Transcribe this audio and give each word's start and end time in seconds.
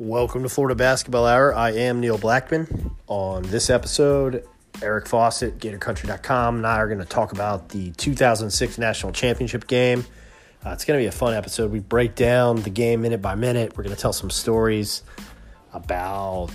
Welcome 0.00 0.44
to 0.44 0.48
Florida 0.48 0.76
Basketball 0.76 1.26
Hour. 1.26 1.52
I 1.52 1.72
am 1.72 1.98
Neil 1.98 2.18
Blackman. 2.18 2.92
On 3.08 3.42
this 3.42 3.68
episode, 3.68 4.46
Eric 4.80 5.08
Fawcett, 5.08 5.58
GatorCountry.com, 5.58 6.58
and 6.58 6.64
I 6.64 6.76
are 6.76 6.86
going 6.86 7.00
to 7.00 7.04
talk 7.04 7.32
about 7.32 7.70
the 7.70 7.90
2006 7.90 8.78
National 8.78 9.10
Championship 9.10 9.66
game. 9.66 10.06
Uh, 10.64 10.70
it's 10.70 10.84
going 10.84 11.00
to 11.00 11.02
be 11.02 11.08
a 11.08 11.12
fun 11.12 11.34
episode. 11.34 11.72
We 11.72 11.80
break 11.80 12.14
down 12.14 12.62
the 12.62 12.70
game 12.70 13.02
minute 13.02 13.20
by 13.20 13.34
minute. 13.34 13.76
We're 13.76 13.82
going 13.82 13.96
to 13.96 14.00
tell 14.00 14.12
some 14.12 14.30
stories 14.30 15.02
about, 15.72 16.50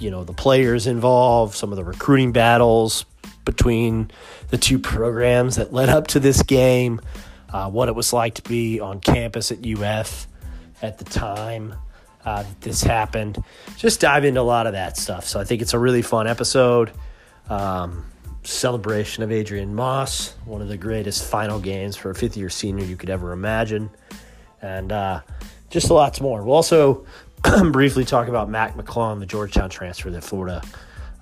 you 0.00 0.10
know, 0.10 0.24
the 0.24 0.32
players 0.32 0.88
involved, 0.88 1.54
some 1.54 1.70
of 1.70 1.76
the 1.76 1.84
recruiting 1.84 2.32
battles 2.32 3.04
between 3.44 4.10
the 4.48 4.58
two 4.58 4.80
programs 4.80 5.54
that 5.54 5.72
led 5.72 5.88
up 5.88 6.08
to 6.08 6.18
this 6.18 6.42
game, 6.42 7.00
uh, 7.52 7.70
what 7.70 7.88
it 7.88 7.94
was 7.94 8.12
like 8.12 8.34
to 8.34 8.42
be 8.42 8.80
on 8.80 8.98
campus 8.98 9.52
at 9.52 9.64
UF 9.64 10.26
at 10.82 10.98
the 10.98 11.04
time 11.04 11.76
uh, 12.24 12.44
this 12.60 12.82
happened. 12.82 13.42
Just 13.76 14.00
dive 14.00 14.24
into 14.24 14.40
a 14.40 14.42
lot 14.42 14.66
of 14.66 14.72
that 14.72 14.96
stuff. 14.96 15.26
So 15.26 15.40
I 15.40 15.44
think 15.44 15.62
it's 15.62 15.74
a 15.74 15.78
really 15.78 16.02
fun 16.02 16.26
episode. 16.26 16.92
Um, 17.48 18.04
celebration 18.44 19.22
of 19.22 19.30
Adrian 19.30 19.74
Moss, 19.74 20.34
one 20.44 20.62
of 20.62 20.68
the 20.68 20.76
greatest 20.76 21.24
final 21.24 21.60
games 21.60 21.96
for 21.96 22.10
a 22.10 22.14
fifth 22.14 22.36
year 22.36 22.50
senior 22.50 22.84
you 22.84 22.96
could 22.96 23.10
ever 23.10 23.32
imagine. 23.32 23.90
And 24.60 24.92
uh, 24.92 25.20
just 25.70 25.90
lots 25.90 26.20
more. 26.20 26.42
We'll 26.42 26.54
also 26.54 27.06
briefly 27.72 28.04
talk 28.04 28.28
about 28.28 28.48
Mac 28.48 28.76
McClung, 28.76 29.18
the 29.18 29.26
Georgetown 29.26 29.70
transfer 29.70 30.10
that 30.10 30.22
Florida 30.22 30.62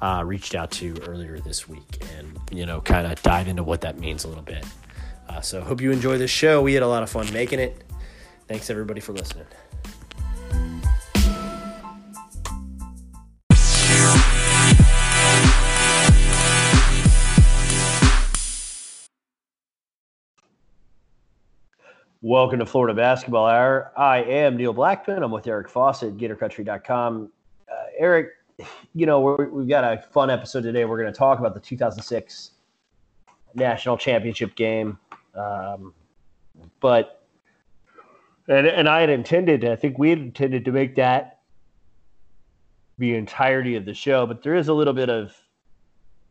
uh, 0.02 0.22
reached 0.24 0.54
out 0.54 0.70
to 0.72 0.98
earlier 1.06 1.38
this 1.40 1.68
week, 1.68 2.02
and 2.16 2.38
you 2.50 2.66
know, 2.66 2.80
kind 2.80 3.06
of 3.06 3.20
dive 3.22 3.48
into 3.48 3.62
what 3.62 3.82
that 3.82 3.98
means 3.98 4.24
a 4.24 4.28
little 4.28 4.42
bit. 4.42 4.64
Uh, 5.28 5.40
so, 5.40 5.60
hope 5.60 5.80
you 5.80 5.92
enjoy 5.92 6.18
this 6.18 6.30
show. 6.30 6.62
We 6.62 6.74
had 6.74 6.82
a 6.82 6.88
lot 6.88 7.02
of 7.02 7.10
fun 7.10 7.30
making 7.32 7.60
it. 7.60 7.84
Thanks 8.48 8.70
everybody 8.70 9.00
for 9.00 9.12
listening. 9.12 9.46
Welcome 22.22 22.58
to 22.58 22.66
Florida 22.66 22.92
Basketball 22.92 23.46
Hour. 23.46 23.92
I 23.96 24.18
am 24.18 24.54
Neil 24.54 24.74
Blackman. 24.74 25.22
I'm 25.22 25.30
with 25.30 25.46
Eric 25.46 25.70
Fawcett, 25.70 26.18
GatorCountry.com. 26.18 27.32
Uh, 27.66 27.74
Eric, 27.98 28.32
you 28.92 29.06
know, 29.06 29.22
we 29.50 29.62
have 29.62 29.68
got 29.70 29.84
a 29.84 30.02
fun 30.12 30.28
episode 30.28 30.64
today. 30.64 30.84
We're 30.84 31.00
going 31.00 31.10
to 31.10 31.18
talk 31.18 31.38
about 31.38 31.54
the 31.54 31.60
2006 31.60 32.50
National 33.54 33.96
Championship 33.96 34.54
game. 34.54 34.98
Um, 35.34 35.94
but, 36.80 37.24
and, 38.48 38.66
and 38.66 38.86
I 38.86 39.00
had 39.00 39.08
intended, 39.08 39.64
I 39.64 39.76
think 39.76 39.98
we 39.98 40.10
had 40.10 40.18
intended 40.18 40.66
to 40.66 40.72
make 40.72 40.96
that 40.96 41.38
the 42.98 43.14
entirety 43.14 43.76
of 43.76 43.86
the 43.86 43.94
show, 43.94 44.26
but 44.26 44.42
there 44.42 44.56
is 44.56 44.68
a 44.68 44.74
little 44.74 44.92
bit 44.92 45.08
of 45.08 45.34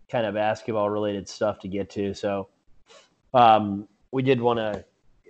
kind 0.08 0.28
of 0.28 0.36
basketball 0.36 0.92
related 0.92 1.28
stuff 1.28 1.58
to 1.62 1.68
get 1.68 1.90
to. 1.90 2.14
So 2.14 2.50
um, 3.34 3.88
we 4.12 4.22
did 4.22 4.40
want 4.40 4.60
to 4.60 4.86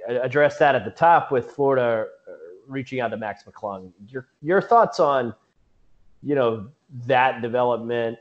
address 0.09 0.57
that 0.57 0.75
at 0.75 0.85
the 0.85 0.91
top 0.91 1.31
with 1.31 1.51
Florida 1.51 2.07
uh, 2.27 2.31
reaching 2.67 2.99
out 2.99 3.09
to 3.09 3.17
Mac 3.17 3.45
McClung. 3.45 3.91
Your 4.07 4.27
your 4.41 4.61
thoughts 4.61 4.99
on 4.99 5.33
you 6.23 6.35
know 6.35 6.67
that 7.05 7.41
development 7.41 8.17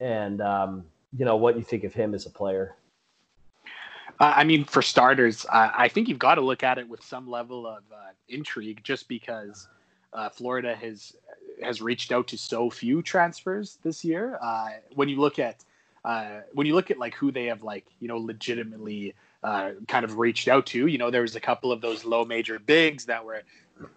and 0.00 0.40
um, 0.40 0.84
you 1.16 1.24
know 1.24 1.36
what 1.36 1.56
you 1.56 1.62
think 1.62 1.84
of 1.84 1.92
him 1.92 2.14
as 2.14 2.26
a 2.26 2.30
player. 2.30 2.76
Uh, 4.18 4.32
I 4.36 4.44
mean, 4.44 4.64
for 4.64 4.80
starters, 4.80 5.44
uh, 5.50 5.70
I 5.76 5.88
think 5.88 6.08
you've 6.08 6.18
got 6.18 6.36
to 6.36 6.40
look 6.40 6.62
at 6.62 6.78
it 6.78 6.88
with 6.88 7.02
some 7.02 7.28
level 7.28 7.66
of 7.66 7.82
uh, 7.92 8.12
intrigue, 8.28 8.80
just 8.82 9.08
because 9.08 9.68
uh, 10.14 10.30
Florida 10.30 10.74
has 10.74 11.14
has 11.62 11.80
reached 11.80 12.12
out 12.12 12.26
to 12.28 12.38
so 12.38 12.70
few 12.70 13.02
transfers 13.02 13.78
this 13.82 14.04
year. 14.04 14.38
Uh, 14.42 14.68
when 14.94 15.08
you 15.08 15.20
look 15.20 15.38
at 15.38 15.64
when 16.52 16.66
you 16.66 16.74
look 16.74 16.90
at 16.90 16.98
like 16.98 17.14
who 17.14 17.30
they 17.30 17.46
have 17.46 17.62
like 17.62 17.86
you 18.00 18.08
know 18.08 18.16
legitimately 18.16 19.14
uh, 19.42 19.72
kind 19.88 20.04
of 20.04 20.18
reached 20.18 20.48
out 20.48 20.66
to. 20.66 20.86
You 20.86 20.98
know, 20.98 21.10
there 21.10 21.22
was 21.22 21.36
a 21.36 21.40
couple 21.40 21.72
of 21.72 21.80
those 21.80 22.04
low 22.04 22.24
major 22.24 22.58
bigs 22.58 23.04
that 23.06 23.24
were 23.24 23.42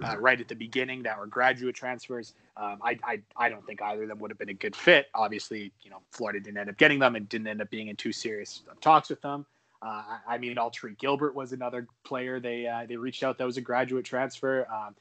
uh, 0.03 0.17
right 0.17 0.39
at 0.39 0.47
the 0.47 0.55
beginning 0.55 1.03
that 1.03 1.17
were 1.17 1.27
graduate 1.27 1.75
transfers. 1.75 2.33
Um, 2.57 2.79
I, 2.83 2.99
I, 3.03 3.21
I 3.37 3.49
don't 3.49 3.65
think 3.65 3.81
either 3.81 4.03
of 4.03 4.09
them 4.09 4.19
would 4.19 4.31
have 4.31 4.37
been 4.37 4.49
a 4.49 4.53
good 4.53 4.75
fit. 4.75 5.07
Obviously, 5.13 5.71
you 5.81 5.89
know, 5.89 6.01
Florida 6.11 6.39
didn't 6.39 6.57
end 6.57 6.69
up 6.69 6.77
getting 6.77 6.99
them 6.99 7.15
and 7.15 7.27
didn't 7.29 7.47
end 7.47 7.61
up 7.61 7.69
being 7.69 7.87
in 7.87 7.95
too 7.95 8.11
serious 8.11 8.63
talks 8.81 9.09
with 9.09 9.21
them. 9.21 9.45
Uh, 9.81 10.03
I, 10.27 10.37
mean, 10.37 10.55
Alterique 10.57 10.97
Gilbert 10.97 11.33
was 11.33 11.53
another 11.53 11.87
player 12.03 12.39
they 12.39 12.67
uh, 12.67 12.85
they 12.85 12.97
reached 12.97 13.23
out 13.23 13.37
that 13.37 13.45
was 13.45 13.55
a 13.55 13.61
graduate 13.61 14.03
transfer. 14.03 14.67
Um, 14.71 14.95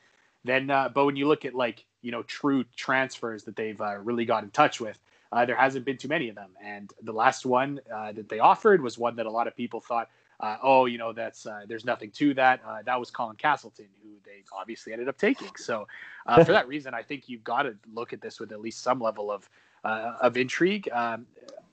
then, 0.44 0.70
uh, 0.70 0.88
but 0.88 1.05
when 1.05 1.16
you 1.16 1.26
look 1.26 1.44
at 1.44 1.55
like 1.55 1.84
you 2.00 2.12
know 2.12 2.22
true 2.22 2.65
transfers 2.76 3.43
that 3.44 3.56
they've 3.56 3.81
uh, 3.81 3.99
really 3.99 4.25
got 4.25 4.44
in 4.44 4.50
touch 4.50 4.81
with, 4.81 4.97
uh, 5.32 5.44
there 5.44 5.56
hasn't 5.56 5.84
been 5.84 5.97
too 5.97 6.06
many 6.06 6.28
of 6.28 6.37
them. 6.37 6.50
And 6.62 6.93
the 7.03 7.12
last 7.12 7.44
one 7.44 7.81
that 7.88 8.28
they 8.28 8.38
offered 8.38 8.81
was 8.81 8.97
one 8.97 9.16
that 9.16 9.26
a 9.26 9.31
lot 9.31 9.49
of 9.49 9.56
people 9.56 9.81
thought 9.81 10.09
uh, 10.41 10.56
oh, 10.62 10.87
you 10.87 10.99
know, 10.99 11.12
that's 11.12 11.47
uh, 11.47 11.62
there's 11.66 11.84
nothing 11.84 12.10
to 12.12 12.34
that. 12.34 12.60
Uh, 12.66 12.78
that 12.84 12.99
was 12.99 13.10
Colin 13.10 13.37
Castleton, 13.37 13.87
who 14.03 14.10
they 14.25 14.44
obviously 14.59 14.93
ended 14.93 15.09
up 15.09 15.19
taking. 15.19 15.50
So, 15.56 15.88
uh, 16.26 16.44
for 16.44 16.53
that 16.53 16.69
reason, 16.69 16.94
I 16.94 17.03
think 17.03 17.28
you've 17.28 17.44
got 17.44 17.62
to 17.62 17.76
look 17.93 18.12
at 18.12 18.21
this 18.21 18.38
with 18.38 18.53
at 18.53 18.60
least 18.60 18.82
some 18.82 19.00
level 19.00 19.32
of 19.32 19.49
uh, 19.84 20.15
of 20.21 20.37
intrigue. 20.37 20.88
Um, 20.93 21.26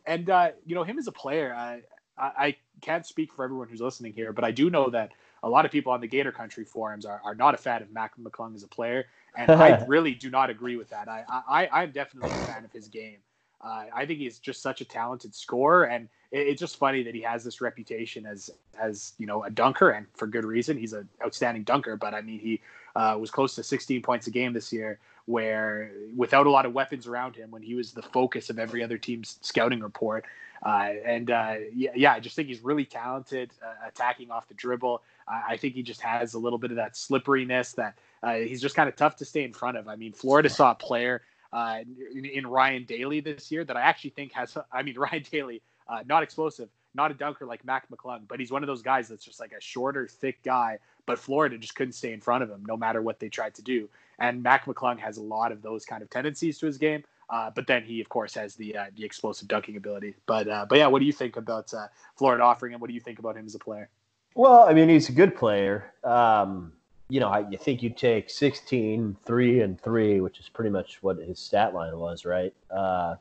and 0.05 0.29
uh, 0.29 0.51
you 0.65 0.73
know, 0.73 0.83
him 0.83 0.97
as 0.97 1.07
a 1.07 1.11
player, 1.11 1.53
I, 1.53 1.81
I 2.17 2.55
can't 2.81 3.05
speak 3.05 3.33
for 3.33 3.43
everyone 3.43 3.67
who's 3.67 3.81
listening 3.81 4.13
here, 4.13 4.33
but 4.33 4.43
I 4.43 4.51
do 4.51 4.69
know 4.69 4.89
that 4.89 5.11
a 5.43 5.49
lot 5.49 5.65
of 5.65 5.71
people 5.71 5.91
on 5.91 6.01
the 6.01 6.07
Gator 6.07 6.31
Country 6.31 6.65
forums 6.65 7.05
are, 7.05 7.21
are 7.23 7.35
not 7.35 7.53
a 7.53 7.57
fan 7.57 7.83
of 7.83 7.91
Mac 7.91 8.17
McClung 8.17 8.55
as 8.55 8.63
a 8.63 8.67
player, 8.67 9.05
and 9.37 9.51
I 9.51 9.83
really 9.87 10.15
do 10.15 10.31
not 10.31 10.49
agree 10.49 10.75
with 10.75 10.89
that. 10.89 11.07
I, 11.07 11.23
I 11.29 11.67
I'm 11.71 11.91
definitely 11.91 12.31
a 12.31 12.51
fan 12.51 12.65
of 12.65 12.71
his 12.71 12.87
game. 12.87 13.17
Uh, 13.65 13.85
I 13.93 14.05
think 14.05 14.19
he's 14.19 14.37
just 14.37 14.61
such 14.61 14.81
a 14.81 14.85
talented 14.85 15.33
scorer, 15.33 15.85
and 15.85 16.07
it, 16.31 16.47
it's 16.47 16.59
just 16.59 16.77
funny 16.77 17.01
that 17.03 17.15
he 17.15 17.21
has 17.21 17.43
this 17.43 17.61
reputation 17.61 18.25
as 18.25 18.51
as 18.79 19.13
you 19.17 19.25
know 19.25 19.43
a 19.43 19.49
dunker, 19.49 19.89
and 19.89 20.05
for 20.13 20.27
good 20.27 20.45
reason. 20.45 20.77
He's 20.77 20.93
an 20.93 21.09
outstanding 21.23 21.63
dunker, 21.63 21.97
but 21.97 22.13
I 22.13 22.21
mean 22.21 22.39
he 22.39 22.61
uh, 22.95 23.17
was 23.19 23.31
close 23.31 23.55
to 23.55 23.63
16 23.63 24.01
points 24.01 24.27
a 24.27 24.31
game 24.31 24.53
this 24.53 24.71
year, 24.71 24.99
where 25.25 25.91
without 26.15 26.45
a 26.45 26.51
lot 26.51 26.65
of 26.65 26.73
weapons 26.73 27.07
around 27.07 27.35
him, 27.35 27.49
when 27.49 27.63
he 27.63 27.73
was 27.73 27.91
the 27.91 28.03
focus 28.03 28.49
of 28.49 28.59
every 28.59 28.83
other 28.83 28.97
team's 28.97 29.39
scouting 29.41 29.79
report. 29.79 30.25
Uh, 30.63 30.93
and 31.03 31.31
uh, 31.31 31.55
yeah, 31.73 31.91
yeah, 31.95 32.13
I 32.13 32.19
just 32.19 32.35
think 32.35 32.47
he's 32.47 32.63
really 32.63 32.85
talented 32.85 33.51
uh, 33.63 33.87
attacking 33.87 34.31
off 34.31 34.47
the 34.47 34.53
dribble. 34.53 35.01
I 35.27 35.57
think 35.57 35.73
he 35.73 35.81
just 35.81 36.01
has 36.01 36.35
a 36.35 36.39
little 36.39 36.59
bit 36.59 36.69
of 36.69 36.77
that 36.77 36.95
slipperiness 36.95 37.73
that 37.73 37.97
uh, 38.21 38.35
he's 38.35 38.61
just 38.61 38.75
kind 38.75 38.87
of 38.87 38.95
tough 38.95 39.15
to 39.17 39.25
stay 39.25 39.43
in 39.43 39.53
front 39.53 39.75
of. 39.75 39.87
I 39.87 39.95
mean, 39.95 40.13
Florida 40.13 40.49
saw 40.49 40.71
a 40.71 40.75
player 40.75 41.23
uh, 41.55 41.79
in, 42.13 42.25
in, 42.25 42.45
Ryan 42.45 42.83
Daly 42.83 43.21
this 43.21 43.49
year 43.49 43.63
that 43.63 43.77
I 43.77 43.81
actually 43.81 44.09
think 44.09 44.33
has. 44.33 44.57
I 44.73 44.83
mean, 44.83 44.97
Ryan 44.97 45.23
Daly, 45.31 45.61
uh, 45.87 45.99
not 46.05 46.21
explosive, 46.21 46.67
not 46.93 47.11
a 47.11 47.13
dunker 47.13 47.45
like 47.45 47.63
Mac 47.63 47.89
McClung, 47.89 48.27
but 48.27 48.41
he's 48.41 48.51
one 48.51 48.61
of 48.61 48.67
those 48.67 48.81
guys 48.81 49.07
that's 49.07 49.23
just 49.23 49.39
like 49.39 49.53
a 49.53 49.61
shorter, 49.61 50.05
thick 50.05 50.43
guy. 50.43 50.79
But 51.05 51.17
Florida 51.17 51.57
just 51.57 51.75
couldn't 51.75 51.93
stay 51.93 52.11
in 52.11 52.19
front 52.19 52.43
of 52.43 52.49
him, 52.49 52.63
no 52.67 52.75
matter 52.75 53.01
what 53.01 53.19
they 53.19 53.29
tried 53.29 53.55
to 53.55 53.61
do. 53.61 53.87
And 54.19 54.43
Mac 54.43 54.65
McClung 54.65 54.99
has 54.99 55.15
a 55.15 55.21
lot 55.21 55.53
of 55.53 55.61
those 55.61 55.85
kind 55.85 56.03
of 56.03 56.09
tendencies 56.09 56.57
to 56.59 56.65
his 56.65 56.77
game. 56.77 57.05
Uh, 57.29 57.49
but 57.55 57.67
then 57.67 57.83
he, 57.83 58.01
of 58.01 58.09
course, 58.09 58.33
has 58.35 58.55
the 58.55 58.75
uh, 58.75 58.85
the 58.95 59.05
explosive 59.05 59.47
dunking 59.47 59.77
ability. 59.77 60.15
But 60.25 60.49
uh, 60.49 60.65
but 60.67 60.77
yeah, 60.77 60.87
what 60.87 60.99
do 60.99 61.05
you 61.05 61.13
think 61.13 61.37
about 61.37 61.73
uh, 61.73 61.87
Florida 62.17 62.43
offering 62.43 62.73
him? 62.73 62.81
What 62.81 62.87
do 62.87 62.93
you 62.93 62.99
think 62.99 63.19
about 63.19 63.37
him 63.37 63.45
as 63.45 63.55
a 63.55 63.59
player? 63.59 63.89
Well, 64.35 64.67
I 64.67 64.73
mean, 64.73 64.89
he's 64.89 65.07
a 65.07 65.13
good 65.13 65.35
player. 65.35 65.93
Um, 66.03 66.73
you 67.09 67.19
know, 67.19 67.29
I, 67.29 67.47
you 67.49 67.57
think 67.57 67.83
you 67.83 67.89
take 67.89 68.29
16, 68.29 69.17
3, 69.25 69.61
and 69.61 69.79
3, 69.79 70.21
which 70.21 70.39
is 70.39 70.49
pretty 70.49 70.71
much 70.71 71.01
what 71.01 71.17
his 71.17 71.39
stat 71.39 71.73
line 71.73 71.97
was, 71.97 72.25
right? 72.25 72.53
Uh, 72.71 73.15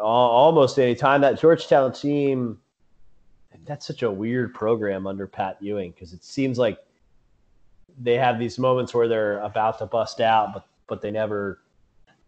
almost 0.00 0.78
any 0.78 0.94
time 0.94 1.20
that 1.22 1.40
Georgetown 1.40 1.92
team, 1.92 2.58
that's 3.64 3.86
such 3.86 4.02
a 4.02 4.10
weird 4.10 4.54
program 4.54 5.06
under 5.06 5.26
Pat 5.26 5.56
Ewing 5.60 5.90
because 5.90 6.12
it 6.12 6.22
seems 6.22 6.58
like 6.58 6.78
they 7.98 8.14
have 8.14 8.38
these 8.38 8.58
moments 8.58 8.94
where 8.94 9.08
they're 9.08 9.40
about 9.40 9.78
to 9.78 9.86
bust 9.86 10.20
out, 10.20 10.52
but 10.52 10.66
but 10.86 11.00
they 11.00 11.10
never, 11.10 11.60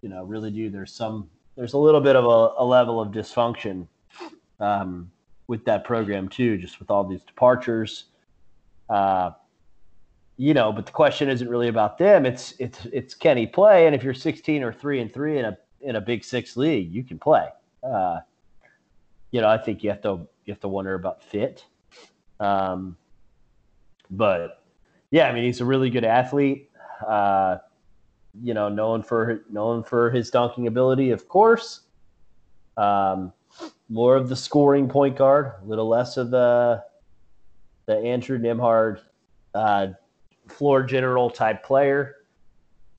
you 0.02 0.08
know, 0.08 0.24
really 0.24 0.50
do. 0.50 0.70
There's 0.70 0.92
some, 0.92 1.28
there's 1.56 1.74
a 1.74 1.78
little 1.78 2.00
bit 2.00 2.16
of 2.16 2.24
a, 2.24 2.62
a 2.62 2.64
level 2.64 3.00
of 3.00 3.12
dysfunction 3.12 3.86
um, 4.60 5.10
with 5.46 5.64
that 5.64 5.84
program 5.84 6.28
too, 6.28 6.58
just 6.58 6.78
with 6.78 6.90
all 6.90 7.04
these 7.04 7.22
departures. 7.22 8.06
Uh, 8.88 9.30
you 10.36 10.54
know, 10.54 10.72
but 10.72 10.86
the 10.86 10.92
question 10.92 11.28
isn't 11.28 11.48
really 11.48 11.68
about 11.68 11.98
them. 11.98 12.24
It's 12.24 12.54
it's 12.58 12.84
it's 12.86 13.14
can 13.14 13.36
he 13.36 13.46
play? 13.46 13.86
And 13.86 13.94
if 13.94 14.04
you're 14.04 14.14
16 14.14 14.62
or 14.62 14.72
three 14.72 15.00
and 15.00 15.12
three 15.12 15.38
in 15.38 15.44
a 15.44 15.58
in 15.80 15.96
a 15.96 16.00
Big 16.00 16.24
Six 16.24 16.56
league, 16.56 16.92
you 16.92 17.02
can 17.02 17.18
play. 17.18 17.48
Uh, 17.82 18.20
you 19.30 19.40
know, 19.40 19.48
I 19.48 19.58
think 19.58 19.82
you 19.82 19.90
have 19.90 20.00
to 20.02 20.26
you 20.44 20.52
have 20.52 20.60
to 20.60 20.68
wonder 20.68 20.94
about 20.94 21.22
fit. 21.22 21.64
Um, 22.40 22.96
but 24.10 24.62
yeah, 25.10 25.28
I 25.28 25.32
mean, 25.32 25.44
he's 25.44 25.60
a 25.60 25.64
really 25.64 25.90
good 25.90 26.04
athlete. 26.04 26.70
Uh, 27.06 27.58
you 28.42 28.54
know, 28.54 28.68
known 28.68 29.02
for 29.02 29.42
known 29.50 29.82
for 29.82 30.10
his 30.10 30.30
dunking 30.30 30.66
ability, 30.66 31.10
of 31.10 31.28
course. 31.28 31.80
Um, 32.76 33.32
more 33.88 34.14
of 34.14 34.28
the 34.28 34.36
scoring 34.36 34.88
point 34.88 35.16
guard, 35.16 35.52
a 35.62 35.66
little 35.66 35.88
less 35.88 36.16
of 36.16 36.30
the 36.30 36.84
the 37.88 37.96
Andrew 37.96 38.38
Nembhard 38.38 39.00
uh, 39.54 39.88
floor 40.46 40.82
general 40.82 41.30
type 41.30 41.64
player. 41.64 42.16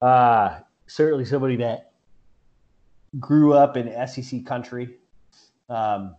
Uh, 0.01 0.59
certainly 0.87 1.25
somebody 1.25 1.55
that 1.57 1.91
grew 3.19 3.53
up 3.53 3.77
in 3.77 4.07
SEC 4.07 4.43
country. 4.47 4.95
Um, 5.69 6.15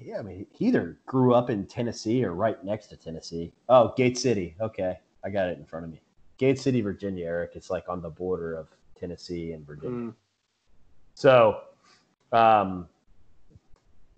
yeah, 0.00 0.20
I 0.20 0.22
mean, 0.22 0.46
he 0.52 0.66
either 0.66 0.96
grew 1.06 1.34
up 1.34 1.50
in 1.50 1.66
Tennessee 1.66 2.24
or 2.24 2.34
right 2.34 2.62
next 2.64 2.86
to 2.88 2.96
Tennessee. 2.96 3.52
Oh, 3.68 3.92
Gate 3.96 4.16
City. 4.16 4.54
Okay, 4.60 4.96
I 5.24 5.30
got 5.30 5.48
it 5.48 5.58
in 5.58 5.64
front 5.64 5.84
of 5.84 5.90
me. 5.90 6.00
Gate 6.38 6.60
City, 6.60 6.80
Virginia, 6.82 7.26
Eric. 7.26 7.52
It's 7.54 7.68
like 7.68 7.88
on 7.88 8.00
the 8.00 8.10
border 8.10 8.54
of 8.54 8.68
Tennessee 8.98 9.52
and 9.52 9.66
Virginia. 9.66 10.10
Mm. 10.10 10.14
So, 11.14 11.62
um, 12.32 12.88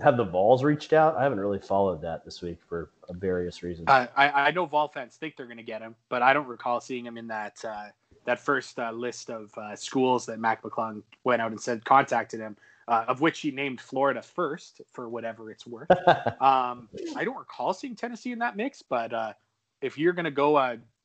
have 0.00 0.16
the 0.16 0.24
Vols 0.24 0.62
reached 0.62 0.92
out? 0.92 1.16
I 1.16 1.22
haven't 1.22 1.40
really 1.40 1.58
followed 1.58 2.02
that 2.02 2.24
this 2.24 2.42
week 2.42 2.58
for 2.68 2.90
various 3.10 3.62
reasons. 3.62 3.88
Uh, 3.88 4.06
I 4.16 4.48
I 4.48 4.50
know 4.50 4.66
Vol 4.66 4.88
fans 4.88 5.16
think 5.16 5.36
they're 5.36 5.46
going 5.46 5.56
to 5.56 5.62
get 5.62 5.80
him, 5.80 5.94
but 6.08 6.22
I 6.22 6.32
don't 6.32 6.46
recall 6.46 6.80
seeing 6.80 7.06
him 7.06 7.16
in 7.16 7.26
that 7.28 7.64
uh, 7.64 7.86
that 8.24 8.38
first 8.38 8.78
uh, 8.78 8.90
list 8.90 9.30
of 9.30 9.56
uh, 9.56 9.74
schools 9.74 10.26
that 10.26 10.38
Mac 10.38 10.62
McClung 10.62 11.02
went 11.24 11.40
out 11.40 11.50
and 11.50 11.60
said 11.60 11.84
contacted 11.84 12.40
him. 12.40 12.56
Uh, 12.88 13.04
of 13.08 13.20
which 13.20 13.40
he 13.40 13.50
named 13.50 13.80
Florida 13.80 14.22
first 14.22 14.80
for 14.92 15.08
whatever 15.08 15.50
it's 15.50 15.66
worth. 15.66 15.90
um, 16.40 16.88
I 17.16 17.24
don't 17.24 17.36
recall 17.36 17.74
seeing 17.74 17.96
Tennessee 17.96 18.30
in 18.30 18.38
that 18.38 18.56
mix, 18.56 18.80
but 18.80 19.12
uh, 19.12 19.32
if 19.82 19.98
you're 19.98 20.12
going 20.12 20.24
to 20.24 20.30
go, 20.30 20.56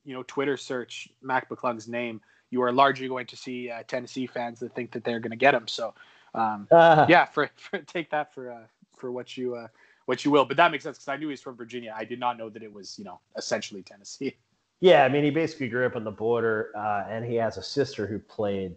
you 0.04 0.14
know, 0.14 0.22
Twitter 0.28 0.56
search 0.56 1.08
Mac 1.22 1.48
McClung's 1.48 1.88
name, 1.88 2.20
you 2.50 2.62
are 2.62 2.70
largely 2.70 3.08
going 3.08 3.26
to 3.26 3.36
see 3.36 3.68
Tennessee 3.88 4.28
fans 4.28 4.60
that 4.60 4.76
think 4.76 4.92
that 4.92 5.02
they're 5.02 5.18
going 5.18 5.32
to 5.32 5.36
get 5.36 5.54
him. 5.54 5.66
So, 5.66 5.92
um, 6.36 6.68
yeah, 6.72 7.24
for, 7.24 7.50
for, 7.56 7.78
take 7.78 8.10
that 8.10 8.32
for 8.32 8.68
for 9.02 9.12
what 9.12 9.36
you 9.36 9.56
uh, 9.56 9.66
what 10.06 10.24
you 10.24 10.30
will. 10.30 10.46
But 10.46 10.56
that 10.56 10.70
makes 10.70 10.84
sense 10.84 10.96
because 10.96 11.08
I 11.08 11.16
knew 11.16 11.28
he's 11.28 11.42
from 11.42 11.56
Virginia. 11.56 11.94
I 11.94 12.04
did 12.04 12.18
not 12.18 12.38
know 12.38 12.48
that 12.48 12.62
it 12.62 12.72
was 12.72 12.98
you 12.98 13.04
know 13.04 13.20
essentially 13.36 13.82
Tennessee. 13.82 14.34
Yeah, 14.84 15.04
I 15.04 15.08
mean 15.08 15.22
he 15.22 15.30
basically 15.30 15.68
grew 15.68 15.86
up 15.86 15.94
on 15.94 16.02
the 16.02 16.10
border, 16.10 16.72
uh, 16.76 17.04
and 17.08 17.24
he 17.24 17.36
has 17.36 17.56
a 17.56 17.62
sister 17.62 18.04
who 18.04 18.18
played 18.18 18.74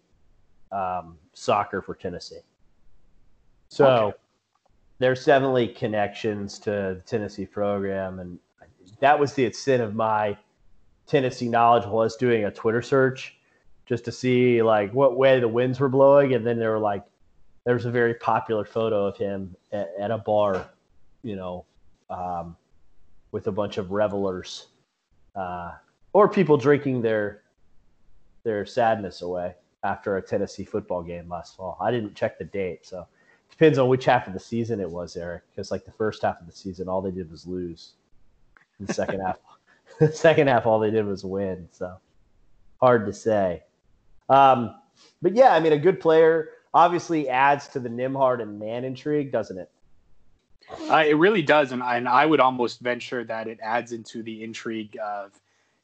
um, 0.72 1.18
soccer 1.34 1.82
for 1.82 1.96
Tennessee. 1.96 2.42
So 3.70 3.88
okay. 3.88 4.18
there's 5.00 5.26
definitely 5.26 5.68
connections 5.68 6.60
to 6.60 6.70
the 6.70 7.02
Tennessee 7.08 7.48
program, 7.48 8.20
and 8.20 8.38
that 9.00 9.20
was 9.20 9.34
the 9.34 9.44
extent 9.44 9.82
of 9.82 9.96
my 9.96 10.38
Tennessee 11.08 11.50
knowledge 11.50 11.88
was 11.88 12.16
doing 12.18 12.46
a 12.46 12.52
Twitter 12.52 12.84
search 12.84 13.36
just 13.88 14.06
to 14.06 14.12
see 14.12 14.62
like 14.62 14.94
what 14.94 15.18
way 15.18 15.40
the 15.40 15.48
winds 15.48 15.80
were 15.80 15.90
blowing, 15.90 16.36
and 16.36 16.46
then 16.46 16.60
there 16.60 16.70
were 16.70 16.78
like 16.78 17.04
there's 17.66 17.86
a 17.86 17.92
very 17.92 18.14
popular 18.14 18.64
photo 18.64 19.06
of 19.08 19.18
him 19.18 19.56
at, 19.72 19.92
at 20.00 20.12
a 20.12 20.18
bar, 20.20 20.70
you 21.24 21.36
know, 21.36 21.66
um, 22.10 22.56
with 23.32 23.48
a 23.48 23.52
bunch 23.52 23.78
of 23.78 23.92
revelers 23.92 24.68
uh, 25.36 25.72
or 26.14 26.30
people 26.30 26.58
drinking 26.58 27.02
their 27.02 27.42
their 28.44 28.66
sadness 28.66 29.24
away 29.24 29.56
after 29.84 30.18
a 30.18 30.22
Tennessee 30.22 30.64
football 30.64 31.02
game 31.02 31.28
last 31.28 31.58
fall. 31.58 31.78
I 31.82 31.90
didn't 31.92 32.16
check 32.16 32.38
the 32.38 32.46
date, 32.46 32.86
so 32.86 33.00
it 33.02 33.52
depends 33.52 33.80
on 33.80 33.90
which 33.90 34.06
half 34.06 34.28
of 34.28 34.34
the 34.34 34.40
season 34.40 34.80
it 34.80 34.90
was, 34.90 35.18
Eric. 35.18 35.44
Because 35.50 35.72
like 35.72 35.84
the 35.84 35.92
first 35.92 36.22
half 36.22 36.40
of 36.40 36.46
the 36.46 36.54
season, 36.54 36.88
all 36.88 37.02
they 37.02 37.12
did 37.12 37.30
was 37.32 37.48
lose. 37.48 37.94
The 38.80 38.94
second 38.94 39.20
half, 39.26 39.38
the 40.00 40.12
second 40.12 40.48
half, 40.48 40.68
all 40.68 40.80
they 40.80 40.92
did 40.92 41.06
was 41.06 41.26
win. 41.26 41.68
So 41.72 41.98
hard 42.80 43.08
to 43.08 43.14
say. 43.14 43.64
Um, 44.30 44.76
but 45.24 45.34
yeah, 45.34 45.54
I 45.54 45.60
mean, 45.60 45.74
a 45.74 45.80
good 45.80 46.00
player 46.00 46.50
obviously 46.76 47.30
adds 47.30 47.70
to 47.70 47.80
the 47.80 47.90
Nembhard 47.90 48.42
and 48.42 48.60
Mann 48.60 48.84
intrigue, 48.84 49.32
doesn't 49.32 49.58
it? 49.58 49.72
Uh, 50.90 51.04
it 51.08 51.18
really 51.18 51.42
does, 51.42 51.72
and 51.72 51.82
I, 51.82 51.96
and 51.96 52.08
I 52.08 52.26
would 52.26 52.40
almost 52.42 52.82
venture 52.82 53.24
that 53.24 53.48
it 53.48 53.60
adds 53.64 53.94
into 53.94 54.22
the 54.22 54.44
intrigue 54.44 54.98
of 55.04 55.32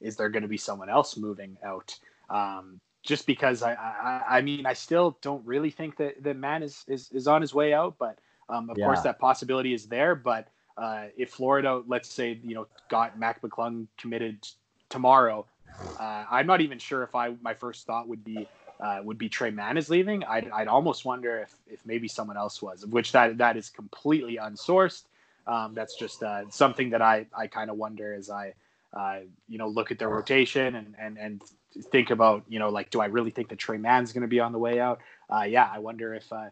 is 0.02 0.18
there 0.18 0.30
going 0.30 0.42
to 0.42 0.50
be 0.50 0.58
someone 0.58 0.90
else 0.90 1.16
moving 1.16 1.58
out? 1.64 1.98
Um, 2.30 2.80
just 3.04 3.26
because 3.26 3.64
I, 3.64 3.74
I, 3.74 4.38
I 4.38 4.42
mean 4.42 4.66
I 4.66 4.74
still 4.74 5.18
don't 5.22 5.46
really 5.46 5.72
think 5.72 5.98
that 5.98 6.22
that 6.24 6.36
Mann 6.36 6.62
is 6.62 6.84
is, 6.88 7.10
is 7.12 7.28
on 7.28 7.42
his 7.42 7.54
way 7.54 7.74
out, 7.74 7.96
but 7.98 8.20
um, 8.50 8.70
of 8.70 8.78
yeah. 8.78 8.86
course 8.86 9.02
that 9.02 9.18
possibility 9.18 9.74
is 9.74 9.88
there. 9.88 10.14
But 10.14 10.50
uh, 10.78 11.06
if 11.18 11.30
Florida, 11.32 11.82
let's 11.88 12.12
say 12.12 12.40
you 12.44 12.56
know, 12.56 12.68
got 12.90 13.18
Mac 13.18 13.42
McClung 13.42 13.88
committed 13.98 14.48
tomorrow, 14.90 15.46
uh, 16.00 16.26
I'm 16.30 16.48
not 16.48 16.62
even 16.62 16.80
sure 16.80 17.04
if 17.04 17.16
I 17.16 17.36
my 17.42 17.54
first 17.54 17.86
thought 17.86 18.08
would 18.08 18.24
be 18.24 18.48
uh, 18.82 19.00
would 19.04 19.18
be 19.18 19.30
Tre 19.30 19.52
Mann 19.52 19.78
is 19.78 19.90
leaving, 19.90 20.24
I'd, 20.24 20.50
I'd 20.50 20.68
almost 20.68 21.06
wonder 21.06 21.40
if, 21.40 21.56
if 21.68 21.86
maybe 21.86 22.08
someone 22.08 22.36
else 22.36 22.62
was, 22.62 22.86
which 22.86 23.12
that 23.12 23.38
that 23.38 23.56
is 23.56 23.70
completely 23.70 24.38
unsourced. 24.38 25.04
Um, 25.46 25.74
that's 25.74 25.96
just 25.96 26.24
uh, 26.24 26.50
something 26.50 26.90
that 26.92 27.02
I, 27.02 27.28
I 27.38 27.48
kind 27.48 27.70
of 27.70 27.78
wonder 27.78 28.14
as 28.14 28.30
I 28.30 28.54
uh, 28.94 29.20
you 29.48 29.58
know 29.58 29.68
look 29.68 29.92
at 29.92 30.00
their 30.00 30.10
rotation 30.10 30.76
and, 30.76 30.96
and 31.00 31.18
and 31.18 31.42
think 31.92 32.10
about 32.10 32.44
you 32.50 32.60
know 32.60 32.70
like 32.70 32.90
do 32.90 33.02
I 33.02 33.06
really 33.06 33.32
think 33.32 33.50
that 33.50 33.60
Tre 33.60 33.78
Mann's 33.78 34.14
going 34.14 34.24
to 34.24 34.28
be 34.28 34.40
on 34.40 34.52
the 34.52 34.60
way 34.60 34.80
out? 34.80 35.00
Uh, 35.30 35.44
yeah, 35.44 35.70
I 35.72 35.80
wonder 35.80 36.14
if 36.16 36.32
uh, 36.34 36.50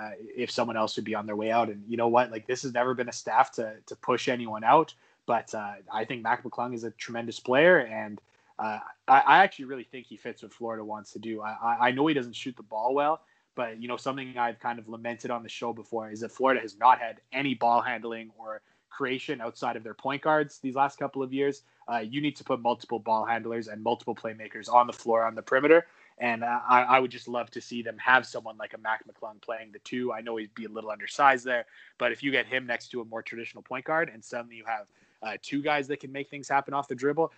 uh, 0.00 0.10
if 0.18 0.50
someone 0.50 0.76
else 0.76 0.96
would 0.96 1.04
be 1.04 1.16
on 1.16 1.26
their 1.26 1.36
way 1.36 1.50
out. 1.50 1.68
And 1.68 1.82
you 1.88 1.96
know 1.96 2.08
what, 2.08 2.30
like 2.30 2.46
this 2.46 2.62
has 2.62 2.72
never 2.72 2.94
been 2.94 3.08
a 3.08 3.12
staff 3.12 3.50
to 3.52 3.74
to 3.86 3.96
push 3.96 4.28
anyone 4.28 4.62
out, 4.62 4.94
but 5.26 5.52
I 5.54 6.04
think 6.04 6.22
Mac 6.22 6.44
McClung 6.44 6.74
is 6.74 6.84
a 6.84 6.92
tremendous 6.92 7.40
player 7.40 7.78
and 7.78 8.20
uh, 8.62 8.78
I, 9.08 9.20
I, 9.20 9.38
actually 9.38 9.64
really 9.64 9.84
think 9.84 10.06
he 10.06 10.16
fits 10.16 10.42
what 10.42 10.52
Florida 10.52 10.84
wants 10.84 11.12
to 11.12 11.18
do. 11.18 11.42
I, 11.42 11.88
I 11.88 11.90
know 11.90 12.06
he 12.06 12.14
doesn't 12.14 12.36
shoot 12.36 12.56
the 12.56 12.62
ball 12.62 12.94
well, 12.94 13.22
but 13.56 13.82
you 13.82 13.88
know 13.88 13.96
something 13.96 14.38
I've 14.38 14.60
kind 14.60 14.78
of 14.78 14.88
lamented 14.88 15.30
on 15.30 15.42
the 15.42 15.48
show 15.48 15.72
before 15.72 16.10
is 16.10 16.20
that 16.20 16.30
Florida 16.30 16.60
has 16.60 16.78
not 16.78 17.00
had 17.00 17.20
any 17.32 17.54
ball 17.54 17.80
handling 17.80 18.30
or 18.38 18.62
creation 18.88 19.40
outside 19.40 19.74
of 19.74 19.82
their 19.82 19.94
point 19.94 20.22
guards 20.22 20.58
these 20.58 20.76
last 20.76 20.98
couple 20.98 21.22
of 21.22 21.32
years. 21.32 21.62
Uh, 21.92 21.98
you 21.98 22.20
need 22.20 22.36
to 22.36 22.44
put 22.44 22.60
multiple 22.60 23.00
ball 23.00 23.24
handlers 23.24 23.66
and 23.66 23.82
multiple 23.82 24.14
playmakers 24.14 24.72
on 24.72 24.86
the 24.86 24.92
floor 24.92 25.24
on 25.24 25.34
the 25.34 25.42
perimeter. 25.42 25.86
And 26.18 26.44
I, 26.44 26.86
I, 26.88 27.00
would 27.00 27.10
just 27.10 27.26
love 27.26 27.50
to 27.52 27.60
see 27.60 27.82
them 27.82 27.96
have 27.98 28.26
someone 28.26 28.56
like 28.58 28.74
a 28.74 28.78
Mac 28.78 29.02
McClung 29.08 29.40
playing 29.40 29.72
the 29.72 29.80
two. 29.80 30.12
I 30.12 30.20
know 30.20 30.36
he'd 30.36 30.54
be 30.54 30.66
a 30.66 30.68
little 30.68 30.90
undersized 30.90 31.44
there, 31.44 31.64
but 31.98 32.12
if 32.12 32.22
you 32.22 32.30
get 32.30 32.46
him 32.46 32.66
next 32.66 32.88
to 32.88 33.00
a 33.00 33.04
more 33.06 33.22
traditional 33.22 33.62
point 33.62 33.86
guard 33.86 34.10
and 34.12 34.22
suddenly 34.22 34.56
you 34.56 34.64
have 34.66 34.86
uh, 35.22 35.36
two 35.42 35.62
guys 35.62 35.88
that 35.88 36.00
can 36.00 36.12
make 36.12 36.28
things 36.28 36.48
happen 36.48 36.74
off 36.74 36.86
the 36.86 36.94
dribble, 36.94 37.32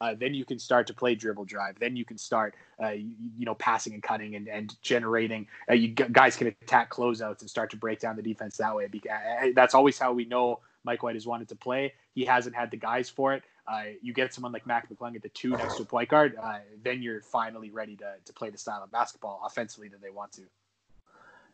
uh, 0.00 0.14
then 0.18 0.34
you 0.34 0.44
can 0.44 0.58
start 0.58 0.86
to 0.86 0.94
play 0.94 1.14
dribble 1.14 1.44
drive. 1.44 1.78
Then 1.78 1.96
you 1.96 2.04
can 2.04 2.18
start, 2.18 2.54
uh, 2.82 2.90
you, 2.90 3.14
you, 3.38 3.44
know, 3.44 3.54
passing 3.54 3.94
and 3.94 4.02
cutting 4.02 4.34
and, 4.34 4.48
and 4.48 4.74
generating. 4.82 5.46
Uh, 5.70 5.74
you 5.74 5.88
guys 5.88 6.36
can 6.36 6.48
attack 6.48 6.90
closeouts 6.90 7.40
and 7.40 7.50
start 7.50 7.70
to 7.70 7.76
break 7.76 8.00
down 8.00 8.16
the 8.16 8.22
defense 8.22 8.56
that 8.56 8.74
way. 8.74 8.86
Uh, 8.86 9.48
that's 9.54 9.74
always 9.74 9.98
how 9.98 10.12
we 10.12 10.24
know 10.24 10.60
Mike 10.84 11.02
White 11.02 11.14
has 11.14 11.26
wanted 11.26 11.48
to 11.48 11.56
play. 11.56 11.92
He 12.14 12.24
hasn't 12.24 12.54
had 12.54 12.70
the 12.70 12.76
guys 12.76 13.08
for 13.08 13.34
it. 13.34 13.42
Uh, 13.66 13.84
you 14.02 14.12
get 14.12 14.34
someone 14.34 14.52
like 14.52 14.66
Mac 14.66 14.90
McClung 14.90 15.16
at 15.16 15.22
the 15.22 15.30
two 15.30 15.50
next 15.50 15.76
to 15.76 15.82
a 15.84 15.86
point 15.86 16.10
guard, 16.10 16.36
uh, 16.42 16.58
then 16.82 17.02
you're 17.02 17.22
finally 17.22 17.70
ready 17.70 17.96
to, 17.96 18.12
to 18.22 18.32
play 18.34 18.50
the 18.50 18.58
style 18.58 18.82
of 18.82 18.92
basketball 18.92 19.40
offensively 19.46 19.88
that 19.88 20.02
they 20.02 20.10
want 20.10 20.32
to. 20.32 20.42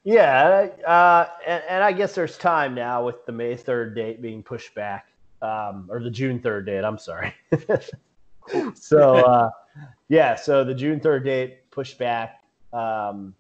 Yeah, 0.02 0.68
and, 1.46 1.62
and 1.68 1.84
I 1.84 1.92
guess 1.92 2.14
there's 2.14 2.36
time 2.36 2.74
now 2.74 3.04
with 3.04 3.24
the 3.26 3.32
May 3.32 3.54
3rd 3.54 3.94
date 3.94 4.20
being 4.20 4.42
pushed 4.42 4.74
back, 4.74 5.06
um, 5.40 5.88
or 5.88 6.02
the 6.02 6.10
June 6.10 6.40
3rd 6.40 6.66
date. 6.66 6.84
I'm 6.84 6.98
sorry. 6.98 7.34
so 8.74 9.14
uh, 9.16 9.50
yeah, 10.08 10.34
so 10.34 10.64
the 10.64 10.74
June 10.74 11.00
third 11.00 11.24
date 11.24 11.70
pushed 11.70 11.98
back 11.98 12.42
um, 12.72 13.34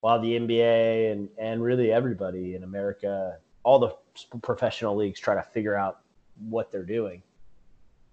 while 0.00 0.20
the 0.20 0.38
NBA 0.38 1.12
and 1.12 1.28
and 1.38 1.62
really 1.62 1.92
everybody 1.92 2.54
in 2.54 2.62
America, 2.62 3.38
all 3.62 3.78
the 3.78 3.90
professional 4.42 4.96
leagues 4.96 5.20
try 5.20 5.34
to 5.34 5.42
figure 5.42 5.74
out 5.74 6.00
what 6.48 6.70
they're 6.70 6.82
doing. 6.84 7.22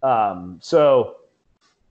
Um, 0.03 0.59
so 0.61 1.17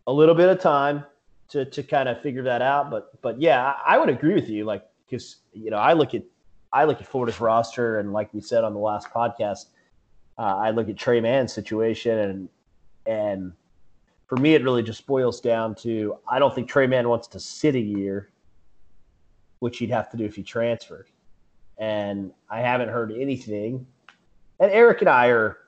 a 0.06 0.12
little 0.12 0.34
bit 0.34 0.48
of 0.48 0.60
time 0.60 1.04
to 1.48 1.64
to 1.64 1.82
kind 1.82 2.08
of 2.08 2.20
figure 2.20 2.42
that 2.42 2.62
out, 2.62 2.90
but 2.90 3.20
but 3.22 3.40
yeah, 3.40 3.74
I, 3.86 3.98
would 3.98 4.08
agree 4.08 4.34
with 4.34 4.48
you, 4.48 4.64
like 4.64 4.84
because 5.08 5.36
you 5.52 5.70
know 5.70 5.76
I 5.76 5.92
look 5.92 6.14
at 6.14 6.22
I 6.72 6.84
look 6.84 7.00
at 7.00 7.06
Florida's 7.06 7.40
roster 7.40 7.98
and 7.98 8.12
like 8.12 8.32
we 8.34 8.40
said 8.40 8.64
on 8.64 8.72
the 8.72 8.80
last 8.80 9.08
podcast, 9.10 9.66
uh, 10.38 10.56
I 10.56 10.70
look 10.70 10.88
at 10.88 10.96
Tre 10.96 11.20
Mann's 11.20 11.52
situation 11.52 12.18
and 12.18 12.48
and 13.06 13.52
for 14.26 14.36
me, 14.36 14.54
it 14.54 14.62
really 14.62 14.82
just 14.82 15.06
boils 15.06 15.40
down 15.40 15.74
to 15.76 16.16
I 16.28 16.38
don't 16.38 16.54
think 16.54 16.68
Tre 16.68 16.86
Mann 16.86 17.08
wants 17.08 17.28
to 17.28 17.40
sit 17.40 17.74
a 17.74 17.80
year, 17.80 18.30
which 19.58 19.78
he'd 19.78 19.90
have 19.90 20.10
to 20.10 20.16
do 20.16 20.24
if 20.24 20.34
he 20.34 20.42
transferred. 20.42 21.08
And 21.78 22.32
I 22.50 22.60
haven't 22.60 22.88
heard 22.88 23.12
anything. 23.12 23.86
And 24.60 24.70
Eric 24.70 25.00
and 25.00 25.10
I 25.10 25.28
are 25.28 25.58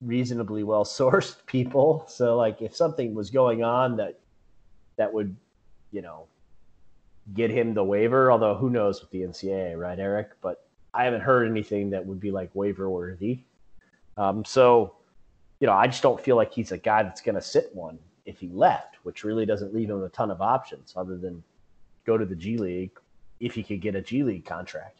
reasonably 0.00 0.62
well 0.62 0.84
sourced 0.84 1.36
people. 1.46 2.04
So 2.08 2.36
like 2.36 2.62
if 2.62 2.76
something 2.76 3.14
was 3.14 3.30
going 3.30 3.64
on 3.64 3.96
that 3.96 4.20
that 4.96 5.12
would, 5.12 5.36
you 5.90 6.02
know, 6.02 6.26
get 7.34 7.50
him 7.50 7.74
the 7.74 7.84
waiver, 7.84 8.30
although 8.30 8.54
who 8.54 8.70
knows 8.70 9.00
with 9.00 9.10
the 9.10 9.22
NCAA, 9.22 9.78
right, 9.78 9.98
Eric? 9.98 10.30
But 10.40 10.64
I 10.94 11.04
haven't 11.04 11.20
heard 11.20 11.48
anything 11.48 11.90
that 11.90 12.04
would 12.04 12.20
be 12.20 12.30
like 12.30 12.50
waiver 12.54 12.88
worthy. 12.88 13.40
Um, 14.16 14.44
so 14.44 14.94
you 15.60 15.66
know, 15.66 15.72
I 15.72 15.86
just 15.86 16.02
don't 16.02 16.20
feel 16.20 16.36
like 16.36 16.52
he's 16.52 16.72
a 16.72 16.78
guy 16.78 17.02
that's 17.02 17.20
going 17.20 17.34
to 17.34 17.42
sit 17.42 17.70
one 17.74 17.98
if 18.26 18.38
he 18.38 18.48
left, 18.48 18.96
which 19.02 19.24
really 19.24 19.46
doesn't 19.46 19.74
leave 19.74 19.90
him 19.90 20.02
a 20.02 20.08
ton 20.10 20.30
of 20.30 20.40
options 20.40 20.94
other 20.96 21.16
than 21.16 21.42
go 22.06 22.16
to 22.16 22.24
the 22.24 22.36
G 22.36 22.58
League 22.58 22.90
if 23.40 23.54
he 23.54 23.62
could 23.62 23.80
get 23.80 23.94
a 23.94 24.00
G 24.00 24.22
League 24.22 24.44
contract. 24.44 24.98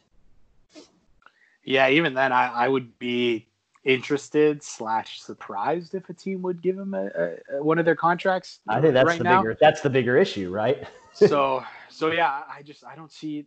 Yeah, 1.65 1.89
even 1.91 2.15
then, 2.15 2.33
I, 2.33 2.49
I 2.49 2.69
would 2.69 2.99
be 2.99 3.47
interested 3.85 4.63
slash 4.63 5.21
surprised 5.21 5.95
if 5.95 6.09
a 6.09 6.15
team 6.15 6.43
would 6.43 6.63
give 6.63 6.79
him 6.79 6.95
a, 6.95 7.07
a, 7.53 7.63
one 7.63 7.79
of 7.79 7.85
their 7.85 7.97
contracts. 7.97 8.61
I 8.69 8.81
think 8.81 8.95
that's 8.95 9.07
right 9.07 9.19
the 9.19 9.25
now. 9.25 9.43
bigger 9.43 9.57
that's 9.61 9.81
the 9.81 9.91
bigger 9.91 10.17
issue, 10.17 10.51
right? 10.51 10.87
so 11.29 11.65
so 11.89 12.11
yeah, 12.11 12.43
I 12.49 12.63
just 12.63 12.85
I 12.85 12.95
don't 12.95 13.13
see 13.13 13.47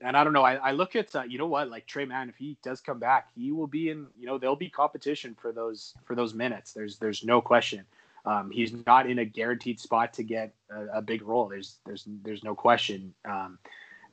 and 0.00 0.16
I 0.16 0.24
don't 0.24 0.32
know. 0.32 0.42
I, 0.42 0.54
I 0.54 0.72
look 0.72 0.96
at 0.96 1.14
uh, 1.14 1.22
you 1.22 1.38
know 1.38 1.46
what, 1.46 1.68
like 1.70 1.86
Tre 1.86 2.04
Mann, 2.04 2.28
if 2.28 2.36
he 2.36 2.56
does 2.62 2.80
come 2.80 2.98
back, 2.98 3.28
he 3.34 3.52
will 3.52 3.66
be 3.66 3.90
in. 3.90 4.06
You 4.18 4.26
know, 4.26 4.38
there'll 4.38 4.56
be 4.56 4.70
competition 4.70 5.36
for 5.40 5.52
those 5.52 5.94
for 6.04 6.14
those 6.14 6.34
minutes. 6.34 6.72
There's 6.72 6.96
there's 6.98 7.24
no 7.24 7.40
question. 7.40 7.84
Um, 8.26 8.50
he's 8.50 8.74
not 8.86 9.08
in 9.08 9.18
a 9.18 9.24
guaranteed 9.24 9.80
spot 9.80 10.12
to 10.14 10.22
get 10.22 10.52
a, 10.70 10.98
a 10.98 11.02
big 11.02 11.22
role. 11.22 11.48
There's 11.48 11.76
there's 11.84 12.04
there's 12.22 12.44
no 12.44 12.54
question. 12.54 13.14
Um, 13.24 13.58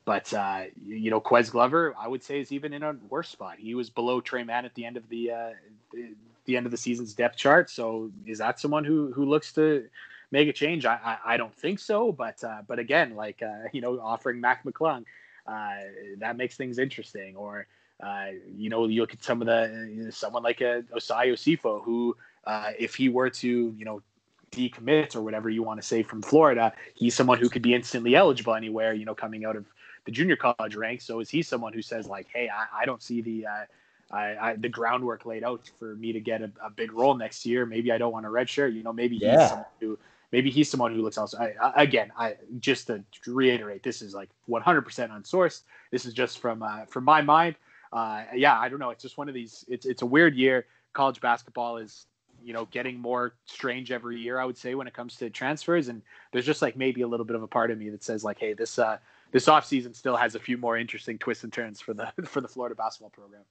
but 0.04 0.32
uh, 0.32 0.64
you 0.86 1.10
know, 1.10 1.20
Ques 1.20 1.50
Glover, 1.50 1.94
I 1.98 2.08
would 2.08 2.22
say, 2.22 2.40
is 2.40 2.52
even 2.52 2.72
in 2.72 2.82
a 2.82 2.96
worse 3.08 3.28
spot. 3.28 3.56
He 3.58 3.74
was 3.74 3.90
below 3.90 4.20
Tre 4.20 4.42
Mann 4.42 4.64
at 4.64 4.74
the 4.74 4.86
end 4.86 4.96
of 4.96 5.06
the, 5.10 5.30
uh, 5.30 5.50
the, 5.92 6.14
the 6.46 6.56
end 6.56 6.64
of 6.64 6.72
the 6.72 6.78
season's 6.78 7.12
depth 7.12 7.36
chart. 7.36 7.68
So 7.68 8.10
is 8.24 8.38
that 8.38 8.58
someone 8.58 8.84
who 8.84 9.12
who 9.12 9.26
looks 9.26 9.52
to 9.54 9.86
make 10.30 10.48
a 10.48 10.52
change? 10.52 10.84
I 10.84 10.94
I, 11.04 11.34
I 11.34 11.36
don't 11.36 11.54
think 11.54 11.78
so. 11.78 12.12
But 12.12 12.42
uh, 12.44 12.62
but 12.66 12.78
again, 12.78 13.14
like 13.14 13.42
uh, 13.42 13.68
you 13.72 13.80
know, 13.80 14.00
offering 14.00 14.40
Mac 14.40 14.64
McClung 14.64 15.04
uh, 15.46 15.76
that 16.18 16.36
makes 16.36 16.56
things 16.56 16.78
interesting. 16.78 17.36
Or 17.36 17.66
uh, 18.02 18.26
you 18.56 18.70
know, 18.70 18.86
you 18.86 19.00
look 19.00 19.14
at 19.14 19.22
some 19.22 19.40
of 19.42 19.46
the 19.46 20.10
someone 20.10 20.42
like 20.42 20.60
a 20.60 20.84
Osayi 20.94 21.32
Osifo, 21.32 21.82
who 21.82 22.16
uh, 22.44 22.72
if 22.78 22.94
he 22.94 23.08
were 23.08 23.30
to 23.30 23.74
you 23.76 23.84
know 23.84 24.02
decommit 24.50 25.14
or 25.14 25.22
whatever 25.22 25.50
you 25.50 25.62
want 25.62 25.80
to 25.80 25.86
say 25.86 26.02
from 26.02 26.22
Florida, 26.22 26.72
he's 26.94 27.14
someone 27.14 27.38
who 27.38 27.48
could 27.48 27.62
be 27.62 27.74
instantly 27.74 28.14
eligible 28.14 28.54
anywhere. 28.54 28.92
You 28.92 29.04
know, 29.04 29.14
coming 29.14 29.44
out 29.44 29.56
of 29.56 29.64
the 30.04 30.12
junior 30.12 30.36
college 30.36 30.74
ranks. 30.74 31.04
So 31.04 31.20
is 31.20 31.28
he 31.28 31.42
someone 31.42 31.72
who 31.72 31.82
says 31.82 32.06
like, 32.06 32.28
hey, 32.32 32.48
I, 32.48 32.82
I 32.82 32.86
don't 32.86 33.02
see 33.02 33.20
the 33.20 33.46
uh, 33.46 33.64
I, 34.10 34.36
I, 34.40 34.56
the 34.56 34.68
groundwork 34.68 35.26
laid 35.26 35.44
out 35.44 35.70
for 35.78 35.94
me 35.96 36.12
to 36.12 36.20
get 36.20 36.40
a, 36.40 36.50
a, 36.64 36.70
big 36.70 36.92
role 36.92 37.14
next 37.14 37.44
year. 37.44 37.66
Maybe 37.66 37.92
I 37.92 37.98
don't 37.98 38.12
want 38.12 38.24
a 38.24 38.30
red 38.30 38.48
shirt. 38.48 38.72
You 38.72 38.82
know, 38.82 38.92
maybe 38.92 39.16
he's 39.16 39.24
yeah. 39.24 39.48
someone 39.48 39.66
who 39.80 39.98
maybe 40.32 40.50
he's 40.50 40.70
someone 40.70 40.94
who 40.94 41.02
looks 41.02 41.18
also. 41.18 41.38
I, 41.38 41.82
again, 41.82 42.12
I 42.18 42.36
just 42.60 42.88
to 42.88 43.02
reiterate, 43.26 43.82
this 43.82 44.02
is 44.02 44.14
like 44.14 44.30
100% 44.48 44.84
unsourced. 44.84 45.62
This 45.90 46.06
is 46.06 46.14
just 46.14 46.38
from 46.38 46.62
uh, 46.62 46.84
from 46.86 47.04
my 47.04 47.22
mind. 47.22 47.56
Uh, 47.92 48.24
yeah, 48.34 48.58
I 48.58 48.68
don't 48.68 48.78
know. 48.78 48.90
It's 48.90 49.02
just 49.02 49.18
one 49.18 49.28
of 49.28 49.34
these. 49.34 49.64
It's 49.68 49.86
it's 49.86 50.02
a 50.02 50.06
weird 50.06 50.34
year. 50.34 50.66
College 50.92 51.20
basketball 51.20 51.78
is 51.78 52.06
you 52.42 52.52
know 52.52 52.66
getting 52.70 52.98
more 52.98 53.34
strange 53.46 53.90
every 53.90 54.18
year. 54.18 54.38
I 54.38 54.44
would 54.44 54.58
say 54.58 54.74
when 54.74 54.86
it 54.86 54.94
comes 54.94 55.16
to 55.16 55.30
transfers, 55.30 55.88
and 55.88 56.02
there's 56.32 56.46
just 56.46 56.62
like 56.62 56.76
maybe 56.76 57.02
a 57.02 57.08
little 57.08 57.26
bit 57.26 57.36
of 57.36 57.42
a 57.42 57.46
part 57.46 57.70
of 57.70 57.78
me 57.78 57.88
that 57.90 58.04
says 58.04 58.24
like, 58.24 58.38
hey, 58.38 58.52
this 58.52 58.78
uh, 58.78 58.98
this 59.32 59.46
offseason 59.46 59.94
still 59.96 60.16
has 60.16 60.34
a 60.34 60.38
few 60.38 60.58
more 60.58 60.76
interesting 60.76 61.18
twists 61.18 61.44
and 61.44 61.52
turns 61.52 61.80
for 61.80 61.94
the 61.94 62.12
for 62.24 62.40
the 62.40 62.48
Florida 62.48 62.74
basketball 62.74 63.10
program. 63.10 63.42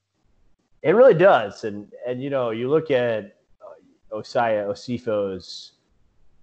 It 0.84 0.92
really 0.92 1.16
does, 1.16 1.64
and 1.64 1.92
and 2.06 2.22
you 2.22 2.30
know 2.30 2.52
you 2.52 2.70
look 2.70 2.92
at 2.92 3.38
uh, 3.62 4.16
Osayi 4.16 4.68
Osifo's 4.68 5.74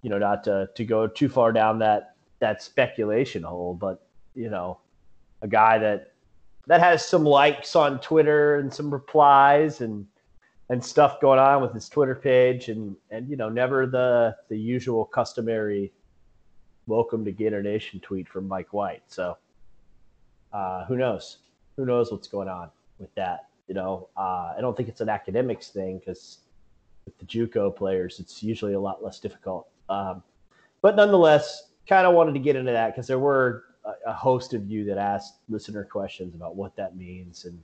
you 0.05 0.11
know, 0.11 0.19
not 0.19 0.45
to, 0.45 0.69
to 0.75 0.85
go 0.85 1.07
too 1.07 1.31
far 1.31 1.51
down 1.51 1.79
that 1.79 2.17
that 2.39 2.63
speculation 2.63 3.43
hole, 3.43 3.73
but 3.73 4.07
you 4.35 4.51
know, 4.51 4.79
a 5.41 5.49
guy 5.49 5.79
that 5.79 6.13
that 6.67 6.79
has 6.81 7.03
some 7.09 7.25
likes 7.25 7.75
on 7.75 7.99
Twitter 8.01 8.57
and 8.57 8.73
some 8.73 8.93
replies 8.93 9.81
and 9.81 10.07
and 10.69 10.85
stuff 10.85 11.23
going 11.23 11.39
on 11.39 11.63
with 11.63 11.73
his 11.73 11.89
Twitter 11.89 12.15
page 12.15 12.69
and 12.69 12.95
and 13.11 13.31
you 13.31 13.37
know, 13.37 13.49
never 13.49 13.87
the 13.87 14.37
the 14.51 14.59
usual 14.59 15.07
customary 15.07 15.91
welcome 16.87 17.25
to 17.25 17.33
Gator 17.33 17.63
Nation 17.63 17.99
tweet 18.01 18.29
from 18.29 18.47
Mike 18.47 18.75
White. 18.75 19.05
So 19.07 19.39
uh, 20.53 20.85
who 20.85 20.99
knows? 20.99 21.39
Who 21.79 21.87
knows 21.87 22.13
what's 22.13 22.29
going 22.29 22.49
on 22.49 22.69
with 22.99 23.15
that? 23.15 23.47
You 23.69 23.75
know, 23.75 24.11
uh, 24.19 24.53
I 24.55 24.59
don't 24.61 24.77
think 24.77 24.91
it's 24.91 25.01
an 25.01 25.09
academics 25.09 25.69
thing 25.69 25.99
because 25.99 26.41
with 27.07 27.17
the 27.17 27.25
JUCO 27.25 27.75
players, 27.75 28.21
it's 28.21 28.43
usually 28.43 28.75
a 28.75 28.81
lot 28.81 29.03
less 29.03 29.19
difficult 29.19 29.69
um, 29.89 30.23
but 30.83 30.97
nonetheless, 30.97 31.71
kind 31.89 32.07
of 32.07 32.15
wanted 32.15 32.35
to 32.35 32.41
get 32.41 32.57
into 32.57 32.73
that 32.73 32.95
because 32.95 33.07
there 33.07 33.19
were 33.19 33.65
a, 33.85 34.11
a, 34.11 34.13
host 34.13 34.55
of 34.55 34.71
you 34.71 34.85
that 34.85 34.99
asked 34.99 35.41
listener 35.49 35.85
questions 35.85 36.35
about 36.35 36.57
what 36.57 36.75
that 36.77 36.97
means. 36.97 37.45
And, 37.45 37.63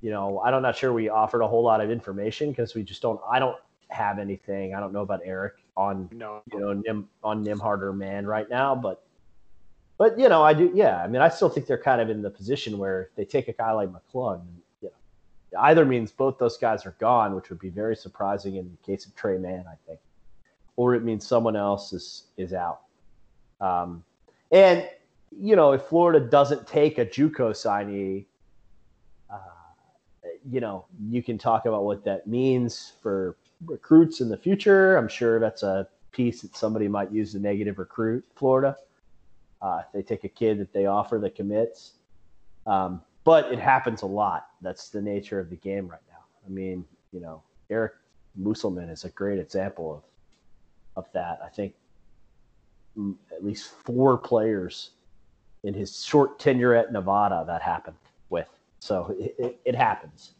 you 0.00 0.10
know, 0.10 0.40
I'm 0.40 0.62
not 0.62 0.76
sure 0.76 0.92
we 0.92 1.08
offered 1.08 1.42
a 1.42 1.48
whole 1.48 1.62
lot 1.62 1.80
of 1.80 1.90
information 1.90 2.50
because 2.50 2.74
we 2.74 2.82
just 2.82 3.02
don't, 3.02 3.20
I 3.30 3.38
don't 3.38 3.56
have 3.88 4.18
anything. 4.18 4.74
I 4.74 4.80
don't 4.80 4.92
know 4.92 5.02
about 5.02 5.20
Eric 5.24 5.54
on, 5.76 6.08
no. 6.12 6.42
you 6.52 6.60
know, 6.60 6.72
Nim, 6.72 7.08
on 7.24 7.44
Nembhard 7.44 7.82
or 7.82 7.92
Mann 7.92 8.26
right 8.26 8.48
now, 8.48 8.74
but, 8.74 9.02
but, 9.98 10.18
you 10.18 10.28
know, 10.28 10.42
I 10.42 10.54
do, 10.54 10.70
yeah. 10.74 11.02
I 11.02 11.06
mean, 11.08 11.20
I 11.20 11.28
still 11.28 11.48
think 11.48 11.66
they're 11.66 11.76
kind 11.76 12.00
of 12.00 12.08
in 12.08 12.22
the 12.22 12.30
position 12.30 12.78
where 12.78 13.02
if 13.02 13.14
they 13.16 13.24
take 13.24 13.48
a 13.48 13.52
guy 13.52 13.72
like 13.72 13.90
McClung, 13.90 14.42
you 14.80 14.88
know, 15.52 15.60
either 15.60 15.84
means 15.84 16.10
both 16.10 16.38
those 16.38 16.56
guys 16.56 16.86
are 16.86 16.96
gone, 16.98 17.34
which 17.34 17.50
would 17.50 17.58
be 17.58 17.68
very 17.68 17.96
surprising 17.96 18.56
in 18.56 18.70
the 18.70 18.86
case 18.86 19.04
of 19.04 19.14
Tre 19.14 19.36
Mann, 19.36 19.64
I 19.68 19.74
think 19.86 20.00
or 20.80 20.94
it 20.94 21.04
means 21.04 21.26
someone 21.26 21.56
else 21.56 21.92
is 21.92 22.24
is 22.38 22.54
out. 22.54 22.80
Um, 23.60 24.02
and 24.50 24.88
you 25.30 25.54
know, 25.54 25.72
if 25.72 25.82
Florida 25.82 26.18
doesn't 26.18 26.66
take 26.66 26.96
a 26.96 27.04
JUCO 27.04 27.50
signee, 27.52 28.24
uh, 29.30 29.36
you 30.50 30.60
know, 30.60 30.86
you 31.10 31.22
can 31.22 31.36
talk 31.36 31.66
about 31.66 31.84
what 31.84 32.02
that 32.04 32.26
means 32.26 32.94
for 33.02 33.36
recruits 33.66 34.22
in 34.22 34.30
the 34.30 34.38
future. 34.38 34.96
I'm 34.96 35.06
sure 35.06 35.38
that's 35.38 35.62
a 35.62 35.86
piece 36.12 36.40
that 36.40 36.56
somebody 36.56 36.88
might 36.88 37.12
use 37.12 37.32
to 37.32 37.40
negative 37.40 37.78
recruit 37.78 38.24
Florida. 38.34 38.74
Uh, 39.60 39.82
if 39.84 39.92
they 39.92 40.02
take 40.02 40.24
a 40.24 40.30
kid 40.30 40.58
that 40.58 40.72
they 40.72 40.86
offer 40.86 41.18
that 41.18 41.34
commits. 41.34 41.92
Um, 42.66 43.02
but 43.24 43.52
it 43.52 43.58
happens 43.58 44.00
a 44.00 44.06
lot. 44.06 44.48
That's 44.62 44.88
the 44.88 45.02
nature 45.02 45.38
of 45.38 45.50
the 45.50 45.56
game 45.56 45.86
right 45.88 46.00
now. 46.08 46.24
I 46.46 46.48
mean, 46.48 46.86
you 47.12 47.20
know, 47.20 47.42
Eric 47.68 47.92
Musselman 48.34 48.88
is 48.88 49.04
a 49.04 49.10
great 49.10 49.38
example 49.38 49.94
of 49.94 50.09
of 50.96 51.06
that. 51.12 51.40
I 51.44 51.48
think 51.48 51.74
at 53.32 53.44
least 53.44 53.70
four 53.84 54.18
players 54.18 54.90
in 55.62 55.74
his 55.74 56.04
short 56.04 56.38
tenure 56.38 56.74
at 56.74 56.92
Nevada 56.92 57.44
that 57.46 57.62
happened 57.62 57.96
with. 58.30 58.48
So 58.80 59.14
it, 59.18 59.34
it, 59.38 59.60
it 59.64 59.74
happens. 59.74 60.32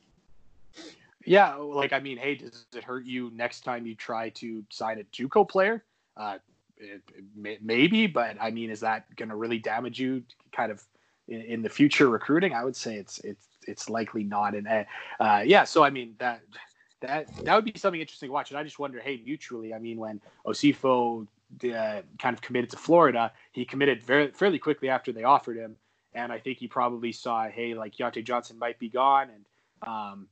Yeah, 1.26 1.54
like 1.56 1.92
I 1.92 2.00
mean, 2.00 2.16
hey, 2.16 2.36
does 2.36 2.64
it 2.74 2.82
hurt 2.82 3.04
you 3.04 3.30
next 3.34 3.60
time 3.60 3.86
you 3.86 3.94
try 3.94 4.30
to 4.30 4.64
sign 4.70 4.98
a 4.98 5.04
JUCO 5.04 5.48
player? 5.48 5.84
Uh, 6.16 6.38
it, 6.78 7.02
it, 7.44 7.62
maybe, 7.62 8.06
but 8.06 8.36
I 8.40 8.50
mean, 8.50 8.70
is 8.70 8.80
that 8.80 9.14
going 9.16 9.28
to 9.28 9.36
really 9.36 9.58
damage 9.58 10.00
you, 10.00 10.22
kind 10.52 10.72
of 10.72 10.82
in, 11.28 11.42
in, 11.42 11.62
the 11.62 11.68
future 11.68 12.08
recruiting? 12.08 12.54
I 12.54 12.64
would 12.64 12.74
say 12.74 12.96
it's 12.96 13.18
it's 13.18 13.46
it's 13.66 13.90
likely 13.90 14.24
not. 14.24 14.54
And 14.54 14.66
uh, 15.20 15.42
yeah, 15.44 15.64
so 15.64 15.84
I 15.84 15.90
mean 15.90 16.14
that 16.18 16.40
that 17.00 17.28
that 17.44 17.54
would 17.54 17.64
be 17.64 17.72
something 17.76 18.00
interesting 18.00 18.28
to 18.28 18.32
watch. 18.32 18.50
And 18.50 18.58
I 18.58 18.62
just 18.62 18.78
wonder, 18.78 19.00
hey, 19.00 19.20
mutually, 19.24 19.74
I 19.74 19.78
mean, 19.78 19.98
when 19.98 20.20
Osifo 20.46 21.26
uh, 21.64 22.02
kind 22.18 22.34
of 22.34 22.40
committed 22.40 22.70
to 22.70 22.76
Florida, 22.76 23.32
he 23.52 23.64
committed 23.64 24.02
very 24.02 24.30
fairly 24.32 24.58
quickly 24.58 24.88
after 24.88 25.12
they 25.12 25.24
offered 25.24 25.56
him, 25.56 25.76
and 26.14 26.32
I 26.32 26.38
think 26.38 26.58
he 26.58 26.68
probably 26.68 27.12
saw, 27.12 27.48
hey, 27.48 27.74
like 27.74 27.94
Keyontae 27.94 28.24
Johnson 28.24 28.58
might 28.58 28.78
be 28.78 28.88
gone, 28.88 29.28
and 29.30 29.44
um, 29.88 30.26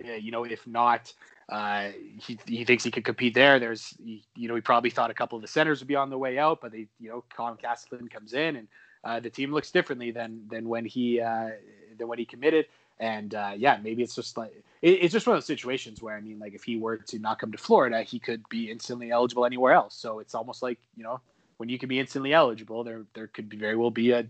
you 0.00 0.30
know, 0.30 0.44
if 0.44 0.66
not, 0.66 1.12
uh, 1.48 1.90
he 2.18 2.38
he 2.46 2.64
thinks 2.64 2.84
he 2.84 2.90
could 2.90 3.04
compete 3.04 3.34
there. 3.34 3.58
There's, 3.58 3.94
you 4.02 4.48
know, 4.48 4.54
he 4.54 4.60
probably 4.60 4.90
thought 4.90 5.10
a 5.10 5.14
couple 5.14 5.36
of 5.36 5.42
the 5.42 5.48
centers 5.48 5.80
would 5.80 5.88
be 5.88 5.96
on 5.96 6.10
the 6.10 6.18
way 6.18 6.38
out, 6.38 6.60
but 6.60 6.72
they, 6.72 6.86
you 6.98 7.08
know, 7.08 7.24
Colin 7.34 7.56
Castleton 7.56 8.08
comes 8.08 8.32
in, 8.32 8.56
and 8.56 8.68
uh, 9.04 9.20
the 9.20 9.30
team 9.30 9.52
looks 9.52 9.70
differently 9.70 10.10
than 10.10 10.42
than 10.50 10.68
when 10.68 10.84
he 10.84 11.20
uh, 11.20 11.50
than 11.98 12.08
when 12.08 12.18
he 12.18 12.24
committed. 12.24 12.66
And 12.98 13.34
uh, 13.34 13.52
yeah, 13.56 13.78
maybe 13.82 14.02
it's 14.02 14.14
just 14.14 14.36
like 14.36 14.52
it, 14.86 15.02
it's 15.02 15.12
just 15.12 15.26
one 15.26 15.34
of 15.34 15.42
those 15.42 15.46
situations 15.46 16.00
where 16.00 16.16
I 16.16 16.20
mean, 16.20 16.38
like 16.38 16.54
if 16.54 16.62
he 16.62 16.76
were 16.76 16.98
to 16.98 17.18
not 17.18 17.40
come 17.40 17.50
to 17.52 17.58
Florida, 17.58 18.02
he 18.02 18.18
could 18.20 18.48
be 18.48 18.70
instantly 18.70 19.10
eligible 19.10 19.44
anywhere 19.44 19.72
else. 19.72 19.96
So 19.96 20.20
it's 20.20 20.34
almost 20.34 20.62
like 20.62 20.78
you 20.96 21.02
know 21.02 21.20
when 21.56 21.68
you 21.68 21.78
can 21.78 21.88
be 21.88 21.98
instantly 21.98 22.32
eligible, 22.32 22.84
there 22.84 23.02
there 23.14 23.26
could 23.26 23.48
be 23.48 23.56
very 23.56 23.76
well 23.76 23.90
be 23.90 24.12
a 24.12 24.26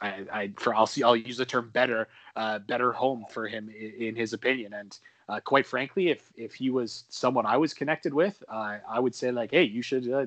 I, 0.00 0.26
I 0.32 0.52
for 0.56 0.74
I'll 0.74 0.86
see 0.86 1.02
I'll 1.04 1.16
use 1.16 1.36
the 1.36 1.46
term 1.46 1.70
better 1.72 2.08
uh, 2.34 2.58
better 2.58 2.92
home 2.92 3.24
for 3.30 3.46
him 3.46 3.68
in, 3.68 4.08
in 4.08 4.16
his 4.16 4.32
opinion. 4.32 4.72
And 4.72 4.98
uh, 5.28 5.40
quite 5.40 5.66
frankly, 5.66 6.08
if 6.08 6.30
if 6.36 6.54
he 6.54 6.70
was 6.70 7.04
someone 7.08 7.46
I 7.46 7.56
was 7.56 7.72
connected 7.72 8.12
with, 8.12 8.42
uh, 8.48 8.78
I 8.88 8.98
would 8.98 9.14
say 9.14 9.30
like, 9.30 9.52
hey, 9.52 9.62
you 9.62 9.82
should 9.82 10.10
uh, 10.10 10.26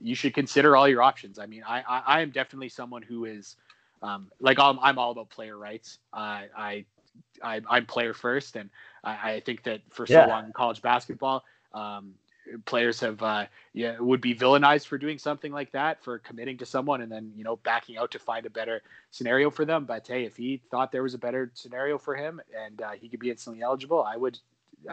you 0.00 0.16
should 0.16 0.34
consider 0.34 0.76
all 0.76 0.88
your 0.88 1.02
options. 1.02 1.38
I 1.38 1.46
mean, 1.46 1.62
I, 1.66 1.82
I, 1.88 2.02
I 2.06 2.20
am 2.22 2.30
definitely 2.30 2.70
someone 2.70 3.02
who 3.02 3.24
is 3.24 3.56
um, 4.02 4.30
like 4.40 4.58
I'm, 4.58 4.78
I'm 4.80 4.98
all 4.98 5.10
about 5.10 5.28
player 5.28 5.56
rights. 5.56 5.98
I, 6.12 6.84
I 7.42 7.60
I'm 7.68 7.86
player 7.86 8.14
first, 8.14 8.56
and 8.56 8.70
I, 9.04 9.32
I 9.32 9.40
think 9.40 9.62
that 9.64 9.80
for 9.90 10.06
yeah. 10.08 10.24
so 10.24 10.28
long 10.28 10.46
in 10.46 10.52
college 10.52 10.82
basketball, 10.82 11.44
um, 11.72 12.14
players 12.64 13.00
have 13.00 13.22
uh, 13.22 13.46
yeah 13.72 13.98
would 13.98 14.20
be 14.20 14.34
villainized 14.34 14.86
for 14.86 14.98
doing 14.98 15.18
something 15.18 15.52
like 15.52 15.72
that 15.72 16.02
for 16.02 16.18
committing 16.18 16.58
to 16.58 16.66
someone 16.66 17.00
and 17.00 17.10
then 17.10 17.32
you 17.36 17.44
know 17.44 17.56
backing 17.56 17.96
out 17.96 18.10
to 18.10 18.18
find 18.18 18.46
a 18.46 18.50
better 18.50 18.82
scenario 19.10 19.50
for 19.50 19.64
them. 19.64 19.84
But 19.84 20.06
hey, 20.06 20.24
if 20.24 20.36
he 20.36 20.60
thought 20.70 20.92
there 20.92 21.02
was 21.02 21.14
a 21.14 21.18
better 21.18 21.50
scenario 21.54 21.98
for 21.98 22.14
him 22.14 22.40
and 22.58 22.80
uh, 22.82 22.92
he 22.92 23.08
could 23.08 23.20
be 23.20 23.30
instantly 23.30 23.62
eligible, 23.62 24.02
I 24.02 24.16
would 24.16 24.38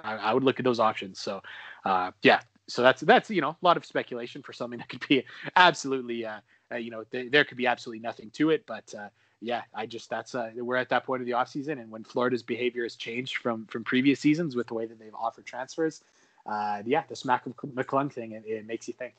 I, 0.03 0.15
I 0.15 0.33
would 0.33 0.43
look 0.43 0.59
at 0.59 0.65
those 0.65 0.79
options. 0.79 1.19
So 1.19 1.41
uh, 1.85 2.11
yeah, 2.21 2.41
so 2.67 2.81
that's 2.81 3.01
that's 3.01 3.29
you 3.29 3.41
know 3.41 3.49
a 3.49 3.57
lot 3.61 3.77
of 3.77 3.85
speculation 3.85 4.41
for 4.41 4.53
something 4.53 4.79
that 4.79 4.89
could 4.89 5.05
be 5.07 5.25
absolutely 5.55 6.25
uh, 6.25 6.39
uh, 6.71 6.75
you 6.75 6.91
know 6.91 7.03
th- 7.03 7.31
there 7.31 7.45
could 7.45 7.57
be 7.57 7.67
absolutely 7.67 8.01
nothing 8.01 8.29
to 8.31 8.49
it 8.49 8.65
but 8.65 8.93
uh, 8.97 9.09
yeah, 9.45 9.61
I 9.75 9.85
just 9.85 10.09
that's 10.09 10.33
uh, 10.33 10.49
we're 10.55 10.75
at 10.75 10.89
that 10.89 11.05
point 11.05 11.21
of 11.21 11.27
the 11.27 11.33
offseason, 11.33 11.73
and 11.73 11.91
when 11.91 12.03
Florida's 12.03 12.41
behavior 12.41 12.83
has 12.83 12.95
changed 12.95 13.37
from 13.37 13.65
from 13.67 13.83
previous 13.83 14.19
seasons 14.19 14.55
with 14.55 14.67
the 14.67 14.73
way 14.73 14.87
that 14.87 14.99
they've 14.99 15.13
offered 15.13 15.45
transfers, 15.45 16.01
uh, 16.47 16.81
yeah, 16.83 17.03
the 17.07 17.21
Mac 17.25 17.45
McClung 17.45 18.11
thing 18.11 18.31
it, 18.31 18.43
it, 18.47 18.65
makes 18.65 18.87
you 18.87 18.93
think. 18.95 19.13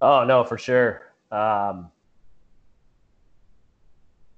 Oh 0.00 0.24
no, 0.24 0.44
for 0.44 0.56
sure. 0.56 1.12
Um, 1.30 1.90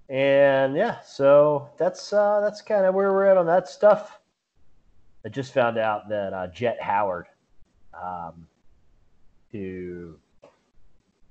and 0.09 0.75
yeah, 0.75 1.01
so 1.01 1.69
that's 1.79 2.13
uh, 2.13 2.41
that's 2.41 2.61
kind 2.61 2.85
of 2.85 2.95
where 2.95 3.13
we're 3.13 3.27
at 3.27 3.37
on 3.37 3.47
that 3.47 3.69
stuff. 3.69 4.19
I 5.25 5.29
just 5.29 5.55
found 5.55 5.79
out 5.79 6.09
that 6.09 6.33
uh, 6.33 6.49
Jett 6.49 6.83
Howard, 6.83 7.27
um, 7.95 8.47
who 9.53 10.17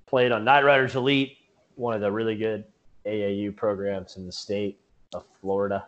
played 0.05 0.31
on 0.31 0.45
Nightrydas 0.45 0.95
Elite, 0.95 1.36
one 1.77 1.93
of 1.93 2.01
the 2.01 2.11
really 2.11 2.35
good 2.35 2.65
AAU 3.05 3.55
programs 3.55 4.17
in 4.17 4.25
the 4.25 4.31
state 4.31 4.79
of 5.13 5.23
Florida, 5.39 5.85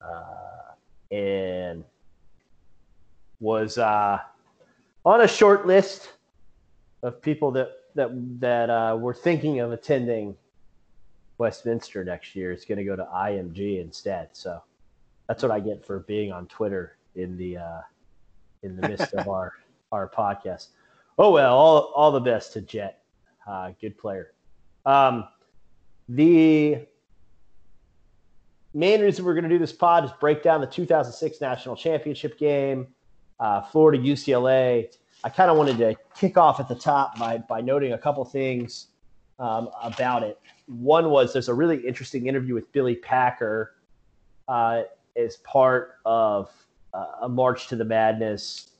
uh, 0.00 1.14
and 1.14 1.84
was 3.40 3.78
uh, 3.78 4.18
on 5.04 5.22
a 5.22 5.28
short 5.28 5.66
list 5.66 6.10
of 7.02 7.20
people 7.22 7.50
that 7.52 7.70
that 7.94 8.10
that 8.40 8.70
uh, 8.70 8.96
were 8.98 9.14
thinking 9.14 9.60
of 9.60 9.72
attending 9.72 10.36
Westminster 11.38 12.04
next 12.04 12.34
year. 12.36 12.52
It's 12.52 12.64
going 12.64 12.78
to 12.78 12.84
go 12.84 12.96
to 12.96 13.04
IMG 13.04 13.80
instead. 13.80 14.28
So 14.32 14.62
that's 15.28 15.42
what 15.42 15.52
I 15.52 15.60
get 15.60 15.84
for 15.84 16.00
being 16.00 16.32
on 16.32 16.46
Twitter 16.46 16.96
in 17.14 17.36
the 17.36 17.58
uh, 17.58 17.80
in 18.62 18.76
the 18.76 18.88
midst 18.88 19.12
of 19.14 19.28
our 19.30 19.54
our 19.90 20.08
podcast. 20.08 20.68
Oh 21.18 21.30
well, 21.32 21.56
all 21.56 21.92
all 21.94 22.12
the 22.12 22.20
best 22.20 22.52
to 22.54 22.60
Jett. 22.60 23.02
Uh, 23.46 23.72
good 23.80 23.98
player. 23.98 24.32
Um, 24.84 25.28
the 26.08 26.86
main 28.74 29.00
reason 29.00 29.24
we're 29.24 29.34
going 29.34 29.44
to 29.44 29.50
do 29.50 29.58
this 29.58 29.72
pod 29.72 30.04
is 30.04 30.10
break 30.20 30.42
down 30.42 30.60
the 30.60 30.66
2006 30.66 31.40
national 31.40 31.76
championship 31.76 32.38
game, 32.38 32.86
uh, 33.40 33.62
Florida 33.62 34.02
UCLA. 34.02 34.88
I 35.24 35.28
kind 35.28 35.50
of 35.50 35.56
wanted 35.56 35.78
to 35.78 35.94
kick 36.16 36.36
off 36.36 36.58
at 36.58 36.68
the 36.68 36.74
top 36.74 37.18
by 37.18 37.38
by 37.38 37.60
noting 37.60 37.92
a 37.92 37.98
couple 37.98 38.24
things 38.24 38.88
um, 39.38 39.68
about 39.82 40.22
it. 40.22 40.40
One 40.66 41.10
was 41.10 41.32
there's 41.32 41.48
a 41.48 41.54
really 41.54 41.76
interesting 41.86 42.26
interview 42.26 42.54
with 42.54 42.70
Billy 42.72 42.96
Packer 42.96 43.74
uh, 44.48 44.82
as 45.16 45.36
part 45.38 45.98
of 46.04 46.50
uh, 46.94 47.06
a 47.22 47.28
March 47.28 47.68
to 47.68 47.76
the 47.76 47.84
Madness 47.84 48.70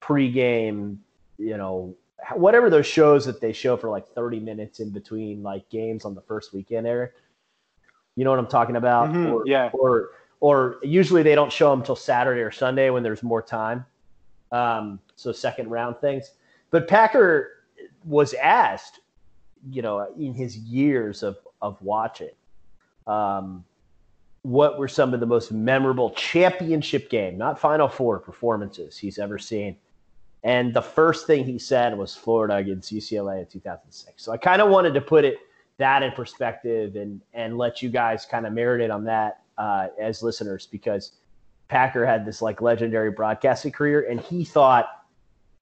pregame, 0.00 0.98
you 1.38 1.56
know, 1.56 1.94
whatever 2.34 2.70
those 2.70 2.86
shows 2.86 3.26
that 3.26 3.40
they 3.40 3.52
show 3.52 3.76
for 3.76 3.90
like 3.90 4.06
30 4.08 4.40
minutes 4.40 4.80
in 4.80 4.90
between 4.90 5.42
like 5.42 5.68
games 5.68 6.04
on 6.04 6.14
the 6.14 6.20
first 6.22 6.52
weekend, 6.52 6.86
Eric. 6.86 7.12
You 8.16 8.24
know 8.24 8.30
what 8.30 8.38
I'm 8.38 8.46
talking 8.46 8.76
about? 8.76 9.10
Mm-hmm, 9.10 9.32
or, 9.32 9.42
yeah. 9.46 9.70
Or 9.72 10.10
or 10.40 10.76
usually 10.82 11.22
they 11.22 11.34
don't 11.34 11.52
show 11.52 11.70
them 11.70 11.80
until 11.80 11.96
Saturday 11.96 12.40
or 12.40 12.50
Sunday 12.50 12.90
when 12.90 13.02
there's 13.02 13.22
more 13.22 13.42
time. 13.42 13.84
Um, 14.52 15.00
so 15.16 15.32
second 15.32 15.70
round 15.70 15.98
things. 15.98 16.32
But 16.70 16.86
Packer 16.86 17.64
was 18.04 18.34
asked, 18.34 19.00
you 19.70 19.82
know, 19.82 20.12
in 20.18 20.34
his 20.34 20.56
years 20.56 21.22
of 21.22 21.38
of 21.60 21.80
watching, 21.82 22.30
um, 23.06 23.64
what 24.42 24.78
were 24.78 24.88
some 24.88 25.14
of 25.14 25.20
the 25.20 25.26
most 25.26 25.50
memorable 25.50 26.10
championship 26.10 27.10
game, 27.10 27.38
not 27.38 27.58
Final 27.58 27.88
Four 27.88 28.18
performances 28.18 28.96
he's 28.96 29.18
ever 29.18 29.38
seen. 29.38 29.76
And 30.44 30.74
the 30.74 30.82
first 30.82 31.26
thing 31.26 31.44
he 31.44 31.58
said 31.58 31.96
was 31.96 32.14
Florida 32.14 32.56
against 32.56 32.92
UCLA 32.92 33.40
in 33.40 33.46
2006. 33.46 34.22
So 34.22 34.30
I 34.30 34.36
kind 34.36 34.60
of 34.60 34.70
wanted 34.70 34.92
to 34.92 35.00
put 35.00 35.24
it 35.24 35.38
that 35.78 36.02
in 36.02 36.12
perspective 36.12 36.94
and 36.96 37.20
and 37.32 37.58
let 37.58 37.82
you 37.82 37.88
guys 37.88 38.26
kind 38.26 38.46
of 38.46 38.52
marinate 38.52 38.94
on 38.94 39.04
that 39.04 39.42
uh, 39.58 39.88
as 39.98 40.22
listeners 40.22 40.66
because 40.66 41.12
Packer 41.68 42.06
had 42.06 42.26
this 42.26 42.42
like 42.42 42.60
legendary 42.60 43.10
broadcasting 43.10 43.72
career 43.72 44.06
and 44.08 44.20
he 44.20 44.44
thought 44.44 44.86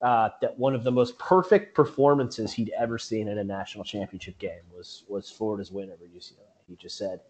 uh, 0.02 0.30
that 0.40 0.58
one 0.58 0.74
of 0.74 0.82
the 0.82 0.90
most 0.90 1.16
perfect 1.16 1.76
performances 1.76 2.52
he'd 2.52 2.72
ever 2.76 2.98
seen 2.98 3.28
in 3.28 3.38
a 3.38 3.44
national 3.44 3.84
championship 3.84 4.36
game 4.38 4.60
was 4.74 5.04
was 5.08 5.30
Florida's 5.30 5.70
win 5.70 5.90
over 5.90 6.04
UCLA. 6.04 6.42
He 6.68 6.74
just 6.74 6.98
said 6.98 7.20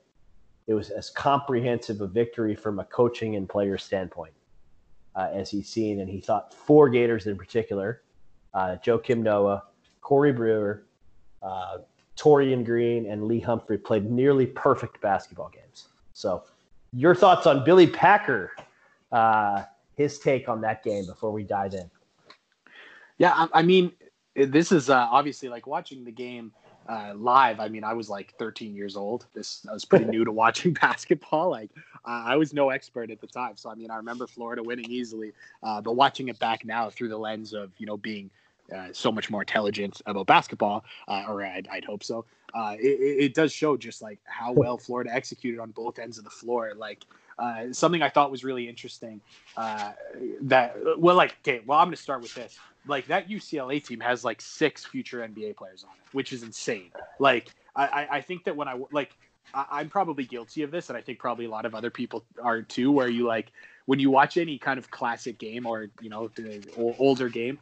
it 0.66 0.74
was 0.74 0.88
as 0.88 1.11
comprehensive 1.11 2.00
a 2.00 2.07
victory 2.07 2.55
from 2.57 2.79
a 2.79 2.85
coaching 2.85 3.37
and 3.37 3.46
player 3.46 3.77
standpoint 3.77 4.33
uh, 5.14 5.29
as 5.33 5.51
he's 5.51 5.68
seen, 5.68 6.01
and 6.01 6.09
he 6.09 6.20
thought 6.20 6.55
four 6.55 6.88
Gators 6.88 7.27
in 7.27 7.37
particular: 7.37 8.03
uh, 8.55 8.77
Joakim 8.85 9.18
Noah, 9.18 9.64
Corey 10.01 10.33
Brewer, 10.33 10.85
uh, 11.42 11.79
Taurean 12.16 12.64
Green, 12.64 13.07
and 13.07 13.25
Lee 13.25 13.40
Humphrey 13.40 13.79
played 13.79 14.11
nearly 14.11 14.46
perfect 14.46 15.01
basketball 15.01 15.51
games. 15.51 15.88
So, 16.12 16.44
your 16.92 17.14
thoughts 17.14 17.46
on 17.46 17.64
Billy 17.64 17.87
Packer? 17.87 18.53
Uh, 19.11 19.64
his 19.96 20.18
take 20.18 20.48
on 20.48 20.61
that 20.62 20.83
game 20.83 21.07
before 21.07 21.31
we 21.33 21.42
dive 21.42 21.75
in. 21.75 21.90
Yeah, 23.18 23.33
I, 23.35 23.61
I 23.61 23.62
mean, 23.62 23.92
this 24.35 24.72
is 24.72 24.90
uh, 24.90 25.09
obviously 25.11 25.48
like 25.48 25.66
watching 25.66 26.05
the 26.05 26.11
game 26.11 26.53
uh, 26.88 27.12
live. 27.14 27.61
I 27.61 27.68
mean, 27.68 27.85
I 27.85 27.92
was 27.92 28.09
like 28.09 28.35
13 28.38 28.75
years 28.75 28.97
old. 28.97 29.27
This 29.35 29.66
I 29.68 29.73
was 29.73 29.85
pretty 29.85 30.07
new 30.07 30.25
to 30.25 30.33
watching 30.33 30.73
basketball. 30.81 31.51
Like 31.51 31.71
uh, 32.05 32.23
I 32.27 32.37
was 32.37 32.53
no 32.53 32.71
expert 32.71 33.11
at 33.11 33.21
the 33.21 33.27
time, 33.27 33.57
so 33.57 33.71
I 33.71 33.75
mean, 33.75 33.90
I 33.90 33.97
remember 33.97 34.27
Florida 34.27 34.62
winning 34.62 34.90
easily. 34.90 35.33
Uh, 35.62 35.81
but 35.81 35.92
watching 35.92 36.29
it 36.29 36.38
back 36.38 36.64
now 36.64 36.90
through 36.90 37.09
the 37.09 37.18
lens 37.18 37.53
of 37.53 37.71
you 37.79 37.87
know 37.87 37.97
being 37.97 38.31
uh, 38.75 38.88
so 38.92 39.12
much 39.12 39.31
more 39.31 39.42
intelligent 39.42 40.01
about 40.07 40.27
basketball, 40.27 40.85
uh, 41.09 41.25
or 41.29 41.45
I'd, 41.45 41.68
I'd, 41.71 41.85
hope 41.85 42.03
so. 42.03 42.25
Uh, 42.55 42.77
it, 42.79 43.25
it, 43.25 43.35
does 43.35 43.53
show 43.53 43.77
just 43.77 44.03
like 44.03 44.18
how 44.25 44.53
well 44.53 44.79
Florida 44.79 45.12
executed 45.12 45.59
on 45.59 45.71
both 45.73 45.99
ends 45.99 46.16
of 46.16 46.25
the 46.25 46.31
floor. 46.31 46.73
Like 46.77 47.05
something 47.73 48.03
I 48.03 48.09
thought 48.09 48.31
was 48.31 48.45
really 48.45 48.68
interesting. 48.68 49.21
that 49.57 50.77
well, 50.99 51.16
like 51.16 51.37
okay, 51.42 51.61
well, 51.66 51.79
I'm 51.79 51.87
going 51.87 51.97
to 51.97 52.03
start 52.03 52.23
with 52.23 52.35
this 52.35 52.59
like 52.87 53.07
that 53.07 53.29
UCLA 53.29 53.85
team 53.85 54.01
has 54.01 54.25
like 54.25 54.40
six 54.40 54.85
future 54.85 55.21
NBA 55.21 55.57
players 55.57 55.85
on 55.85 55.90
it, 55.90 56.14
which 56.14 56.33
is 56.33 56.42
insane. 56.42 56.90
Like 57.18 57.51
I, 57.75 58.07
I 58.11 58.21
think 58.21 58.45
that 58.45 58.57
when 58.57 58.68
I 58.68 58.79
like 58.90 59.16
I, 59.55 59.81
am 59.81 59.88
probably 59.88 60.25
guilty 60.25 60.62
of 60.62 60.71
this, 60.71 60.88
and 60.88 60.97
I 60.97 61.01
think 61.01 61.18
probably 61.18 61.47
a 61.47 61.51
lot 61.51 61.64
of 61.64 61.75
other 61.75 61.90
people 61.90 62.25
are 62.42 62.62
too, 62.62 62.90
where 62.90 63.09
you 63.09 63.27
like 63.27 63.53
when 63.87 63.99
you 63.99 64.11
watch 64.11 64.37
any 64.37 64.59
kind 64.59 64.79
of 64.79 64.90
classic 64.90 65.38
game 65.38 65.66
or 65.66 65.88
you 66.01 66.11
know 66.11 66.29
the 66.29 66.62
older 66.99 67.29
game, 67.29 67.59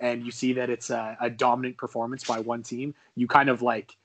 and 0.00 0.24
you 0.24 0.30
see 0.30 0.52
that 0.54 0.70
it's 0.70 0.90
a, 0.90 1.16
a 1.20 1.30
dominant 1.30 1.76
performance 1.76 2.24
by 2.24 2.40
one 2.40 2.62
team, 2.62 2.94
you 3.14 3.26
kind 3.26 3.48
of 3.48 3.62
like 3.62 3.96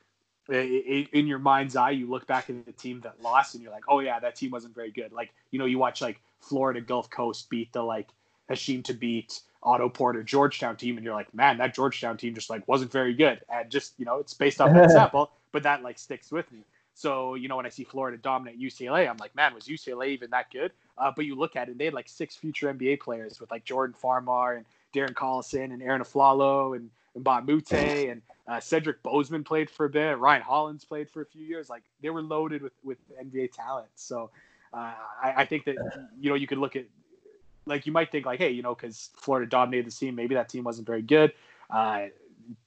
in 0.50 1.26
your 1.26 1.40
mind's 1.40 1.76
eye, 1.76 1.92
you 1.92 2.10
look 2.10 2.28
back 2.28 2.50
at 2.50 2.66
the 2.66 2.74
team 2.74 3.00
that 3.02 3.22
lost, 3.22 3.56
and 3.56 3.64
you're 3.64 3.72
like, 3.72 3.86
oh 3.88 4.00
yeah, 4.00 4.20
that 4.20 4.36
team 4.36 4.52
wasn't 4.52 4.76
very 4.76 4.92
good. 4.92 5.12
Like 5.12 5.34
you 5.52 5.60
know, 5.60 5.66
you 5.66 5.80
watch 5.80 6.02
like 6.02 6.20
Florida 6.42 6.82
Gulf 6.82 7.10
Coast 7.10 7.50
beat 7.50 7.72
the 7.74 7.82
like 7.82 8.10
Hasheem 8.50 8.84
to 8.86 8.94
Thabeet 8.94 9.42
Otto 9.64 9.90
Porter 9.90 10.24
Georgetown 10.24 10.76
team, 10.76 10.98
and 10.98 11.06
you're 11.06 11.16
like, 11.16 11.34
man, 11.34 11.58
that 11.58 11.74
Georgetown 11.74 12.18
team 12.18 12.36
just 12.36 12.50
like 12.50 12.68
wasn't 12.68 12.92
very 12.92 13.14
good. 13.14 13.42
And 13.50 13.70
just 13.70 13.94
you 13.98 14.06
know, 14.06 14.18
it's 14.18 14.34
based 14.34 14.62
off 14.62 14.74
that 14.74 14.92
sample, 14.92 15.32
but 15.52 15.64
that 15.64 15.84
like 15.84 15.98
sticks 15.98 16.32
with 16.32 16.52
me. 16.52 16.60
So 16.94 17.36
you 17.36 17.48
know, 17.48 17.56
when 17.56 17.66
I 17.66 17.70
see 17.70 17.84
Florida 17.84 18.18
dominate 18.18 18.60
UCLA, 18.60 19.10
I'm 19.10 19.18
like, 19.18 19.36
man, 19.36 19.54
was 19.54 19.66
UCLA 19.66 20.10
even 20.10 20.30
that 20.32 20.52
good? 20.52 20.72
Uh, 20.98 21.12
but 21.16 21.26
you 21.26 21.36
look 21.36 21.56
at 21.56 21.70
it, 21.70 21.78
they 21.78 21.86
had 21.86 21.94
like 21.94 22.10
six 22.10 22.36
future 22.36 22.72
NBA 22.72 23.00
players 23.00 23.40
with 23.40 23.50
like 23.52 23.64
Jordan 23.64 23.96
Farmar 24.02 24.58
and 24.58 24.66
Darren 24.94 25.14
Collison 25.14 25.74
and 25.74 25.82
Arron 25.82 26.02
Afflalo 26.02 26.76
and, 26.76 26.90
and 27.16 27.24
Mbah 27.24 27.40
a 27.40 27.46
Moute 27.46 28.10
and 28.12 28.22
uh, 28.48 28.60
Cedric 28.60 29.02
Bozeman 29.02 29.44
played 29.44 29.70
for 29.70 29.86
a 29.86 29.90
bit. 29.90 30.20
Ryan 30.20 30.42
Hollins 30.42 30.86
played 30.86 31.10
for 31.10 31.22
a 31.22 31.26
few 31.26 31.44
years. 31.44 31.70
Like 31.70 31.84
they 32.02 32.10
were 32.10 32.22
loaded 32.22 32.62
with 32.62 32.74
with 32.84 32.98
NBA 33.18 33.54
talent. 33.54 33.90
So 33.96 34.30
uh, 34.74 34.94
I, 35.24 35.34
I, 35.38 35.46
think 35.46 35.66
that 35.66 35.76
you 36.20 36.30
know 36.30 36.36
you 36.36 36.48
could 36.48 36.58
look 36.58 36.76
at 36.76 36.86
like 37.66 37.86
you 37.86 37.92
might 37.92 38.12
think 38.12 38.26
like, 38.26 38.40
hey, 38.40 38.52
you 38.52 38.62
know, 38.62 38.76
because 38.76 39.10
Florida 39.16 39.50
dominated 39.50 39.88
the 39.88 39.96
team, 39.96 40.16
maybe 40.16 40.36
that 40.36 40.50
team 40.50 40.64
wasn't 40.64 40.88
very 40.88 41.02
good. 41.02 41.34
Uh, 41.70 42.08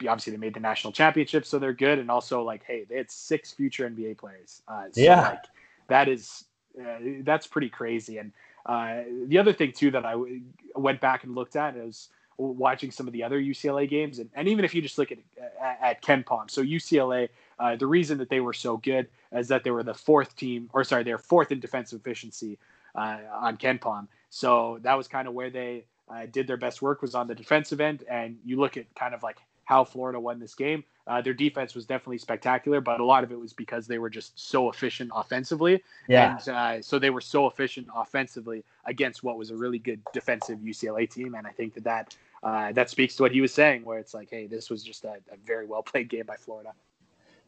obviously, 0.02 0.30
they 0.30 0.38
made 0.38 0.54
the 0.54 0.60
national 0.60 0.92
championship, 0.92 1.44
so 1.44 1.58
they're 1.58 1.72
good. 1.72 1.98
And 1.98 2.10
also, 2.10 2.42
like, 2.42 2.64
hey, 2.64 2.84
they 2.88 2.96
had 2.96 3.10
six 3.10 3.52
future 3.52 3.88
NBA 3.88 4.18
players. 4.18 4.62
Uh, 4.68 4.84
so, 4.92 5.00
yeah, 5.00 5.28
like, 5.28 5.44
that 5.88 6.08
is 6.08 6.44
uh, 6.80 6.98
that's 7.22 7.46
pretty 7.46 7.68
crazy. 7.68 8.18
And 8.18 8.32
uh, 8.66 9.02
the 9.26 9.38
other 9.38 9.52
thing 9.52 9.72
too 9.72 9.90
that 9.92 10.04
I 10.04 10.12
w- 10.12 10.42
went 10.74 11.00
back 11.00 11.24
and 11.24 11.34
looked 11.34 11.56
at 11.56 11.76
is 11.76 12.08
watching 12.38 12.90
some 12.90 13.06
of 13.06 13.12
the 13.12 13.22
other 13.22 13.40
UCLA 13.40 13.88
games, 13.88 14.18
and, 14.18 14.28
and 14.34 14.46
even 14.48 14.64
if 14.64 14.74
you 14.74 14.82
just 14.82 14.98
look 14.98 15.12
at 15.12 15.18
at, 15.62 15.78
at 15.82 16.02
KenPom, 16.02 16.50
so 16.50 16.62
UCLA. 16.62 17.28
Uh, 17.58 17.74
the 17.74 17.86
reason 17.86 18.18
that 18.18 18.28
they 18.28 18.40
were 18.40 18.52
so 18.52 18.76
good 18.76 19.08
is 19.32 19.48
that 19.48 19.64
they 19.64 19.70
were 19.70 19.82
the 19.82 19.94
fourth 19.94 20.36
team, 20.36 20.68
or 20.74 20.84
sorry, 20.84 21.02
they're 21.02 21.16
fourth 21.16 21.50
in 21.50 21.58
defensive 21.58 21.98
efficiency 21.98 22.58
uh, 22.94 23.18
on 23.32 23.56
KenPom. 23.56 24.08
So 24.36 24.78
that 24.82 24.98
was 24.98 25.08
kind 25.08 25.26
of 25.26 25.32
where 25.32 25.48
they 25.48 25.86
uh, 26.10 26.26
did 26.30 26.46
their 26.46 26.58
best 26.58 26.82
work 26.82 27.00
was 27.00 27.14
on 27.14 27.26
the 27.26 27.34
defensive 27.34 27.80
end. 27.80 28.04
And 28.06 28.36
you 28.44 28.60
look 28.60 28.76
at 28.76 28.94
kind 28.94 29.14
of 29.14 29.22
like 29.22 29.38
how 29.64 29.82
Florida 29.82 30.20
won 30.20 30.38
this 30.38 30.54
game. 30.54 30.84
Uh, 31.06 31.22
their 31.22 31.32
defense 31.32 31.74
was 31.74 31.86
definitely 31.86 32.18
spectacular, 32.18 32.82
but 32.82 33.00
a 33.00 33.04
lot 33.04 33.24
of 33.24 33.32
it 33.32 33.40
was 33.40 33.54
because 33.54 33.86
they 33.86 33.96
were 33.96 34.10
just 34.10 34.38
so 34.38 34.68
efficient 34.68 35.10
offensively. 35.14 35.82
Yeah. 36.06 36.36
And 36.36 36.48
uh, 36.50 36.82
so 36.82 36.98
they 36.98 37.08
were 37.08 37.22
so 37.22 37.46
efficient 37.46 37.86
offensively 37.96 38.62
against 38.84 39.24
what 39.24 39.38
was 39.38 39.50
a 39.50 39.56
really 39.56 39.78
good 39.78 40.02
defensive 40.12 40.58
UCLA 40.58 41.08
team. 41.08 41.34
And 41.34 41.46
I 41.46 41.50
think 41.50 41.72
that 41.72 41.84
that, 41.84 42.14
uh, 42.42 42.72
that 42.72 42.90
speaks 42.90 43.16
to 43.16 43.22
what 43.22 43.32
he 43.32 43.40
was 43.40 43.54
saying, 43.54 43.86
where 43.86 43.98
it's 43.98 44.12
like, 44.12 44.28
hey, 44.28 44.46
this 44.46 44.68
was 44.68 44.84
just 44.84 45.06
a, 45.06 45.14
a 45.32 45.36
very 45.46 45.64
well 45.64 45.82
played 45.82 46.10
game 46.10 46.26
by 46.26 46.36
Florida. 46.36 46.74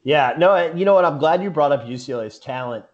Yeah, 0.05 0.33
no, 0.39 0.73
you 0.73 0.87
know 0.87 0.95
what? 0.95 1.05
I'm 1.05 1.19
glad 1.19 1.43
you 1.43 1.51
brought 1.51 1.71
up 1.71 1.85
UCLA's 1.85 2.39
talent 2.39 2.87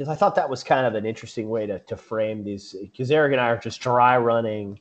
because 0.00 0.10
I 0.10 0.14
thought 0.14 0.34
that 0.36 0.48
was 0.48 0.64
kind 0.64 0.86
of 0.86 0.94
an 0.94 1.04
interesting 1.04 1.50
way 1.50 1.66
to, 1.66 1.78
to 1.78 1.94
frame 1.94 2.42
these. 2.42 2.74
Because 2.80 3.10
Eric 3.10 3.32
and 3.32 3.40
I 3.40 3.50
are 3.50 3.58
just 3.58 3.82
dry 3.82 4.16
running 4.16 4.80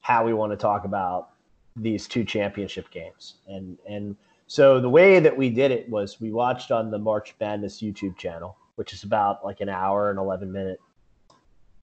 how 0.00 0.24
we 0.24 0.32
want 0.32 0.52
to 0.52 0.56
talk 0.56 0.86
about 0.86 1.32
these 1.76 2.08
two 2.08 2.24
championship 2.24 2.90
games, 2.90 3.34
and 3.46 3.76
and 3.86 4.16
so 4.46 4.80
the 4.80 4.88
way 4.88 5.20
that 5.20 5.36
we 5.36 5.50
did 5.50 5.70
it 5.70 5.86
was 5.90 6.18
we 6.18 6.32
watched 6.32 6.70
on 6.70 6.90
the 6.90 6.98
March 6.98 7.34
Madness 7.40 7.82
YouTube 7.82 8.16
channel, 8.16 8.56
which 8.76 8.94
is 8.94 9.02
about 9.02 9.44
like 9.44 9.60
an 9.60 9.68
hour 9.68 10.08
and 10.08 10.18
11 10.18 10.50
minute 10.50 10.80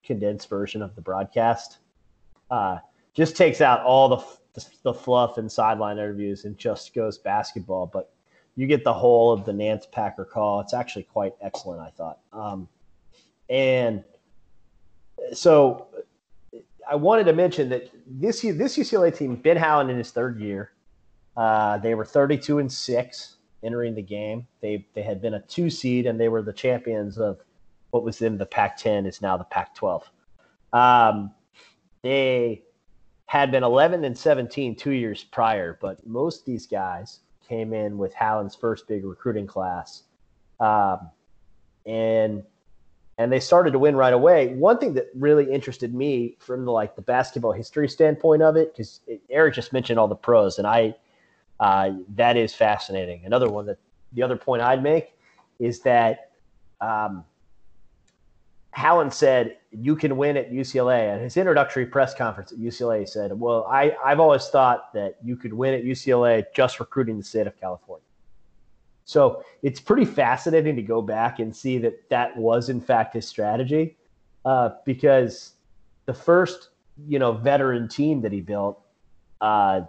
condensed 0.04 0.50
version 0.50 0.82
of 0.82 0.96
the 0.96 1.02
broadcast. 1.02 1.78
Uh, 2.50 2.80
just 3.14 3.36
takes 3.36 3.62
out 3.62 3.84
all 3.84 4.10
the, 4.10 4.26
the, 4.60 4.66
the 4.82 4.94
fluff 4.94 5.38
and 5.38 5.52
sideline 5.52 6.00
interviews 6.00 6.46
and 6.46 6.58
just 6.58 6.96
goes 6.96 7.20
basketball. 7.20 7.86
But 7.86 8.12
you 8.60 8.68
get 8.68 8.84
the 8.84 8.94
whole 8.94 9.32
of 9.32 9.46
the 9.46 9.54
Nantz 9.54 9.90
Packer 9.90 10.26
call. 10.26 10.60
It's 10.60 10.74
actually 10.74 11.04
quite 11.04 11.34
excellent, 11.42 11.80
I 11.80 11.92
thought. 11.92 12.20
Um, 12.34 12.68
and 13.50 14.04
so 15.32 15.88
I 16.86 16.96
wanted 16.96 17.24
to 17.28 17.34
mention 17.34 17.70
that 17.70 17.90
this 18.06 18.42
this 18.42 18.78
UCLA 18.78 19.16
team, 19.18 19.38
Ben 19.38 19.56
Howland 19.56 19.90
in 19.90 19.98
his 19.98 20.12
third 20.12 20.42
year, 20.42 20.74
uh, 21.38 21.78
they 21.78 21.96
were 21.96 22.04
32 22.04 22.60
and 22.60 22.70
six 22.70 23.38
entering 23.64 23.96
the 23.96 24.02
game. 24.02 24.46
They 24.60 24.86
they 24.94 25.04
had 25.04 25.22
been 25.22 25.36
a 25.36 25.42
two 25.44 25.70
seed 25.70 26.06
and 26.06 26.20
they 26.20 26.28
were 26.28 26.42
the 26.42 26.52
champions 26.52 27.18
of 27.18 27.40
what 27.92 28.04
was 28.04 28.22
in 28.22 28.38
the 28.38 28.46
Pac-10 28.46 29.08
is 29.08 29.22
now 29.22 29.38
the 29.38 29.46
Pac-12. 29.46 30.04
Um, 30.74 31.32
they 32.04 32.64
had 33.28 33.52
been 33.52 33.64
11 33.64 34.04
and 34.04 34.18
17 34.18 34.76
two 34.76 34.92
years 34.92 35.24
prior, 35.24 35.78
but 35.80 36.06
most 36.06 36.46
these 36.46 36.68
guys 36.68 37.22
came 37.50 37.74
in 37.74 37.98
with 37.98 38.14
Howland's 38.14 38.56
first 38.56 38.88
big 38.88 39.04
recruiting 39.04 39.48
class, 39.48 40.04
um, 40.60 41.10
and 41.86 42.44
and 43.18 43.32
they 43.32 43.40
started 43.42 43.72
to 43.72 43.80
win 43.80 43.98
right 43.98 44.14
away. 44.14 44.54
One 44.54 44.78
thing 44.78 44.94
that 44.94 45.08
really 45.14 45.52
interested 45.52 45.94
me 45.94 46.38
from 46.40 46.64
the 46.64 46.72
like 46.72 46.96
the 46.96 47.02
basketball 47.02 47.52
history 47.52 47.90
standpoint 47.90 48.42
of 48.42 48.56
it, 48.56 48.74
because 48.74 49.02
Eric 49.30 49.56
just 49.56 49.74
mentioned 49.74 50.00
all 50.00 50.08
the 50.08 50.16
pros, 50.16 50.60
and 50.60 50.68
I 50.68 50.96
uh, 51.60 51.92
that 52.16 52.38
is 52.38 52.54
fascinating. 52.54 53.26
Another 53.26 53.50
one 53.50 53.66
that 53.66 53.80
the 54.14 54.24
other 54.24 54.38
point 54.38 54.62
I'd 54.62 54.82
make 54.82 55.18
is 55.60 55.82
that 55.82 56.32
um, 56.80 57.26
Howland 58.72 59.14
said 59.14 59.58
you 59.72 59.96
can 59.96 60.18
win 60.18 60.38
at 60.38 60.52
UCLA. 60.52 61.14
And 61.14 61.22
his 61.22 61.38
introductory 61.38 61.86
press 61.86 62.14
conference 62.14 62.52
at 62.52 62.60
UCLA, 62.60 63.08
said, 63.08 63.38
"Well, 63.40 63.66
I, 63.70 63.96
I've 64.04 64.20
always 64.20 64.48
thought 64.48 64.94
that 64.94 65.18
you 65.24 65.36
could 65.36 65.54
win 65.54 65.74
at 65.74 65.84
UCLA 65.84 66.46
just 66.56 66.80
recruiting 66.80 67.18
the 67.18 67.24
state 67.24 67.48
of 67.48 67.60
California." 67.60 68.06
So 69.06 69.44
it's 69.64 69.80
pretty 69.80 70.06
fascinating 70.06 70.76
to 70.76 70.84
go 70.84 71.02
back 71.02 71.40
and 71.40 71.56
see 71.56 71.80
that 71.80 72.10
that 72.10 72.38
was 72.38 72.70
in 72.70 72.80
fact 72.80 73.16
his 73.16 73.28
strategy, 73.28 73.98
uh, 74.46 74.70
because 74.86 75.54
the 76.06 76.14
first 76.14 76.70
you 77.08 77.20
know 77.20 77.32
veteran 77.32 77.88
team 77.88 78.22
that 78.22 78.32
he 78.32 78.42
built, 78.42 78.80
uh, 79.42 79.82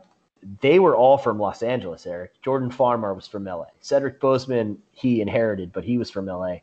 they 0.60 0.78
were 0.78 0.96
all 0.96 1.18
from 1.18 1.38
Los 1.38 1.62
Angeles, 1.62 2.06
Eric. 2.06 2.40
Jordan 2.42 2.70
Farmar 2.70 3.14
was 3.14 3.26
from 3.26 3.44
LA. 3.44 3.66
Cedric 3.80 4.20
Bozeman, 4.20 4.78
he 4.92 5.20
inherited, 5.20 5.72
but 5.72 5.84
he 5.84 5.98
was 5.98 6.10
from 6.10 6.26
LA. 6.26 6.56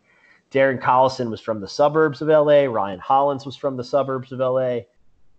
Darren 0.52 0.82
Collison 0.82 1.30
was 1.30 1.42
from 1.42 1.60
the 1.60 1.68
suburbs 1.68 2.22
of 2.22 2.30
LA. 2.30 2.64
Ryan 2.64 3.00
Hollins 3.00 3.46
was 3.46 3.56
from 3.56 3.78
the 3.78 3.84
suburbs 3.84 4.32
of 4.32 4.40
LA. 4.40 4.80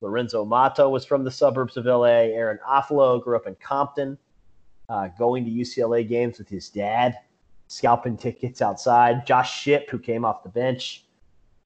Lorenzo 0.01 0.44
Mata 0.44 0.88
was 0.88 1.05
from 1.05 1.25
the 1.25 1.31
suburbs 1.31 1.77
of 1.77 1.87
LA. 1.87 2.05
Arron 2.05 2.59
Afflalo 2.68 3.23
grew 3.23 3.37
up 3.37 3.47
in 3.47 3.57
Compton, 3.57 4.18
uh, 4.88 5.09
going 5.18 5.44
to 5.44 5.51
UCLA 5.51 6.07
games 6.07 6.38
with 6.38 6.49
his 6.49 6.68
dad, 6.68 7.18
scalping 7.66 8.16
tickets 8.16 8.62
outside. 8.62 9.27
Josh 9.27 9.61
Shipp, 9.61 9.90
who 9.90 9.99
came 9.99 10.25
off 10.25 10.42
the 10.42 10.49
bench, 10.49 11.05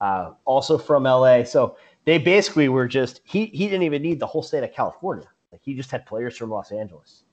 uh, 0.01 0.33
also 0.45 0.79
from 0.79 1.05
LA. 1.05 1.45
So 1.45 1.77
they 2.05 2.19
basically 2.19 2.69
were 2.69 2.89
just, 2.89 3.21
he, 3.25 3.47
he 3.47 3.67
didn't 3.67 3.83
even 3.83 4.03
need 4.03 4.19
the 4.19 4.27
whole 4.27 4.43
state 4.43 4.65
of 4.65 4.73
California. 4.73 5.27
Like 5.53 5.61
he 5.63 5.75
just 5.75 5.91
had 5.91 6.07
players 6.07 6.37
from 6.37 6.51
Los 6.51 6.73
Angeles, 6.73 7.25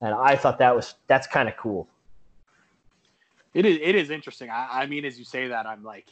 and 0.00 0.14
I 0.14 0.34
thought 0.34 0.58
that 0.58 0.74
was 0.74 0.94
that's 1.06 1.26
kind 1.26 1.46
of 1.48 1.56
cool. 1.58 1.86
It 3.58 3.66
is 3.66 3.78
it 3.82 3.96
is 3.96 4.10
interesting. 4.10 4.50
I, 4.50 4.82
I 4.82 4.86
mean, 4.86 5.04
as 5.04 5.18
you 5.18 5.24
say 5.24 5.48
that, 5.48 5.66
I'm 5.66 5.82
like, 5.82 6.06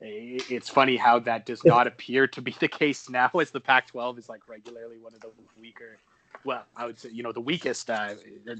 it's 0.00 0.68
funny 0.68 0.96
how 0.96 1.20
that 1.20 1.46
does 1.46 1.64
not 1.64 1.86
appear 1.86 2.26
to 2.26 2.42
be 2.42 2.52
the 2.58 2.66
case 2.66 3.08
now, 3.08 3.30
as 3.40 3.52
the 3.52 3.60
Pac-12 3.60 4.18
is 4.18 4.28
like 4.28 4.48
regularly 4.48 4.98
one 4.98 5.14
of 5.14 5.20
the 5.20 5.30
weaker. 5.60 5.98
Well, 6.42 6.64
I 6.74 6.86
would 6.86 6.98
say 6.98 7.10
you 7.10 7.22
know 7.22 7.30
the 7.30 7.40
weakest 7.40 7.90
uh, 7.90 8.14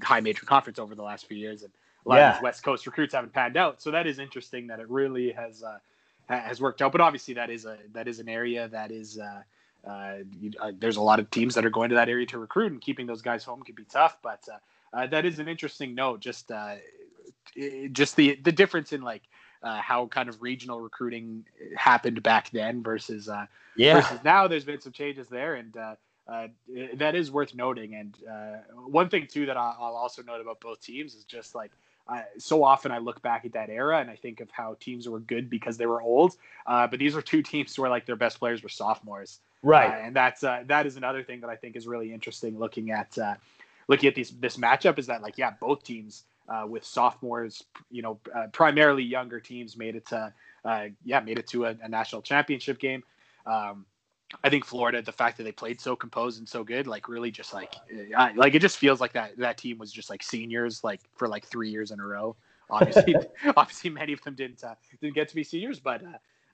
high 0.04 0.20
major 0.20 0.46
conference 0.46 0.78
over 0.78 0.94
the 0.94 1.02
last 1.02 1.26
few 1.26 1.36
years, 1.36 1.64
and 1.64 1.72
a 2.06 2.08
lot 2.08 2.16
yeah. 2.18 2.28
of 2.28 2.36
these 2.36 2.42
West 2.44 2.62
Coast 2.62 2.86
recruits 2.86 3.14
haven't 3.14 3.32
panned 3.32 3.56
out. 3.56 3.82
So 3.82 3.90
that 3.90 4.06
is 4.06 4.20
interesting 4.20 4.68
that 4.68 4.78
it 4.78 4.88
really 4.88 5.32
has 5.32 5.64
uh, 5.64 5.78
has 6.28 6.60
worked 6.60 6.82
out. 6.82 6.92
But 6.92 7.00
obviously, 7.00 7.34
that 7.34 7.50
is 7.50 7.64
a 7.64 7.78
that 7.94 8.06
is 8.06 8.20
an 8.20 8.28
area 8.28 8.68
that 8.68 8.92
is 8.92 9.18
uh, 9.18 9.42
uh, 9.84 10.18
you, 10.40 10.52
uh, 10.60 10.70
there's 10.78 10.98
a 10.98 11.02
lot 11.02 11.18
of 11.18 11.28
teams 11.32 11.56
that 11.56 11.64
are 11.64 11.70
going 11.70 11.88
to 11.88 11.96
that 11.96 12.08
area 12.08 12.26
to 12.26 12.38
recruit, 12.38 12.70
and 12.70 12.80
keeping 12.80 13.08
those 13.08 13.22
guys 13.22 13.42
home 13.42 13.64
can 13.64 13.74
be 13.74 13.86
tough. 13.90 14.18
But 14.22 14.48
uh, 14.48 14.96
uh 14.96 15.08
that 15.08 15.24
is 15.24 15.40
an 15.40 15.48
interesting 15.48 15.96
note. 15.96 16.20
Just 16.20 16.52
uh, 17.60 17.88
just 17.92 18.16
the 18.16 18.36
the 18.42 18.52
difference 18.52 18.92
in 18.92 19.02
like 19.02 19.22
uh, 19.62 19.80
how 19.80 20.06
kind 20.06 20.28
of 20.28 20.40
regional 20.42 20.80
recruiting 20.80 21.44
happened 21.76 22.22
back 22.22 22.50
then 22.50 22.82
versus 22.82 23.28
yeah. 23.76 24.00
versus 24.00 24.18
now. 24.24 24.46
There's 24.46 24.64
been 24.64 24.80
some 24.80 24.92
changes 24.92 25.28
there, 25.28 25.54
and 25.54 25.74
that 26.94 27.14
is 27.14 27.30
worth 27.30 27.54
noting. 27.54 27.94
And 27.94 28.16
one 28.86 29.08
thing 29.08 29.26
too 29.26 29.46
that 29.46 29.56
I'll, 29.56 29.76
I'll 29.80 29.96
also 29.96 30.22
note 30.22 30.40
about 30.40 30.60
both 30.60 30.80
teams 30.80 31.14
is 31.14 31.24
just 31.24 31.54
like 31.54 31.70
uh, 32.10 32.22
so 32.38 32.64
often 32.64 32.90
I 32.90 32.98
look 32.98 33.22
back 33.22 33.44
at 33.44 33.52
that 33.52 33.70
era 33.70 34.00
and 34.00 34.10
I 34.10 34.16
think 34.16 34.40
of 34.40 34.50
how 34.50 34.76
teams 34.80 35.08
were 35.08 35.20
good 35.20 35.48
because 35.48 35.76
they 35.76 35.86
were 35.86 36.02
old. 36.02 36.36
Uh, 36.66 36.86
but 36.86 36.98
these 36.98 37.14
were 37.14 37.22
two 37.22 37.42
teams 37.42 37.78
where 37.78 37.88
like 37.88 38.04
their 38.06 38.16
best 38.16 38.38
players 38.38 38.62
were 38.62 38.68
sophomores, 38.68 39.40
right? 39.62 39.90
Uh, 39.90 40.06
and 40.06 40.16
that's 40.16 40.42
uh, 40.42 40.64
that 40.66 40.86
is 40.86 40.96
another 40.96 41.22
thing 41.22 41.40
that 41.40 41.50
I 41.50 41.56
think 41.56 41.76
is 41.76 41.86
really 41.86 42.12
interesting 42.12 42.58
looking 42.58 42.90
at 42.90 43.16
uh, 43.16 43.34
looking 43.88 44.08
at 44.08 44.14
these 44.14 44.30
this 44.30 44.56
matchup 44.56 44.98
is 44.98 45.06
that 45.06 45.22
like 45.22 45.38
yeah, 45.38 45.52
both 45.60 45.84
teams 45.84 46.24
uh, 46.50 46.66
with 46.66 46.84
sophomores, 46.84 47.64
you 47.90 48.02
know, 48.02 48.18
primarily 48.52 49.02
younger 49.02 49.40
teams 49.40 49.76
made 49.76 49.96
it 49.96 50.06
to 50.06 50.32
yeah 51.04 51.20
made 51.20 51.38
it 51.38 51.46
to 51.46 51.64
a, 51.64 51.76
a 51.82 51.88
national 51.88 52.20
championship 52.20 52.78
game. 52.78 53.02
Um, 53.46 53.86
I 54.44 54.48
think 54.48 54.64
Florida, 54.64 55.02
the 55.02 55.12
fact 55.12 55.36
that 55.38 55.44
they 55.44 55.52
played 55.52 55.80
so 55.80 55.96
composed 55.96 56.38
and 56.38 56.48
so 56.48 56.62
good, 56.62 56.86
like 56.86 57.08
really 57.08 57.30
just 57.30 57.52
like, 57.52 57.74
uh, 58.16 58.28
like 58.36 58.54
it 58.54 58.60
just 58.60 58.78
feels 58.78 59.00
like 59.00 59.12
that 59.12 59.36
that 59.38 59.58
team 59.58 59.78
was 59.78 59.92
just 59.92 60.08
like 60.08 60.22
seniors, 60.22 60.84
like 60.84 61.00
for 61.16 61.28
like 61.28 61.46
three 61.46 61.70
years 61.70 61.90
in 61.90 62.00
a 62.00 62.06
row. 62.06 62.36
Obviously, 62.70 63.16
obviously, 63.56 63.90
many 63.90 64.12
of 64.12 64.22
them 64.22 64.34
didn't 64.34 64.62
uh, 64.62 64.74
didn't 65.00 65.14
get 65.14 65.28
to 65.28 65.34
be 65.34 65.42
seniors, 65.42 65.80
but 65.80 66.02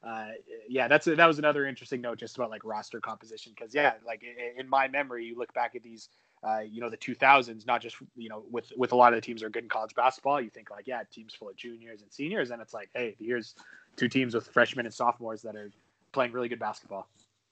uh, 0.06 0.28
yeah, 0.68 0.86
that's 0.86 1.06
a, 1.08 1.16
that 1.16 1.26
was 1.26 1.38
another 1.38 1.66
interesting 1.66 2.00
note 2.00 2.18
just 2.18 2.36
about 2.36 2.50
like 2.50 2.64
roster 2.64 3.00
composition 3.00 3.52
because 3.56 3.74
yeah, 3.74 3.94
like 4.06 4.22
in 4.56 4.68
my 4.68 4.86
memory, 4.86 5.24
you 5.24 5.36
look 5.36 5.52
back 5.52 5.74
at 5.74 5.82
these, 5.82 6.10
uh, 6.46 6.60
you 6.60 6.80
know, 6.80 6.88
the 6.88 6.96
2000s, 6.96 7.66
not 7.66 7.82
just 7.82 7.96
you 8.14 8.28
know 8.28 8.44
with 8.50 8.72
with 8.76 8.92
a 8.92 8.96
lot 8.96 9.12
of 9.12 9.16
the 9.16 9.20
teams 9.20 9.40
that 9.40 9.48
are 9.48 9.50
good 9.50 9.64
in 9.64 9.68
college 9.68 9.94
basketball, 9.96 10.40
you 10.40 10.48
think 10.48 10.70
like 10.70 10.86
yeah, 10.86 11.02
teams 11.10 11.34
full 11.34 11.48
of 11.48 11.56
juniors 11.56 12.02
and 12.02 12.12
seniors, 12.12 12.52
and 12.52 12.62
it's 12.62 12.72
like 12.72 12.88
hey, 12.94 13.16
here's 13.18 13.56
two 13.96 14.08
teams 14.08 14.34
with 14.34 14.46
freshmen 14.46 14.86
and 14.86 14.94
sophomores 14.94 15.42
that 15.42 15.56
are 15.56 15.72
playing 16.12 16.30
really 16.30 16.48
good 16.48 16.60
basketball. 16.60 17.08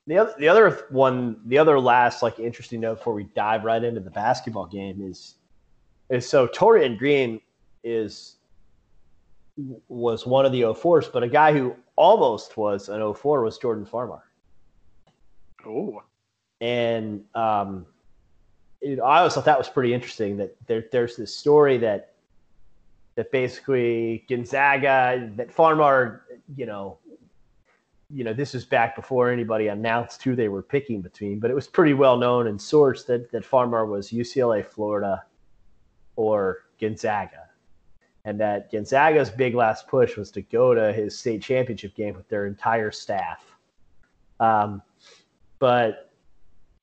The 0.06 0.18
other, 0.18 0.34
the 0.38 0.48
other 0.48 0.86
one, 0.90 1.40
the 1.46 1.58
other 1.58 1.80
last 1.80 2.22
like 2.22 2.38
interesting 2.38 2.80
note 2.80 2.98
before 2.98 3.14
we 3.14 3.24
dive 3.34 3.64
right 3.64 3.82
into 3.82 4.00
the 4.00 4.10
basketball 4.10 4.66
game 4.66 5.00
is, 5.02 5.36
is 6.10 6.28
so 6.28 6.46
Taurean 6.46 6.98
Green 6.98 7.40
is 7.82 8.36
was 9.88 10.26
one 10.26 10.44
of 10.44 10.52
the 10.52 10.62
04s, 10.62 11.10
but 11.12 11.22
a 11.22 11.28
guy 11.28 11.52
who 11.52 11.74
almost 11.96 12.56
was 12.56 12.88
an 12.88 13.14
04 13.14 13.42
was 13.42 13.58
Jordan 13.58 13.86
Farmar. 13.86 14.22
Oh, 15.66 16.02
and 16.60 17.24
um, 17.34 17.86
it, 18.80 19.00
I 19.00 19.18
always 19.18 19.34
thought 19.34 19.44
that 19.46 19.58
was 19.58 19.68
pretty 19.68 19.94
interesting. 19.94 20.36
That 20.36 20.56
there, 20.66 20.84
there's 20.92 21.16
this 21.16 21.34
story 21.34 21.78
that 21.78 22.14
that 23.16 23.30
basically 23.30 24.24
Gonzaga, 24.28 25.30
that 25.36 25.54
Farmar, 25.54 26.22
you 26.56 26.66
know, 26.66 26.98
you 28.10 28.24
know, 28.24 28.32
this 28.32 28.54
is 28.54 28.64
back 28.64 28.96
before 28.96 29.30
anybody 29.30 29.68
announced 29.68 30.22
who 30.22 30.36
they 30.36 30.48
were 30.48 30.62
picking 30.62 31.00
between, 31.00 31.38
but 31.38 31.50
it 31.50 31.54
was 31.54 31.66
pretty 31.66 31.94
well 31.94 32.16
known 32.16 32.46
in 32.46 32.58
sorts 32.58 33.04
that, 33.04 33.30
that 33.32 33.44
Farmar 33.44 33.86
was 33.88 34.10
UCLA, 34.10 34.64
Florida, 34.64 35.24
or 36.16 36.64
Gonzaga. 36.80 37.43
And 38.24 38.40
that 38.40 38.72
Gonzaga's 38.72 39.30
big 39.30 39.54
last 39.54 39.86
push 39.86 40.16
was 40.16 40.30
to 40.32 40.42
go 40.42 40.74
to 40.74 40.92
his 40.92 41.18
state 41.18 41.42
championship 41.42 41.94
game 41.94 42.14
with 42.14 42.28
their 42.28 42.46
entire 42.46 42.90
staff. 42.90 43.44
Um, 44.40 44.82
but 45.58 46.10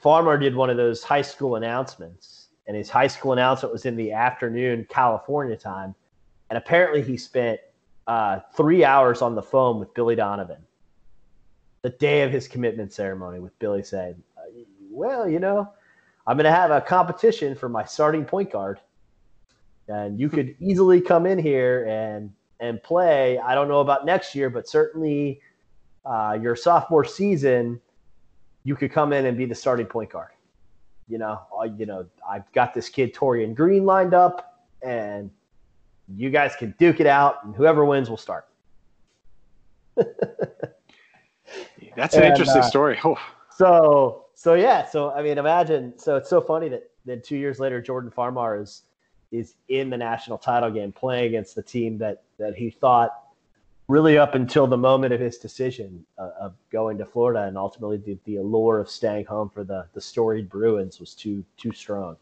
Farmar 0.03 0.39
did 0.39 0.55
one 0.55 0.69
of 0.69 0.77
those 0.77 1.03
high 1.03 1.21
school 1.21 1.55
announcements, 1.55 2.49
and 2.67 2.77
his 2.77 2.89
high 2.89 3.07
school 3.07 3.33
announcement 3.33 3.73
was 3.73 3.85
in 3.85 3.95
the 3.95 4.11
afternoon 4.11 4.85
California 4.89 5.57
time. 5.57 5.95
And 6.49 6.57
apparently, 6.57 7.01
he 7.01 7.17
spent 7.17 7.59
uh, 8.07 8.39
three 8.55 8.83
hours 8.83 9.21
on 9.21 9.35
the 9.35 9.41
phone 9.41 9.79
with 9.79 9.93
Billy 9.93 10.15
Donovan 10.15 10.63
the 11.81 11.89
day 11.89 12.21
of 12.23 12.31
his 12.31 12.47
commitment 12.47 12.93
ceremony 12.93 13.39
with 13.39 13.57
Billy 13.59 13.83
saying, 13.83 14.21
"Well, 14.89 15.27
you 15.27 15.39
know, 15.39 15.71
I'm 16.27 16.37
going 16.37 16.45
to 16.45 16.51
have 16.51 16.71
a 16.71 16.81
competition 16.81 17.55
for 17.55 17.69
my 17.69 17.85
starting 17.85 18.25
point 18.25 18.51
guard." 18.51 18.79
And 19.87 20.19
you 20.19 20.29
could 20.29 20.55
easily 20.59 21.01
come 21.01 21.25
in 21.25 21.37
here 21.37 21.85
and 21.87 22.31
and 22.59 22.81
play. 22.81 23.39
I 23.39 23.55
don't 23.55 23.67
know 23.67 23.79
about 23.81 24.05
next 24.05 24.35
year, 24.35 24.49
but 24.49 24.69
certainly 24.69 25.41
uh, 26.05 26.37
your 26.41 26.55
sophomore 26.55 27.03
season, 27.03 27.81
you 28.63 28.75
could 28.75 28.91
come 28.91 29.11
in 29.13 29.25
and 29.25 29.37
be 29.37 29.45
the 29.45 29.55
starting 29.55 29.87
point 29.87 30.11
guard. 30.11 30.29
You 31.07 31.17
know, 31.17 31.41
uh, 31.59 31.63
you 31.63 31.85
know, 31.85 32.05
I've 32.29 32.49
got 32.53 32.73
this 32.73 32.87
kid 32.87 33.13
Taurean 33.13 33.53
Green 33.53 33.85
lined 33.85 34.13
up, 34.13 34.65
and 34.81 35.29
you 36.15 36.29
guys 36.29 36.55
can 36.55 36.73
duke 36.79 36.99
it 36.99 37.07
out, 37.07 37.43
and 37.43 37.55
whoever 37.55 37.83
wins 37.83 38.09
will 38.09 38.17
start. 38.17 38.47
That's 41.95 42.15
an 42.15 42.23
and, 42.23 42.31
interesting 42.31 42.61
uh, 42.61 42.69
story. 42.69 42.97
Oh. 43.03 43.17
So, 43.49 44.27
so 44.33 44.53
yeah, 44.53 44.87
so 44.87 45.11
I 45.11 45.21
mean, 45.21 45.37
imagine. 45.37 45.93
So 45.97 46.15
it's 46.15 46.29
so 46.29 46.39
funny 46.39 46.69
that 46.69 46.89
then 47.05 47.21
two 47.21 47.35
years 47.35 47.59
later, 47.59 47.81
Jordan 47.81 48.09
Farmar 48.09 48.61
is 48.61 48.83
is 49.31 49.55
in 49.69 49.89
the 49.89 49.97
national 49.97 50.37
title 50.37 50.69
game 50.69 50.91
playing 50.91 51.25
against 51.25 51.55
the 51.55 51.63
team 51.63 51.97
that 51.97 52.23
that 52.37 52.55
he 52.55 52.69
thought 52.69 53.17
really 53.87 54.17
up 54.17 54.35
until 54.35 54.67
the 54.67 54.77
moment 54.77 55.13
of 55.13 55.19
his 55.19 55.37
decision 55.37 56.05
uh, 56.17 56.29
of 56.39 56.53
going 56.71 56.97
to 56.97 57.05
Florida 57.05 57.43
and 57.43 57.57
ultimately 57.57 57.97
the, 57.97 58.17
the 58.25 58.37
allure 58.37 58.79
of 58.79 58.89
staying 58.89 59.25
home 59.25 59.49
for 59.49 59.63
the 59.63 59.85
the 59.93 60.01
storied 60.01 60.49
Bruins 60.49 60.99
was 60.99 61.13
too 61.13 61.43
too 61.57 61.71
strong. 61.71 62.17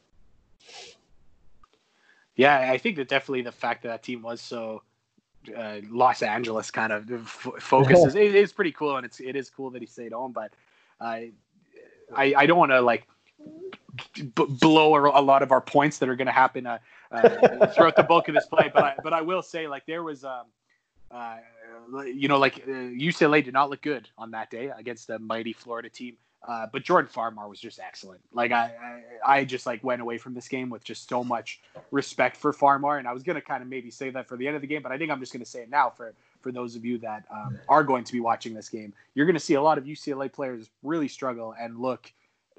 Yeah, 2.35 2.71
I 2.71 2.77
think 2.77 2.95
that 2.95 3.09
definitely 3.09 3.41
the 3.41 3.51
fact 3.51 3.83
that 3.83 3.89
that 3.89 4.03
team 4.03 4.21
was 4.21 4.39
so 4.39 4.83
uh, 5.55 5.77
Los 5.89 6.21
Angeles 6.21 6.71
kind 6.71 6.93
of 6.93 7.11
f- 7.11 7.53
focuses 7.59 8.15
it 8.15 8.35
is 8.35 8.53
pretty 8.53 8.71
cool, 8.71 8.97
and 8.97 9.05
it's 9.05 9.19
it 9.19 9.35
is 9.35 9.49
cool 9.49 9.71
that 9.71 9.81
he 9.81 9.87
stayed 9.87 10.13
home. 10.13 10.31
But 10.31 10.53
I 11.01 11.31
I, 12.15 12.33
I 12.37 12.45
don't 12.45 12.57
want 12.57 12.71
to 12.71 12.81
like 12.81 13.07
b- 14.15 14.45
blow 14.47 14.95
a, 14.95 15.21
lot 15.21 15.43
of 15.43 15.51
our 15.51 15.61
points 15.61 15.99
that 15.99 16.09
are 16.09 16.15
going 16.15 16.27
to 16.27 16.31
happen 16.31 16.65
uh, 16.65 16.79
uh, 17.11 17.67
throughout 17.67 17.95
the 17.95 18.03
bulk 18.03 18.27
of 18.27 18.35
this 18.35 18.45
play. 18.45 18.69
But 18.73 18.83
I, 18.83 18.95
but 19.03 19.13
I 19.13 19.21
will 19.21 19.41
say 19.41 19.67
like 19.67 19.85
there 19.85 20.03
was 20.03 20.23
um, 20.23 20.45
uh, 21.11 21.37
you 22.05 22.27
know 22.27 22.37
like 22.37 22.65
UCLA 22.65 23.39
uh, 23.39 23.45
did 23.45 23.53
not 23.53 23.69
look 23.69 23.81
good 23.81 24.09
on 24.17 24.31
that 24.31 24.49
day 24.49 24.71
against 24.77 25.09
a 25.09 25.19
mighty 25.19 25.53
Florida 25.53 25.89
team. 25.89 26.17
Uh, 26.47 26.65
but 26.71 26.83
Jordan 26.83 27.11
Farmar 27.13 27.49
was 27.49 27.59
just 27.59 27.79
excellent. 27.79 28.21
Like 28.31 28.53
I, 28.53 29.01
I, 29.25 29.39
I, 29.39 29.43
just 29.43 29.65
like 29.65 29.83
went 29.83 30.01
away 30.01 30.17
from 30.17 30.33
this 30.33 30.47
game 30.47 30.69
with 30.69 30.85
just 30.85 31.09
so 31.09 31.21
much 31.21 31.59
respect 31.91 32.37
for 32.37 32.53
Farmar, 32.53 32.97
and 32.97 33.05
I 33.07 33.11
was 33.11 33.23
gonna 33.23 33.41
kind 33.41 33.61
of 33.61 33.67
maybe 33.67 33.91
say 33.91 34.09
that 34.11 34.25
for 34.25 34.37
the 34.37 34.47
end 34.47 34.55
of 34.55 34.61
the 34.61 34.67
game, 34.67 34.81
but 34.81 34.93
I 34.93 34.97
think 34.97 35.11
I'm 35.11 35.19
just 35.19 35.33
gonna 35.33 35.43
say 35.43 35.63
it 35.63 35.69
now 35.69 35.89
for 35.89 36.13
for 36.39 36.53
those 36.53 36.77
of 36.77 36.85
you 36.85 36.97
that 36.99 37.25
um, 37.29 37.59
are 37.67 37.83
going 37.83 38.05
to 38.05 38.13
be 38.13 38.21
watching 38.21 38.53
this 38.53 38.69
game. 38.69 38.93
You're 39.15 39.25
gonna 39.25 39.37
see 39.37 39.55
a 39.55 39.61
lot 39.61 39.77
of 39.77 39.83
UCLA 39.83 40.31
players 40.31 40.69
really 40.81 41.09
struggle 41.09 41.53
and 41.59 41.77
look 41.77 42.09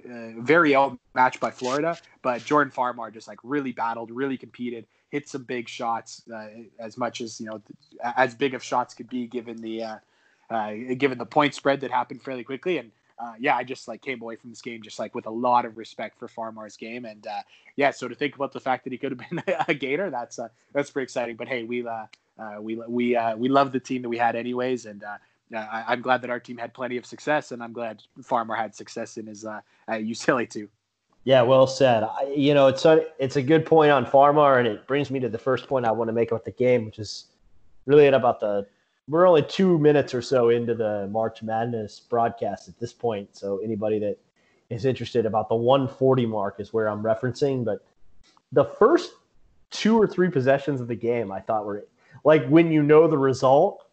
uh, 0.04 0.40
very 0.40 0.74
outmatched 0.74 1.40
by 1.40 1.50
Florida, 1.50 1.96
but 2.22 2.44
Jordan 2.44 2.72
Farmar 2.72 3.12
just 3.12 3.28
like 3.28 3.38
really 3.42 3.72
battled, 3.72 4.10
really 4.10 4.36
competed, 4.36 4.86
hit 5.10 5.28
some 5.28 5.44
big 5.44 5.68
shots, 5.68 6.22
uh, 6.32 6.48
as 6.78 6.96
much 6.96 7.20
as 7.20 7.40
you 7.40 7.46
know, 7.46 7.60
as 8.16 8.34
big 8.34 8.54
of 8.54 8.62
shots 8.62 8.94
could 8.94 9.08
be 9.08 9.26
given 9.26 9.56
the 9.58 9.82
uh, 9.82 9.96
uh, 10.50 10.72
given 10.96 11.18
the 11.18 11.26
point 11.26 11.54
spread 11.54 11.80
that 11.80 11.90
happened 11.90 12.22
fairly 12.22 12.44
quickly. 12.44 12.78
And 12.78 12.90
uh, 13.18 13.34
yeah, 13.38 13.56
I 13.56 13.64
just 13.64 13.86
like 13.88 14.02
came 14.02 14.22
away 14.22 14.36
from 14.36 14.50
this 14.50 14.62
game 14.62 14.82
just 14.82 14.98
like 14.98 15.14
with 15.14 15.26
a 15.26 15.30
lot 15.30 15.64
of 15.64 15.76
respect 15.76 16.18
for 16.18 16.28
Farmar's 16.28 16.76
game. 16.76 17.04
And 17.04 17.26
uh, 17.26 17.42
yeah, 17.76 17.90
so 17.90 18.08
to 18.08 18.14
think 18.14 18.34
about 18.34 18.52
the 18.52 18.60
fact 18.60 18.84
that 18.84 18.92
he 18.92 18.98
could 18.98 19.12
have 19.12 19.30
been 19.30 19.42
a 19.68 19.74
Gator, 19.74 20.10
that's 20.10 20.38
that's 20.72 20.90
pretty 20.90 21.04
exciting. 21.04 21.36
But 21.36 21.48
hey, 21.48 21.64
we 21.64 21.84
we 22.60 22.76
we 22.88 23.16
uh, 23.16 23.36
we 23.36 23.48
love 23.48 23.72
the 23.72 23.80
team 23.80 24.02
that 24.02 24.08
we 24.08 24.18
had 24.18 24.36
anyways, 24.36 24.86
and 24.86 25.04
uh, 25.04 25.18
I, 25.54 25.92
am 25.92 26.02
glad 26.02 26.22
that 26.22 26.30
our 26.30 26.40
team 26.40 26.56
had 26.56 26.72
plenty 26.72 26.96
of 26.96 27.04
success, 27.04 27.52
and 27.52 27.62
I'm 27.62 27.72
glad 27.72 28.02
Farmar 28.22 28.56
had 28.56 28.74
success 28.74 29.16
in 29.16 29.26
his 29.26 29.44
uh, 29.44 29.60
UCLA 29.88 30.48
too. 30.48 30.68
Yeah, 31.24 31.42
well 31.42 31.66
said. 31.66 32.02
I, 32.02 32.32
you 32.34 32.54
know, 32.54 32.68
it's 32.68 32.84
a 32.84 33.06
it's 33.18 33.36
a 33.36 33.42
good 33.42 33.66
point 33.66 33.90
on 33.90 34.06
Farmar, 34.06 34.58
and 34.58 34.66
it 34.66 34.86
brings 34.86 35.10
me 35.10 35.20
to 35.20 35.28
the 35.28 35.38
first 35.38 35.66
point 35.66 35.84
I 35.84 35.92
want 35.92 36.08
to 36.08 36.12
make 36.12 36.30
about 36.30 36.44
the 36.44 36.52
game, 36.52 36.86
which 36.86 36.98
is 36.98 37.26
really 37.86 38.06
about 38.06 38.40
the. 38.40 38.66
We're 39.08 39.26
only 39.26 39.42
two 39.42 39.76
minutes 39.78 40.14
or 40.14 40.22
so 40.22 40.50
into 40.50 40.74
the 40.74 41.08
March 41.10 41.42
Madness 41.42 41.98
broadcast 41.98 42.68
at 42.68 42.78
this 42.78 42.92
point, 42.92 43.36
so 43.36 43.58
anybody 43.58 43.98
that 43.98 44.18
is 44.70 44.84
interested 44.84 45.26
about 45.26 45.48
the 45.48 45.56
140 45.56 46.26
mark 46.26 46.60
is 46.60 46.72
where 46.72 46.88
I'm 46.88 47.02
referencing. 47.02 47.64
But 47.64 47.84
the 48.52 48.64
first 48.64 49.12
two 49.70 50.00
or 50.00 50.06
three 50.06 50.30
possessions 50.30 50.80
of 50.80 50.86
the 50.86 50.94
game, 50.94 51.32
I 51.32 51.40
thought 51.40 51.66
were 51.66 51.84
like 52.24 52.46
when 52.46 52.70
you 52.70 52.82
know 52.82 53.08
the 53.08 53.18
result, 53.18 53.84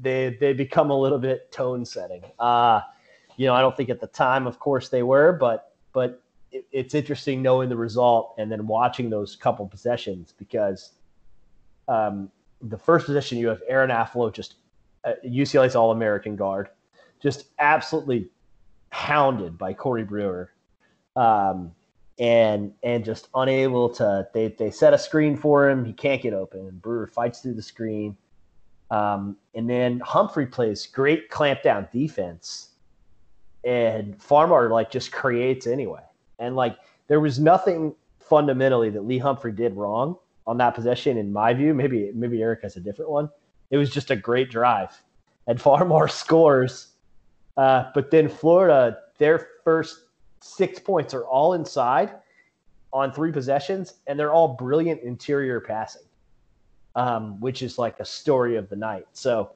they 0.00 0.36
they 0.40 0.52
become 0.52 0.90
a 0.90 0.98
little 0.98 1.18
bit 1.18 1.50
tone 1.52 1.84
setting. 1.84 2.22
Uh, 2.38 2.80
you 3.36 3.46
know, 3.46 3.54
I 3.54 3.60
don't 3.60 3.76
think 3.76 3.90
at 3.90 4.00
the 4.00 4.06
time, 4.06 4.46
of 4.46 4.58
course, 4.58 4.88
they 4.88 5.02
were, 5.02 5.32
but 5.32 5.74
but 5.92 6.22
it, 6.50 6.66
it's 6.72 6.94
interesting 6.94 7.42
knowing 7.42 7.68
the 7.68 7.76
result 7.76 8.34
and 8.38 8.50
then 8.50 8.66
watching 8.66 9.10
those 9.10 9.36
couple 9.36 9.66
possessions 9.66 10.34
because 10.38 10.92
um, 11.88 12.30
the 12.62 12.78
first 12.78 13.06
possession 13.06 13.38
you 13.38 13.48
have 13.48 13.62
Arron 13.68 13.90
Afflalo, 13.90 14.32
just 14.32 14.54
uh, 15.04 15.12
UCLA's 15.24 15.76
All 15.76 15.90
American 15.90 16.36
guard, 16.36 16.70
just 17.20 17.46
absolutely 17.58 18.28
hounded 18.90 19.58
by 19.58 19.72
Corey 19.72 20.04
Brewer. 20.04 20.50
Um, 21.16 21.72
and 22.20 22.72
and 22.84 23.04
just 23.04 23.28
unable 23.34 23.88
to 23.88 24.26
they 24.32 24.46
they 24.48 24.70
set 24.70 24.94
a 24.94 24.98
screen 24.98 25.36
for 25.36 25.68
him 25.68 25.84
he 25.84 25.92
can't 25.92 26.22
get 26.22 26.32
open 26.32 26.70
brewer 26.80 27.08
fights 27.08 27.40
through 27.40 27.54
the 27.54 27.62
screen 27.62 28.16
um, 28.92 29.36
and 29.54 29.70
then 29.70 30.00
Humphrey 30.00 30.46
plays 30.46 30.86
great 30.86 31.30
clamp 31.30 31.62
down 31.62 31.88
defense, 31.92 32.70
and 33.64 34.18
Farmar 34.18 34.70
like 34.70 34.90
just 34.90 35.12
creates 35.12 35.66
anyway. 35.66 36.02
And 36.38 36.56
like 36.56 36.76
there 37.08 37.20
was 37.20 37.38
nothing 37.38 37.94
fundamentally 38.20 38.90
that 38.90 39.02
Lee 39.02 39.18
Humphrey 39.18 39.52
did 39.52 39.74
wrong 39.74 40.16
on 40.46 40.58
that 40.58 40.74
possession, 40.74 41.16
in 41.16 41.32
my 41.32 41.54
view. 41.54 41.72
Maybe 41.72 42.10
maybe 42.14 42.42
Eric 42.42 42.62
has 42.62 42.76
a 42.76 42.80
different 42.80 43.10
one. 43.10 43.30
It 43.70 43.76
was 43.76 43.90
just 43.90 44.10
a 44.10 44.16
great 44.16 44.50
drive, 44.50 45.00
and 45.46 45.58
Farmar 45.58 46.08
scores. 46.10 46.88
Uh, 47.56 47.90
but 47.94 48.10
then 48.10 48.28
Florida, 48.28 48.98
their 49.18 49.48
first 49.62 50.06
six 50.40 50.80
points 50.80 51.14
are 51.14 51.24
all 51.24 51.52
inside 51.52 52.10
on 52.92 53.12
three 53.12 53.30
possessions, 53.30 53.94
and 54.08 54.18
they're 54.18 54.32
all 54.32 54.48
brilliant 54.48 55.00
interior 55.02 55.60
passing 55.60 56.02
um, 56.94 57.40
which 57.40 57.62
is 57.62 57.78
like 57.78 58.00
a 58.00 58.04
story 58.04 58.56
of 58.56 58.68
the 58.68 58.76
night. 58.76 59.06
So 59.12 59.50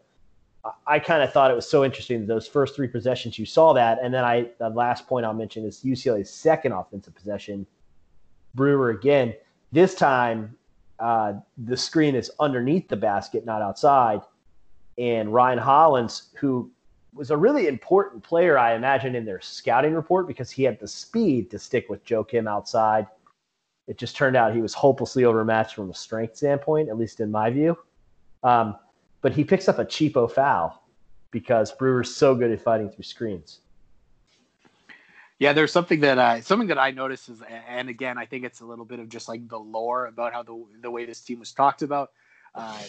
I, 0.64 0.70
I 0.87 0.98
kind 0.98 1.22
of 1.22 1.33
thought 1.33 1.51
it 1.51 1.55
was 1.55 1.68
so 1.68 1.85
interesting 1.85 2.20
that 2.20 2.27
those 2.27 2.48
first 2.48 2.74
three 2.74 2.88
possessions 2.88 3.38
you 3.38 3.46
saw 3.46 3.72
that, 3.74 3.98
and 4.03 4.12
then 4.12 4.24
I 4.24 4.51
the 4.59 4.70
last 4.70 5.07
point 5.07 5.24
I'll 5.24 5.35
mention 5.35 5.64
is 5.64 5.83
UCLA's 5.85 6.31
second 6.31 6.72
offensive 6.72 7.14
possession. 7.14 7.66
Brewer 8.55 8.90
again. 8.90 9.35
This 9.70 9.94
time, 9.94 10.57
uh, 10.98 11.35
the 11.59 11.77
screen 11.77 12.14
is 12.14 12.31
underneath 12.40 12.88
the 12.88 12.96
basket, 12.96 13.44
not 13.44 13.62
outside. 13.62 14.20
And 14.96 15.33
Ryan 15.33 15.59
Hollins, 15.59 16.31
who 16.35 16.70
was 17.14 17.31
a 17.31 17.37
really 17.37 17.68
important 17.68 18.22
player, 18.22 18.59
I 18.59 18.74
imagine, 18.74 19.14
in 19.14 19.24
their 19.24 19.40
scouting 19.40 19.94
report 19.94 20.27
because 20.27 20.51
he 20.51 20.62
had 20.64 20.81
the 20.81 20.88
speed 20.88 21.51
to 21.51 21.59
stick 21.59 21.88
with 21.88 22.05
Joakim 22.05 22.48
outside 22.48 23.07
it 23.88 23.96
just 23.96 24.14
turned 24.14 24.37
out 24.37 24.55
he 24.55 24.61
was 24.61 24.74
hopelessly 24.74 25.24
overmatched 25.24 25.74
from 25.74 25.90
a 25.90 25.94
strength 25.94 26.37
standpoint, 26.37 26.90
at 26.90 26.98
least 26.98 27.20
in 27.20 27.31
my 27.31 27.51
view. 27.51 27.77
Um, 28.44 28.77
but 29.22 29.33
he 29.33 29.42
picks 29.42 29.68
up 29.68 29.79
a 29.79 29.85
cheapo 29.85 30.31
foul 30.31 30.85
because 31.31 31.72
Brewer's 31.72 32.14
so 32.14 32.35
good 32.35 32.53
at 32.53 32.61
fighting 32.61 32.90
through 32.90 33.05
screens. 33.05 33.61
Yeah, 35.38 35.53
there's 35.53 35.72
something 35.72 36.01
that 36.01 36.18
I 36.18 36.40
something 36.40 36.68
that 36.68 36.79
I 36.79 36.90
noticed 36.90 37.29
is, 37.29 37.42
and 37.68 37.88
again, 37.88 38.18
I 38.18 38.27
think 38.27 38.44
it's 38.44 38.61
a 38.61 38.64
little 38.64 38.85
bit 38.85 38.98
of 38.98 39.09
just 39.09 39.29
like 39.29 39.48
the 39.48 39.59
lore 39.59 40.07
about 40.07 40.33
how 40.33 40.42
the 40.42 40.64
the 40.83 40.90
way 40.90 41.05
this 41.07 41.20
team 41.20 41.38
was 41.38 41.53
talked 41.53 41.83
about, 41.83 42.11
uh, 42.55 42.83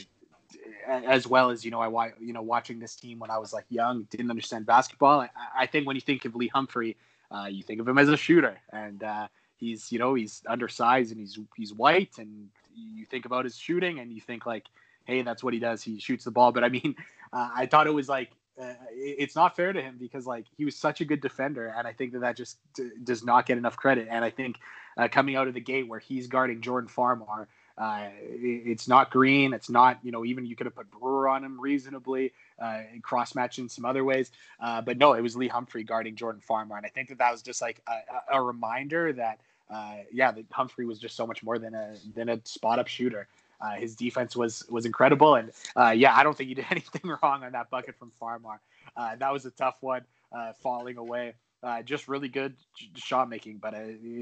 as 0.88 1.28
well 1.28 1.52
as 1.52 1.64
you 1.64 1.70
know, 1.70 1.80
I 1.80 2.12
you 2.20 2.34
know 2.34 2.42
watching 2.42 2.80
this 2.80 2.96
team 2.96 3.20
when 3.20 3.30
I 3.30 3.38
was 3.38 3.54
like 3.54 3.66
young, 3.70 4.08
didn't 4.10 4.32
understand 4.32 4.66
basketball. 4.66 5.22
I, 5.22 5.30
I 5.56 5.66
think 5.68 5.86
when 5.86 5.96
you 5.96 6.02
think 6.02 6.26
of 6.26 6.36
Lee 6.36 6.48
Humphrey, 6.48 6.98
uh, 7.32 7.46
you 7.46 7.62
think 7.62 7.82
of 7.82 7.88
him 7.88 8.00
as 8.00 8.10
a 8.10 8.18
shooter, 8.18 8.58
and 8.74 9.04
uh, 9.04 9.28
he's 9.60 9.92
you 9.92 10.00
know 10.00 10.14
he's 10.14 10.42
undersized 10.48 11.12
and 11.12 11.20
he's 11.20 11.38
he's 11.56 11.74
white 11.74 12.18
and 12.18 12.50
you 12.76 13.06
think 13.06 13.26
about 13.26 13.44
his 13.44 13.58
shooting 13.58 14.00
and 14.00 14.12
you 14.12 14.22
think 14.22 14.46
like 14.46 14.68
hey 15.06 15.22
that's 15.22 15.44
what 15.44 15.54
he 15.54 15.60
does 15.60 15.84
he 15.84 16.00
shoots 16.00 16.24
the 16.24 16.32
ball 16.32 16.52
but 16.52 16.64
i 16.64 16.70
mean 16.70 16.96
uh, 17.34 17.50
i 17.56 17.66
thought 17.66 17.88
it 17.88 17.94
was 17.94 18.10
like 18.10 18.32
uh, 18.62 18.74
it's 18.92 19.38
not 19.38 19.56
fair 19.56 19.72
to 19.72 19.82
him 19.82 19.96
because 19.98 20.28
like 20.28 20.46
he 20.58 20.66
was 20.66 20.76
such 20.76 21.02
a 21.02 21.06
good 21.06 21.22
defender 21.22 21.74
and 21.78 21.88
i 21.88 21.94
think 21.94 22.12
that 22.14 22.20
that 22.20 22.36
just 22.36 22.58
d- 22.74 22.90
does 23.04 23.24
not 23.24 23.46
get 23.46 23.58
enough 23.58 23.78
credit 23.78 24.08
and 24.10 24.24
i 24.24 24.30
think 24.30 24.58
uh, 24.98 25.08
coming 25.08 25.36
out 25.36 25.48
of 25.48 25.54
the 25.54 25.62
gate 25.62 25.88
where 25.88 26.00
he's 26.00 26.28
guarding 26.28 26.62
jordan 26.62 26.90
farmar 26.90 27.48
uh, 27.80 28.10
it's 28.22 28.90
not 28.90 29.10
green. 29.10 29.54
It's 29.54 29.70
not, 29.70 30.00
you 30.04 30.12
know, 30.12 30.26
even 30.26 30.46
you 30.46 30.56
could 30.56 30.66
have 30.66 30.76
put 30.76 30.92
Brewer 30.92 31.30
on 31.30 31.46
him 31.46 31.60
reasonably, 31.60 32.34
uh, 32.62 32.82
cross 33.02 33.34
matching 33.36 33.70
some 33.70 33.86
other 33.86 34.04
ways. 34.04 34.32
Uh, 34.60 34.82
but 34.82 34.98
no, 34.98 35.14
it 35.14 35.22
was 35.22 35.38
Lee 35.38 35.48
Humphrey 35.48 35.86
guarding 35.86 36.18
Jordan 36.18 36.42
Farmar. 36.48 36.76
And 36.76 36.86
I 36.86 36.90
think 36.90 37.08
that 37.08 37.20
that 37.20 37.32
was 37.32 37.42
just 37.42 37.62
like 37.62 37.82
a, 37.88 38.38
a 38.38 38.42
reminder 38.42 39.14
that 39.14 39.40
uh, 39.70 39.98
yeah, 40.12 40.32
that 40.32 40.46
Humphrey 40.52 40.86
was 40.86 41.00
just 41.00 41.16
so 41.16 41.28
much 41.28 41.44
more 41.44 41.60
than 41.60 41.76
a 41.76 41.94
than 42.16 42.30
a 42.30 42.40
spot 42.44 42.80
up 42.80 42.88
shooter. 42.88 43.28
Uh, 43.62 43.72
his 43.72 43.96
defense 43.96 44.36
was 44.36 44.66
was 44.70 44.86
incredible, 44.86 45.36
and 45.36 45.52
uh, 45.76 45.90
yeah, 45.90 46.16
I 46.16 46.24
don't 46.24 46.36
think 46.36 46.50
he 46.50 46.56
did 46.56 46.66
anything 46.72 47.12
wrong 47.22 47.44
on 47.44 47.52
that 47.52 47.70
bucket 47.70 47.96
from 47.96 48.12
Farmar. 48.20 48.60
Uh, 48.96 49.16
that 49.18 49.32
was 49.32 49.46
a 49.46 49.52
tough 49.52 49.78
one, 49.82 50.02
uh, 50.32 50.54
falling 50.54 50.98
away. 50.98 51.34
Uh, 51.62 51.82
just 51.82 52.08
really 52.08 52.30
good 52.30 52.56
shot 52.96 53.30
making, 53.30 53.58
but 53.58 53.76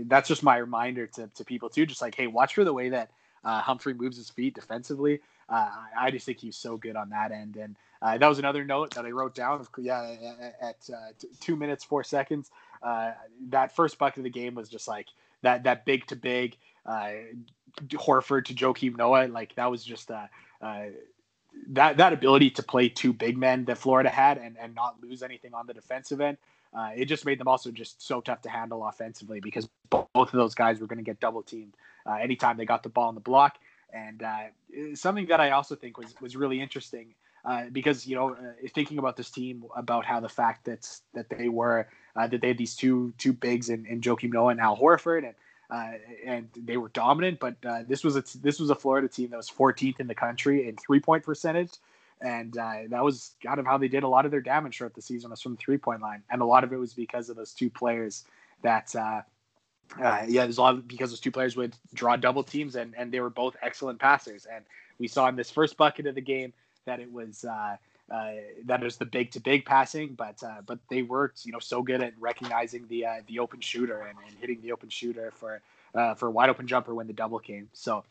that's 0.05 0.27
just 0.27 0.41
my 0.41 0.57
reminder 0.57 1.05
to, 1.05 1.29
to 1.36 1.45
people 1.45 1.69
too. 1.69 1.86
Just 1.86 2.01
like, 2.01 2.15
hey, 2.15 2.25
watch 2.25 2.55
for 2.55 2.63
the 2.63 2.73
way 2.73 2.89
that 2.89 3.12
Humphrey 3.45 3.93
moves 3.93 4.17
his 4.17 4.29
feet 4.29 4.55
defensively. 4.55 5.21
I 5.47 6.10
just 6.10 6.25
think 6.25 6.39
he's 6.39 6.57
so 6.57 6.77
good 6.77 6.95
on 6.95 7.12
that 7.12 7.31
end. 7.31 7.57
And 7.57 7.75
that 8.01 8.27
was 8.27 8.39
another 8.39 8.65
note 8.65 8.95
that 8.95 9.05
I 9.05 9.12
wrote 9.12 9.36
down. 9.36 9.65
Yeah, 9.77 10.15
at 10.60 10.77
two 11.39 11.55
minutes 11.55 11.83
four 11.83 12.03
seconds, 12.03 12.49
that 12.81 13.75
first 13.75 13.99
bucket 13.99 14.17
of 14.17 14.23
the 14.23 14.31
game 14.31 14.55
was 14.55 14.67
just 14.67 14.88
like 14.88 15.05
that 15.41 15.63
that 15.63 15.86
big 15.86 16.06
to 16.08 16.15
big 16.15 16.58
uh, 16.86 17.12
Horford 17.91 18.45
to 18.45 18.54
Joakim 18.54 18.97
Noah. 18.97 19.28
Like 19.28 19.56
that 19.56 19.69
was 19.69 19.84
just 19.84 20.12
uh, 20.12 20.28
uh, 20.62 20.86
that 21.69 21.97
that 21.97 22.13
ability 22.13 22.52
to 22.52 22.63
play 22.63 22.89
two 22.89 23.13
big 23.13 23.38
men 23.38 23.65
that 23.65 23.78
Florida 23.78 24.10
had 24.10 24.38
and 24.38 24.58
and 24.60 24.76
not 24.76 25.02
lose 25.02 25.23
anything 25.23 25.54
on 25.54 25.67
the 25.67 25.73
defensive 25.73 26.21
end. 26.21 26.38
Uh, 26.73 26.89
it 26.95 27.06
just 27.06 27.26
made 27.26 27.39
them 27.39 27.47
also 27.47 27.71
just 27.71 28.06
so 28.06 28.19
tough 28.19 28.41
to 28.41 28.50
handle 28.50 28.86
offensively 28.86 29.39
because 29.39 29.69
both 29.89 30.08
of 30.15 30.32
those 30.32 30.54
guys 30.54 30.80
were 30.80 30.88
going 30.88 30.97
to 30.97 31.04
get 31.04 31.19
double 31.19 31.41
teamed 31.41 31.73
uh, 32.06 32.15
anytime 32.15 32.58
they 32.58 32.65
got 32.65 32.84
the 32.84 32.89
ball 32.89 33.10
in 33.10 33.15
the 33.15 33.21
block. 33.21 33.58
And 33.93 34.21
uh, 34.21 34.43
something 34.93 35.28
that 35.28 35.39
I 35.39 35.52
also 35.52 35.76
think 35.76 35.97
was 35.97 36.13
was 36.19 36.36
really 36.36 36.62
interesting 36.62 37.15
uh, 37.45 37.65
because 37.71 38.06
you 38.06 38.15
know 38.15 38.34
uh, 38.34 38.67
thinking 38.73 38.97
about 38.97 39.15
this 39.15 39.30
team 39.30 39.63
about 39.76 40.06
how 40.06 40.19
the 40.19 40.30
fact 40.30 40.65
that 40.65 40.88
that 41.13 41.30
they 41.30 41.50
were 41.50 41.88
uh, 42.15 42.28
that 42.28 42.41
they 42.41 42.50
had 42.50 42.58
these 42.58 42.76
two 42.76 43.13
two 43.17 43.34
bigs 43.34 43.69
in, 43.69 43.86
Joakim 44.02 44.34
Noah 44.34 44.50
and 44.50 44.60
Al 44.60 44.78
Horford 44.78 45.26
and 45.26 45.36
uh, 45.69 45.97
and 46.26 46.50
they 46.56 46.78
were 46.78 46.89
dominant. 46.89 47.39
But 47.39 47.56
uh, 47.65 47.84
this 47.88 48.04
was 48.04 48.15
a 48.15 48.23
this 48.39 48.60
was 48.60 48.69
a 48.69 48.76
Florida 48.76 49.08
team 49.08 49.30
that 49.32 49.38
was 49.38 49.50
14th 49.50 50.00
in 50.00 50.08
the 50.08 50.15
country 50.15 50.67
in 50.67 50.76
three 50.76 51.00
point 51.00 51.23
percentage, 51.23 51.73
and 52.21 52.58
uh, 52.58 52.73
that 52.89 53.04
was 53.04 53.36
kind 53.43 53.60
of 53.60 53.65
how 53.65 53.78
they 53.78 53.88
did 53.88 54.04
a 54.04 54.08
lot 54.08 54.26
of 54.26 54.32
their 54.32 54.41
damage 54.41 54.78
throughout 54.78 54.93
the 54.93 55.02
season 55.02 55.30
was 55.30 55.41
from 55.41 55.54
the 55.54 55.58
three 55.58 55.78
point 55.78 56.02
line, 56.02 56.23
and 56.30 56.41
a 56.41 56.45
lot 56.45 56.63
of 56.63 56.73
it 56.73 56.78
was 56.78 56.93
because 56.93 57.30
of 57.30 57.36
those 57.36 57.54
two 57.54 57.69
players 57.69 58.26
that. 58.62 58.95
Uh, 58.95 59.21
yeah, 60.28 60.43
there's 60.43 60.58
a 60.58 60.62
lot 60.62 60.73
of, 60.73 60.86
because 60.86 61.12
those 61.12 61.21
two 61.21 61.32
players 61.32 61.56
would 61.56 61.73
draw 61.93 62.17
double 62.17 62.43
teams, 62.43 62.76
and, 62.76 62.93
and 62.97 63.10
they 63.10 63.21
were 63.21 63.30
both 63.30 63.56
excellent 63.62 63.97
passers. 63.97 64.45
And 64.45 64.65
we 65.00 65.08
saw 65.08 65.30
in 65.30 65.38
this 65.38 65.50
first 65.50 65.78
bucket 65.78 66.08
of 66.08 66.15
the 66.15 66.19
game 66.19 66.52
that 66.88 67.00
it 67.00 67.12
was 67.12 67.45
uh, 67.45 67.78
uh, 68.10 68.32
the 68.65 69.08
big 69.10 69.32
to 69.32 69.39
big 69.39 69.65
passing, 69.65 70.15
but 70.15 70.41
uh, 70.43 70.62
but 70.65 70.80
they 70.89 71.04
worked 71.04 71.45
you 71.45 71.52
know 71.52 71.60
so 71.60 71.84
good 71.84 72.02
at 72.02 72.13
recognizing 72.19 72.88
the 72.88 73.06
uh, 73.06 73.15
the 73.28 73.39
open 73.39 73.60
shooter 73.60 74.00
and, 74.02 74.17
and 74.28 74.36
hitting 74.39 74.60
the 74.62 74.71
open 74.71 74.89
shooter 74.89 75.32
for 75.36 75.62
uh, 75.93 76.15
for 76.15 76.28
a 76.28 76.32
wide 76.32 76.50
open 76.50 76.65
jumper 76.67 76.95
when 76.95 77.06
the 77.06 77.13
double 77.13 77.39
came. 77.39 77.69
So 77.73 78.04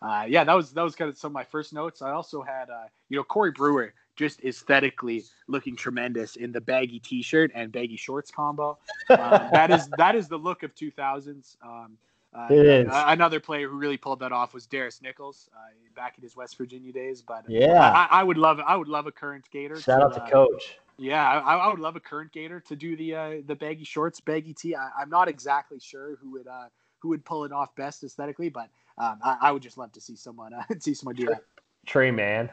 uh, 0.00 0.24
yeah, 0.28 0.42
that 0.44 0.54
was 0.54 0.72
that 0.72 0.82
was 0.82 0.96
kind 0.96 1.08
of 1.08 1.16
some 1.16 1.30
of 1.30 1.34
my 1.34 1.44
first 1.44 1.72
notes. 1.72 2.02
I 2.02 2.10
also 2.10 2.42
had 2.42 2.70
uh, 2.70 2.86
you 3.08 3.16
know 3.16 3.24
Corey 3.24 3.52
Brewer 3.52 3.94
just 4.16 4.42
aesthetically 4.44 5.24
looking 5.48 5.76
tremendous 5.76 6.36
in 6.36 6.52
the 6.52 6.60
baggy 6.60 6.98
t-shirt 6.98 7.50
and 7.54 7.72
baggy 7.72 7.96
shorts 7.96 8.30
combo. 8.30 8.76
that 9.08 9.70
is 9.70 9.88
that 9.96 10.14
is 10.14 10.28
the 10.28 10.36
look 10.36 10.62
of 10.62 10.74
2000s. 10.74 11.56
Um, 11.64 11.96
uh, 12.34 13.04
another 13.08 13.40
player 13.40 13.68
who 13.68 13.76
really 13.76 13.98
pulled 13.98 14.20
that 14.20 14.32
off 14.32 14.54
was 14.54 14.66
Darris 14.66 15.02
Nichols 15.02 15.50
uh, 15.54 15.58
back 15.94 16.16
in 16.16 16.22
his 16.22 16.34
West 16.34 16.56
Virginia 16.56 16.92
days. 16.92 17.20
But 17.20 17.44
yeah, 17.48 17.90
I, 17.90 18.20
I, 18.20 18.22
would 18.22 18.38
love 18.38 18.58
I 18.60 18.74
would 18.74 18.88
love 18.88 19.06
a 19.06 19.12
current 19.12 19.44
Gator. 19.50 19.78
Shout 19.78 20.00
to, 20.00 20.06
out 20.06 20.14
to 20.14 20.22
uh, 20.22 20.30
Coach. 20.30 20.78
Yeah, 20.96 21.28
I, 21.28 21.56
I, 21.56 21.68
would 21.68 21.80
love 21.80 21.96
a 21.96 22.00
current 22.00 22.32
Gator 22.32 22.60
to 22.60 22.76
do 22.76 22.96
the 22.96 23.14
uh, 23.14 23.30
the 23.46 23.54
baggy 23.54 23.84
shorts, 23.84 24.20
baggy 24.20 24.54
tee. 24.54 24.74
I, 24.74 25.02
am 25.02 25.10
not 25.10 25.28
exactly 25.28 25.78
sure 25.78 26.16
who 26.22 26.32
would 26.32 26.46
uh, 26.46 26.68
who 27.00 27.08
would 27.08 27.24
pull 27.24 27.44
it 27.44 27.52
off 27.52 27.74
best 27.76 28.02
aesthetically, 28.02 28.48
but 28.48 28.70
um, 28.96 29.18
I, 29.22 29.36
I, 29.42 29.52
would 29.52 29.62
just 29.62 29.76
love 29.76 29.92
to 29.92 30.00
see 30.00 30.16
someone 30.16 30.54
uh, 30.54 30.62
see 30.78 30.94
someone 30.94 31.16
do 31.16 31.26
that. 31.26 31.42
Tre 31.86 32.10
Mann. 32.10 32.50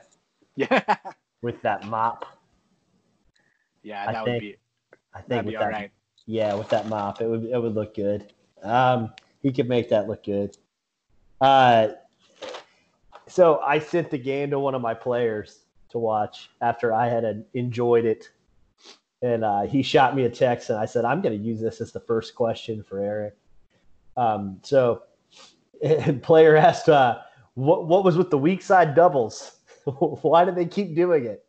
Yeah. 0.55 0.83
with 1.41 1.61
that 1.61 1.87
mop. 1.87 2.25
Yeah, 3.83 4.05
that 4.07 4.15
I 4.15 4.23
would 4.23 4.39
be. 4.39 4.57
I 5.13 5.21
think 5.21 5.45
with 5.45 5.55
that, 5.55 5.91
Yeah, 6.25 6.53
with 6.53 6.69
that 6.69 6.87
mop, 6.87 7.21
it 7.21 7.27
would 7.27 7.45
it 7.45 7.61
would 7.61 7.75
look 7.75 7.95
good. 7.95 8.33
Um, 8.61 9.13
he 9.41 9.51
could 9.51 9.69
make 9.69 9.89
that 9.89 10.07
look 10.07 10.25
good. 10.25 10.57
Uh, 11.41 11.89
so 13.27 13.59
I 13.59 13.79
sent 13.79 14.09
the 14.09 14.17
game 14.17 14.49
to 14.51 14.59
one 14.59 14.75
of 14.75 14.81
my 14.81 14.93
players 14.93 15.59
to 15.89 15.97
watch 15.97 16.49
after 16.61 16.93
I 16.93 17.07
had 17.07 17.45
enjoyed 17.53 18.05
it, 18.05 18.29
and 19.21 19.43
uh, 19.43 19.61
he 19.61 19.81
shot 19.81 20.15
me 20.15 20.23
a 20.25 20.29
text, 20.29 20.69
and 20.69 20.79
I 20.79 20.85
said 20.85 21.05
I'm 21.05 21.21
going 21.21 21.37
to 21.37 21.43
use 21.43 21.61
this 21.61 21.81
as 21.81 21.91
the 21.91 21.99
first 21.99 22.35
question 22.35 22.83
for 22.83 22.99
Eric. 22.99 23.35
Um, 24.17 24.59
so, 24.63 25.03
player 26.21 26.55
asked, 26.55 26.89
uh, 26.89 27.19
"What 27.53 27.87
what 27.87 28.03
was 28.03 28.17
with 28.17 28.29
the 28.29 28.37
weak 28.37 28.61
side 28.61 28.95
doubles? 28.95 29.57
Why 29.85 30.43
did 30.43 30.55
they 30.55 30.65
keep 30.65 30.95
doing 30.95 31.25
it?" 31.25 31.45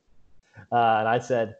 Uh, 0.70 0.96
and 0.98 1.08
I 1.08 1.18
said, 1.18 1.56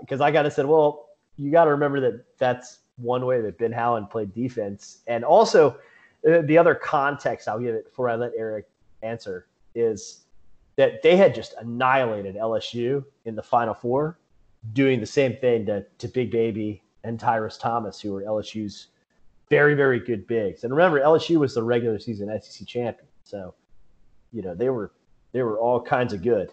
because 0.00 0.20
uh, 0.20 0.24
I 0.24 0.30
got 0.30 0.42
to 0.42 0.50
said, 0.50 0.66
well, 0.66 1.08
you 1.36 1.50
got 1.50 1.64
to 1.64 1.70
remember 1.70 2.00
that 2.00 2.24
that's 2.38 2.78
one 2.96 3.26
way 3.26 3.40
that 3.40 3.58
Ben 3.58 3.72
Howland 3.72 4.10
played 4.10 4.32
defense. 4.32 4.98
And 5.06 5.24
also, 5.24 5.78
uh, 6.28 6.42
the 6.42 6.58
other 6.58 6.74
context 6.74 7.48
I'll 7.48 7.58
give 7.58 7.74
it 7.74 7.84
before 7.84 8.08
I 8.08 8.16
let 8.16 8.32
Eric 8.36 8.66
answer 9.02 9.46
is 9.74 10.22
that 10.76 11.02
they 11.02 11.16
had 11.16 11.34
just 11.34 11.54
annihilated 11.58 12.36
LSU 12.36 13.04
in 13.24 13.34
the 13.34 13.42
Final 13.42 13.74
Four, 13.74 14.18
doing 14.72 15.00
the 15.00 15.06
same 15.06 15.36
thing 15.36 15.66
to, 15.66 15.84
to 15.98 16.08
Big 16.08 16.30
Baby 16.30 16.82
and 17.04 17.20
Tyrus 17.20 17.56
Thomas, 17.56 18.00
who 18.00 18.12
were 18.12 18.22
LSU's 18.22 18.88
very, 19.48 19.74
very 19.74 20.00
good 20.00 20.26
bigs. 20.26 20.64
And 20.64 20.74
remember, 20.74 21.00
LSU 21.00 21.38
was 21.38 21.54
the 21.54 21.62
regular 21.62 21.98
season 21.98 22.28
SEC 22.42 22.66
champion, 22.66 23.06
so 23.24 23.54
you 24.32 24.42
know 24.42 24.54
they 24.54 24.70
were 24.70 24.92
they 25.32 25.42
were 25.42 25.58
all 25.58 25.80
kinds 25.80 26.12
of 26.12 26.22
good, 26.22 26.52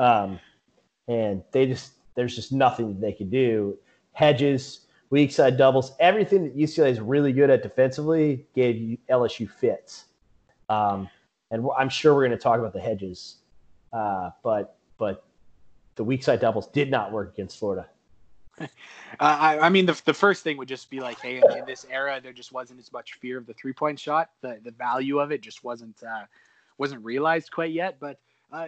um, 0.00 0.40
and 1.06 1.42
they 1.52 1.66
just 1.66 1.92
there's 2.14 2.34
just 2.34 2.52
nothing 2.52 2.98
they 3.00 3.12
could 3.12 3.30
do. 3.30 3.78
Hedges 4.12 4.86
weak 5.10 5.32
side 5.32 5.56
doubles, 5.56 5.92
everything 6.00 6.44
that 6.44 6.56
UCLA 6.56 6.90
is 6.90 7.00
really 7.00 7.32
good 7.32 7.50
at 7.50 7.62
defensively 7.62 8.46
gave 8.54 8.98
LSU 9.10 9.50
fits. 9.50 10.06
Um, 10.68 11.08
and 11.50 11.66
I'm 11.78 11.88
sure 11.88 12.14
we're 12.14 12.26
going 12.26 12.38
to 12.38 12.42
talk 12.42 12.58
about 12.58 12.72
the 12.72 12.80
hedges, 12.80 13.36
uh, 13.92 14.30
but 14.42 14.76
but 14.98 15.24
the 15.94 16.04
weak 16.04 16.22
side 16.22 16.40
doubles 16.40 16.66
did 16.68 16.90
not 16.90 17.10
work 17.10 17.32
against 17.32 17.58
Florida. 17.58 17.86
Uh, 19.20 19.38
I, 19.40 19.58
I, 19.60 19.68
mean, 19.70 19.86
the, 19.86 20.00
the 20.04 20.12
first 20.12 20.44
thing 20.44 20.58
would 20.58 20.68
just 20.68 20.90
be 20.90 21.00
like, 21.00 21.18
hey, 21.18 21.38
in, 21.38 21.58
in, 21.58 21.64
this 21.64 21.86
era, 21.90 22.20
there 22.22 22.32
just 22.32 22.52
wasn't 22.52 22.78
as 22.78 22.92
much 22.92 23.14
fear 23.14 23.38
of 23.38 23.46
the 23.46 23.54
three 23.54 23.72
point 23.72 23.98
shot. 23.98 24.28
The 24.42 24.60
the 24.62 24.70
value 24.70 25.18
of 25.18 25.32
it 25.32 25.40
just 25.40 25.64
wasn't 25.64 25.96
uh, 26.02 26.24
wasn't 26.76 27.02
realized 27.02 27.50
quite 27.50 27.72
yet. 27.72 27.96
But 27.98 28.20
uh, 28.52 28.66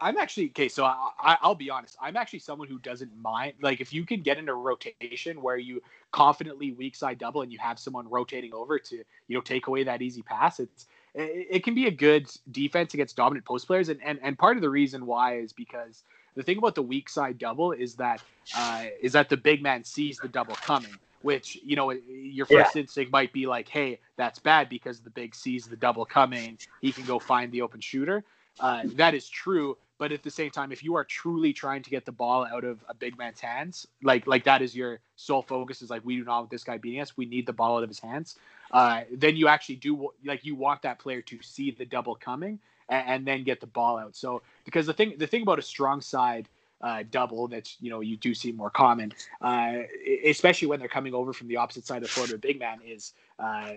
I'm 0.00 0.16
actually 0.16 0.46
okay. 0.50 0.68
So 0.68 0.84
I, 0.84 1.36
will 1.44 1.54
be 1.54 1.70
honest. 1.70 1.96
I'm 2.00 2.16
actually 2.16 2.38
someone 2.38 2.68
who 2.68 2.78
doesn't 2.78 3.14
mind. 3.20 3.54
Like 3.60 3.80
if 3.80 3.92
you 3.92 4.04
can 4.06 4.22
get 4.22 4.38
into 4.38 4.52
a 4.52 4.54
rotation 4.54 5.42
where 5.42 5.56
you 5.56 5.82
confidently 6.10 6.72
weak 6.72 6.96
side 6.96 7.18
double 7.18 7.42
and 7.42 7.52
you 7.52 7.58
have 7.58 7.78
someone 7.78 8.08
rotating 8.08 8.54
over 8.54 8.78
to 8.78 8.96
you 8.96 9.36
know 9.36 9.40
take 9.40 9.66
away 9.66 9.84
that 9.84 10.00
easy 10.02 10.22
pass, 10.22 10.58
it's 10.58 10.86
it, 11.14 11.46
it 11.50 11.64
can 11.64 11.74
be 11.74 11.86
a 11.86 11.90
good 11.90 12.30
defense 12.50 12.94
against 12.94 13.16
dominant 13.16 13.44
post 13.44 13.66
players. 13.66 13.88
And 13.90 14.00
and 14.02 14.18
and 14.22 14.38
part 14.38 14.56
of 14.56 14.62
the 14.62 14.70
reason 14.70 15.04
why 15.06 15.38
is 15.38 15.52
because 15.52 16.02
the 16.34 16.42
thing 16.42 16.58
about 16.58 16.74
the 16.74 16.82
weak 16.82 17.08
side 17.08 17.38
double 17.38 17.72
is 17.72 17.94
that 17.96 18.22
uh, 18.56 18.86
is 19.02 19.12
that 19.12 19.28
the 19.28 19.36
big 19.36 19.62
man 19.62 19.84
sees 19.84 20.18
the 20.18 20.28
double 20.28 20.54
coming. 20.54 20.94
Which 21.22 21.58
you 21.62 21.76
know, 21.76 21.90
your 21.90 22.46
first 22.46 22.74
yeah. 22.74 22.80
instinct 22.80 23.12
might 23.12 23.30
be 23.30 23.46
like, 23.46 23.68
"Hey, 23.68 23.98
that's 24.16 24.38
bad 24.38 24.70
because 24.70 25.00
the 25.00 25.10
big 25.10 25.34
sees 25.34 25.66
the 25.66 25.76
double 25.76 26.06
coming. 26.06 26.56
He 26.80 26.92
can 26.92 27.04
go 27.04 27.18
find 27.18 27.52
the 27.52 27.60
open 27.60 27.80
shooter." 27.80 28.24
Uh, 28.58 28.84
that 28.94 29.14
is 29.14 29.28
true, 29.28 29.76
but 30.00 30.12
at 30.12 30.22
the 30.22 30.30
same 30.30 30.50
time, 30.50 30.72
if 30.72 30.82
you 30.82 30.96
are 30.96 31.04
truly 31.04 31.52
trying 31.52 31.82
to 31.82 31.90
get 31.90 32.06
the 32.06 32.10
ball 32.10 32.46
out 32.46 32.64
of 32.64 32.82
a 32.88 32.94
big 32.94 33.18
man's 33.18 33.38
hands, 33.38 33.86
like 34.02 34.26
like 34.26 34.44
that 34.44 34.62
is 34.62 34.74
your 34.74 34.98
sole 35.16 35.42
focus 35.42 35.82
is 35.82 35.90
like 35.90 36.02
we 36.06 36.16
do 36.16 36.24
not 36.24 36.38
want 36.38 36.50
this 36.50 36.64
guy 36.64 36.78
beating 36.78 37.02
us. 37.02 37.18
We 37.18 37.26
need 37.26 37.44
the 37.44 37.52
ball 37.52 37.76
out 37.76 37.82
of 37.82 37.90
his 37.90 38.00
hands. 38.00 38.36
Uh, 38.70 39.02
then 39.12 39.36
you 39.36 39.46
actually 39.46 39.76
do 39.76 40.08
like 40.24 40.42
you 40.42 40.54
want 40.54 40.80
that 40.82 41.00
player 41.00 41.20
to 41.20 41.38
see 41.42 41.70
the 41.70 41.84
double 41.84 42.14
coming 42.14 42.58
and, 42.88 43.08
and 43.08 43.26
then 43.26 43.44
get 43.44 43.60
the 43.60 43.66
ball 43.66 43.98
out. 43.98 44.16
So 44.16 44.40
because 44.64 44.86
the 44.86 44.94
thing 44.94 45.16
the 45.18 45.26
thing 45.26 45.42
about 45.42 45.58
a 45.58 45.62
strong 45.62 46.00
side 46.00 46.48
uh, 46.80 47.02
double 47.10 47.46
that's 47.48 47.76
you 47.80 47.90
know 47.90 48.00
you 48.00 48.16
do 48.16 48.34
see 48.34 48.52
more 48.52 48.70
common, 48.70 49.12
uh, 49.40 49.78
especially 50.26 50.68
when 50.68 50.78
they're 50.78 50.88
coming 50.88 51.14
over 51.14 51.32
from 51.32 51.48
the 51.48 51.56
opposite 51.56 51.86
side 51.86 51.98
of 51.98 52.02
the 52.04 52.08
floor 52.08 52.26
to 52.26 52.34
a 52.34 52.38
big 52.38 52.58
man, 52.58 52.78
is 52.84 53.12
uh, 53.38 53.72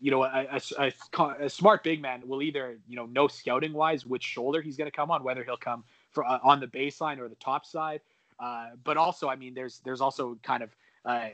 you 0.00 0.10
know 0.10 0.22
a, 0.22 0.60
a, 0.78 0.92
a, 1.18 1.26
a, 1.40 1.50
smart 1.50 1.82
big 1.82 2.00
man 2.00 2.22
will 2.26 2.42
either 2.42 2.78
you 2.88 2.96
know 2.96 3.06
know 3.06 3.26
scouting 3.26 3.72
wise 3.72 4.06
which 4.06 4.22
shoulder 4.22 4.60
he's 4.60 4.76
going 4.76 4.90
to 4.90 4.96
come 4.96 5.10
on, 5.10 5.24
whether 5.24 5.42
he'll 5.44 5.56
come 5.56 5.84
for, 6.12 6.24
uh, 6.24 6.38
on 6.42 6.60
the 6.60 6.66
baseline 6.66 7.18
or 7.18 7.28
the 7.28 7.34
top 7.36 7.66
side, 7.66 8.00
uh, 8.38 8.68
but 8.84 8.96
also 8.96 9.28
I 9.28 9.36
mean 9.36 9.54
there's 9.54 9.80
there's 9.84 10.00
also 10.00 10.38
kind 10.42 10.62
of 10.62 10.70
uh, 11.04 11.28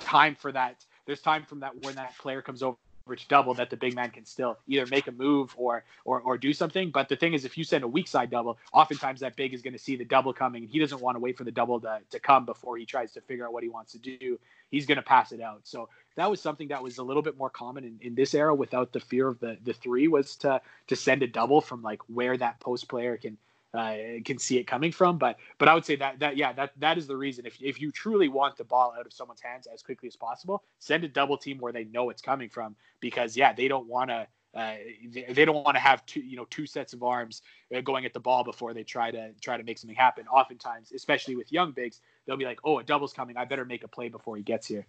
time 0.00 0.34
for 0.34 0.52
that. 0.52 0.84
There's 1.06 1.20
time 1.20 1.44
from 1.44 1.60
that 1.60 1.72
when 1.82 1.94
that 1.96 2.16
player 2.18 2.42
comes 2.42 2.62
over 2.62 2.76
average 3.06 3.28
double 3.28 3.52
that 3.52 3.68
the 3.68 3.76
big 3.76 3.94
man 3.94 4.10
can 4.10 4.24
still 4.24 4.58
either 4.66 4.86
make 4.86 5.06
a 5.06 5.12
move 5.12 5.54
or 5.58 5.84
or 6.06 6.20
or 6.22 6.38
do 6.38 6.54
something. 6.54 6.90
But 6.90 7.08
the 7.10 7.16
thing 7.16 7.34
is, 7.34 7.44
if 7.44 7.58
you 7.58 7.64
send 7.64 7.84
a 7.84 7.88
weak 7.88 8.08
side 8.08 8.30
double, 8.30 8.58
oftentimes 8.72 9.20
that 9.20 9.36
big 9.36 9.52
is 9.52 9.60
going 9.60 9.74
to 9.74 9.78
see 9.78 9.96
the 9.96 10.06
double 10.06 10.32
coming, 10.32 10.62
and 10.62 10.70
he 10.72 10.78
doesn't 10.78 11.00
want 11.00 11.16
to 11.16 11.20
wait 11.20 11.36
for 11.36 11.44
the 11.44 11.52
double 11.52 11.80
to, 11.80 12.00
to 12.10 12.18
come 12.18 12.46
before 12.46 12.78
he 12.78 12.86
tries 12.86 13.12
to 13.12 13.20
figure 13.20 13.44
out 13.44 13.52
what 13.52 13.62
he 13.62 13.68
wants 13.68 13.92
to 13.92 13.98
do. 13.98 14.38
He's 14.70 14.86
going 14.86 14.96
to 14.96 15.02
pass 15.02 15.32
it 15.32 15.40
out. 15.42 15.60
So 15.64 15.90
that 16.16 16.30
was 16.30 16.40
something 16.40 16.68
that 16.68 16.82
was 16.82 16.96
a 16.96 17.02
little 17.02 17.22
bit 17.22 17.36
more 17.36 17.50
common 17.50 17.84
in, 17.84 17.98
in 18.00 18.14
this 18.14 18.34
era 18.34 18.54
without 18.54 18.92
the 18.92 19.00
fear 19.00 19.28
of 19.28 19.38
the 19.38 19.58
the 19.62 19.74
three 19.74 20.08
was 20.08 20.36
to 20.36 20.62
to 20.86 20.96
send 20.96 21.22
a 21.22 21.26
double 21.26 21.60
from 21.60 21.82
like 21.82 22.00
where 22.08 22.36
that 22.38 22.58
post 22.60 22.88
player 22.88 23.18
can 23.18 23.36
uh, 23.74 23.96
can 24.24 24.38
see 24.38 24.58
it 24.58 24.64
coming 24.64 24.92
from. 24.92 25.18
But 25.18 25.36
but 25.58 25.68
I 25.68 25.74
would 25.74 25.84
say 25.84 25.96
that 25.96 26.18
that 26.20 26.36
yeah 26.36 26.52
that 26.52 26.72
that 26.78 26.96
is 26.96 27.06
the 27.06 27.16
reason. 27.16 27.44
If 27.46 27.60
if 27.60 27.80
you 27.80 27.90
truly 27.90 28.28
want 28.28 28.56
the 28.56 28.64
ball 28.64 28.94
out 28.98 29.06
of 29.06 29.12
someone's 29.12 29.40
hands 29.40 29.66
as 29.72 29.82
quickly 29.82 30.06
as 30.06 30.16
possible, 30.16 30.62
send 30.78 31.04
a 31.04 31.08
double 31.08 31.36
team 31.36 31.58
where 31.58 31.72
they 31.72 31.84
know 31.84 32.10
it's 32.10 32.22
coming 32.22 32.48
from 32.48 32.76
because 33.00 33.36
yeah 33.36 33.52
they 33.52 33.68
don't 33.68 33.86
want 33.86 34.10
to 34.10 34.26
uh, 34.54 34.74
they, 35.10 35.24
they, 35.30 35.44
don't 35.44 35.64
want 35.64 35.74
to 35.74 35.80
have 35.80 36.06
two, 36.06 36.20
you 36.20 36.36
know, 36.36 36.46
two 36.48 36.64
sets 36.64 36.92
of 36.92 37.02
arms 37.02 37.42
uh, 37.74 37.80
going 37.80 38.04
at 38.04 38.12
the 38.12 38.20
ball 38.20 38.44
before 38.44 38.72
they 38.72 38.84
try 38.84 39.10
to 39.10 39.32
try 39.40 39.56
to 39.56 39.64
make 39.64 39.78
something 39.78 39.96
happen. 39.96 40.26
Oftentimes, 40.28 40.92
especially 40.92 41.34
with 41.34 41.50
young 41.50 41.72
bigs, 41.72 42.00
they'll 42.24 42.36
be 42.36 42.44
like, 42.44 42.60
"Oh, 42.64 42.78
a 42.78 42.84
double's 42.84 43.12
coming. 43.12 43.36
I 43.36 43.44
better 43.44 43.64
make 43.64 43.82
a 43.82 43.88
play 43.88 44.08
before 44.08 44.36
he 44.36 44.44
gets 44.44 44.68
here." 44.68 44.86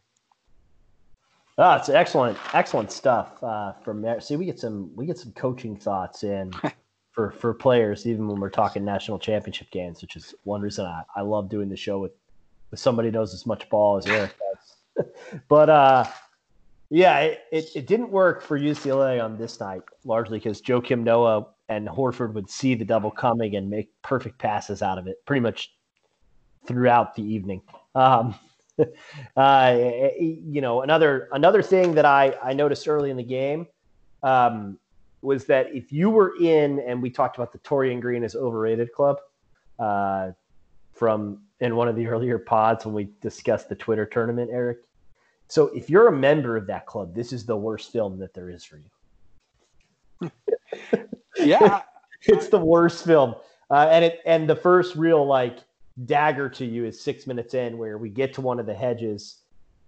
Oh, 1.58 1.76
it's 1.76 1.90
excellent, 1.90 2.38
excellent 2.54 2.92
stuff 2.92 3.42
uh, 3.42 3.74
from 3.84 4.02
there. 4.02 4.22
See, 4.22 4.36
we 4.36 4.46
get 4.46 4.60
some 4.60 4.92
we 4.96 5.08
get 5.08 5.18
some 5.18 5.32
coaching 5.32 5.76
thoughts 5.76 6.24
in 6.24 6.52
for 7.16 7.32
for 7.32 7.54
players, 7.54 8.06
even 8.06 8.28
when 8.28 8.40
we're 8.40 8.50
talking 8.50 8.84
national 8.84 9.18
championship 9.18 9.72
games, 9.72 10.02
which 10.02 10.18
is 10.18 10.36
one 10.44 10.62
reason 10.62 10.86
I, 10.86 11.04
I 11.16 11.22
love 11.22 11.50
doing 11.50 11.70
the 11.70 11.78
show 11.78 11.98
with 11.98 12.12
with 12.70 12.80
somebody 12.80 13.10
knows 13.10 13.34
as 13.34 13.46
much 13.46 13.68
ball 13.70 13.98
as 13.98 14.06
Eric 14.06 14.36
does. 14.38 15.08
but 15.48 15.70
uh, 15.70 16.06
yeah, 16.90 17.20
it, 17.20 17.40
it, 17.52 17.66
it, 17.74 17.88
didn't 17.88 18.12
work 18.12 18.42
for 18.42 18.60
UCLA 18.60 19.24
on 19.24 19.38
this 19.38 19.60
night, 19.62 19.82
largely 20.04 20.40
because 20.40 20.62
Joakim 20.62 21.04
Noah 21.04 21.48
and 21.70 21.88
Horford 21.88 22.34
would 22.34 22.50
see 22.50 22.76
the 22.76 22.86
double 22.86 23.12
coming 23.12 23.56
and 23.56 23.70
make 23.70 23.90
perfect 24.02 24.38
passes 24.38 24.82
out 24.82 24.98
of 24.98 25.08
it 25.08 25.26
pretty 25.26 25.40
much 25.40 25.74
throughout 26.68 27.16
the 27.16 27.24
evening. 27.24 27.62
Um, 27.96 28.36
uh, 29.38 29.78
you 30.20 30.60
know, 30.60 30.82
another 30.82 31.30
another 31.32 31.62
thing 31.62 31.96
that 31.96 32.06
I, 32.06 32.36
I 32.44 32.52
noticed 32.52 32.90
early 32.90 33.10
in 33.10 33.16
the 33.16 33.24
game 33.24 33.68
um, 34.22 34.78
was 35.26 35.46
that 35.46 35.74
if 35.74 35.92
you 35.92 36.10
were 36.10 36.36
in, 36.40 36.80
and 36.80 37.02
we 37.02 37.10
talked 37.10 37.38
about 37.38 37.52
the 37.52 37.60
Taurean 37.60 38.00
Green 38.00 38.24
as 38.24 38.36
overrated 38.36 38.92
club 38.94 39.18
uh, 39.80 40.32
from 40.94 41.40
in 41.60 41.76
one 41.76 41.88
of 41.88 41.96
the 41.96 42.08
earlier 42.14 42.40
pods 42.40 42.86
when 42.86 42.94
we 42.94 43.10
discussed 43.22 43.70
the 43.70 43.76
Twitter 43.76 44.06
tournament, 44.06 44.50
Eric. 44.52 44.80
So 45.48 45.68
if 45.68 45.90
you're 45.90 46.08
a 46.08 46.16
member 46.16 46.58
of 46.58 46.68
that 46.68 46.86
club, 46.86 47.14
this 47.14 47.32
is 47.32 47.46
the 47.46 47.56
worst 47.56 47.92
film 47.92 48.18
that 48.20 48.34
there 48.34 48.50
is 48.50 48.64
for 48.64 48.78
you. 50.22 50.32
yeah, 51.38 51.82
it's 52.22 52.48
the 52.48 52.60
worst 52.60 53.06
film, 53.06 53.36
uh, 53.70 53.88
and 53.92 54.06
it 54.06 54.22
and 54.26 54.50
the 54.50 54.56
first 54.56 54.96
real 54.96 55.26
like 55.26 55.60
dagger 56.06 56.50
to 56.50 56.66
you 56.66 56.86
is 56.86 57.00
six 57.00 57.28
minutes 57.28 57.54
in, 57.54 57.78
where 57.78 57.98
we 57.98 58.10
get 58.10 58.34
to 58.34 58.42
one 58.42 58.60
of 58.60 58.66
the 58.66 58.74
hedges, 58.74 59.42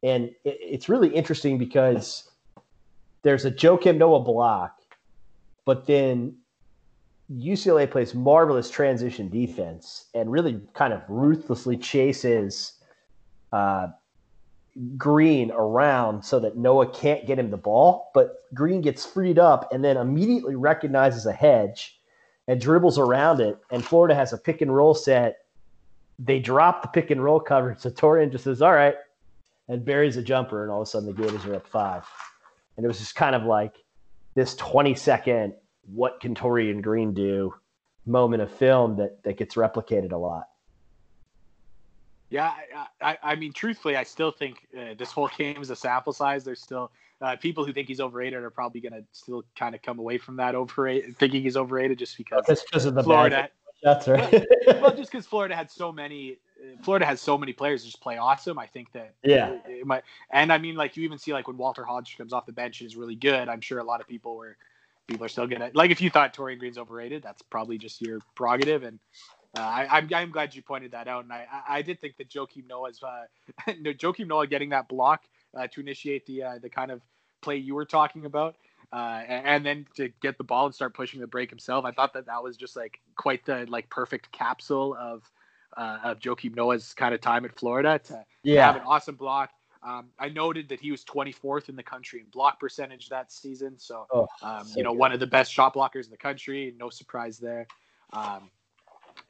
and 0.04 0.26
it, 0.44 0.58
it's 0.62 0.90
really 0.90 1.10
interesting 1.10 1.58
because 1.58 2.30
there's 3.24 3.46
a 3.46 3.52
Joakim 3.52 3.98
Noah 3.98 4.20
block, 4.20 4.82
but 5.68 5.86
then 5.86 6.34
UCLA 7.30 7.92
plays 7.92 8.16
marvelous 8.16 8.70
transition 8.70 9.28
defense 9.28 10.06
and 10.16 10.32
really 10.32 10.62
kind 10.74 10.94
of 10.94 11.02
ruthlessly 11.10 11.76
chases. 11.76 12.72
Uh, 13.52 13.88
Green 14.96 15.50
around 15.52 16.24
so 16.24 16.40
that 16.40 16.56
Noah 16.56 16.88
can't 16.92 17.26
get 17.26 17.40
him 17.40 17.50
the 17.50 17.58
ball, 17.58 18.12
but 18.14 18.44
Green 18.54 18.80
gets 18.80 19.08
freed 19.08 19.40
up 19.40 19.74
and 19.74 19.84
then 19.84 19.98
immediately 19.98 20.56
recognizes 20.56 21.26
a 21.26 21.34
hedge 21.34 22.00
and 22.48 22.62
dribbles 22.62 23.00
around 23.00 23.42
it. 23.42 23.58
And 23.72 23.84
Florida 23.84 24.14
has 24.14 24.34
a 24.34 24.38
pick 24.38 24.62
and 24.62 24.74
roll 24.74 24.94
set. 24.94 25.40
They 26.20 26.40
drop 26.40 26.84
the 26.84 26.90
pick 26.90 27.10
and 27.10 27.24
roll 27.24 27.40
coverage. 27.40 27.80
So 27.80 27.90
Taurean 27.90 28.32
just 28.32 28.44
says, 28.44 28.62
All 28.62 28.74
right, 28.74 28.94
and 29.68 29.84
buries 29.84 30.16
a 30.16 30.22
jumper. 30.22 30.62
And 30.62 30.72
all 30.72 30.84
of 30.84 30.88
a 30.88 30.92
sudden 30.92 31.08
the 31.08 31.22
Gators 31.22 31.44
are 31.46 31.56
up 31.56 31.68
five. 31.68 32.04
And 32.78 32.86
it 32.86 32.88
was 32.88 33.00
just 33.00 33.16
kind 33.16 33.36
of 33.36 33.44
like 33.44 33.74
this 34.38 34.54
20 34.56 34.94
second, 34.94 35.54
what 35.92 36.20
can 36.20 36.36
Taurean 36.36 36.80
Green 36.80 37.12
do 37.12 37.56
moment 38.06 38.44
of 38.44 38.52
film 38.52 38.96
that, 38.98 39.24
that 39.24 39.36
gets 39.36 39.56
replicated 39.56 40.12
a 40.12 40.18
lot. 40.18 40.48
Yeah, 42.30 42.54
I, 42.76 42.88
I, 43.02 43.18
I, 43.24 43.36
mean, 43.36 43.52
truthfully, 43.52 43.96
I 43.96 44.04
still 44.04 44.30
think 44.30 44.68
uh, 44.78 44.94
this 44.96 45.12
whole 45.12 45.28
game 45.38 45.60
is 45.60 45.72
a 45.72 45.76
sample 45.76 46.14
size. 46.14 46.44
There's 46.44 46.62
still 46.62 46.92
uh, 47.20 47.36
people 47.38 47.66
who 47.66 47.74
think 47.74 47.88
he's 47.88 48.00
overrated 48.00 48.44
are 48.44 48.52
probably 48.52 48.80
going 48.80 48.94
to 48.94 49.04
still 49.12 49.44
kind 49.58 49.74
of 49.74 49.82
come 49.82 49.98
away 49.98 50.20
from 50.20 50.36
that 50.36 50.54
overrated, 50.54 51.18
thinking 51.18 51.42
he's 51.42 51.58
overrated 51.58 51.98
just 51.98 52.16
because. 52.16 52.44
Just 52.48 52.66
because 52.66 52.86
of 52.86 52.94
the 52.94 53.04
Florida. 53.04 53.50
That's 53.82 54.08
right. 54.08 54.46
well, 54.68 54.96
just 54.96 55.12
because 55.12 55.26
Florida 55.26 55.56
had 55.56 55.72
so 55.72 55.92
many, 55.92 56.38
Florida 56.84 57.06
has 57.06 57.22
so 57.22 57.38
many 57.38 57.54
players 57.54 57.84
just 57.84 58.02
play 58.02 58.18
awesome. 58.18 58.58
I 58.60 58.68
think 58.68 58.92
that. 58.94 59.14
Yeah. 59.24 59.52
It, 59.52 59.62
it 59.68 59.86
might, 59.86 60.04
and 60.32 60.52
I 60.52 60.58
mean, 60.58 60.76
like 60.76 60.98
you 60.98 61.04
even 61.04 61.18
see 61.18 61.34
like 61.34 61.48
when 61.48 61.58
Walter 61.58 61.84
Hodge 61.84 62.18
comes 62.18 62.34
off 62.34 62.46
the 62.46 62.52
bench 62.52 62.82
and 62.82 62.88
is 62.88 62.96
really 62.96 63.16
good. 63.16 63.50
I'm 63.50 63.62
sure 63.62 63.80
a 63.80 63.84
lot 63.84 64.02
of 64.02 64.08
people 64.08 64.36
were, 64.36 64.58
people 65.08 65.26
are 65.26 65.30
still 65.30 65.48
gonna 65.48 65.72
like 65.74 65.92
if 65.92 66.02
you 66.02 66.10
thought 66.10 66.34
Taurean 66.34 66.60
Green's 66.60 66.78
overrated, 66.78 67.24
that's 67.24 67.42
probably 67.42 67.78
just 67.78 68.02
your 68.02 68.20
prerogative 68.36 68.84
and 68.84 69.00
uh, 69.58 69.62
I, 69.62 69.98
I'm, 69.98 70.10
I'm 70.14 70.32
glad 70.32 70.54
you 70.54 70.62
pointed 70.62 70.92
that 70.92 71.08
out, 71.08 71.24
and 71.24 71.34
I, 71.34 71.48
I, 71.68 71.82
did 71.82 72.00
think 72.00 72.18
that 72.18 72.30
Joakim 72.30 72.68
Noah's 72.68 73.02
uh, 73.02 73.26
no, 73.80 73.92
Joakim 73.92 74.28
Noah 74.28 74.46
getting 74.46 74.70
that 74.70 74.88
block 74.88 75.24
uh, 75.58 75.68
to 75.68 75.80
initiate 75.80 76.26
the 76.26 76.44
uh, 76.44 76.60
the 76.62 76.70
kind 76.70 76.92
of 76.92 77.02
play 77.42 77.56
you 77.58 77.74
were 77.74 77.86
talking 77.86 78.26
about, 78.26 78.56
uh, 78.92 79.24
and 79.28 79.66
then 79.66 79.88
to 79.96 80.10
get 80.22 80.38
the 80.38 80.44
ball 80.44 80.66
and 80.66 80.76
start 80.76 80.94
pushing 80.94 81.22
the 81.22 81.28
break 81.28 81.50
himself. 81.50 81.86
I 81.86 81.92
thought 81.92 82.14
that 82.14 82.26
that 82.26 82.44
was 82.44 82.58
just 82.58 82.76
like 82.76 83.00
quite 83.16 83.46
the 83.46 83.66
like 83.68 83.90
perfect 83.90 84.32
capsule 84.32 84.96
of 85.00 85.24
uh, 85.78 86.00
of 86.04 86.20
Joakim 86.20 86.56
Noah's 86.56 86.94
kind 86.94 87.14
of 87.14 87.22
time 87.22 87.46
at 87.46 87.58
Florida 87.58 88.00
to, 88.06 88.26
yeah. 88.44 88.56
to 88.56 88.62
have 88.62 88.76
an 88.78 88.88
awesome 88.88 89.16
block. 89.16 89.52
Um, 89.84 90.10
I 90.20 90.30
noted 90.30 90.70
that 90.70 90.82
he 90.82 90.92
was 90.92 91.06
24th 91.06 91.70
in 91.70 91.76
the 91.76 91.84
country 91.84 92.20
in 92.20 92.26
block 92.32 92.60
percentage 92.60 93.10
that 93.10 93.32
season, 93.32 93.78
so, 93.78 94.06
oh, 94.12 94.28
um, 94.42 94.66
so 94.66 94.78
you 94.78 94.84
know 94.84 94.92
good. 94.92 95.00
one 95.00 95.12
of 95.14 95.20
the 95.20 95.28
best 95.28 95.54
shot 95.54 95.76
blockers 95.76 96.06
in 96.06 96.12
the 96.12 96.18
country. 96.18 96.74
No 96.78 96.90
surprise 96.90 97.38
there. 97.38 97.68
Um, 98.12 98.50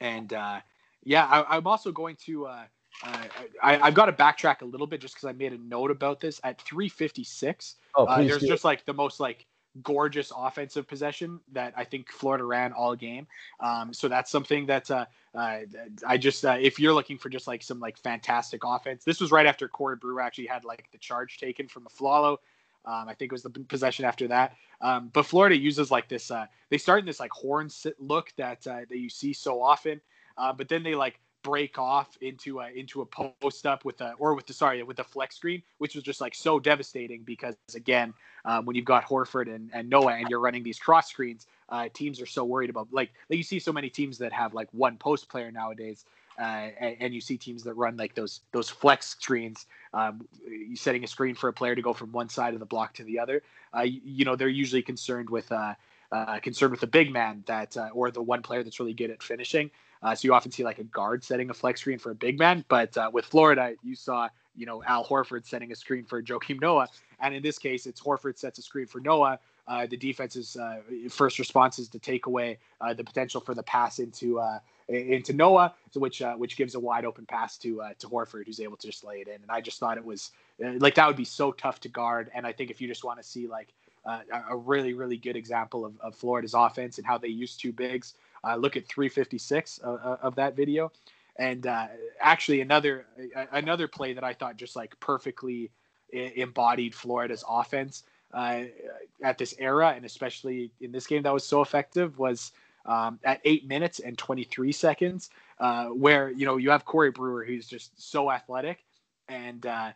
and 0.00 0.32
uh, 0.32 0.60
yeah, 1.04 1.26
I, 1.26 1.56
am 1.56 1.66
also 1.66 1.92
going 1.92 2.16
to. 2.26 2.46
Uh, 2.46 2.64
uh, 3.04 3.18
I, 3.62 3.76
have 3.76 3.94
got 3.94 4.06
to 4.06 4.12
backtrack 4.12 4.62
a 4.62 4.64
little 4.64 4.86
bit 4.86 5.00
just 5.00 5.14
because 5.14 5.28
I 5.28 5.32
made 5.32 5.52
a 5.52 5.58
note 5.58 5.90
about 5.90 6.18
this 6.18 6.40
at 6.42 6.60
356. 6.62 7.76
Oh, 7.94 8.06
uh, 8.06 8.22
there's 8.22 8.38
do. 8.38 8.48
just 8.48 8.64
like 8.64 8.84
the 8.86 8.94
most 8.94 9.20
like 9.20 9.46
gorgeous 9.82 10.32
offensive 10.36 10.86
possession 10.86 11.40
that 11.52 11.72
I 11.76 11.84
think 11.84 12.10
Florida 12.10 12.44
ran 12.44 12.72
all 12.72 12.94
game. 12.94 13.26
Um, 13.60 13.92
so 13.92 14.08
that's 14.08 14.30
something 14.30 14.66
that 14.66 14.90
uh, 14.90 15.06
uh, 15.34 15.58
I 16.06 16.16
just 16.18 16.44
uh, 16.44 16.56
if 16.60 16.78
you're 16.78 16.94
looking 16.94 17.18
for 17.18 17.28
just 17.28 17.46
like 17.46 17.62
some 17.62 17.80
like 17.80 17.96
fantastic 17.98 18.62
offense, 18.64 19.04
this 19.04 19.20
was 19.20 19.30
right 19.30 19.46
after 19.46 19.68
Corey 19.68 19.96
Brewer 19.96 20.20
actually 20.20 20.46
had 20.46 20.64
like 20.64 20.88
the 20.92 20.98
charge 20.98 21.38
taken 21.38 21.68
from 21.68 21.84
Afflalo. 21.84 22.38
Um, 22.84 23.08
I 23.08 23.14
think 23.14 23.32
it 23.32 23.34
was 23.34 23.42
the 23.42 23.50
possession 23.50 24.04
after 24.04 24.28
that. 24.28 24.54
Um, 24.80 25.10
but 25.12 25.26
Florida 25.26 25.56
uses 25.56 25.90
like 25.90 26.08
this. 26.08 26.30
Uh, 26.30 26.46
they 26.70 26.78
start 26.78 27.00
in 27.00 27.06
this 27.06 27.20
like 27.20 27.32
horn 27.32 27.68
look 27.98 28.32
that 28.36 28.66
uh, 28.66 28.80
that 28.88 28.98
you 28.98 29.10
see 29.10 29.32
so 29.32 29.62
often, 29.62 30.00
uh, 30.36 30.52
but 30.52 30.68
then 30.68 30.82
they 30.82 30.94
like 30.94 31.20
break 31.42 31.78
off 31.78 32.16
into 32.20 32.60
a 32.60 32.68
into 32.70 33.00
a 33.00 33.06
post 33.06 33.66
up 33.66 33.84
with 33.84 34.00
a 34.00 34.12
or 34.18 34.34
with 34.34 34.46
the 34.46 34.52
sorry 34.52 34.82
with 34.82 34.98
a 34.98 35.04
flex 35.04 35.36
screen, 35.36 35.62
which 35.78 35.94
was 35.94 36.04
just 36.04 36.20
like 36.20 36.34
so 36.34 36.58
devastating 36.58 37.22
because 37.22 37.56
again, 37.74 38.12
um, 38.44 38.64
when 38.66 38.76
you've 38.76 38.84
got 38.84 39.04
Horford 39.04 39.54
and, 39.54 39.70
and 39.72 39.88
Noah 39.88 40.14
and 40.14 40.28
you're 40.28 40.40
running 40.40 40.62
these 40.62 40.78
cross 40.78 41.08
screens, 41.08 41.46
uh, 41.68 41.88
teams 41.92 42.20
are 42.20 42.26
so 42.26 42.44
worried 42.44 42.70
about 42.70 42.88
like, 42.92 43.10
like 43.28 43.36
you 43.36 43.42
see 43.42 43.58
so 43.58 43.72
many 43.72 43.90
teams 43.90 44.18
that 44.18 44.32
have 44.32 44.54
like 44.54 44.68
one 44.72 44.96
post 44.96 45.28
player 45.28 45.50
nowadays 45.50 46.04
uh, 46.38 46.68
and, 46.78 46.96
and, 47.00 47.14
you 47.14 47.20
see 47.20 47.36
teams 47.36 47.64
that 47.64 47.74
run 47.74 47.96
like 47.96 48.14
those 48.14 48.40
those 48.52 48.68
flex 48.68 49.08
screens, 49.08 49.66
um, 49.92 50.26
setting 50.74 51.02
a 51.02 51.06
screen 51.06 51.34
for 51.34 51.48
a 51.48 51.52
player 51.52 51.74
to 51.74 51.82
go 51.82 51.92
from 51.92 52.12
one 52.12 52.28
side 52.28 52.54
of 52.54 52.60
the 52.60 52.66
block 52.66 52.94
to 52.94 53.02
the 53.02 53.18
other. 53.18 53.42
Uh, 53.76 53.82
you, 53.82 54.00
you, 54.04 54.24
know, 54.24 54.36
they're 54.36 54.48
usually 54.48 54.82
concerned 54.82 55.28
with 55.28 55.50
uh, 55.50 55.74
uh, 56.12 56.38
concerned 56.38 56.70
with 56.70 56.80
the 56.80 56.86
big 56.86 57.12
man 57.12 57.42
that 57.46 57.76
uh, 57.76 57.88
or 57.92 58.12
the 58.12 58.22
one 58.22 58.40
player 58.40 58.62
that's 58.62 58.78
really 58.78 58.94
good 58.94 59.10
at 59.10 59.20
finishing. 59.20 59.68
Uh, 60.02 60.14
so 60.14 60.26
you 60.26 60.34
often 60.34 60.50
see 60.52 60.64
like 60.64 60.78
a 60.78 60.84
guard 60.84 61.24
setting 61.24 61.50
a 61.50 61.54
flex 61.54 61.80
screen 61.80 61.98
for 61.98 62.10
a 62.10 62.14
big 62.14 62.38
man, 62.38 62.64
but 62.68 62.96
with 63.12 63.24
Florida, 63.24 63.74
you 63.82 63.94
saw 63.94 64.28
you 64.56 64.66
know 64.66 64.82
Al 64.84 65.04
Horford 65.04 65.46
setting 65.46 65.72
a 65.72 65.76
screen 65.76 66.04
for 66.04 66.22
Joakim 66.22 66.60
Noah, 66.60 66.88
and 67.20 67.34
in 67.34 67.42
this 67.42 67.58
case, 67.58 67.86
it's 67.86 68.00
Horford 68.00 68.38
sets 68.38 68.58
a 68.58 68.62
screen 68.62 68.86
for 68.86 69.00
Noah. 69.00 69.38
Uh, 69.66 69.86
the 69.86 69.96
defense's 69.96 70.56
uh, 70.56 70.80
first 71.10 71.38
response 71.38 71.78
is 71.78 71.88
to 71.88 71.98
take 71.98 72.26
away 72.26 72.58
uh, 72.80 72.94
the 72.94 73.04
potential 73.04 73.40
for 73.40 73.54
the 73.54 73.62
pass 73.62 73.98
into 73.98 74.40
into 74.88 75.32
Noah, 75.34 75.74
which 75.94 76.22
uh, 76.22 76.34
which 76.34 76.56
gives 76.56 76.74
a 76.74 76.80
wide 76.80 77.04
open 77.04 77.26
pass 77.26 77.58
to 77.58 77.82
uh, 77.82 77.90
to 77.98 78.08
Horford, 78.08 78.46
who's 78.46 78.60
able 78.60 78.76
to 78.78 78.86
just 78.86 79.04
lay 79.04 79.16
it 79.16 79.28
in. 79.28 79.34
And 79.34 79.50
I 79.50 79.60
just 79.60 79.78
thought 79.78 79.98
it 79.98 80.04
was 80.04 80.30
uh, 80.64 80.72
like 80.78 80.94
that 80.94 81.06
would 81.06 81.16
be 81.16 81.24
so 81.24 81.52
tough 81.52 81.80
to 81.80 81.88
guard. 81.88 82.30
And 82.34 82.46
I 82.46 82.52
think 82.52 82.70
if 82.70 82.80
you 82.80 82.88
just 82.88 83.04
want 83.04 83.20
to 83.20 83.26
see 83.26 83.46
like 83.46 83.68
uh, 84.06 84.20
a 84.48 84.56
really 84.56 84.94
really 84.94 85.16
good 85.16 85.36
example 85.36 85.84
of, 85.84 86.00
of 86.00 86.14
Florida's 86.14 86.54
offense 86.54 86.98
and 86.98 87.06
how 87.06 87.18
they 87.18 87.28
use 87.28 87.56
two 87.56 87.72
bigs, 87.72 88.14
uh, 88.44 88.56
look 88.56 88.76
at 88.76 88.86
356 88.86 89.78
of, 89.78 90.00
of 90.00 90.34
that 90.36 90.56
video. 90.56 90.90
And 91.36 91.66
uh, 91.66 91.86
actually, 92.20 92.60
another 92.62 93.06
another 93.52 93.86
play 93.86 94.12
that 94.12 94.24
I 94.24 94.34
thought 94.34 94.56
just 94.56 94.74
like 94.74 94.98
perfectly 94.98 95.70
embodied 96.12 96.94
Florida's 96.96 97.44
offense 97.48 98.02
at 98.34 99.38
this 99.38 99.54
era, 99.58 99.92
and 99.94 100.04
especially 100.04 100.72
in 100.80 100.90
this 100.90 101.06
game 101.06 101.22
that 101.22 101.32
was 101.32 101.46
so 101.46 101.62
effective 101.62 102.18
was 102.18 102.52
um, 102.86 103.18
at 103.24 103.40
eight 103.44 103.68
minutes 103.68 104.00
and 104.00 104.16
23 104.18 104.72
seconds, 104.72 105.30
uh, 105.60 105.86
where 105.86 106.30
you 106.30 106.46
know 106.46 106.56
you 106.56 106.70
have 106.70 106.84
Corey 106.84 107.10
Brewer 107.10 107.44
who's 107.44 107.68
just 107.68 107.92
so 108.00 108.30
athletic, 108.30 108.84
and 109.28 109.64
uh, 109.66 109.92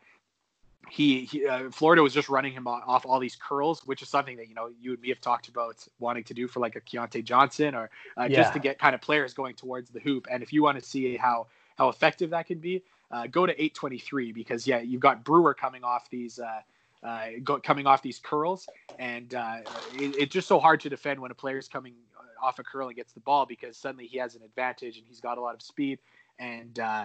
he, 0.91 1.25
he 1.25 1.47
uh, 1.47 1.71
Florida 1.71 2.03
was 2.03 2.13
just 2.13 2.29
running 2.29 2.53
him 2.53 2.67
off 2.67 3.07
all 3.07 3.19
these 3.19 3.37
curls, 3.37 3.81
which 3.87 4.03
is 4.03 4.09
something 4.09 4.37
that 4.37 4.49
you 4.49 4.55
know 4.55 4.71
you 4.81 4.93
and 4.93 5.01
me 5.01 5.09
have 5.09 5.21
talked 5.21 5.49
about 5.49 5.87
wanting 6.01 6.25
to 6.25 6.35
do 6.35 6.49
for 6.49 6.61
like 6.61 6.77
a 6.77 6.81
Keyontae 6.81 7.25
Johnson 7.25 7.75
or 7.75 7.91
uh, 8.17 8.27
yeah. 8.29 8.43
just 8.43 8.53
to 8.53 8.59
get 8.59 8.79
kind 8.79 8.95
of 8.95 9.01
players 9.01 9.33
going 9.33 9.55
towards 9.55 9.91
the 9.91 10.01
hoop. 10.01 10.27
And 10.31 10.43
if 10.43 10.53
you 10.53 10.63
want 10.63 10.79
to 10.79 10.85
see 10.85 11.17
how 11.17 11.47
how 11.77 11.89
effective 11.89 12.31
that 12.31 12.47
can 12.47 12.59
be, 12.59 12.83
uh, 13.11 13.27
go 13.27 13.47
to 13.47 13.53
823 13.53 14.33
because 14.33 14.67
yeah, 14.67 14.81
you've 14.81 15.01
got 15.01 15.25
Brewer 15.25 15.55
coming 15.55 15.85
off 15.85 16.11
these 16.11 16.39
uh, 16.39 16.61
uh, 17.03 17.27
go, 17.43 17.59
coming 17.59 17.87
off 17.87 18.03
these 18.03 18.19
curls, 18.19 18.69
and 18.99 19.35
uh, 19.35 19.59
it, 19.95 20.15
it's 20.19 20.33
just 20.33 20.49
so 20.49 20.61
hard 20.61 20.81
to 20.81 20.89
defend 20.89 21.21
when 21.21 21.31
a 21.31 21.35
player's 21.35 21.69
coming 21.69 21.95
off 22.41 22.59
a 22.59 22.65
curl 22.65 22.89
and 22.89 22.97
gets 22.97 23.13
the 23.13 23.21
ball 23.21 23.47
because 23.47 23.77
suddenly 23.77 24.07
he 24.07 24.19
has 24.19 24.35
an 24.35 24.43
advantage 24.43 24.99
and 24.99 25.07
he's 25.07 25.21
got 25.21 25.39
a 25.39 25.41
lot 25.41 25.55
of 25.55 25.63
speed, 25.63 25.99
and 26.39 26.79
uh, 26.79 27.05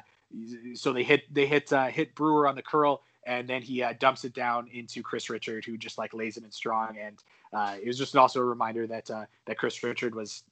so 0.73 0.93
they 0.93 1.03
hit 1.03 1.32
they 1.34 1.45
hit 1.45 1.71
uh, 1.71 1.88
hit 1.88 2.15
Brewer 2.15 2.47
on 2.47 2.55
the 2.55 2.61
curl, 2.61 3.01
and 3.28 3.47
then 3.47 3.61
he 3.61 3.84
uh, 3.84 3.93
dumps 3.99 4.25
it 4.25 4.34
down 4.34 4.67
into 4.73 5.03
Chris 5.03 5.30
Richard, 5.30 5.63
who 5.65 5.78
just 5.78 5.99
like 5.99 6.13
lays 6.13 6.38
it 6.38 6.43
in 6.43 6.51
strong, 6.51 6.97
and 6.97 7.21
it 7.80 7.86
was 7.86 7.97
just 7.97 8.15
also 8.15 8.39
a 8.39 8.45
reminder 8.45 8.88
that 8.88 9.05
that 9.05 9.57
Chris 9.57 9.84
Richard 9.84 10.15
was, 10.15 10.43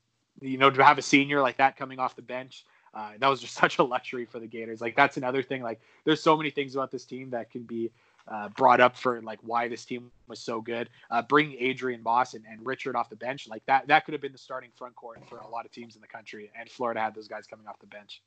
you 0.42 0.58
know, 0.58 0.70
to 0.70 0.84
have 0.84 1.00
a 1.00 1.02
senior 1.02 1.42
like 1.42 1.58
that 1.58 1.76
coming 1.76 1.98
off 1.98 2.16
the 2.16 2.22
bench. 2.22 2.66
Uh, 2.96 3.12
that 3.20 3.28
was 3.28 3.42
just 3.42 3.54
such 3.62 3.80
a 3.80 3.84
luxury 3.84 4.26
for 4.26 4.40
the 4.40 4.48
Gators. 4.48 4.82
Like 4.82 4.96
that's 4.96 5.18
another 5.18 5.44
thing. 5.44 5.62
Like 5.62 5.82
there's 6.06 6.22
so 6.22 6.38
many 6.38 6.50
things 6.50 6.76
about 6.76 6.92
this 6.92 7.06
team 7.06 7.30
that 7.32 7.52
can 7.52 7.64
be 7.64 7.92
uh, 8.28 8.50
brought 8.50 8.80
up 8.80 8.98
for 8.98 9.22
like 9.22 9.40
why 9.44 9.68
this 9.68 9.86
team 9.86 10.12
was 10.28 10.40
so 10.40 10.62
good. 10.62 10.90
Uh, 11.12 11.22
bring 11.22 11.56
Adrian 11.60 12.02
Moss 12.02 12.34
and, 12.34 12.44
and, 12.50 12.66
Richard 12.66 12.96
off 12.96 13.10
the 13.10 13.16
bench, 13.16 13.48
like 13.48 13.64
that, 13.68 13.88
that 13.88 14.04
could 14.04 14.14
have 14.14 14.22
been 14.22 14.32
the 14.32 14.38
starting 14.38 14.72
front 14.76 14.96
court 14.96 15.20
for 15.30 15.38
a 15.38 15.48
lot 15.48 15.66
of 15.66 15.72
teams 15.72 15.94
in 15.96 16.02
the 16.02 16.08
country. 16.08 16.50
And 16.60 16.68
Florida 16.68 17.02
had 17.02 17.14
those 17.14 17.28
guys 17.28 17.46
coming 17.46 17.68
off 17.68 17.80
the 17.80 17.86
bench. 17.86 18.24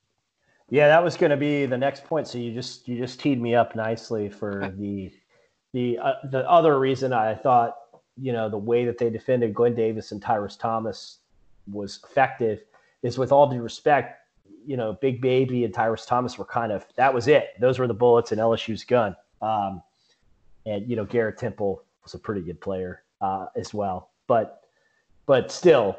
Yeah, 0.71 0.89
that 0.89 1.03
was 1.03 1.17
going 1.17 1.31
to 1.31 1.37
be 1.37 1.67
the 1.67 1.79
next 1.79 2.05
point. 2.05 2.29
So 2.29 2.39
you 2.39 2.53
just 2.53 2.89
you 2.89 2.99
just 2.99 3.21
teed 3.21 3.41
me 3.41 3.55
up 3.55 3.75
nicely 3.75 4.29
for 4.29 4.73
the 4.79 5.11
the 5.73 5.99
uh, 5.99 6.15
the 6.31 6.49
other 6.49 6.79
reason 6.79 7.13
I 7.13 7.35
thought 7.35 7.77
you 8.17 8.33
know 8.33 8.49
the 8.49 8.59
way 8.59 8.85
that 8.85 8.99
they 8.99 9.11
defended 9.11 9.55
Glen 9.55 9.75
Davis 9.75 10.13
and 10.13 10.21
Tyrus 10.21 10.57
Thomas 10.57 11.19
was 11.71 12.01
effective 12.09 12.65
is 13.03 13.19
with 13.19 13.31
all 13.31 13.49
due 13.49 13.63
respect, 13.63 14.21
you 14.67 14.77
know, 14.77 14.95
Big 14.95 15.21
Baby 15.21 15.65
and 15.65 15.73
Tyrus 15.73 16.05
Thomas 16.05 16.37
were 16.39 16.45
kind 16.45 16.73
of 16.73 16.85
that 16.97 17.13
was 17.13 17.29
it. 17.29 17.51
Those 17.61 17.79
were 17.79 17.87
the 17.87 17.95
bullets 17.95 18.33
in 18.33 18.39
LSU's 18.39 18.85
gun. 18.85 19.15
Um, 19.41 19.83
and 20.67 20.89
you 20.89 20.97
know 20.97 21.05
Garrett 21.05 21.39
Temple 21.39 21.83
was 22.03 22.15
a 22.15 22.19
pretty 22.19 22.43
good 22.43 22.61
player 22.61 23.03
uh, 23.21 23.47
as 23.57 23.73
well. 23.73 24.11
But 24.27 24.65
but 25.27 25.51
still, 25.51 25.99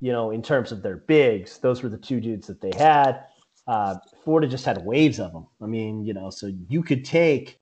you 0.00 0.12
know, 0.12 0.30
in 0.30 0.42
terms 0.42 0.72
of 0.72 0.82
their 0.82 0.96
bigs, 0.96 1.58
those 1.58 1.82
were 1.82 1.88
the 1.88 1.98
two 1.98 2.20
dudes 2.20 2.46
that 2.46 2.60
they 2.60 2.72
had. 2.76 3.24
Uh, 3.66 3.96
Florida 4.22 4.46
just 4.46 4.64
had 4.64 4.84
waves 4.84 5.18
of 5.18 5.32
them. 5.32 5.46
I 5.60 5.66
mean, 5.66 6.04
you 6.04 6.14
know, 6.14 6.30
so 6.30 6.52
you 6.68 6.82
could 6.82 7.04
take 7.04 7.58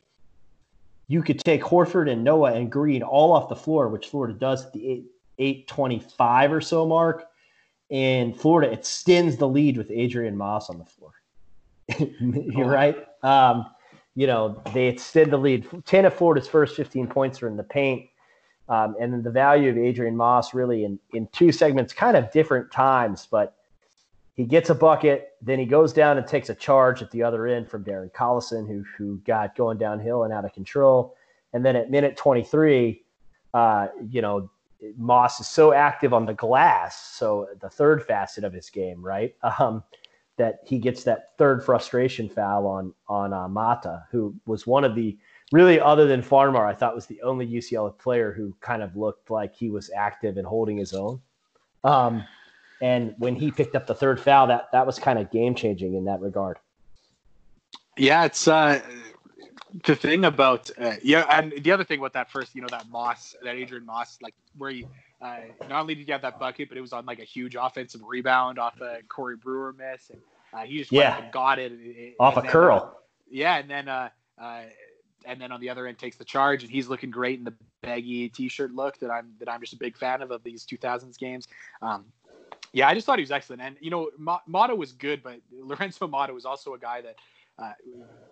you 1.07 1.23
could 1.23 1.39
take 1.41 1.63
Horford 1.63 2.11
and 2.11 2.25
Noah 2.25 2.55
and 2.55 2.71
Green 2.71 3.03
all 3.03 3.33
off 3.33 3.49
the 3.49 3.57
floor, 3.57 3.89
which 3.89 4.09
Florida 4.09 4.35
does 4.35 4.67
at 4.67 4.73
the 4.73 4.89
eight 4.89 5.07
eight 5.39 5.69
twenty 5.69 5.99
five 5.99 6.53
or 6.53 6.61
so 6.61 6.87
mark. 6.87 7.27
And 7.91 8.39
Florida 8.39 8.73
extends 8.73 9.37
the 9.37 9.49
lead 9.49 9.77
with 9.77 9.91
Adrian 9.91 10.37
Moss 10.37 10.71
on 10.71 10.79
the 10.79 10.85
floor. 10.85 11.13
You're 11.99 12.67
oh. 12.67 12.69
right. 12.69 13.07
Um, 13.23 13.67
you 14.15 14.27
know, 14.27 14.63
they 14.73 14.87
extend 14.87 15.33
the 15.33 15.37
lead. 15.37 15.67
10 15.85 16.05
of 16.05 16.15
Florida's 16.15 16.49
first 16.49 16.77
15 16.77 17.09
points 17.09 17.43
are 17.43 17.49
in 17.49 17.57
the 17.57 17.65
paint. 17.65 18.09
Um, 18.69 18.97
and 18.99 19.13
then 19.13 19.23
the 19.23 19.31
value 19.31 19.71
of 19.71 19.77
Adrian 19.77 20.17
Moss 20.17 20.55
really 20.55 20.85
in, 20.85 20.99
in 21.13 21.27
two 21.33 21.53
segments, 21.53 21.93
kind 21.93 22.17
of 22.17 22.31
different 22.33 22.71
times, 22.71 23.29
but 23.31 23.57
he 24.35 24.45
gets 24.45 24.71
a 24.71 24.75
bucket, 24.75 25.33
then 25.41 25.59
he 25.59 25.65
goes 25.65 25.93
down 25.93 26.19
and 26.19 26.27
takes 26.27 26.51
a 26.51 26.55
charge 26.55 27.03
at 27.03 27.11
the 27.13 27.23
other 27.23 27.47
end 27.47 27.69
from 27.69 27.85
Darren 27.85 28.11
Collison, 28.13 28.67
who, 28.67 28.85
who 28.97 29.19
got 29.19 29.55
going 29.55 29.79
downhill 29.79 30.25
and 30.25 30.33
out 30.33 30.45
of 30.45 30.53
control. 30.53 31.17
And 31.53 31.65
then 31.65 31.77
at 31.77 31.91
minute 31.91 32.17
23, 32.17 33.03
uh, 33.55 33.89
you 34.11 34.21
know, 34.21 34.51
Moss 34.97 35.41
is 35.41 35.49
so 35.49 35.73
active 35.73 36.13
on 36.13 36.27
the 36.27 36.35
glass, 36.35 37.15
so 37.15 37.49
the 37.61 37.71
third 37.71 38.05
facet 38.05 38.45
of 38.45 38.53
his 38.53 38.69
game, 38.71 39.03
right? 39.03 39.35
Um, 39.59 39.83
that 40.37 40.59
he 40.67 40.79
gets 40.79 41.05
that 41.05 41.37
third 41.39 41.65
frustration 41.65 42.29
foul 42.29 42.67
on 42.67 42.93
on 43.07 43.33
uh, 43.33 43.47
Mata, 43.47 44.05
who 44.11 44.35
was 44.47 44.67
one 44.67 44.83
of 44.83 44.97
the 44.97 45.17
really 45.53 45.79
other 45.79 46.07
than 46.09 46.23
Farmar, 46.23 46.67
I 46.67 46.75
thought 46.75 46.95
was 46.95 47.07
the 47.07 47.23
only 47.23 47.47
UCLA 47.47 47.97
player 47.97 48.33
who 48.33 48.53
kind 48.61 48.83
of 48.83 48.97
looked 48.97 49.31
like 49.31 49.55
he 49.55 49.71
was 49.71 49.93
active 49.97 50.37
and 50.37 50.45
holding 50.45 50.77
his 50.77 50.93
own. 50.93 51.21
Um, 51.85 52.25
and 52.85 53.15
when 53.17 53.35
he 53.35 53.51
picked 53.51 53.75
up 53.75 53.87
the 53.87 53.95
third 53.95 54.21
foul, 54.21 54.49
that 54.49 54.71
that 54.73 54.87
was 54.87 54.99
kind 54.99 55.19
of 55.19 55.31
game 55.31 55.55
changing 55.55 55.95
in 55.95 56.05
that 56.05 56.21
regard. 56.21 56.59
Yeah, 57.97 58.27
it's 58.27 58.47
uh, 58.47 58.83
the 59.87 59.97
thing 59.97 60.27
about 60.27 60.71
uh, 60.79 60.97
yeah, 61.03 61.25
and 61.31 61.55
the 61.63 61.73
other 61.73 61.85
thing 61.85 61.99
about 61.99 62.13
that 62.13 62.31
first, 62.31 62.55
you 62.55 62.61
know, 62.61 62.69
that 62.69 62.87
Moss, 62.91 63.35
that 63.43 63.55
Adrian 63.55 63.87
Moss, 63.87 64.19
like 64.21 64.35
where 64.59 64.71
he 64.71 64.87
uh, 65.23 65.39
not 65.63 65.81
only 65.81 65.95
did 65.95 66.05
he 66.05 66.13
have 66.13 66.21
that 66.21 66.39
bucket, 66.39 66.69
but 66.69 66.77
it 66.77 66.83
was 66.83 66.93
on 66.93 67.07
like 67.07 67.21
a 67.21 67.25
huge 67.25 67.57
offensive 67.59 68.03
rebound 68.07 68.59
off 68.59 68.79
a 68.83 68.99
Corey 69.09 69.37
Brewer 69.37 69.73
miss, 69.73 70.11
and 70.11 70.21
uh, 70.53 70.67
he 70.67 70.77
just 70.77 70.93
yeah. 70.93 71.31
got 71.31 71.59
it 71.59 72.15
off 72.21 72.37
a 72.37 72.43
then, 72.43 72.51
curl. 72.51 72.93
Uh, 72.95 72.99
yeah, 73.31 73.57
and 73.57 73.71
then 73.71 73.89
uh, 73.89 74.11
uh, 74.39 74.61
and 75.25 75.41
then 75.41 75.53
on 75.53 75.61
the 75.63 75.71
other 75.71 75.87
end 75.87 75.99
takes 75.99 76.19
the 76.19 76.25
charge, 76.27 76.65
and 76.65 76.71
he's 76.71 76.87
looking 76.87 77.11
great 77.11 77.39
in 77.39 77.47
the 77.47 77.55
baggy 77.81 78.29
T-shirt 78.29 78.75
look 78.75 78.99
that 78.99 79.11
I'm 79.11 79.33
that 79.39 79.49
I'm 79.49 79.61
just 79.63 79.73
a 79.73 79.79
big 79.79 79.97
fan 79.97 80.21
of 80.21 80.31
of 80.31 80.43
these 80.43 80.67
2000s 80.67 81.17
games. 81.17 81.49
Um, 81.81 82.05
yeah, 82.75 82.89
I 82.89 82.95
just 82.95 83.07
thought 83.07 83.19
he 83.19 83.23
was 83.23 83.31
excellent, 83.31 83.63
and 83.63 83.77
you 83.81 83.91
know, 83.91 84.11
Mata 84.19 84.75
was 84.75 84.93
good, 84.93 85.23
but 85.23 85.41
Lorenzo 85.53 86.07
Mata 86.07 86.35
was 86.35 86.45
also 86.45 86.75
a 86.75 86.79
guy 86.79 87.01
that. 87.03 87.17
Uh, 87.57 87.71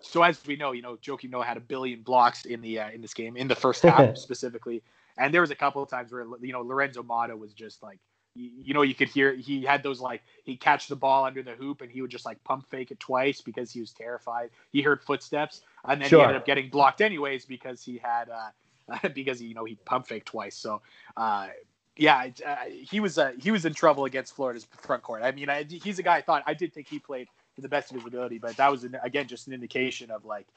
so 0.01 0.21
as 0.21 0.45
we 0.45 0.57
know, 0.57 0.73
you 0.73 0.81
know, 0.81 0.97
Joakim 0.97 1.29
Noah 1.29 1.45
had 1.45 1.55
a 1.55 1.61
billion 1.61 2.01
blocks 2.01 2.43
in 2.43 2.59
the 2.59 2.77
uh, 2.81 2.89
in 2.89 3.01
this 3.01 3.13
game 3.13 3.37
in 3.37 3.47
the 3.47 3.55
first 3.55 3.81
half 3.83 4.17
specifically, 4.17 4.83
and 5.17 5.33
there 5.33 5.39
was 5.39 5.49
a 5.49 5.55
couple 5.55 5.81
of 5.81 5.89
times 5.89 6.11
where 6.11 6.25
you 6.41 6.51
know 6.51 6.61
Lorenzo 6.61 7.03
Mata 7.03 7.35
was 7.35 7.53
just 7.53 7.81
like 7.81 7.99
you, 8.35 8.49
you 8.63 8.73
know 8.73 8.81
you 8.81 8.95
could 8.95 9.09
hear 9.09 9.33
he 9.33 9.63
had 9.63 9.83
those 9.83 9.99
like 9.99 10.21
he'd 10.43 10.59
catch 10.59 10.87
the 10.87 10.95
ball 10.95 11.25
under 11.25 11.43
the 11.43 11.53
hoop 11.53 11.81
and 11.81 11.91
he 11.91 12.01
would 12.01 12.11
just 12.11 12.25
like 12.25 12.43
pump 12.43 12.65
fake 12.69 12.91
it 12.91 12.99
twice 12.99 13.41
because 13.41 13.71
he 13.71 13.79
was 13.79 13.91
terrified. 13.91 14.49
He 14.71 14.81
heard 14.81 15.01
footsteps 15.03 15.61
and 15.87 16.01
then 16.01 16.09
sure. 16.09 16.19
he 16.19 16.23
ended 16.23 16.37
up 16.37 16.45
getting 16.45 16.69
blocked 16.69 17.01
anyways 17.01 17.45
because 17.45 17.83
he 17.83 17.97
had 17.97 18.29
uh 18.29 19.07
because 19.13 19.41
you 19.41 19.53
know 19.53 19.65
he 19.65 19.75
pump 19.85 20.07
fake 20.07 20.25
twice. 20.25 20.55
So 20.55 20.81
uh 21.15 21.47
yeah, 21.95 22.29
uh, 22.45 22.55
he 22.67 22.99
was 22.99 23.17
uh, 23.17 23.33
he 23.39 23.51
was 23.51 23.65
in 23.65 23.73
trouble 23.73 24.05
against 24.05 24.35
Florida's 24.35 24.67
front 24.81 25.03
court. 25.03 25.21
I 25.23 25.31
mean, 25.31 25.49
I, 25.49 25.63
he's 25.63 25.99
a 25.99 26.03
guy 26.03 26.17
I 26.17 26.21
thought 26.21 26.43
I 26.47 26.53
did 26.53 26.73
think 26.73 26.87
he 26.87 26.99
played 26.99 27.27
to 27.55 27.61
the 27.61 27.69
best 27.69 27.91
of 27.91 27.97
his 27.97 28.05
ability, 28.05 28.39
but 28.39 28.57
that 28.57 28.71
was 28.71 28.83
an, 28.83 28.97
again 29.03 29.27
just 29.27 29.47
an 29.47 29.53
indication 29.53 30.09
of 30.09 30.25
like 30.25 30.47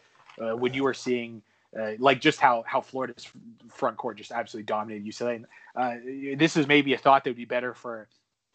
uh, 0.41 0.57
when 0.57 0.73
you 0.73 0.83
were 0.83 0.95
seeing 0.95 1.43
uh, 1.79 1.93
like 1.99 2.21
just 2.21 2.41
how 2.41 2.65
how 2.67 2.81
Florida's 2.81 3.29
front 3.69 3.99
court 3.99 4.17
just 4.17 4.33
absolutely 4.33 4.65
dominated 4.65 5.07
UCLA. 5.07 5.37
And, 5.37 5.47
uh, 5.77 6.37
this 6.39 6.57
is 6.57 6.67
maybe 6.67 6.95
a 6.95 6.99
thought 6.99 7.25
that 7.25 7.31
would 7.31 7.37
be 7.37 7.45
better 7.45 7.75
for 7.75 8.09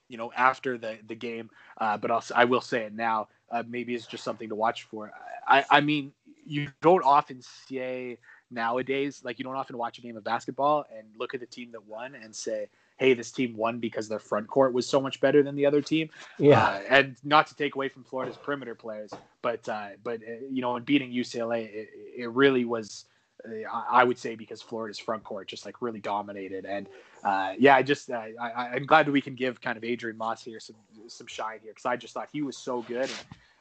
you 0.09 0.17
know 0.17 0.31
after 0.35 0.77
the 0.77 0.97
the 1.07 1.15
game, 1.15 1.51
uh, 1.79 1.97
but 1.97 2.09
I'll 2.09 2.23
I 2.35 2.45
will 2.45 2.61
say 2.61 2.83
it 2.83 2.93
now. 2.93 3.27
Uh, 3.51 3.63
maybe 3.67 3.93
it's 3.93 4.07
just 4.07 4.23
something 4.23 4.49
to 4.49 4.55
watch 4.55 4.83
for. 4.83 5.11
I 5.47 5.65
I 5.69 5.81
mean 5.81 6.13
you 6.45 6.69
don't 6.81 7.03
often 7.03 7.41
say 7.41 8.17
nowadays 8.51 9.21
like 9.23 9.39
you 9.39 9.45
don't 9.45 9.55
often 9.55 9.77
watch 9.77 9.97
a 9.97 10.01
game 10.01 10.17
of 10.17 10.23
basketball 10.23 10.85
and 10.95 11.07
look 11.17 11.33
at 11.33 11.39
the 11.39 11.45
team 11.45 11.71
that 11.71 11.85
won 11.87 12.15
and 12.15 12.35
say 12.35 12.67
hey, 13.01 13.15
this 13.15 13.31
team 13.31 13.57
won 13.57 13.79
because 13.79 14.07
their 14.07 14.19
front 14.19 14.47
court 14.47 14.73
was 14.73 14.87
so 14.87 15.01
much 15.01 15.19
better 15.19 15.41
than 15.41 15.55
the 15.55 15.65
other 15.65 15.81
team. 15.81 16.07
Yeah, 16.37 16.63
uh, 16.63 16.81
and 16.87 17.15
not 17.23 17.47
to 17.47 17.55
take 17.55 17.73
away 17.73 17.89
from 17.89 18.03
Florida's 18.03 18.37
perimeter 18.37 18.75
players, 18.75 19.11
but 19.41 19.67
uh, 19.67 19.89
but 20.03 20.21
uh, 20.21 20.45
you 20.51 20.61
know, 20.61 20.75
in 20.75 20.83
beating 20.83 21.11
UCLA, 21.11 21.65
it, 21.73 21.89
it 22.15 22.29
really 22.29 22.63
was. 22.63 23.05
Uh, 23.43 23.67
I 23.91 24.03
would 24.03 24.19
say 24.19 24.35
because 24.35 24.61
Florida's 24.61 24.99
front 24.99 25.23
court 25.23 25.47
just 25.47 25.65
like 25.65 25.81
really 25.81 25.99
dominated, 25.99 26.63
and 26.65 26.87
uh, 27.23 27.53
yeah, 27.57 27.75
I 27.75 27.81
just 27.81 28.11
uh, 28.11 28.21
I, 28.39 28.75
am 28.75 28.85
glad 28.85 29.07
that 29.07 29.11
we 29.11 29.21
can 29.21 29.33
give 29.33 29.59
kind 29.59 29.77
of 29.77 29.83
Adrian 29.83 30.15
Moss 30.15 30.43
here 30.43 30.59
some 30.59 30.75
some 31.07 31.25
shine 31.25 31.57
here 31.63 31.71
because 31.71 31.87
I 31.87 31.95
just 31.97 32.13
thought 32.13 32.29
he 32.31 32.43
was 32.43 32.55
so 32.55 32.83
good. 32.83 33.09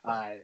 And, 0.04 0.40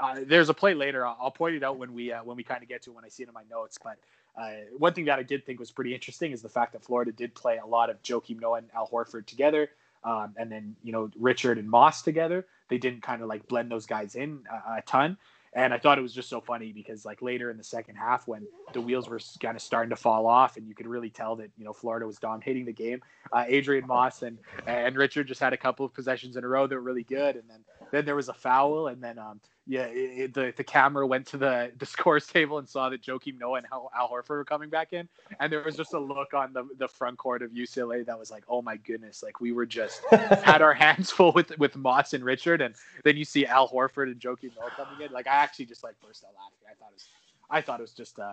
uh, 0.00 0.20
there's 0.26 0.48
a 0.48 0.54
play 0.54 0.74
later. 0.74 1.06
I'll, 1.06 1.16
I'll, 1.20 1.30
point 1.30 1.54
it 1.54 1.62
out 1.62 1.78
when 1.78 1.92
we 1.94 2.12
uh, 2.12 2.22
when 2.24 2.36
we 2.36 2.44
kind 2.44 2.62
of 2.62 2.68
get 2.68 2.82
to 2.82 2.90
it 2.90 2.94
when 2.94 3.04
I 3.04 3.08
see 3.08 3.22
it 3.22 3.28
in 3.28 3.34
my 3.34 3.44
notes. 3.50 3.78
But 3.82 3.98
uh, 4.40 4.50
one 4.76 4.94
thing 4.94 5.06
that 5.06 5.18
I 5.18 5.22
did 5.22 5.44
think 5.44 5.58
was 5.58 5.70
pretty 5.70 5.94
interesting 5.94 6.32
is 6.32 6.42
the 6.42 6.48
fact 6.48 6.72
that 6.72 6.84
Florida 6.84 7.12
did 7.12 7.34
play 7.34 7.58
a 7.58 7.66
lot 7.66 7.90
of 7.90 8.02
Joakim 8.02 8.40
Noah 8.40 8.58
and 8.58 8.68
Al 8.74 8.88
Horford 8.88 9.26
together, 9.26 9.70
um, 10.04 10.34
and 10.36 10.50
then 10.50 10.76
you 10.82 10.92
know 10.92 11.10
Richard 11.18 11.58
and 11.58 11.68
Moss 11.68 12.02
together. 12.02 12.46
They 12.68 12.78
didn't 12.78 13.02
kind 13.02 13.22
of 13.22 13.28
like 13.28 13.48
blend 13.48 13.70
those 13.70 13.86
guys 13.86 14.14
in 14.14 14.40
a, 14.50 14.78
a 14.78 14.82
ton. 14.82 15.16
And 15.54 15.72
I 15.72 15.78
thought 15.78 15.98
it 15.98 16.02
was 16.02 16.12
just 16.12 16.28
so 16.28 16.40
funny 16.40 16.72
because 16.72 17.04
like 17.04 17.22
later 17.22 17.50
in 17.50 17.56
the 17.56 17.64
second 17.64 17.96
half 17.96 18.28
when 18.28 18.46
the 18.74 18.80
wheels 18.80 19.08
were 19.08 19.18
kind 19.40 19.56
of 19.56 19.62
starting 19.62 19.90
to 19.90 19.96
fall 19.96 20.26
off 20.26 20.58
and 20.58 20.68
you 20.68 20.74
could 20.74 20.86
really 20.86 21.08
tell 21.08 21.36
that 21.36 21.50
you 21.56 21.64
know 21.64 21.72
Florida 21.72 22.06
was 22.06 22.18
dominating 22.18 22.66
the 22.66 22.72
game. 22.72 23.00
Uh, 23.32 23.44
Adrian 23.48 23.86
Moss 23.86 24.22
and 24.22 24.38
and 24.66 24.94
Richard 24.96 25.26
just 25.26 25.40
had 25.40 25.52
a 25.52 25.56
couple 25.56 25.86
of 25.86 25.94
possessions 25.94 26.36
in 26.36 26.44
a 26.44 26.48
row 26.48 26.66
that 26.66 26.74
were 26.74 26.80
really 26.80 27.02
good, 27.02 27.36
and 27.36 27.44
then 27.48 27.64
then 27.90 28.04
there 28.04 28.14
was 28.14 28.28
a 28.28 28.34
foul, 28.34 28.88
and 28.88 29.02
then 29.02 29.18
um, 29.18 29.40
yeah, 29.70 29.82
it, 29.82 30.32
the 30.32 30.54
the 30.56 30.64
camera 30.64 31.06
went 31.06 31.26
to 31.26 31.36
the 31.36 31.70
the 31.78 31.84
scores 31.84 32.26
table 32.26 32.58
and 32.58 32.66
saw 32.66 32.88
that 32.88 33.02
Joakim 33.02 33.38
Noah 33.38 33.58
and 33.58 33.66
Al, 33.70 33.90
Al 33.94 34.08
Horford 34.08 34.30
were 34.30 34.44
coming 34.44 34.70
back 34.70 34.94
in, 34.94 35.06
and 35.38 35.52
there 35.52 35.62
was 35.62 35.76
just 35.76 35.92
a 35.92 35.98
look 35.98 36.32
on 36.32 36.54
the 36.54 36.66
the 36.78 36.88
front 36.88 37.18
court 37.18 37.42
of 37.42 37.50
UCLA 37.50 38.04
that 38.06 38.18
was 38.18 38.30
like, 38.30 38.44
oh 38.48 38.62
my 38.62 38.78
goodness, 38.78 39.22
like 39.22 39.40
we 39.40 39.52
were 39.52 39.66
just 39.66 40.02
had 40.10 40.62
our 40.62 40.72
hands 40.72 41.10
full 41.10 41.32
with 41.32 41.56
with 41.58 41.76
Moss 41.76 42.14
and 42.14 42.24
Richard, 42.24 42.62
and 42.62 42.74
then 43.04 43.18
you 43.18 43.26
see 43.26 43.44
Al 43.44 43.68
Horford 43.68 44.10
and 44.10 44.18
Joakim 44.18 44.50
Noah 44.58 44.70
coming 44.74 45.06
in, 45.06 45.12
like 45.12 45.26
I 45.26 45.34
actually 45.34 45.66
just 45.66 45.84
like 45.84 45.94
burst 46.00 46.24
out 46.24 46.32
laughing. 46.34 46.58
I 46.66 46.74
thought 46.80 46.90
it 46.90 46.94
was, 46.94 47.08
I 47.50 47.60
thought 47.60 47.80
it 47.80 47.82
was 47.82 47.92
just 47.92 48.18
uh, 48.18 48.32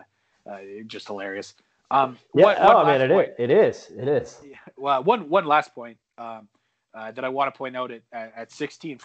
uh 0.49 0.59
just 0.87 1.07
hilarious. 1.07 1.53
Um, 1.91 2.17
yeah, 2.33 2.45
one, 2.45 2.55
oh, 2.59 2.85
man, 2.85 3.01
it 3.01 3.11
is. 3.11 3.29
It 3.37 3.51
is. 3.51 3.91
It 3.95 4.07
is. 4.07 4.39
Well, 4.77 5.03
one 5.03 5.27
one 5.27 5.45
last 5.45 5.75
point 5.75 5.97
um, 6.17 6.47
uh, 6.93 7.11
that 7.11 7.25
I 7.25 7.29
want 7.29 7.53
to 7.53 7.57
point 7.57 7.75
out 7.75 7.91
at 7.91 8.03
at, 8.13 8.33
at 8.37 8.51
sixteen 8.53 8.97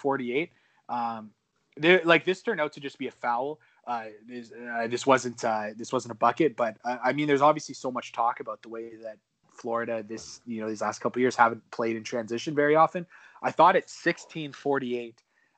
Um, 1.83 2.01
like 2.05 2.25
this 2.25 2.43
turned 2.43 2.61
out 2.61 2.73
to 2.75 2.81
just 2.81 2.99
be 2.99 3.09
a 3.09 3.13
foul. 3.13 3.61
Uh, 3.87 4.07
this, 4.29 4.53
uh, 4.53 4.87
this 4.87 5.07
wasn't 5.07 5.43
uh, 5.45 5.69
this 5.77 5.93
wasn't 5.93 6.13
a 6.13 6.17
bucket, 6.17 6.57
but 6.57 6.77
I 6.85 7.13
mean, 7.13 7.27
there's 7.27 7.43
obviously 7.43 7.75
so 7.75 7.91
much 7.91 8.13
talk 8.13 8.41
about 8.41 8.63
the 8.63 8.69
way 8.69 8.97
that 9.03 9.17
Florida 9.53 10.03
this 10.07 10.41
you 10.47 10.61
know 10.61 10.69
these 10.69 10.81
last 10.81 11.01
couple 11.01 11.21
years 11.21 11.37
haven't 11.37 11.69
played 11.71 11.97
in 11.97 12.05
transition 12.05 12.55
very 12.55 12.77
often. 12.77 13.07
I 13.43 13.51
thought 13.51 13.77
at 13.77 13.89
16:48 13.89 15.15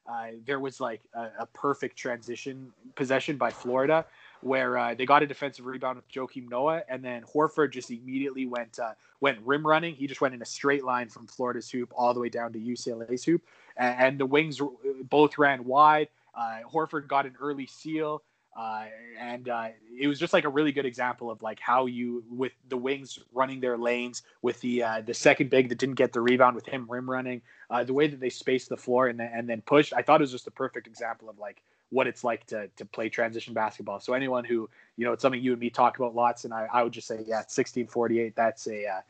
uh, 0.06 0.26
there 0.46 0.58
was 0.58 0.80
like 0.80 1.00
a, 1.14 1.28
a, 1.40 1.46
perfect 1.46 1.96
transition 1.96 2.72
possession 2.96 3.36
by 3.36 3.50
Florida 3.50 4.04
where 4.40 4.76
uh, 4.76 4.94
they 4.94 5.06
got 5.06 5.22
a 5.22 5.26
defensive 5.26 5.64
rebound 5.64 5.96
with 5.96 6.08
Joakim 6.08 6.48
Noah, 6.48 6.82
and 6.88 7.04
then 7.04 7.22
Horford 7.22 7.70
just 7.70 7.92
immediately 7.92 8.44
went 8.46 8.80
uh, 8.80 8.94
went 9.20 9.38
rim 9.44 9.64
running. 9.64 9.94
He 9.94 10.08
just 10.08 10.20
went 10.20 10.34
in 10.34 10.42
a 10.42 10.46
straight 10.46 10.84
line 10.84 11.08
from 11.08 11.28
Florida's 11.28 11.70
hoop 11.70 11.92
all 11.94 12.12
the 12.12 12.20
way 12.20 12.28
down 12.28 12.52
to 12.52 12.58
UCLA's 12.58 13.24
hoop, 13.24 13.42
and, 13.76 14.18
the 14.18 14.26
wings 14.26 14.60
both 15.04 15.38
ran 15.38 15.64
wide. 15.64 16.08
Uh, 16.34 16.60
Horford 16.70 17.08
got 17.08 17.26
an 17.26 17.34
early 17.40 17.66
seal. 17.66 18.22
Uh, 18.54 18.84
and 19.18 19.48
uh, 19.48 19.68
it 19.98 20.06
was 20.06 20.18
just 20.18 20.34
like 20.34 20.44
a 20.44 20.48
really 20.48 20.72
good 20.72 20.84
example 20.84 21.30
of 21.30 21.42
like 21.42 21.58
how 21.58 21.86
you 21.86 22.22
with 22.30 22.52
the 22.68 22.76
wings 22.76 23.18
running 23.32 23.60
their 23.60 23.78
lanes 23.78 24.22
with 24.42 24.60
the 24.60 24.82
uh, 24.82 25.00
the 25.00 25.14
second 25.14 25.48
big 25.48 25.70
that 25.70 25.78
didn't 25.78 25.94
get 25.94 26.12
the 26.12 26.20
rebound 26.20 26.54
with 26.54 26.66
him 26.66 26.86
rim 26.86 27.08
running 27.08 27.40
uh, 27.70 27.82
the 27.82 27.94
way 27.94 28.06
that 28.06 28.20
they 28.20 28.28
spaced 28.28 28.68
the 28.68 28.76
floor 28.76 29.08
and 29.08 29.18
then, 29.18 29.30
and 29.32 29.48
then 29.48 29.62
pushed 29.62 29.94
I 29.94 30.02
thought 30.02 30.20
it 30.20 30.24
was 30.24 30.32
just 30.32 30.46
a 30.46 30.50
perfect 30.50 30.86
example 30.86 31.30
of 31.30 31.38
like 31.38 31.62
what 31.88 32.06
it's 32.06 32.24
like 32.24 32.46
to 32.48 32.68
to 32.76 32.84
play 32.84 33.08
transition 33.08 33.54
basketball 33.54 34.00
so 34.00 34.12
anyone 34.12 34.44
who 34.44 34.68
you 34.98 35.06
know 35.06 35.14
it's 35.14 35.22
something 35.22 35.40
you 35.40 35.52
and 35.52 35.60
me 35.60 35.70
talk 35.70 35.96
about 35.96 36.14
lots 36.14 36.44
and 36.44 36.52
I, 36.52 36.68
I 36.70 36.82
would 36.82 36.92
just 36.92 37.06
say 37.06 37.24
yeah 37.26 37.36
1648 37.36 38.36
that's 38.36 38.66
a 38.68 39.02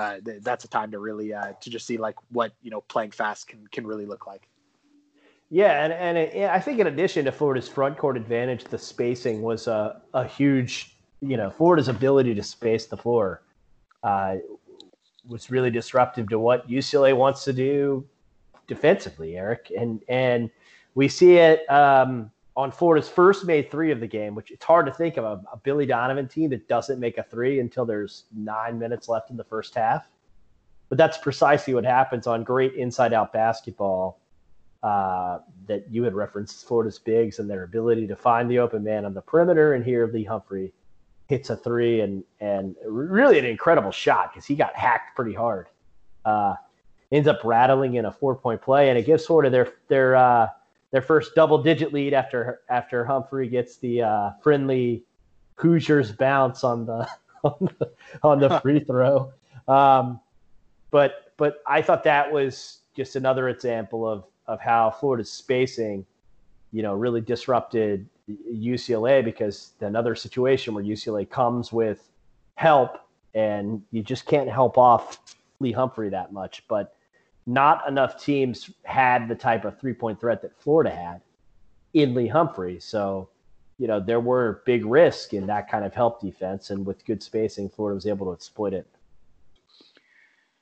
uh, 0.00 0.18
uh, 0.26 0.32
that's 0.40 0.64
a 0.64 0.68
time 0.68 0.90
to 0.92 0.98
really 0.98 1.28
to 1.60 1.70
just 1.70 1.86
see 1.86 1.96
like 1.96 2.16
what 2.30 2.52
you 2.62 2.70
know 2.70 2.80
playing 2.82 3.10
fast 3.10 3.48
can 3.48 3.66
can 3.68 3.86
really 3.86 4.06
look 4.06 4.26
like. 4.26 4.48
Yeah, 5.50 5.84
and 5.84 5.92
and 5.92 6.16
it, 6.16 6.48
I 6.48 6.60
think 6.60 6.78
in 6.78 6.86
addition 6.86 7.24
to 7.24 7.32
Florida's 7.32 7.68
front 7.68 7.98
court 7.98 8.16
advantage, 8.16 8.64
the 8.64 8.78
spacing 8.78 9.42
was 9.42 9.66
a, 9.66 10.00
a 10.14 10.24
huge, 10.24 10.96
you 11.20 11.36
know, 11.36 11.50
Florida's 11.50 11.88
ability 11.88 12.34
to 12.36 12.42
space 12.42 12.86
the 12.86 12.96
floor 12.96 13.42
uh, 14.04 14.36
was 15.28 15.50
really 15.50 15.70
disruptive 15.70 16.28
to 16.28 16.38
what 16.38 16.68
UCLA 16.68 17.16
wants 17.16 17.44
to 17.44 17.52
do 17.52 18.06
defensively, 18.68 19.36
Eric, 19.36 19.72
and 19.76 20.02
and 20.08 20.50
we 20.94 21.08
see 21.08 21.34
it 21.36 21.68
um, 21.68 22.30
on 22.60 22.70
Florida's 22.70 23.08
first 23.08 23.46
made 23.46 23.70
three 23.70 23.90
of 23.90 24.00
the 24.00 24.06
game, 24.06 24.34
which 24.34 24.50
it's 24.50 24.64
hard 24.64 24.84
to 24.84 24.92
think 24.92 25.16
of 25.16 25.24
a, 25.24 25.42
a 25.50 25.56
Billy 25.56 25.86
Donovan 25.86 26.28
team 26.28 26.50
that 26.50 26.68
doesn't 26.68 27.00
make 27.00 27.16
a 27.16 27.22
three 27.22 27.58
until 27.58 27.86
there's 27.86 28.24
nine 28.36 28.78
minutes 28.78 29.08
left 29.08 29.30
in 29.30 29.38
the 29.38 29.44
first 29.44 29.74
half. 29.74 30.10
But 30.90 30.98
that's 30.98 31.16
precisely 31.16 31.72
what 31.72 31.84
happens 31.84 32.26
on 32.26 32.44
great 32.44 32.74
inside 32.74 33.14
out 33.14 33.32
basketball 33.32 34.20
uh, 34.82 35.38
that 35.68 35.86
you 35.90 36.02
had 36.02 36.14
referenced 36.14 36.66
Florida's 36.66 36.98
bigs 36.98 37.38
and 37.38 37.48
their 37.48 37.62
ability 37.62 38.06
to 38.06 38.16
find 38.16 38.50
the 38.50 38.58
open 38.58 38.84
man 38.84 39.06
on 39.06 39.14
the 39.14 39.22
perimeter. 39.22 39.72
And 39.72 39.82
here, 39.82 40.10
Lee 40.12 40.24
Humphrey 40.24 40.72
hits 41.28 41.48
a 41.48 41.56
three 41.56 42.00
and 42.00 42.24
and 42.40 42.76
really 42.84 43.38
an 43.38 43.46
incredible 43.46 43.92
shot 43.92 44.32
because 44.32 44.44
he 44.44 44.54
got 44.54 44.76
hacked 44.76 45.16
pretty 45.16 45.32
hard. 45.32 45.68
Uh, 46.26 46.56
ends 47.10 47.26
up 47.26 47.40
rattling 47.42 47.94
in 47.94 48.04
a 48.04 48.12
four 48.12 48.34
point 48.34 48.60
play, 48.60 48.90
and 48.90 48.98
it 48.98 49.06
gives 49.06 49.24
Florida 49.24 49.48
their 49.48 49.72
their 49.88 50.16
uh, 50.16 50.48
their 50.90 51.02
first 51.02 51.34
double 51.34 51.62
digit 51.62 51.92
lead 51.92 52.14
after 52.14 52.60
after 52.68 53.04
Humphrey 53.04 53.48
gets 53.48 53.76
the 53.76 54.02
uh, 54.02 54.30
friendly 54.42 55.04
Hoosiers 55.54 56.12
bounce 56.12 56.64
on 56.64 56.86
the 56.86 57.08
on 57.44 57.68
the, 57.78 57.92
on 58.22 58.40
the 58.40 58.60
free 58.60 58.80
throw. 58.84 59.32
Um, 59.68 60.20
but 60.90 61.32
but 61.36 61.62
I 61.66 61.82
thought 61.82 62.04
that 62.04 62.30
was 62.30 62.78
just 62.96 63.16
another 63.16 63.48
example 63.48 64.06
of 64.06 64.24
of 64.46 64.60
how 64.60 64.90
Florida's 64.90 65.30
spacing, 65.30 66.04
you 66.72 66.82
know, 66.82 66.94
really 66.94 67.20
disrupted 67.20 68.08
UCLA 68.52 69.24
because 69.24 69.72
another 69.80 70.14
situation 70.14 70.74
where 70.74 70.82
UCLA 70.82 71.28
comes 71.28 71.72
with 71.72 72.10
help 72.56 72.98
and 73.34 73.82
you 73.92 74.02
just 74.02 74.26
can't 74.26 74.48
help 74.48 74.76
off 74.76 75.36
Lee 75.60 75.72
Humphrey 75.72 76.10
that 76.10 76.32
much. 76.32 76.64
But 76.68 76.96
not 77.50 77.88
enough 77.88 78.22
teams 78.22 78.70
had 78.84 79.28
the 79.28 79.34
type 79.34 79.64
of 79.64 79.78
three 79.80 79.92
point 79.92 80.20
threat 80.20 80.40
that 80.42 80.56
Florida 80.60 80.90
had 80.90 81.20
in 81.94 82.14
Lee 82.14 82.28
Humphrey. 82.28 82.78
So, 82.78 83.28
you 83.76 83.88
know, 83.88 83.98
there 83.98 84.20
were 84.20 84.62
big 84.66 84.86
risks 84.86 85.32
in 85.32 85.46
that 85.48 85.68
kind 85.68 85.84
of 85.84 85.92
help 85.92 86.20
defense. 86.20 86.70
And 86.70 86.86
with 86.86 87.04
good 87.04 87.22
spacing, 87.22 87.68
Florida 87.68 87.96
was 87.96 88.06
able 88.06 88.26
to 88.26 88.32
exploit 88.32 88.72
it. 88.72 88.86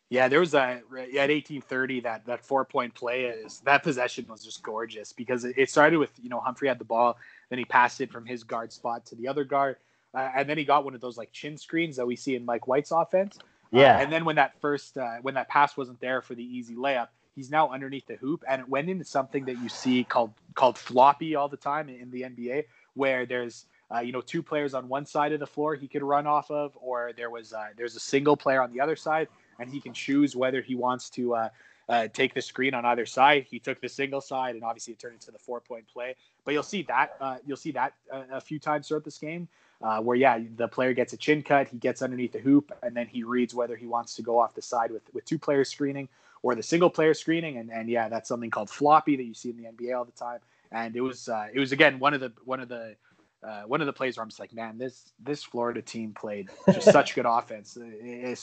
Yeah, 0.08 0.28
there 0.28 0.40
was 0.40 0.54
a 0.54 0.60
at 0.60 0.82
1830 0.90 2.00
that 2.00 2.24
that 2.24 2.42
four 2.42 2.64
point 2.64 2.94
play 2.94 3.24
is 3.24 3.60
that 3.66 3.82
possession 3.82 4.24
was 4.26 4.42
just 4.42 4.62
gorgeous 4.62 5.12
because 5.12 5.44
it, 5.44 5.68
started 5.68 5.98
with 5.98 6.12
you 6.22 6.30
know 6.30 6.40
Humphrey 6.40 6.68
had 6.68 6.78
the 6.78 6.86
ball, 6.86 7.18
then 7.50 7.58
he 7.58 7.66
passed 7.66 8.00
it 8.00 8.10
from 8.10 8.24
his 8.24 8.42
guard 8.42 8.72
spot 8.72 9.04
to 9.04 9.16
the 9.16 9.28
other 9.28 9.44
guard, 9.44 9.76
uh, 10.14 10.30
and 10.34 10.48
then 10.48 10.56
he 10.56 10.64
got 10.64 10.82
one 10.86 10.94
of 10.94 11.02
those 11.02 11.18
like 11.18 11.30
chin 11.32 11.58
screens 11.58 11.94
that 11.96 12.06
we 12.06 12.16
see 12.16 12.36
in 12.36 12.46
Mike 12.46 12.66
White's 12.66 12.90
offense. 12.90 13.38
Uh, 13.72 13.80
yeah, 13.80 13.96
uh, 13.96 14.00
and 14.00 14.12
then 14.12 14.24
when 14.24 14.36
that 14.36 14.58
first 14.60 14.96
uh, 14.96 15.16
when 15.22 15.34
that 15.34 15.48
pass 15.48 15.76
wasn't 15.76 16.00
there 16.00 16.22
for 16.22 16.34
the 16.34 16.44
easy 16.44 16.74
layup, 16.74 17.08
he's 17.34 17.50
now 17.50 17.68
underneath 17.70 18.06
the 18.06 18.16
hoop, 18.16 18.44
and 18.48 18.60
it 18.60 18.68
went 18.68 18.88
into 18.88 19.04
something 19.04 19.44
that 19.44 19.58
you 19.62 19.68
see 19.68 20.04
called 20.04 20.32
called 20.54 20.78
floppy 20.78 21.34
all 21.34 21.48
the 21.48 21.56
time 21.56 21.88
in 21.88 22.10
the 22.10 22.22
NBA, 22.22 22.64
where 22.94 23.26
there's 23.26 23.66
uh, 23.94 24.00
you 24.00 24.12
know, 24.12 24.20
two 24.20 24.42
players 24.42 24.74
on 24.74 24.88
one 24.88 25.06
side 25.06 25.32
of 25.32 25.40
the 25.40 25.46
floor 25.46 25.74
he 25.74 25.88
could 25.88 26.02
run 26.02 26.26
off 26.26 26.50
of, 26.50 26.76
or 26.80 27.12
there 27.16 27.30
was 27.30 27.52
uh, 27.52 27.68
there's 27.76 27.96
a 27.96 28.00
single 28.00 28.36
player 28.36 28.62
on 28.62 28.72
the 28.72 28.80
other 28.80 28.96
side 28.96 29.28
and 29.58 29.70
he 29.70 29.80
can 29.80 29.92
choose 29.92 30.36
whether 30.36 30.60
he 30.60 30.74
wants 30.74 31.10
to 31.10 31.34
uh, 31.34 31.48
uh, 31.88 32.08
take 32.08 32.34
the 32.34 32.42
screen 32.42 32.74
on 32.74 32.84
either 32.84 33.06
side. 33.06 33.46
He 33.48 33.58
took 33.58 33.80
the 33.80 33.88
single 33.88 34.20
side, 34.20 34.54
and 34.54 34.64
obviously 34.64 34.92
it 34.92 34.98
turned 34.98 35.14
into 35.14 35.30
the 35.30 35.38
four 35.38 35.60
point 35.60 35.86
play. 35.88 36.14
But 36.44 36.54
you'll 36.54 36.62
see 36.62 36.82
that 36.82 37.16
uh, 37.20 37.38
you'll 37.46 37.56
see 37.56 37.72
that 37.72 37.94
a, 38.10 38.40
few 38.40 38.58
times 38.58 38.88
throughout 38.88 39.04
this 39.04 39.18
game, 39.18 39.48
uh, 39.82 40.00
where 40.00 40.16
yeah, 40.16 40.40
the 40.56 40.68
player 40.68 40.92
gets 40.92 41.12
a 41.12 41.16
chin 41.16 41.42
cut, 41.42 41.68
he 41.68 41.78
gets 41.78 42.02
underneath 42.02 42.32
the 42.32 42.38
hoop, 42.38 42.72
and 42.82 42.96
then 42.96 43.06
he 43.06 43.22
reads 43.22 43.54
whether 43.54 43.76
he 43.76 43.86
wants 43.86 44.14
to 44.16 44.22
go 44.22 44.38
off 44.38 44.54
the 44.54 44.62
side 44.62 44.90
with 44.90 45.02
with 45.14 45.24
two 45.24 45.38
players 45.38 45.68
screening 45.68 46.08
or 46.42 46.54
the 46.54 46.62
single 46.62 46.90
player 46.90 47.14
screening, 47.14 47.58
and 47.58 47.70
and 47.70 47.88
yeah, 47.88 48.08
that's 48.08 48.28
something 48.28 48.50
called 48.50 48.70
floppy 48.70 49.16
that 49.16 49.24
you 49.24 49.34
see 49.34 49.50
in 49.50 49.56
the 49.56 49.64
NBA 49.64 49.96
all 49.96 50.04
the 50.04 50.12
time. 50.12 50.40
And 50.72 50.94
it 50.96 51.00
was 51.00 51.28
uh, 51.28 51.48
it 51.52 51.60
was 51.60 51.72
again 51.72 51.98
one 51.98 52.14
of 52.14 52.20
the 52.20 52.32
one 52.44 52.60
of 52.60 52.68
the 52.68 52.96
uh, 53.42 53.62
one 53.62 53.80
of 53.80 53.86
the 53.86 53.92
plays 53.92 54.16
where 54.16 54.22
I'm 54.22 54.28
just 54.28 54.40
like, 54.40 54.52
man, 54.52 54.78
this 54.78 55.12
this 55.20 55.44
Florida 55.44 55.80
team 55.80 56.12
played 56.12 56.48
just 56.72 56.90
such 56.92 57.14
good 57.14 57.26
offense, 57.26 57.78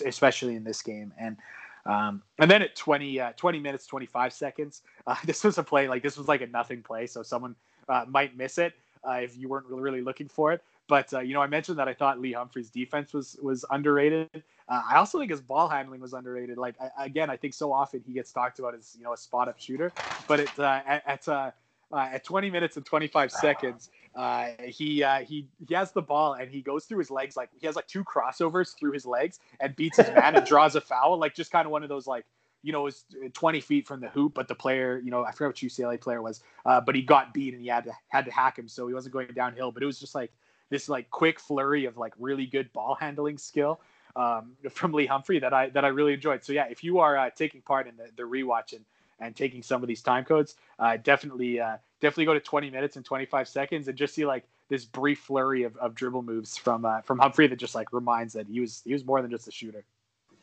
especially 0.06 0.56
in 0.56 0.64
this 0.64 0.82
game. 0.82 1.14
And 1.20 1.38
um, 1.86 2.24
and 2.40 2.50
then 2.50 2.64
at 2.64 2.76
20, 2.76 3.20
uh, 3.20 3.32
20 3.34 3.60
minutes, 3.60 3.86
25 3.86 4.34
seconds, 4.34 4.82
uh, 5.06 5.16
this 5.26 5.44
was 5.44 5.58
a 5.58 5.64
play 5.64 5.88
like 5.88 6.02
this 6.04 6.18
was 6.18 6.28
like 6.28 6.42
a 6.42 6.48
nothing 6.48 6.82
play, 6.82 7.08
so 7.08 7.24
someone 7.24 7.56
uh, 7.90 8.06
might 8.08 8.36
miss 8.38 8.58
it 8.58 8.74
uh, 9.08 9.14
if 9.14 9.38
you 9.38 9.50
weren't 9.50 9.68
really 9.68 10.02
looking 10.02 10.28
for 10.28 10.52
it. 10.52 10.64
But 10.88 11.14
uh, 11.14 11.20
you 11.20 11.34
know, 11.34 11.42
I 11.42 11.48
mentioned 11.48 11.80
that 11.80 11.88
I 11.88 11.94
thought 11.94 12.20
Lee 12.20 12.34
Humphrey's 12.34 12.70
defense 12.70 13.14
was 13.14 13.38
was 13.42 13.66
underrated. 13.72 14.44
I 14.68 14.96
also 14.96 15.20
think 15.20 15.30
his 15.30 15.42
ball 15.42 15.68
handling 15.68 16.02
was 16.02 16.14
underrated. 16.14 16.58
Like 16.58 16.76
I, 16.82 17.06
again, 17.06 17.30
I 17.30 17.38
think 17.38 17.54
so 17.54 17.72
often 17.72 18.04
he 18.06 18.14
gets 18.14 18.32
talked 18.32 18.60
about 18.60 18.74
as 18.74 18.96
you 18.98 19.04
know 19.04 19.14
a 19.14 19.18
spot 19.18 19.48
up 19.48 19.60
shooter, 19.60 19.92
but 20.28 20.40
it, 20.40 20.60
at 20.60 21.28
at, 21.28 21.54
at 21.94 22.24
20 22.24 22.50
minutes 22.50 22.78
and 22.78 22.86
25 22.86 23.32
seconds, 23.32 23.90
uh, 24.16 24.50
he 24.66 25.04
uh, 25.04 25.20
he 25.20 25.48
he 25.68 25.74
has 25.74 25.92
the 25.92 26.02
ball 26.02 26.34
and 26.34 26.50
he 26.50 26.62
goes 26.62 26.86
through 26.86 27.00
his 27.00 27.12
legs 27.12 27.36
like 27.36 27.50
he 27.60 27.68
has 27.68 27.76
like 27.76 27.88
two 27.88 28.04
crossovers 28.04 28.78
through 28.78 28.92
his 28.92 29.06
legs 29.06 29.40
and 29.60 29.76
beats 29.76 29.98
his 29.98 30.08
man 30.08 30.36
and 30.36 30.48
draws 30.48 30.76
a 30.76 30.82
foul 30.82 31.18
like 31.18 31.36
just 31.36 31.52
kind 31.52 31.66
of 31.66 31.72
one 31.72 31.84
of 31.84 31.90
those 31.90 32.08
like 32.08 32.26
you 32.64 32.72
know 32.72 32.84
was 32.84 33.04
20 33.34 33.60
feet 33.60 33.86
from 33.86 34.00
the 34.00 34.08
hoop 34.08 34.34
but 34.34 34.48
the 34.48 34.56
player 34.56 35.02
you 35.04 35.12
know 35.12 35.26
I 35.26 35.32
forgot 35.32 35.50
what 35.50 35.56
UCLA 35.58 36.00
player 36.00 36.22
was 36.22 36.42
uh, 36.66 36.80
but 36.80 36.96
he 36.96 37.02
got 37.02 37.34
beat 37.34 37.54
and 37.54 37.62
he 37.62 37.68
had 37.68 37.84
to 37.84 37.92
had 38.08 38.26
to 38.26 38.32
hack 38.32 38.58
him 38.58 38.70
so 38.70 38.88
he 38.88 38.94
wasn't 38.94 39.14
going 39.14 39.28
downhill 39.36 39.72
but 39.72 39.84
it 39.84 39.86
was 39.86 40.00
just 40.00 40.16
like 40.16 40.32
this 40.70 40.90
like 40.90 41.10
quick 41.10 41.40
flurry 41.40 41.86
of 41.86 41.98
like 41.98 42.14
really 42.20 42.46
good 42.46 42.72
ball 42.74 42.96
handling 43.00 43.38
skill 43.38 43.80
um, 44.16 44.54
from 44.72 44.94
Lee 44.94 45.06
Humphrey 45.06 45.40
that 45.40 45.54
I 45.54 45.70
that 45.70 45.86
I 45.86 45.90
really 45.90 46.14
enjoyed 46.14 46.44
so 46.44 46.54
yeah 46.54 46.66
if 46.70 46.84
you 46.84 47.00
are 47.00 47.18
uh, 47.18 47.30
taking 47.30 47.62
part 47.62 47.88
in 47.88 47.96
the, 47.98 48.10
the 48.16 48.24
rewatch 48.24 48.74
and 48.74 48.86
and 49.20 49.36
taking 49.36 49.64
some 49.64 49.82
of 49.82 49.88
these 49.88 50.02
time 50.02 50.26
codes, 50.26 50.56
uh, 50.80 50.98
definitely 51.04 51.60
uh, 51.60 51.78
definitely 52.02 52.26
go 52.26 52.34
to 52.34 52.40
20 52.40 52.70
minutes 52.70 52.96
and 52.96 53.06
25 53.06 53.48
seconds 53.48 53.88
and 53.88 53.98
just 53.98 54.14
see 54.14 54.26
like 54.26 54.44
this 54.70 54.86
brief 54.86 55.20
flurry 55.20 55.64
of, 55.64 55.76
of 55.78 55.96
dribble 55.96 56.24
moves 56.24 56.58
from 56.58 56.86
uh, 56.86 57.02
from 57.02 57.20
Humphrey 57.20 57.48
that 57.48 57.58
just 57.58 57.76
like 57.76 57.94
reminds 57.94 58.34
that 58.34 58.48
he 58.48 58.60
was 58.60 58.82
he 58.86 58.94
was 58.94 59.06
more 59.06 59.22
than 59.22 59.32
just 59.32 59.48
a 59.48 59.52
shooter. 59.52 59.84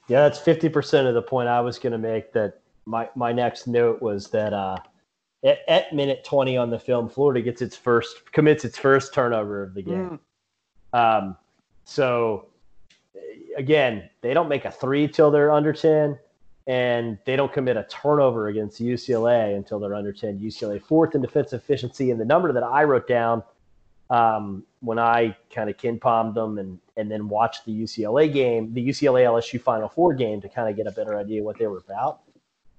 Yeah, 0.09 0.29
that's 0.29 0.41
50% 0.41 1.07
of 1.07 1.14
the 1.14 1.23
point 1.23 1.49
I 1.49 1.61
was 1.61 1.79
going 1.79 1.93
to 1.93 1.99
make. 1.99 2.33
That 2.33 2.61
my 2.87 3.09
my 3.14 3.33
next 3.33 3.66
note 3.66 4.01
was 4.01 4.29
that 4.31 4.53
uh, 4.53 4.77
at, 5.45 5.59
at, 5.68 5.93
minute 5.93 6.24
20 6.24 6.57
on 6.57 6.70
the 6.70 6.78
film, 6.78 7.09
Florida 7.09 7.43
gets 7.43 7.62
its 7.62 7.76
first 7.76 8.32
commits 8.32 8.64
its 8.64 8.78
first 8.78 9.12
turnover 9.12 9.62
of 9.62 9.74
the 9.74 9.82
game. 9.82 10.20
Mm. 10.95 11.18
Um, 11.22 11.36
so 11.84 12.47
again, 13.57 14.09
they 14.20 14.34
don't 14.34 14.49
make 14.49 14.64
a 14.64 14.70
three 14.70 15.09
till 15.09 15.30
they're 15.30 15.53
under 15.53 15.72
10 15.72 16.18
and 16.66 17.18
they 17.24 17.34
don't 17.34 17.53
commit 17.53 17.76
a 17.76 17.84
turnover 17.84 18.49
against 18.49 18.80
UCLA 18.80 19.57
until 19.57 19.80
they're 19.80 19.95
under 19.95 20.12
10. 20.12 20.38
UCLA 20.38 20.80
fourth 20.80 21.14
in 21.14 21.20
defensive 21.20 21.61
efficiency. 21.61 22.11
And 22.11 22.20
the 22.20 22.24
number 22.24 22.53
that 22.53 22.62
I 22.62 22.84
wrote 22.84 23.09
down 23.09 23.43
um, 24.11 24.62
when 24.80 24.99
I 24.99 25.36
kind 25.53 25.70
of 25.70 25.76
KenPommed 25.76 26.34
them 26.34 26.59
and, 26.59 26.78
and 26.97 27.11
then 27.11 27.28
watched 27.28 27.64
the 27.64 27.72
UCLA 27.72 28.32
game, 28.32 28.72
the 28.74 28.86
UCLA 28.86 29.24
LSU 29.24 29.61
Final 29.61 29.88
Four 29.88 30.12
game 30.14 30.40
to 30.43 30.49
kind 30.49 30.68
of 30.68 30.76
get 30.76 30.86
a 30.86 30.90
better 30.90 31.18
idea 31.18 31.43
what 31.43 31.59
they 31.59 31.66
were 31.66 31.78
about, 31.78 32.20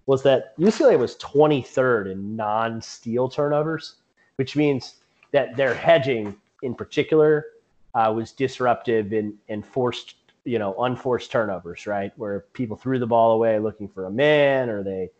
was 0.06 0.24
that 0.24 0.58
UCLA 0.58 0.98
was 0.98 1.16
23rd 1.18 2.12
in 2.12 2.36
non 2.36 2.82
steal 2.82 3.30
turnovers. 3.30 3.96
which 4.38 4.56
means 4.56 4.96
that 5.32 5.56
their 5.56 5.74
hedging 5.74 6.36
in 6.64 6.74
particular 6.74 7.46
uh, 7.94 8.12
was 8.16 8.32
disruptive 8.32 9.14
and, 9.14 9.34
and 9.50 9.66
forced, 9.66 10.16
you 10.44 10.58
know, 10.58 10.74
unforced 10.82 11.32
turnovers, 11.32 11.86
right? 11.86 12.12
Where 12.18 12.42
people 12.54 12.76
threw 12.76 12.98
the 12.98 13.08
ball 13.08 13.34
away 13.34 13.60
looking 13.60 13.88
for 13.88 14.06
a 14.06 14.12
man 14.12 14.70
or 14.70 14.84
they 14.84 15.12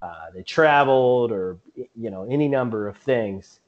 uh, 0.00 0.30
they 0.34 0.42
traveled 0.42 1.32
or, 1.32 1.58
you 1.74 2.10
know, 2.10 2.24
any 2.24 2.46
number 2.46 2.88
of 2.88 2.96
things. 2.96 3.60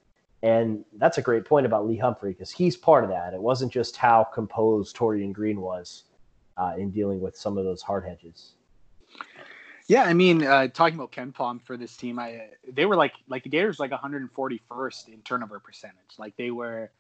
And 0.42 0.84
that's 0.98 1.16
a 1.16 1.22
great 1.22 1.46
point 1.46 1.64
about 1.64 1.86
Lee 1.86 1.96
Humphrey 1.96 2.32
because 2.32 2.50
he's 2.50 2.76
part 2.76 3.04
of 3.04 3.10
that. 3.10 3.32
It 3.32 3.40
wasn't 3.40 3.72
just 3.72 3.96
how 3.96 4.24
composed 4.24 4.96
Taurean 4.96 5.32
Green 5.32 5.62
was 5.62 6.04
uh, 6.58 6.74
in 6.76 6.90
dealing 6.90 7.20
with 7.20 7.36
some 7.36 7.56
of 7.56 7.64
those 7.64 7.80
hard 7.80 8.04
hedges. 8.04 8.55
Yeah, 9.88 10.02
I 10.02 10.14
mean, 10.14 10.44
uh, 10.44 10.66
talking 10.68 10.96
about 10.96 11.12
KenPom 11.12 11.62
for 11.62 11.76
this 11.76 11.96
team, 11.96 12.18
I 12.18 12.48
they 12.68 12.86
were 12.86 12.96
like 12.96 13.12
like 13.28 13.44
the 13.44 13.48
Gators 13.48 13.78
like 13.78 13.92
141st 13.92 15.08
in 15.08 15.22
turnover 15.22 15.60
percentage. 15.60 16.18
Like 16.18 16.36
they 16.36 16.50
were 16.50 16.90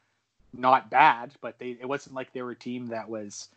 not 0.52 0.88
bad, 0.88 1.32
but 1.40 1.58
they 1.58 1.76
it 1.80 1.88
wasn't 1.88 2.14
like 2.14 2.32
they 2.32 2.42
were 2.42 2.52
a 2.52 2.56
team 2.56 2.88
that 2.88 3.08
was 3.08 3.48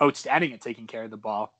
outstanding 0.00 0.52
at 0.54 0.62
taking 0.62 0.86
care 0.86 1.04
of 1.04 1.10
the 1.10 1.18
ball. 1.18 1.52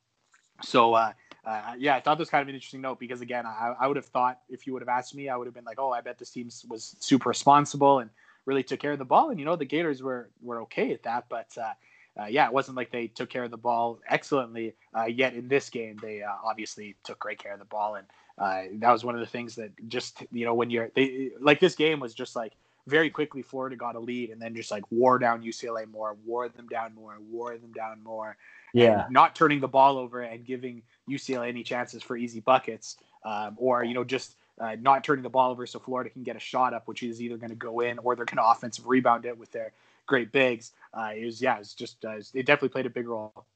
So 0.63 0.95
uh, 0.95 1.13
uh, 1.45 1.75
yeah, 1.79 1.97
I 1.97 2.01
thought 2.01 2.17
this 2.17 2.27
was 2.27 2.31
kind 2.31 2.41
of 2.41 2.49
an 2.49 2.55
interesting 2.55 2.81
note 2.81 2.99
because 2.99 3.21
again, 3.21 3.45
I, 3.45 3.75
I 3.79 3.87
would 3.87 3.97
have 3.97 4.07
thought 4.07 4.41
if 4.49 4.67
you 4.67 4.73
would 4.73 4.81
have 4.81 4.89
asked 4.89 5.15
me, 5.15 5.29
I 5.29 5.37
would 5.37 5.47
have 5.47 5.55
been 5.55 5.65
like, 5.65 5.79
oh, 5.79 5.91
I 5.91 6.01
bet 6.01 6.19
this 6.19 6.31
team 6.31 6.49
was 6.69 6.97
super 6.99 7.29
responsible 7.29 7.99
and 7.99 8.09
really 8.47 8.63
took 8.63 8.81
care 8.81 8.93
of 8.93 8.99
the 8.99 9.05
ball. 9.05 9.29
And 9.29 9.39
you 9.39 9.45
know, 9.45 9.57
the 9.57 9.67
Gators 9.67 10.03
were 10.03 10.31
were 10.41 10.63
okay 10.63 10.93
at 10.95 11.03
that, 11.03 11.27
but 11.29 11.57
uh, 11.59 11.75
uh, 12.21 12.27
yeah, 12.27 12.47
it 12.47 12.53
wasn't 12.53 12.77
like 12.77 12.93
they 12.93 13.09
took 13.09 13.29
care 13.29 13.45
of 13.45 13.51
the 13.51 13.57
ball 13.57 13.99
excellently. 14.09 14.75
Uh, 14.97 15.07
yet 15.07 15.35
in 15.35 15.49
this 15.49 15.69
game, 15.69 15.99
they 16.01 16.23
uh, 16.23 16.31
obviously 16.45 16.95
took 17.03 17.19
great 17.19 17.39
care 17.39 17.53
of 17.53 17.59
the 17.59 17.65
ball, 17.65 17.97
and 17.97 18.07
uh, 18.39 18.63
that 18.79 18.93
was 18.93 19.05
one 19.05 19.15
of 19.15 19.21
the 19.21 19.27
things 19.27 19.57
that 19.57 19.71
just 19.89 20.23
you 20.31 20.45
know 20.45 20.55
when 20.55 20.71
you're 20.71 20.91
they 20.95 21.31
like 21.41 21.59
this 21.59 21.75
game 21.75 21.99
was 21.99 22.15
just 22.15 22.37
like 22.37 22.53
very 22.87 23.11
quickly 23.11 23.43
Florida 23.43 23.77
got 23.77 23.97
a 23.97 23.99
lead 23.99 24.31
and 24.31 24.41
then 24.41 24.55
just 24.55 24.71
like 24.71 24.85
wore 24.93 25.19
down 25.19 25.43
UCLA 25.43 25.91
more, 25.91 26.17
wore 26.25 26.49
them 26.49 26.69
down 26.69 26.95
more, 26.95 27.17
wore 27.31 27.57
them 27.57 27.73
down 27.73 28.03
more. 28.05 28.37
Yeah, 28.73 29.07
not 29.11 29.35
turning 29.35 29.61
the 29.61 29.69
ball 29.69 29.99
over 29.99 30.21
and 30.21 30.45
giving 30.45 30.83
UCLA 31.09 31.49
any 31.49 31.65
chances 31.65 32.03
for 32.03 32.17
easy 32.17 32.41
buckets, 32.41 32.97
um, 33.25 33.57
or 33.57 33.85
you 33.85 33.95
know 33.95 34.05
just. 34.05 34.37
Uh, 34.57 34.77
not 34.81 35.03
turning 35.03 35.25
the 35.25 35.29
ball 35.29 35.51
over 35.51 35.67
so 35.67 35.81
Florida 35.81 36.09
can 36.09 36.23
get 36.23 36.37
a 36.37 36.39
shot 36.39 36.73
up, 36.73 36.87
which 36.87 37.03
is 37.03 37.21
either 37.21 37.37
going 37.37 37.51
to 37.51 37.57
go 37.57 37.81
in 37.81 37.99
or 37.99 38.15
they're 38.15 38.25
going 38.25 38.37
to 38.37 38.47
offensive 38.47 38.87
rebound 38.87 39.27
it 39.27 39.37
with 39.37 39.51
their 39.51 39.73
great 40.07 40.33
bigs. 40.33 40.73
Uh, 40.97 41.11
it 41.17 41.25
was 41.25 41.43
yeah, 41.43 41.57
it 41.57 41.61
was 41.61 41.75
just 41.75 42.05
uh, 42.05 42.17
it 42.35 42.47
definitely 42.47 42.69
played 42.69 42.87
a 42.87 42.91
big 42.91 43.09
role. 43.09 43.47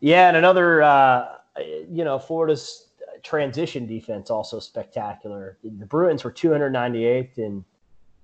Yeah, 0.00 0.28
and 0.28 0.36
another 0.36 0.82
uh, 0.82 1.36
you 1.90 2.04
know 2.04 2.18
Florida's 2.18 2.88
transition 3.22 3.86
defense 3.86 4.30
also 4.30 4.60
spectacular. 4.60 5.58
The 5.62 5.86
Bruins 5.86 6.24
were 6.24 6.32
298th 6.32 7.38
in 7.38 7.64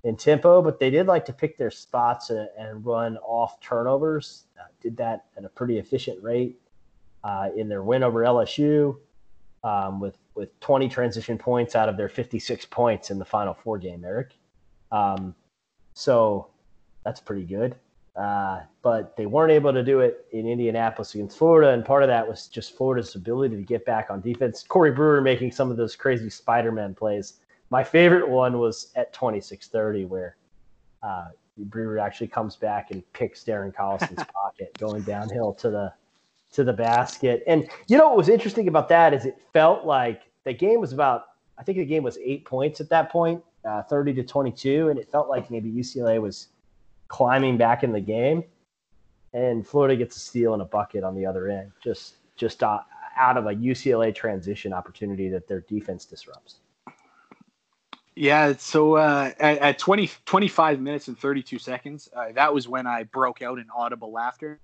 in 0.03 0.17
tempo, 0.17 0.61
but 0.61 0.79
they 0.79 0.89
did 0.89 1.07
like 1.07 1.23
to 1.25 1.33
pick 1.33 1.57
their 1.57 1.71
spots 1.71 2.29
and, 2.29 2.49
and 2.57 2.85
run 2.85 3.17
off 3.17 3.59
turnovers. 3.61 4.45
Uh, 4.59 4.65
did 4.81 4.97
that 4.97 5.25
at 5.37 5.45
a 5.45 5.49
pretty 5.49 5.77
efficient 5.77 6.21
rate 6.21 6.59
uh, 7.23 7.49
in 7.55 7.69
their 7.69 7.83
win 7.83 8.03
over 8.03 8.21
LSU, 8.21 8.97
um, 9.63 9.99
with 9.99 10.17
with 10.35 10.59
20 10.59 10.89
transition 10.89 11.37
points 11.37 11.75
out 11.75 11.87
of 11.87 11.95
their 11.95 12.09
56 12.09 12.65
points 12.65 13.11
in 13.11 13.19
the 13.19 13.25
final 13.25 13.53
four 13.53 13.77
game. 13.77 14.03
Eric, 14.03 14.33
um, 14.91 15.35
so 15.93 16.47
that's 17.03 17.19
pretty 17.19 17.43
good. 17.43 17.75
Uh, 18.15 18.61
but 18.83 19.17
they 19.17 19.25
weren't 19.25 19.51
able 19.51 19.73
to 19.73 19.83
do 19.83 20.01
it 20.01 20.27
in 20.31 20.47
Indianapolis 20.47 21.15
against 21.15 21.37
Florida, 21.37 21.71
and 21.71 21.83
part 21.83 22.03
of 22.03 22.09
that 22.09 22.27
was 22.27 22.47
just 22.47 22.77
Florida's 22.77 23.15
ability 23.15 23.55
to 23.55 23.63
get 23.63 23.85
back 23.85 24.11
on 24.11 24.21
defense. 24.21 24.63
Corey 24.67 24.91
Brewer 24.91 25.19
making 25.19 25.51
some 25.51 25.71
of 25.71 25.77
those 25.77 25.95
crazy 25.95 26.29
Spider-Man 26.29 26.93
plays. 26.93 27.39
My 27.71 27.83
favorite 27.83 28.29
one 28.29 28.59
was 28.59 28.91
at 28.95 29.13
26:30, 29.13 30.07
where 30.07 30.37
uh, 31.01 31.29
Brewer 31.57 31.97
actually 31.97 32.27
comes 32.27 32.55
back 32.55 32.91
and 32.91 33.03
picks 33.13 33.43
Darren 33.43 33.73
Collison's 33.73 34.23
pocket 34.33 34.77
going 34.77 35.01
downhill 35.01 35.53
to 35.55 35.71
the 35.71 35.93
to 36.51 36.63
the 36.63 36.73
basket. 36.73 37.43
And 37.47 37.67
you 37.87 37.97
know 37.97 38.07
what 38.07 38.17
was 38.17 38.29
interesting 38.29 38.67
about 38.67 38.89
that 38.89 39.13
is 39.13 39.25
it 39.25 39.41
felt 39.53 39.85
like 39.85 40.21
the 40.43 40.53
game 40.53 40.79
was 40.79 40.93
about 40.93 41.25
I 41.57 41.63
think 41.63 41.77
the 41.79 41.85
game 41.85 42.03
was 42.03 42.17
eight 42.17 42.45
points 42.45 42.81
at 42.81 42.89
that 42.89 43.11
point, 43.11 43.43
uh, 43.65 43.83
30 43.83 44.13
to 44.15 44.23
22, 44.23 44.89
and 44.89 44.99
it 44.99 45.11
felt 45.11 45.29
like 45.29 45.51
maybe 45.51 45.71
UCLA 45.71 46.21
was 46.21 46.49
climbing 47.13 47.57
back 47.57 47.83
in 47.83 47.91
the 47.91 48.01
game, 48.01 48.43
and 49.33 49.67
Florida 49.67 49.95
gets 49.95 50.17
a 50.17 50.19
steal 50.19 50.53
and 50.53 50.63
a 50.63 50.65
bucket 50.65 51.03
on 51.03 51.13
the 51.13 51.27
other 51.27 51.47
end, 51.47 51.71
just 51.81 52.15
just 52.35 52.63
uh, 52.63 52.79
out 53.15 53.37
of 53.37 53.45
a 53.45 53.53
UCLA 53.53 54.13
transition 54.13 54.73
opportunity 54.73 55.29
that 55.29 55.47
their 55.47 55.59
defense 55.61 56.05
disrupts. 56.05 56.55
Yeah, 58.15 58.55
so 58.57 58.95
uh, 58.95 59.31
at, 59.39 59.57
at 59.59 59.77
20, 59.77 60.09
25 60.25 60.79
minutes 60.79 61.07
and 61.07 61.17
32 61.17 61.59
seconds, 61.59 62.09
uh, 62.15 62.31
that 62.33 62.51
was 62.51 62.67
when 62.67 62.87
I 62.87 63.03
broke 63.03 63.43
out 63.43 63.59
in 63.59 63.65
audible 63.75 64.11
laughter 64.11 64.59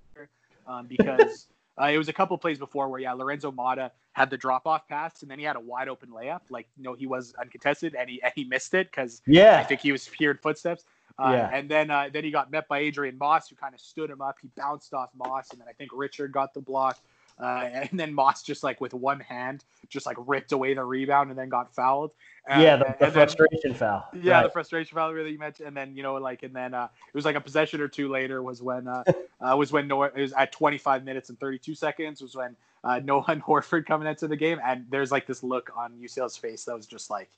um, 0.66 0.86
because 0.86 1.46
uh, 1.80 1.86
it 1.86 1.98
was 1.98 2.08
a 2.08 2.12
couple 2.12 2.36
plays 2.38 2.58
before 2.58 2.88
where, 2.88 3.00
yeah, 3.00 3.12
Lorenzo 3.12 3.50
Mata 3.50 3.90
had 4.12 4.30
the 4.30 4.36
drop 4.36 4.66
off 4.66 4.86
pass 4.88 5.22
and 5.22 5.30
then 5.30 5.38
he 5.38 5.44
had 5.44 5.56
a 5.56 5.60
wide 5.60 5.88
open 5.88 6.10
layup. 6.10 6.42
Like, 6.48 6.68
you 6.76 6.84
know, 6.84 6.94
he 6.94 7.06
was 7.06 7.34
uncontested 7.40 7.96
and 7.96 8.08
he, 8.08 8.22
and 8.22 8.32
he 8.36 8.44
missed 8.44 8.74
it 8.74 8.88
because 8.88 9.20
yeah. 9.26 9.58
I 9.58 9.64
think 9.64 9.80
he 9.80 9.90
was 9.90 10.06
feared 10.06 10.40
footsteps. 10.40 10.84
Uh, 11.20 11.32
yeah. 11.32 11.50
And 11.52 11.68
then 11.68 11.90
uh, 11.90 12.08
then 12.12 12.24
he 12.24 12.30
got 12.30 12.50
met 12.50 12.66
by 12.66 12.78
Adrian 12.78 13.18
Moss, 13.18 13.48
who 13.48 13.56
kind 13.56 13.74
of 13.74 13.80
stood 13.80 14.10
him 14.10 14.22
up. 14.22 14.36
He 14.40 14.48
bounced 14.56 14.94
off 14.94 15.10
Moss, 15.14 15.50
and 15.50 15.60
then 15.60 15.68
I 15.68 15.72
think 15.72 15.90
Richard 15.92 16.32
got 16.32 16.54
the 16.54 16.60
block. 16.60 16.98
Uh, 17.38 17.68
and 17.90 17.98
then 17.98 18.14
Moss 18.14 18.42
just 18.42 18.62
like 18.62 18.80
with 18.80 18.94
one 18.94 19.20
hand, 19.20 19.64
just 19.88 20.06
like 20.06 20.16
ripped 20.26 20.52
away 20.52 20.72
the 20.72 20.84
rebound 20.84 21.30
and 21.30 21.38
then 21.38 21.48
got 21.48 21.74
fouled. 21.74 22.12
yeah, 22.48 22.76
the, 22.76 22.96
the 22.98 23.10
frustration 23.10 23.60
then, 23.64 23.74
foul. 23.74 24.08
Yeah, 24.14 24.32
right. 24.32 24.42
the 24.44 24.50
frustration 24.50 24.94
foul 24.94 25.12
really 25.12 25.32
you 25.32 25.38
mentioned. 25.38 25.68
And 25.68 25.76
then 25.76 25.94
you 25.94 26.02
know 26.02 26.14
like 26.14 26.42
and 26.42 26.54
then 26.54 26.72
uh, 26.72 26.88
it 27.06 27.14
was 27.14 27.26
like 27.26 27.36
a 27.36 27.40
possession 27.40 27.80
or 27.82 27.88
two 27.88 28.08
later 28.08 28.42
was 28.42 28.62
when 28.62 28.88
uh, 28.88 29.04
uh 29.40 29.56
was 29.56 29.72
when 29.72 29.88
Noah 29.88 30.10
it 30.16 30.22
was 30.22 30.32
at 30.32 30.52
25 30.52 31.04
minutes 31.04 31.28
and 31.28 31.38
32 31.38 31.74
seconds 31.74 32.22
was 32.22 32.34
when 32.34 32.56
uh, 32.82 32.98
Noah 33.04 33.24
Horford 33.24 33.84
coming 33.84 34.08
into 34.08 34.26
the 34.26 34.36
game 34.36 34.58
and 34.64 34.86
there's 34.88 35.12
like 35.12 35.26
this 35.26 35.42
look 35.42 35.70
on 35.76 35.92
UCLA's 35.92 36.36
face 36.36 36.64
that 36.64 36.74
was 36.74 36.86
just 36.86 37.10
like, 37.10 37.28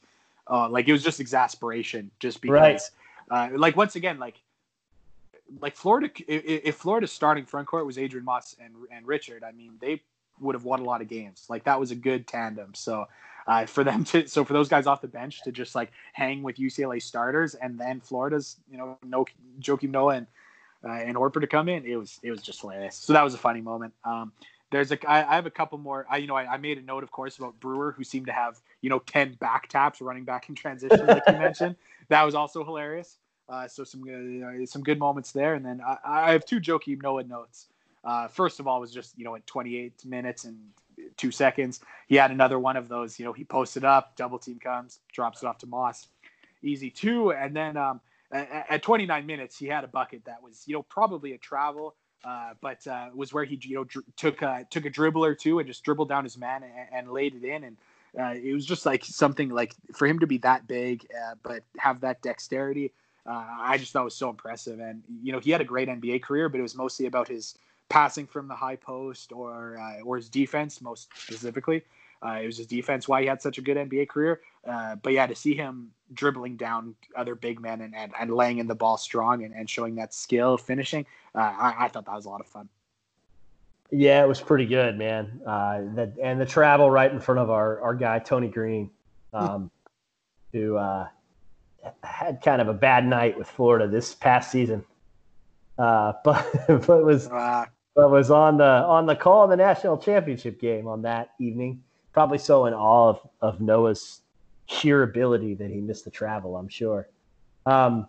uh, 0.49 0.69
like 0.69 0.89
it 0.89 0.93
was 0.93 1.03
just 1.03 1.19
exasperation 1.19 2.13
just 2.21 2.41
because. 2.41 2.53
Right 2.53 2.81
uh, 3.33 3.49
like 3.57 3.77
once 3.77 3.97
again, 3.97 4.19
like 4.19 4.41
like 5.61 5.75
Florida, 5.75 6.11
if, 6.29 6.77
Florida's 6.77 7.13
starting 7.13 7.47
front 7.47 7.67
court 7.67 7.87
was 7.87 7.97
Adrian 7.97 8.25
Moss 8.25 8.55
and 8.63 8.75
and 8.93 9.07
Richard, 9.07 9.43
I 9.43 9.53
mean 9.53 9.73
they 9.81 10.03
would 10.39 10.55
have 10.55 10.65
won 10.65 10.81
a 10.81 10.85
lot 10.85 11.01
of 11.01 11.09
games. 11.09 11.47
Like 11.49 11.65
that 11.65 11.81
was 11.81 11.91
a 11.91 11.95
good 11.95 12.27
tandem. 12.27 12.75
So 12.75 13.07
uh, 13.47 13.65
for 13.65 13.85
them 13.85 14.05
to 14.05 14.27
so 14.27 14.45
for 14.45 14.53
those 14.53 14.69
guys 14.69 14.87
off 14.87 15.01
the 15.01 15.09
bench 15.09 15.43
to 15.45 15.51
just 15.51 15.75
like 15.75 15.93
hang 16.13 16.43
with 16.43 16.57
UCLA 16.57 17.03
starters 17.03 17.55
and 17.55 17.81
then 17.81 18.01
Florida's 18.01 18.57
you 18.71 18.77
know 18.77 18.99
no 19.03 19.25
Joakim 19.61 19.91
Noah 19.91 20.17
and 20.17 20.27
uh, 20.85 20.91
and 20.91 21.17
Horford 21.17 21.41
to 21.41 21.47
come 21.47 21.71
in, 21.71 21.87
it 21.87 21.97
was 21.97 22.21
it 22.23 22.31
was 22.31 22.43
just 22.43 22.61
hilarious. 22.61 22.97
So 22.97 23.15
that 23.15 23.23
was 23.23 23.33
a 23.33 23.39
funny 23.39 23.63
moment. 23.63 23.95
Um, 24.05 24.33
there's 24.71 24.93
a 24.93 25.11
I, 25.11 25.23
I 25.33 25.35
have 25.37 25.47
a 25.47 25.51
couple 25.51 25.79
more. 25.79 26.07
I 26.11 26.19
you 26.19 26.27
know 26.27 26.37
I, 26.37 26.55
I, 26.55 26.57
made 26.59 26.79
a 26.79 26.83
note 26.83 27.03
of 27.03 27.11
course 27.11 27.39
about 27.39 27.59
Brewer 27.61 27.93
who 27.93 28.05
seemed 28.05 28.27
to 28.27 28.33
have 28.33 28.61
you 28.81 28.91
know 28.91 28.99
ten 29.01 29.35
back 29.35 29.69
taps 29.69 30.01
running 30.01 30.25
back 30.25 30.49
in 30.49 30.55
transition 30.55 31.07
like 31.07 31.23
you 31.27 31.33
mentioned. 31.39 31.77
That 32.09 32.25
was 32.25 32.35
also 32.35 32.65
hilarious. 32.65 33.19
Uh, 33.49 33.69
so 33.69 33.85
some 33.85 34.03
uh, 34.03 34.65
some 34.67 34.83
good 34.83 34.99
moments 34.99 35.33
there, 35.33 35.55
and 35.55 35.65
then 35.65 35.81
I, 35.81 35.97
I 36.05 36.33
have 36.33 36.45
two 36.45 36.61
Joakim 36.61 37.03
Noah 37.03 37.25
notes. 37.25 37.69
Uh, 38.05 38.29
first 38.29 38.61
of 38.61 38.67
all, 38.67 38.81
was 38.81 38.93
just 38.93 39.17
you 39.19 39.25
know 39.25 39.35
at 39.35 39.47
28 39.47 40.05
minutes 40.05 40.45
and 40.45 40.59
two 41.17 41.31
seconds, 41.31 41.81
he 42.09 42.17
had 42.17 42.31
another 42.31 42.59
one 42.59 42.77
of 42.77 42.89
those. 42.89 43.19
You 43.19 43.25
know, 43.25 43.33
he 43.33 43.45
posted 43.45 43.85
up, 43.85 44.17
double 44.17 44.39
team 44.39 44.59
comes, 44.59 45.01
drops 45.13 45.43
it 45.43 45.47
off 45.47 45.59
to 45.59 45.67
Moss, 45.67 46.09
easy 46.63 46.91
two, 46.91 47.33
and 47.33 47.55
then 47.55 47.77
um, 47.77 48.01
at, 48.31 48.67
at 48.69 48.83
29 48.83 49.27
minutes, 49.27 49.59
he 49.59 49.67
had 49.67 49.85
a 49.85 49.89
bucket 49.89 50.25
that 50.25 50.43
was 50.43 50.63
you 50.67 50.75
know 50.75 50.83
probably 50.83 51.33
a 51.33 51.39
travel. 51.39 51.95
Uh, 52.25 52.53
but 52.61 52.87
uh, 52.87 53.09
was 53.17 53.33
where 53.33 53.43
he 53.43 53.59
you 53.63 53.75
know 53.75 53.85
dr- 53.85 54.05
took 54.17 54.43
a, 54.43 54.65
took 54.71 54.85
a 54.85 54.91
dribble 54.91 55.25
or 55.25 55.35
two 55.35 55.59
and 55.59 55.67
just 55.67 55.83
dribbled 55.83 56.09
down 56.09 56.23
his 56.23 56.39
man 56.39 56.63
and, 56.63 56.89
and 56.93 57.13
laid 57.13 57.35
it 57.35 57.43
in 57.43 57.65
and 57.65 57.77
uh, 58.17 58.33
it 58.41 58.53
was 58.53 58.65
just 58.65 58.87
like 58.87 59.05
something 59.05 59.49
like 59.49 59.75
for 59.93 60.07
him 60.07 60.21
to 60.21 60.27
be 60.29 60.39
that 60.39 60.69
big 60.69 61.05
uh, 61.21 61.35
but 61.43 61.65
have 61.79 62.01
that 62.01 62.23
dexterity 62.23 62.93
uh, 63.27 63.47
I 63.61 63.79
just 63.79 63.93
thought 63.93 64.03
it 64.03 64.05
was 64.05 64.17
so 64.17 64.31
impressive. 64.31 64.81
And 64.81 65.03
you 65.23 65.33
know, 65.33 65.39
he 65.39 65.51
had 65.51 65.61
a 65.61 65.65
great 65.65 65.89
NBA 65.89 66.23
career, 66.23 66.49
but 66.49 66.59
it 66.59 66.63
was 66.63 66.75
mostly 66.75 67.07
about 67.07 67.29
his 67.29 67.57
passing 67.89 68.27
from 68.27 68.49
the 68.49 68.55
high 68.55 68.77
post 68.77 69.33
or 69.33 69.79
uh, 69.79 70.01
or 70.03 70.17
his 70.17 70.29
defense, 70.29 70.81
most 70.81 71.09
specifically. 71.17 71.83
Uh, 72.25 72.39
it 72.43 72.47
was 72.47 72.57
his 72.57 72.67
defense 72.67 73.09
why 73.09 73.21
he 73.21 73.27
had 73.27 73.43
such 73.43 73.59
a 73.59 73.63
good 73.63 73.77
NBA 73.77 74.09
career. 74.09 74.41
Uh, 74.67 74.95
but 74.97 75.13
yeah, 75.13 75.27
to 75.27 75.35
see 75.35 75.55
him 75.55 75.91
dribbling 76.15 76.57
down 76.57 76.95
other 77.17 77.35
big 77.35 77.61
men 77.61 77.81
and, 77.81 77.95
and, 77.97 78.13
and 78.19 78.33
laying 78.33 78.59
in 78.59 78.69
the 78.69 78.75
ball 78.75 78.97
strong 78.97 79.43
and, 79.43 79.53
and 79.55 79.69
showing 79.69 79.97
that 79.97 80.15
skill 80.15 80.57
finishing, 80.57 81.05
uh, 81.35 81.39
I, 81.39 81.75
I, 81.81 81.89
thought 81.89 82.07
that 82.07 82.15
was 82.15 82.27
a 82.27 82.29
lot 82.29 82.41
of 82.41 82.47
fun. 82.47 82.69
Yeah, 83.91 84.23
it 84.23 84.29
was 84.29 84.41
pretty 84.41 84.67
good, 84.67 84.97
man. 84.97 85.41
Uh, 85.45 85.81
that 85.95 86.13
and 86.23 86.41
the 86.41 86.47
travel 86.47 86.91
right 86.91 87.11
in 87.11 87.19
front 87.19 87.41
of 87.41 87.51
our, 87.51 87.81
our 87.81 87.95
guy 87.95 88.21
Tony 88.21 88.49
Green, 88.49 88.91
um, 89.33 89.71
who 90.53 90.79
had 92.03 92.41
kind 92.43 92.61
of 92.61 92.69
a 92.69 92.75
bad 92.75 93.07
night 93.07 93.37
with 93.37 93.49
Florida 93.49 93.89
this 93.89 94.15
past 94.15 94.51
season, 94.51 94.85
uh, 95.79 96.13
but 96.25 96.47
but 96.67 97.05
was 97.05 97.29
uh, 97.29 97.67
but 97.95 98.11
was 98.11 98.31
on 98.31 98.59
the 98.59 98.65
on 98.65 99.07
the 99.07 99.17
call 99.17 99.45
in 99.45 99.51
the 99.51 99.57
national 99.57 99.99
championship 99.99 100.61
game 100.61 100.87
on 100.87 101.03
that 101.03 101.31
evening. 101.39 101.83
Probably 102.13 102.39
so 102.39 102.67
in 102.67 102.75
awe 102.75 103.09
of, 103.09 103.29
of 103.41 103.61
Noah's 103.61 104.21
sheer 104.67 105.03
ability 105.03 105.55
that 105.55 105.71
he 105.71 105.81
missed 105.81 106.05
the 106.05 106.11
travel. 106.11 106.57
I'm 106.57 106.69
sure. 106.69 107.09
Um, 107.65 108.09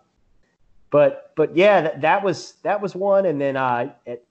but 0.90 1.32
but 1.36 1.56
yeah, 1.56 1.80
that, 1.80 2.00
that 2.02 2.22
was 2.22 2.54
that 2.62 2.80
was 2.80 2.94
one, 2.94 3.26
and 3.26 3.40
then 3.40 3.56
uh, 3.56 3.92
at, 4.06 4.22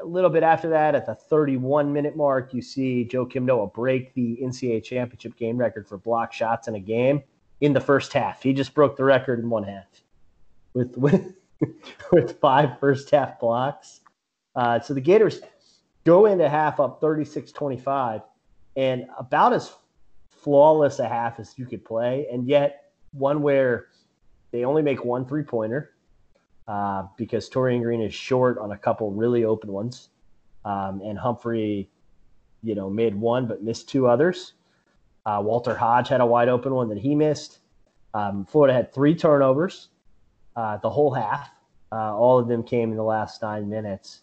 a 0.00 0.04
little 0.04 0.30
bit 0.30 0.42
after 0.42 0.68
that, 0.70 0.94
at 0.94 1.06
the 1.06 1.14
31 1.14 1.92
minute 1.92 2.16
mark, 2.16 2.54
you 2.54 2.62
see 2.62 3.08
Joakim 3.10 3.42
Noah 3.42 3.66
break 3.66 4.14
the 4.14 4.38
NCAA 4.42 4.82
championship 4.82 5.36
game 5.36 5.56
record 5.56 5.86
for 5.88 5.98
block 5.98 6.32
shots 6.32 6.68
in 6.68 6.74
a 6.76 6.80
game 6.80 7.22
in 7.60 7.72
the 7.72 7.80
first 7.80 8.12
half. 8.12 8.42
He 8.42 8.52
just 8.52 8.74
broke 8.74 8.96
the 8.96 9.04
record 9.04 9.38
in 9.38 9.50
one 9.50 9.64
half 9.64 9.86
with 10.74 10.96
with 10.96 11.34
with 12.12 12.38
five 12.40 12.78
first 12.78 13.10
half 13.10 13.38
blocks. 13.40 14.00
Uh, 14.54 14.80
so 14.80 14.94
the 14.94 15.00
Gators 15.00 15.40
go 16.04 16.26
into 16.26 16.48
half 16.48 16.80
up 16.80 17.00
36-25 17.00 18.22
and 18.76 19.06
about 19.18 19.52
as 19.52 19.72
flawless 20.28 20.98
a 20.98 21.08
half 21.08 21.38
as 21.38 21.54
you 21.56 21.66
could 21.66 21.84
play, 21.84 22.26
and 22.32 22.46
yet 22.46 22.92
one 23.12 23.42
where 23.42 23.86
they 24.50 24.64
only 24.64 24.82
make 24.82 25.04
one 25.04 25.26
three 25.26 25.42
pointer 25.42 25.90
uh, 26.66 27.04
because 27.16 27.50
Taurean 27.50 27.82
Green 27.82 28.00
is 28.00 28.14
short 28.14 28.58
on 28.58 28.72
a 28.72 28.78
couple 28.78 29.10
really 29.10 29.44
open 29.44 29.72
ones, 29.72 30.10
um, 30.64 31.00
and 31.04 31.18
Humphrey, 31.18 31.90
you 32.62 32.74
know, 32.74 32.88
made 32.88 33.14
one 33.14 33.46
but 33.46 33.62
missed 33.62 33.88
two 33.88 34.06
others. 34.06 34.54
Uh, 35.28 35.40
Walter 35.42 35.74
Hodge 35.74 36.08
had 36.08 36.20
a 36.20 36.26
wide 36.26 36.48
open 36.48 36.72
one 36.72 36.88
that 36.88 36.98
he 36.98 37.14
missed. 37.14 37.58
Um, 38.14 38.46
Florida 38.46 38.72
had 38.72 38.94
three 38.94 39.14
turnovers 39.14 39.88
uh, 40.56 40.78
the 40.78 40.88
whole 40.88 41.12
half. 41.12 41.50
Uh, 41.92 42.16
all 42.16 42.38
of 42.38 42.48
them 42.48 42.62
came 42.62 42.90
in 42.90 42.96
the 42.96 43.02
last 43.02 43.42
nine 43.42 43.68
minutes, 43.68 44.20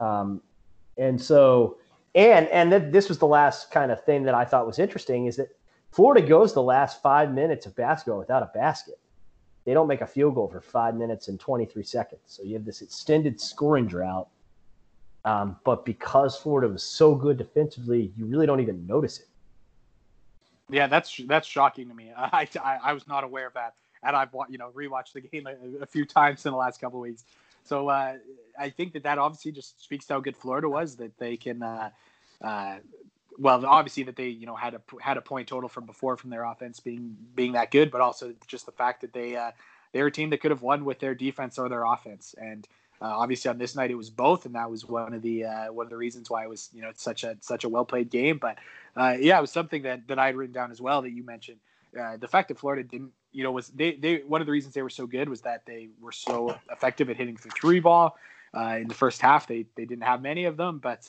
um, 0.00 0.40
and 0.96 1.20
so 1.20 1.78
and 2.14 2.46
and 2.48 2.70
th- 2.70 2.92
this 2.92 3.08
was 3.08 3.18
the 3.18 3.26
last 3.26 3.70
kind 3.70 3.90
of 3.90 4.02
thing 4.04 4.22
that 4.24 4.34
I 4.34 4.44
thought 4.44 4.66
was 4.66 4.78
interesting 4.78 5.26
is 5.26 5.36
that 5.36 5.48
Florida 5.90 6.26
goes 6.26 6.54
the 6.54 6.62
last 6.62 7.02
five 7.02 7.32
minutes 7.32 7.66
of 7.66 7.76
basketball 7.76 8.18
without 8.18 8.42
a 8.42 8.50
basket 8.54 8.98
they 9.64 9.74
don't 9.74 9.86
make 9.86 10.00
a 10.00 10.06
field 10.06 10.34
goal 10.34 10.48
for 10.48 10.60
five 10.60 10.96
minutes 10.96 11.28
and 11.28 11.38
23 11.38 11.82
seconds. 11.82 12.22
So 12.26 12.42
you 12.42 12.54
have 12.54 12.64
this 12.64 12.82
extended 12.82 13.40
scoring 13.40 13.86
drought. 13.86 14.28
Um, 15.24 15.56
but 15.64 15.84
because 15.84 16.36
Florida 16.36 16.72
was 16.72 16.82
so 16.82 17.14
good 17.14 17.36
defensively, 17.36 18.12
you 18.16 18.24
really 18.24 18.46
don't 18.46 18.60
even 18.60 18.86
notice 18.86 19.20
it. 19.20 19.26
Yeah, 20.70 20.86
that's 20.86 21.20
that's 21.26 21.46
shocking 21.46 21.88
to 21.88 21.94
me. 21.94 22.12
I, 22.16 22.48
I, 22.62 22.78
I 22.84 22.92
was 22.92 23.06
not 23.08 23.24
aware 23.24 23.46
of 23.46 23.54
that, 23.54 23.74
and 24.02 24.16
I've 24.16 24.30
you 24.48 24.58
know 24.58 24.70
rewatched 24.70 25.12
the 25.14 25.20
game 25.20 25.46
a, 25.46 25.82
a 25.82 25.86
few 25.86 26.04
times 26.04 26.46
in 26.46 26.52
the 26.52 26.58
last 26.58 26.80
couple 26.80 26.98
of 27.00 27.02
weeks. 27.02 27.24
So 27.64 27.88
uh, 27.88 28.14
I 28.58 28.70
think 28.70 28.94
that 28.94 29.02
that 29.04 29.18
obviously 29.18 29.52
just 29.52 29.82
speaks 29.82 30.06
to 30.06 30.14
how 30.14 30.20
good 30.20 30.36
Florida 30.36 30.68
was 30.68 30.96
that 30.96 31.16
they 31.18 31.36
can 31.36 31.62
uh, 31.62 31.90
uh, 32.42 32.76
well, 33.38 33.64
obviously 33.66 34.02
that 34.04 34.16
they 34.16 34.28
you 34.28 34.46
know 34.46 34.56
had 34.56 34.74
a 34.74 34.80
had 35.00 35.16
a 35.16 35.22
point 35.22 35.48
total 35.48 35.68
from 35.68 35.86
before 35.86 36.16
from 36.16 36.30
their 36.30 36.44
offense 36.44 36.80
being 36.80 37.16
being 37.34 37.52
that 37.52 37.70
good, 37.70 37.90
but 37.90 38.00
also 38.00 38.34
just 38.46 38.66
the 38.66 38.72
fact 38.72 39.00
that 39.02 39.12
they 39.12 39.36
uh, 39.36 39.52
they're 39.92 40.06
a 40.06 40.12
team 40.12 40.30
that 40.30 40.40
could 40.40 40.50
have 40.50 40.62
won 40.62 40.84
with 40.84 41.00
their 41.00 41.14
defense 41.14 41.58
or 41.58 41.68
their 41.68 41.84
offense, 41.84 42.34
and 42.40 42.66
uh, 43.02 43.06
obviously 43.06 43.48
on 43.48 43.58
this 43.58 43.74
night 43.74 43.90
it 43.90 43.96
was 43.96 44.10
both, 44.10 44.46
and 44.46 44.54
that 44.54 44.70
was 44.70 44.86
one 44.86 45.14
of 45.14 45.22
the 45.22 45.44
uh, 45.44 45.72
one 45.72 45.86
of 45.86 45.90
the 45.90 45.96
reasons 45.96 46.28
why 46.30 46.42
it 46.44 46.48
was 46.48 46.68
you 46.72 46.82
know 46.82 46.90
such 46.94 47.24
a 47.24 47.36
such 47.40 47.64
a 47.64 47.68
well 47.68 47.84
played 47.84 48.10
game. 48.10 48.38
But 48.38 48.58
uh, 48.96 49.16
yeah, 49.18 49.38
it 49.38 49.40
was 49.40 49.52
something 49.52 49.82
that 49.82 50.06
that 50.08 50.18
I 50.18 50.26
had 50.26 50.36
written 50.36 50.52
down 50.52 50.70
as 50.70 50.80
well 50.80 51.02
that 51.02 51.10
you 51.10 51.24
mentioned. 51.24 51.58
Uh, 51.98 52.16
the 52.16 52.28
fact 52.28 52.48
that 52.48 52.58
Florida 52.58 52.84
didn't, 52.84 53.12
you 53.32 53.42
know, 53.42 53.50
was 53.50 53.68
they 53.68 53.92
they 53.96 54.18
one 54.18 54.40
of 54.40 54.46
the 54.46 54.52
reasons 54.52 54.74
they 54.74 54.82
were 54.82 54.90
so 54.90 55.06
good 55.06 55.28
was 55.28 55.40
that 55.42 55.64
they 55.66 55.88
were 56.00 56.12
so 56.12 56.56
effective 56.70 57.10
at 57.10 57.16
hitting 57.16 57.38
the 57.42 57.50
three 57.50 57.80
ball. 57.80 58.16
Uh, 58.52 58.78
in 58.80 58.88
the 58.88 58.94
first 58.94 59.20
half, 59.20 59.46
they 59.46 59.64
they 59.76 59.84
didn't 59.84 60.04
have 60.04 60.20
many 60.22 60.44
of 60.44 60.56
them, 60.56 60.78
but 60.78 61.08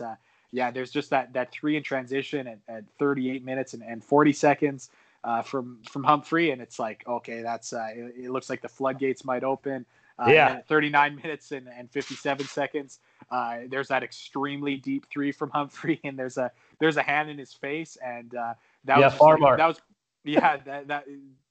yeah, 0.51 0.71
there's 0.71 0.91
just 0.91 1.09
that 1.11 1.33
that 1.33 1.51
three 1.51 1.77
in 1.77 1.83
transition 1.83 2.47
at, 2.47 2.59
at 2.67 2.83
38 2.99 3.43
minutes 3.43 3.73
and, 3.73 3.83
and 3.83 4.03
40 4.03 4.33
seconds 4.33 4.89
uh, 5.23 5.41
from 5.41 5.79
from 5.89 6.03
Humphrey, 6.03 6.51
and 6.51 6.61
it's 6.61 6.79
like 6.79 7.03
okay, 7.07 7.41
that's 7.41 7.73
uh, 7.73 7.87
it, 7.93 8.25
it, 8.25 8.31
looks 8.31 8.49
like 8.49 8.61
the 8.61 8.69
floodgates 8.69 9.23
might 9.23 9.43
open. 9.43 9.85
Uh, 10.21 10.29
yeah. 10.29 10.61
39 10.67 11.15
minutes 11.15 11.51
and, 11.51 11.67
and 11.67 11.89
57 11.91 12.45
seconds. 12.45 12.99
Uh, 13.31 13.59
there's 13.69 13.87
that 13.87 14.03
extremely 14.03 14.75
deep 14.75 15.05
three 15.09 15.31
from 15.31 15.49
Humphrey, 15.49 15.99
and 16.03 16.19
there's 16.19 16.37
a 16.37 16.51
there's 16.79 16.97
a 16.97 17.01
hand 17.01 17.29
in 17.29 17.37
his 17.37 17.53
face, 17.53 17.97
and 18.05 18.35
uh, 18.35 18.53
that 18.85 18.99
yeah, 18.99 19.17
was 19.17 19.39
like, 19.39 19.57
that 19.57 19.67
was 19.67 19.81
yeah 20.23 20.57
that, 20.57 20.87
that 20.89 21.05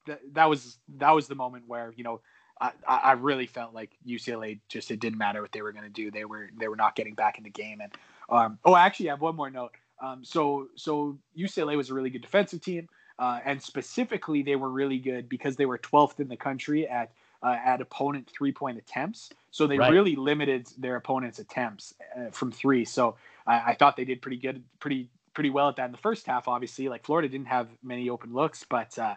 that 0.07 0.21
that 0.33 0.49
was 0.49 0.79
that 0.97 1.11
was 1.11 1.27
the 1.27 1.35
moment 1.35 1.64
where 1.66 1.93
you 1.97 2.05
know 2.05 2.21
I, 2.61 2.73
I 2.87 3.12
really 3.12 3.47
felt 3.47 3.73
like 3.73 3.91
UCLA 4.07 4.61
just 4.68 4.91
it 4.91 5.01
didn't 5.01 5.18
matter 5.18 5.41
what 5.41 5.53
they 5.53 5.62
were 5.62 5.73
going 5.73 5.85
to 5.85 5.91
do. 5.91 6.11
They 6.11 6.25
were 6.25 6.51
they 6.59 6.68
were 6.68 6.77
not 6.77 6.95
getting 6.95 7.14
back 7.14 7.39
in 7.39 7.45
the 7.45 7.51
game. 7.51 7.81
And 7.81 7.93
um, 8.29 8.59
oh, 8.64 8.77
actually, 8.77 9.09
I 9.09 9.12
have 9.14 9.23
one 9.23 9.37
more 9.37 9.51
note. 9.51 9.73
Um, 10.03 10.25
so 10.25 10.68
so 10.77 11.18
UCLA 11.37 11.77
was 11.77 11.91
a 11.91 11.95
really 11.95 12.11
good 12.11 12.23
defensive 12.23 12.61
team, 12.61 12.89
uh, 13.18 13.41
and 13.45 13.62
specifically 13.62 14.43
they 14.43 14.57
were 14.57 14.68
really 14.68 14.99
good 14.99 15.29
because 15.29 15.57
they 15.57 15.66
were 15.66 15.79
12th 15.79 16.21
in 16.21 16.29
the 16.29 16.37
country 16.37 16.87
at 16.87 17.12
uh, 17.43 17.57
at 17.64 17.80
opponent 17.80 18.30
three 18.30 18.53
point 18.53 18.78
attempts. 18.78 19.30
So 19.51 19.66
they 19.66 19.78
right. 19.78 19.91
really 19.91 20.16
limited 20.16 20.68
their 20.78 20.97
opponent's 20.97 21.38
attempts 21.38 21.95
uh, 22.16 22.30
from 22.30 22.53
three. 22.53 22.84
So 22.84 23.16
I, 23.47 23.70
I 23.70 23.74
thought 23.74 23.97
they 23.97 24.05
did 24.05 24.22
pretty 24.22 24.36
good, 24.36 24.62
pretty 24.78 25.09
pretty 25.32 25.51
well 25.51 25.68
at 25.68 25.76
that 25.76 25.86
in 25.86 25.93
the 25.93 25.99
first 25.99 26.26
half. 26.26 26.49
Obviously, 26.49 26.88
like 26.88 27.05
Florida 27.05 27.28
didn't 27.28 27.49
have 27.49 27.68
many 27.82 28.11
open 28.11 28.32
looks, 28.32 28.64
but 28.68 28.99
uh, 28.99 29.14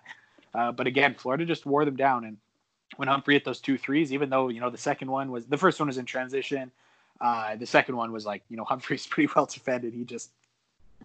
uh, 0.53 0.71
but 0.71 0.87
again, 0.87 1.15
Florida 1.15 1.45
just 1.45 1.65
wore 1.65 1.85
them 1.85 1.95
down 1.95 2.25
and 2.25 2.37
when 2.97 3.07
Humphrey 3.07 3.35
hit 3.35 3.45
those 3.45 3.59
two 3.59 3.77
threes, 3.77 4.13
even 4.13 4.29
though 4.29 4.49
you 4.49 4.59
know 4.59 4.69
the 4.69 4.77
second 4.77 5.09
one 5.09 5.31
was 5.31 5.45
the 5.45 5.57
first 5.57 5.79
one 5.79 5.87
was 5.87 5.97
in 5.97 6.05
transition, 6.05 6.71
uh, 7.21 7.55
the 7.55 7.65
second 7.65 7.95
one 7.95 8.11
was 8.11 8.25
like 8.25 8.43
you 8.49 8.57
know 8.57 8.63
Humphrey's 8.67 9.07
pretty 9.07 9.31
well 9.35 9.45
defended. 9.45 9.93
He 9.93 10.03
just 10.03 10.31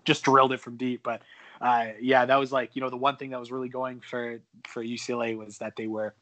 just 0.04 0.24
drilled 0.24 0.52
it 0.52 0.60
from 0.60 0.76
deep. 0.76 1.02
But 1.02 1.22
uh, 1.60 1.88
yeah, 2.00 2.24
that 2.24 2.36
was 2.36 2.52
like 2.52 2.74
you 2.74 2.82
know 2.82 2.90
the 2.90 2.96
one 2.96 3.16
thing 3.16 3.30
that 3.30 3.40
was 3.40 3.50
really 3.50 3.68
going 3.68 4.00
for 4.00 4.40
for 4.66 4.82
UCLA 4.82 5.36
was 5.36 5.58
that 5.58 5.76
they 5.76 5.86
were 5.86 6.14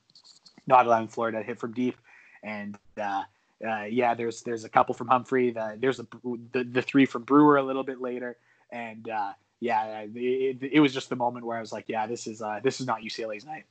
not 0.67 0.87
allowing 0.87 1.09
Florida 1.09 1.39
to 1.39 1.45
hit 1.45 1.59
from 1.59 1.73
deep, 1.73 1.97
and 2.43 2.77
uh, 3.01 3.23
uh, 3.67 3.85
yeah, 3.85 4.14
there's 4.14 4.43
there's 4.43 4.64
a 4.64 4.69
couple 4.69 4.95
from 4.95 5.09
Humphrey. 5.09 5.51
The, 5.51 5.77
there's 5.79 6.01
a, 6.01 6.07
the 6.53 6.64
the 6.64 6.83
three 6.83 7.07
from 7.07 7.23
Brewer 7.23 7.57
a 7.57 7.62
little 7.62 7.85
bit 7.85 8.01
later, 8.01 8.37
and 8.71 9.09
uh, 9.09 9.33
yeah, 9.61 10.05
it, 10.14 10.59
it, 10.62 10.81
was 10.81 10.93
just 10.93 11.09
the 11.09 11.17
moment 11.17 11.47
where 11.47 11.57
I 11.57 11.61
was 11.61 11.73
like, 11.73 11.87
yeah, 11.89 12.07
this 12.07 12.27
is 12.27 12.43
uh, 12.43 12.61
this 12.62 12.81
is 12.81 12.87
not 12.87 13.01
UCLA's 13.01 13.47
night. 13.47 13.64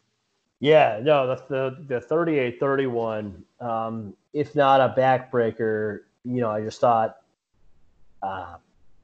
Yeah, 0.60 1.00
no, 1.04 1.28
the 1.28 1.78
the, 1.88 2.00
the 2.00 2.16
38-31, 2.16 3.34
um, 3.60 4.14
if 4.34 4.56
not 4.56 4.82
a 4.82 5.00
backbreaker, 5.00 6.02
you 6.24 6.41
know, 6.41 6.50
I 6.50 6.62
just 6.62 6.80
thought 6.80 7.18
uh, 8.24 8.56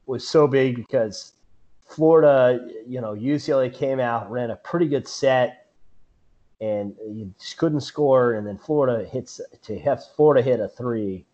was 0.06 0.28
so 0.28 0.48
big 0.48 0.78
because 0.78 1.34
Florida, 1.88 2.68
you 2.88 3.02
know, 3.02 3.14
UCLA 3.14 3.72
came 3.72 4.00
out, 4.00 4.32
ran 4.32 4.50
a 4.50 4.56
pretty 4.56 4.88
good 4.88 5.08
set, 5.08 5.61
and 6.62 6.96
you 7.10 7.34
just 7.40 7.58
couldn't 7.58 7.82
score. 7.82 8.36
And 8.36 8.46
then 8.46 8.58
Florida 8.58 9.04
hits 9.04 9.42
to 9.64 9.80
have 9.80 10.06
Florida 10.16 10.42
hit 10.42 10.60
a 10.60 10.68
three. 10.68 11.26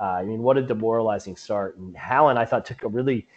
Uh, 0.00 0.04
I 0.04 0.24
mean, 0.24 0.42
what 0.42 0.56
a 0.56 0.62
demoralizing 0.62 1.36
start. 1.36 1.76
And 1.76 1.96
Howland, 1.96 2.38
I 2.38 2.44
thought, 2.44 2.64
took 2.64 2.82
a 2.82 2.88
really. 2.88 3.28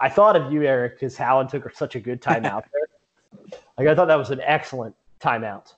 I 0.00 0.08
thought 0.08 0.36
of 0.36 0.52
you, 0.52 0.62
Eric, 0.62 0.96
because 0.96 1.16
Howland 1.16 1.50
took 1.50 1.74
such 1.74 1.96
a 1.96 2.00
good 2.00 2.22
timeout 2.22 2.64
there. 2.72 2.80
Like 3.78 3.88
I 3.88 3.94
thought 3.94 4.08
that 4.08 4.18
was 4.18 4.30
an 4.30 4.42
excellent 4.42 4.94
timeout. 5.20 5.72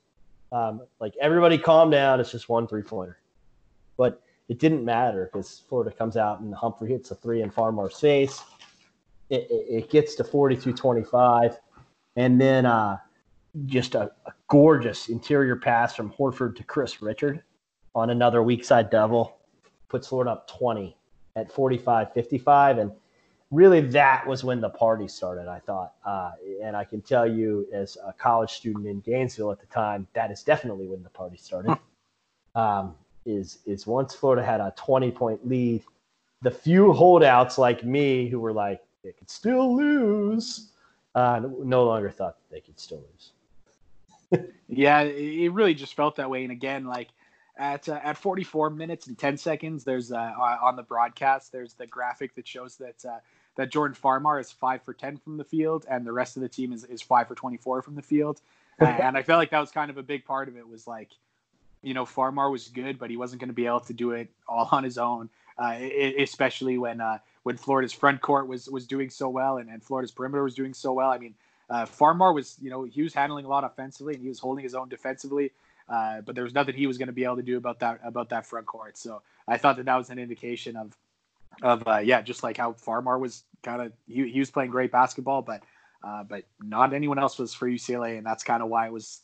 Um, 0.51 0.81
like 0.99 1.15
everybody 1.21 1.57
calm 1.57 1.89
down. 1.89 2.19
It's 2.19 2.33
just 2.33 2.49
one 2.49 2.67
three 2.67 2.83
pointer. 2.83 3.19
But 3.97 4.21
it 4.49 4.59
didn't 4.59 4.85
matter 4.85 5.31
because 5.33 5.63
Florida 5.69 5.95
comes 5.97 6.17
out 6.17 6.41
and 6.41 6.53
Humphrey 6.53 6.89
hits 6.89 7.13
a 7.13 7.15
three 7.15 7.43
in 7.43 7.51
Farmar's 7.51 8.01
face. 8.01 8.43
It, 9.31 9.47
it, 9.51 9.67
it 9.69 9.91
gets 9.91 10.17
to 10.17 10.25
42 10.25 10.73
25. 10.73 11.59
And 12.17 12.41
then 12.41 12.67
uh, 12.67 12.99
just 13.67 13.95
a, 13.95 14.11
a, 14.27 14.33
gorgeous 14.53 15.09
interior 15.09 15.57
pass 15.57 15.97
from 15.97 16.13
Horford 16.13 16.55
to 16.57 16.63
Chris 16.63 17.01
Richard 17.01 17.43
on 17.95 18.11
another 18.11 18.43
weak 18.43 18.67
side 18.67 18.91
double. 18.91 19.39
Puts 19.89 20.09
Florida 20.09 20.33
up 20.33 20.47
20 20.47 20.95
at 21.37 21.51
45 21.51 22.13
55. 22.13 22.77
And 22.77 22.93
really 23.51 23.81
that 23.81 24.27
was 24.27 24.45
when 24.45 24.61
the 24.61 24.69
party 24.69 25.09
started 25.09 25.49
i 25.49 25.59
thought. 25.59 25.95
Uh, 26.05 26.33
and 26.63 26.77
i 26.77 26.85
can 26.85 27.01
tell 27.01 27.27
you 27.27 27.67
as 27.73 27.97
a 28.07 28.13
college 28.13 28.51
student 28.51 28.87
in 28.87 29.01
gainesville 29.01 29.51
at 29.51 29.59
the 29.59 29.67
time 29.67 30.07
that 30.13 30.31
is 30.31 30.43
definitely 30.43 30.87
when 30.87 31.03
the 31.03 31.11
party 31.11 31.39
started. 31.39 31.77
Um, 32.55 32.95
is 33.25 33.61
is 33.65 33.87
once 33.87 34.15
florida 34.15 34.45
had 34.45 34.61
a 34.61 34.75
20 34.77 35.11
point 35.13 35.49
lead 35.49 35.83
the 36.43 36.51
few 36.51 36.93
holdouts 36.93 37.57
like 37.57 37.85
me 37.85 38.29
who 38.29 38.39
were 38.39 38.53
like 38.53 38.83
they 39.03 39.13
could 39.13 39.31
still 39.31 39.75
lose 39.75 40.73
uh, 41.15 41.41
no 41.63 41.85
longer 41.85 42.11
thought 42.11 42.37
they 42.51 42.61
could 42.61 42.79
still 42.79 42.99
lose 42.99 43.33
yeah 44.69 45.01
it 45.01 45.53
really 45.53 45.75
just 45.75 45.95
felt 45.95 46.17
that 46.17 46.31
way 46.31 46.43
and 46.43 46.53
again 46.53 46.85
like 46.85 47.09
at 47.57 47.89
uh, 47.89 48.01
at 48.03 48.17
44 48.17 48.71
minutes 48.71 49.07
and 49.07 49.19
10 49.19 49.37
seconds 49.37 49.85
there's 49.85 50.11
uh, 50.13 50.33
on 50.63 50.77
the 50.77 50.83
broadcast 50.83 51.53
there's 51.53 51.75
the 51.75 51.87
graphic 51.87 52.35
that 52.35 52.47
shows 52.47 52.77
that 52.77 53.05
uh, 53.05 53.19
that 53.57 53.71
Jordan 53.71 53.95
Farmar 53.95 54.41
is 54.41 54.51
five 54.51 54.83
for 54.83 54.95
10 54.95 55.19
from 55.19 55.37
the 55.37 55.45
field 55.45 55.85
and 55.89 56.07
the 56.07 56.13
rest 56.13 56.37
of 56.37 56.43
the 56.43 56.49
team 56.49 56.73
is, 56.73 56.85
is 56.85 57.03
five 57.03 57.29
for 57.29 57.35
24 57.35 57.83
from 57.83 57.95
the 57.95 58.03
field. 58.03 58.41
and 58.79 59.17
I 59.17 59.23
felt 59.23 59.39
like 59.39 59.51
that 59.51 59.61
was 59.61 59.71
kind 59.71 59.91
of 59.91 59.99
a 59.99 60.03
big 60.03 60.25
part 60.25 60.49
of 60.49 60.57
it 60.57 60.67
was 60.67 60.87
like, 60.87 61.11
you 61.83 61.95
know, 61.95 62.05
Farmar 62.05 62.51
was 62.51 62.69
good, 62.69 62.99
but 62.99 63.11
he 63.11 63.17
wasn't 63.17 63.41
going 63.41 63.49
to 63.49 63.55
be 63.55 63.67
able 63.67 63.81
to 63.81 63.93
do 63.93 64.13
it 64.13 64.31
all 64.49 64.69
on 64.73 64.83
his 64.83 64.99
own, 64.99 65.29
uh, 65.59 65.77
especially 66.19 66.79
when 66.79 67.01
uh, 67.01 67.19
when 67.43 67.57
Florida's 67.57 67.93
front 67.93 68.21
court 68.21 68.47
was 68.47 68.69
was 68.69 68.87
doing 68.87 69.11
so 69.11 69.29
well 69.29 69.59
and, 69.59 69.69
and 69.69 69.83
Florida's 69.83 70.11
perimeter 70.11 70.43
was 70.43 70.55
doing 70.55 70.73
so 70.73 70.93
well. 70.93 71.11
I 71.11 71.19
mean, 71.19 71.35
uh, 71.73 71.87
Farmar 71.87 72.35
was, 72.35 72.57
you 72.61 72.71
know, 72.71 72.85
he 72.85 73.03
was 73.03 73.15
handling 73.15 73.47
a 73.47 73.49
lot 73.49 73.65
offensively 73.65 74.15
and 74.15 74.23
he 74.23 74.29
was 74.29 74.39
holding 74.39 74.63
his 74.63 74.75
own 74.75 74.89
defensively. 74.89 75.53
Uh, 75.89 76.21
but 76.21 76.35
there 76.35 76.45
was 76.45 76.55
nothing 76.55 76.75
he 76.75 76.87
was 76.87 76.99
going 76.99 77.09
to 77.09 77.13
be 77.13 77.25
able 77.25 77.37
to 77.37 77.43
do 77.43 77.57
about 77.57 77.81
that 77.81 78.01
about 78.05 78.29
that 78.29 78.47
front 78.47 78.67
court. 78.67 78.97
So 78.97 79.23
I 79.49 79.57
thought 79.59 79.77
that 79.77 79.87
that 79.87 79.97
was 79.97 80.11
an 80.11 80.19
indication 80.19 80.77
of 80.77 80.97
of 81.63 81.87
uh, 81.87 81.99
yeah, 81.99 82.23
just 82.23 82.43
like 82.43 82.57
how 82.57 82.73
Farmar 82.75 83.19
was 83.19 83.43
kind 83.63 83.83
of 83.83 83.93
he, 84.07 84.29
he 84.29 84.39
was 84.39 84.51
playing 84.51 84.71
great 84.71 84.93
basketball, 84.93 85.43
but 85.43 85.63
uh, 86.05 86.25
but 86.25 86.45
not 86.61 86.93
anyone 86.93 87.19
else 87.19 87.39
was 87.39 87.55
for 87.55 87.69
UCLA, 87.69 88.17
and 88.19 88.27
that's 88.27 88.45
kind 88.45 88.63
of 88.63 88.69
why 88.69 88.87
it 88.87 88.93
was 88.93 89.21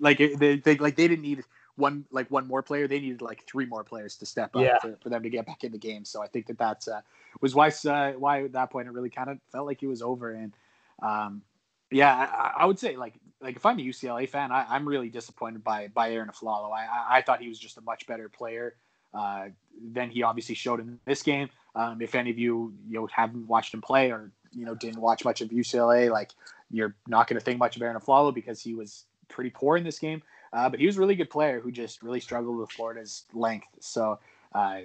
like 0.00 0.18
they, 0.18 0.56
they 0.56 0.76
like 0.76 0.96
they 0.96 1.08
didn't 1.08 1.22
need 1.22 1.44
one 1.76 2.04
like 2.10 2.30
one 2.30 2.46
more 2.46 2.62
player. 2.62 2.86
They 2.88 3.00
needed 3.00 3.22
like 3.22 3.44
three 3.46 3.66
more 3.66 3.84
players 3.84 4.16
to 4.18 4.26
step 4.26 4.54
up 4.56 4.62
Yeah. 4.62 4.78
for, 4.80 4.98
for 5.02 5.08
them 5.08 5.22
to 5.22 5.30
get 5.30 5.46
back 5.46 5.64
in 5.64 5.72
the 5.72 5.78
game. 5.78 6.04
So 6.04 6.22
I 6.22 6.26
think 6.26 6.46
that 6.46 6.58
that's 6.58 6.88
uh, 6.88 7.00
was 7.40 7.54
why 7.54 7.68
uh, 7.68 8.12
why 8.12 8.44
at 8.44 8.52
that 8.52 8.70
point 8.70 8.88
it 8.88 8.92
really 8.92 9.10
kind 9.10 9.30
of 9.30 9.38
felt 9.52 9.66
like 9.66 9.82
it 9.82 9.88
was 9.88 10.02
over. 10.02 10.32
And 10.32 10.52
um, 11.02 11.42
yeah, 11.90 12.14
I, 12.14 12.62
I 12.62 12.66
would 12.66 12.78
say 12.78 12.96
like 12.96 13.14
like 13.40 13.56
if 13.56 13.64
I'm 13.64 13.78
a 13.78 13.82
UCLA 13.82 14.28
fan, 14.28 14.52
I, 14.52 14.66
I'm 14.68 14.86
really 14.86 15.08
disappointed 15.08 15.64
by 15.64 15.88
by 15.88 16.12
Arron 16.12 16.28
Afflalo. 16.28 16.72
I, 16.72 17.18
I 17.18 17.22
thought 17.22 17.40
he 17.40 17.48
was 17.48 17.58
just 17.58 17.78
a 17.78 17.80
much 17.80 18.06
better 18.06 18.28
player 18.28 18.74
uh, 19.14 19.46
than 19.92 20.10
he 20.10 20.22
obviously 20.22 20.54
showed 20.54 20.80
in 20.80 20.98
this 21.04 21.22
game. 21.22 21.48
Um, 21.74 22.02
if 22.02 22.14
any 22.14 22.30
of 22.30 22.38
you 22.38 22.74
you 22.88 22.94
know 22.94 23.06
haven't 23.06 23.46
watched 23.46 23.74
him 23.74 23.80
play 23.80 24.10
or 24.10 24.30
you 24.52 24.64
know 24.64 24.74
didn't 24.74 25.00
watch 25.00 25.24
much 25.24 25.40
of 25.40 25.50
UCLA, 25.50 26.10
like 26.10 26.30
you're 26.70 26.94
not 27.06 27.28
going 27.28 27.38
to 27.38 27.44
think 27.44 27.58
much 27.58 27.76
of 27.76 27.82
Arron 27.82 27.98
Afflalo 27.98 28.32
because 28.34 28.60
he 28.60 28.74
was 28.74 29.04
pretty 29.28 29.50
poor 29.50 29.76
in 29.76 29.84
this 29.84 29.98
game. 29.98 30.22
Uh, 30.52 30.68
but 30.68 30.80
he 30.80 30.86
was 30.86 30.96
a 30.96 31.00
really 31.00 31.14
good 31.14 31.30
player 31.30 31.60
who 31.60 31.70
just 31.70 32.02
really 32.02 32.20
struggled 32.20 32.58
with 32.58 32.70
Florida's 32.70 33.24
length. 33.32 33.68
So 33.80 34.18
uh, 34.52 34.80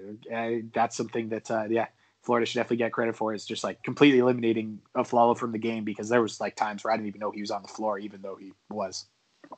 that's 0.74 0.96
something 0.96 1.30
that 1.30 1.50
uh, 1.50 1.66
yeah, 1.70 1.88
Florida 2.26 2.46
should 2.46 2.58
definitely 2.58 2.78
get 2.78 2.92
credit 2.92 3.16
for 3.16 3.34
is 3.34 3.46
just 3.46 3.64
like 3.64 3.82
completely 3.84 4.20
eliminating 4.20 4.80
Afflalo 4.96 5.38
from 5.38 5.52
the 5.52 5.60
game 5.60 5.84
because 5.84 6.10
there 6.10 6.22
was 6.22 6.42
like 6.42 6.56
times 6.56 6.84
where 6.84 6.92
I 6.92 6.98
didn't 6.98 7.08
even 7.08 7.20
know 7.20 7.30
he 7.30 7.42
was 7.42 7.52
on 7.52 7.62
the 7.62 7.68
floor, 7.68 8.00
even 8.00 8.22
though 8.22 8.36
he 8.36 8.52
was. 8.70 9.06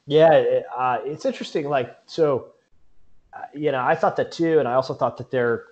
Yeah, 0.05 0.33
it, 0.33 0.65
uh, 0.75 0.97
it's 1.05 1.25
interesting. 1.25 1.69
Like, 1.69 1.97
so, 2.07 2.47
uh, 3.33 3.43
you 3.53 3.71
know, 3.71 3.79
I 3.79 3.95
thought 3.95 4.17
that 4.17 4.33
too, 4.33 4.59
and 4.59 4.67
I 4.67 4.73
also 4.73 4.93
thought 4.93 5.17
that 5.17 5.31
their 5.31 5.63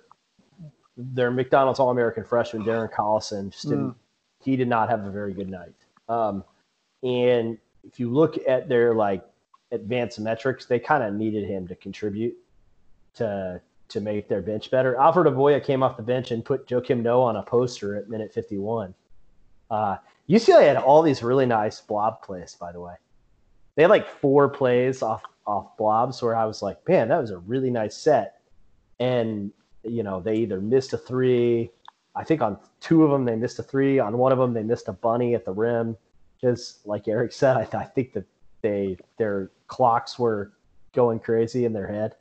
their 0.96 1.30
McDonald's 1.30 1.78
All 1.78 1.90
American 1.90 2.24
freshman 2.24 2.64
Darren 2.64 2.90
Collison 2.90 3.50
just 3.50 3.68
didn't. 3.68 3.94
He 4.42 4.56
did 4.56 4.68
not 4.68 4.88
have 4.88 5.04
a 5.04 5.10
very 5.10 5.34
good 5.34 5.50
night. 5.50 5.74
Um, 6.08 6.44
and 7.02 7.58
if 7.86 8.00
you 8.00 8.10
look 8.10 8.38
at 8.48 8.70
their 8.70 8.94
like 8.94 9.22
advanced 9.70 10.18
metrics, 10.18 10.64
they 10.64 10.78
kind 10.78 11.04
of 11.04 11.12
needed 11.12 11.46
him 11.46 11.68
to 11.68 11.74
contribute 11.74 12.36
to 13.16 13.60
to 13.88 14.00
make 14.00 14.28
their 14.28 14.42
bench 14.42 14.70
better. 14.70 14.96
Alfred 14.96 15.26
Aboya 15.26 15.62
came 15.62 15.82
off 15.82 15.96
the 15.96 16.02
bench 16.02 16.30
and 16.30 16.44
put 16.44 16.66
Joakim 16.66 17.02
Noah 17.02 17.26
on 17.26 17.36
a 17.36 17.42
poster 17.42 17.96
at 17.96 18.08
minute 18.08 18.32
51. 18.32 18.94
Uh, 19.70 19.96
UCLA 20.28 20.68
had 20.68 20.76
all 20.76 21.02
these 21.02 21.22
really 21.22 21.46
nice 21.46 21.80
blob 21.80 22.22
plays, 22.22 22.56
by 22.58 22.72
the 22.72 22.80
way. 22.80 22.94
They 23.74 23.82
had 23.82 23.90
like 23.90 24.08
four 24.08 24.48
plays 24.48 25.02
off 25.02 25.22
off 25.46 25.76
blobs 25.76 26.20
where 26.22 26.34
I 26.34 26.44
was 26.44 26.60
like, 26.60 26.76
man, 26.88 27.08
that 27.08 27.20
was 27.20 27.30
a 27.30 27.38
really 27.38 27.70
nice 27.70 27.96
set. 27.96 28.40
And 28.98 29.52
you 29.84 30.02
know, 30.02 30.20
they 30.20 30.36
either 30.36 30.60
missed 30.60 30.92
a 30.92 30.98
three. 30.98 31.70
I 32.16 32.24
think 32.24 32.42
on 32.42 32.58
two 32.80 33.04
of 33.04 33.10
them 33.10 33.24
they 33.24 33.36
missed 33.36 33.58
a 33.58 33.62
three. 33.62 33.98
On 33.98 34.18
one 34.18 34.32
of 34.32 34.38
them 34.38 34.52
they 34.52 34.62
missed 34.62 34.88
a 34.88 34.92
bunny 34.92 35.34
at 35.34 35.44
the 35.44 35.52
rim. 35.52 35.96
Because, 36.40 36.80
like 36.84 37.08
Eric 37.08 37.32
said, 37.32 37.56
I, 37.56 37.64
th- 37.64 37.74
I 37.74 37.84
think 37.84 38.12
that 38.12 38.24
they 38.62 38.98
their 39.16 39.50
clocks 39.68 40.18
were 40.18 40.52
going 40.92 41.20
crazy 41.20 41.64
in 41.64 41.72
their 41.72 41.86
head. 41.86 42.14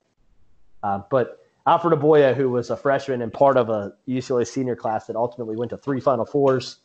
Uh, 0.84 1.02
but 1.10 1.45
Alfred 1.68 2.00
Aboya, 2.00 2.36
who 2.36 2.50
was 2.50 2.70
a 2.70 2.78
freshman 2.78 3.22
and 3.22 3.34
part 3.34 3.58
of 3.58 3.70
a 3.70 3.94
UCLA 4.08 4.46
senior 4.46 4.76
class 4.76 5.08
that 5.08 5.16
ultimately 5.16 5.56
went 5.56 5.72
to 5.72 5.78
three 5.78 6.00
Final 6.00 6.26
Fours, 6.26 6.78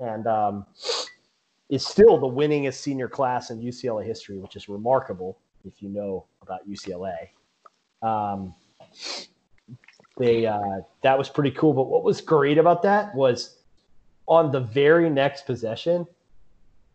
and 0.00 0.26
um, 0.26 0.66
is 1.68 1.86
still 1.86 2.18
the 2.18 2.26
winningest 2.26 2.74
senior 2.74 3.08
class 3.08 3.50
in 3.50 3.60
UCLA 3.60 4.04
history, 4.04 4.38
which 4.38 4.56
is 4.56 4.68
remarkable 4.68 5.38
if 5.64 5.82
you 5.82 5.88
know 5.88 6.26
about 6.42 6.68
UCLA. 6.68 7.28
Um, 8.02 8.54
they 10.18 10.46
uh, 10.46 10.80
that 11.02 11.16
was 11.16 11.28
pretty 11.28 11.50
cool. 11.52 11.72
But 11.72 11.88
what 11.88 12.02
was 12.02 12.20
great 12.20 12.58
about 12.58 12.82
that 12.82 13.14
was 13.14 13.58
on 14.26 14.50
the 14.50 14.60
very 14.60 15.08
next 15.08 15.46
possession, 15.46 16.06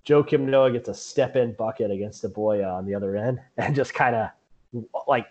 Joakim 0.05 0.41
Noah 0.41 0.71
gets 0.71 0.89
a 0.89 0.93
step 0.93 1.35
in 1.35 1.53
bucket 1.53 1.91
against 1.91 2.23
Aboya 2.23 2.73
on 2.73 2.85
the 2.85 2.95
other 2.95 3.15
end, 3.15 3.39
and 3.57 3.75
just 3.75 3.93
kind 3.93 4.15
of 4.15 4.29
like 5.07 5.27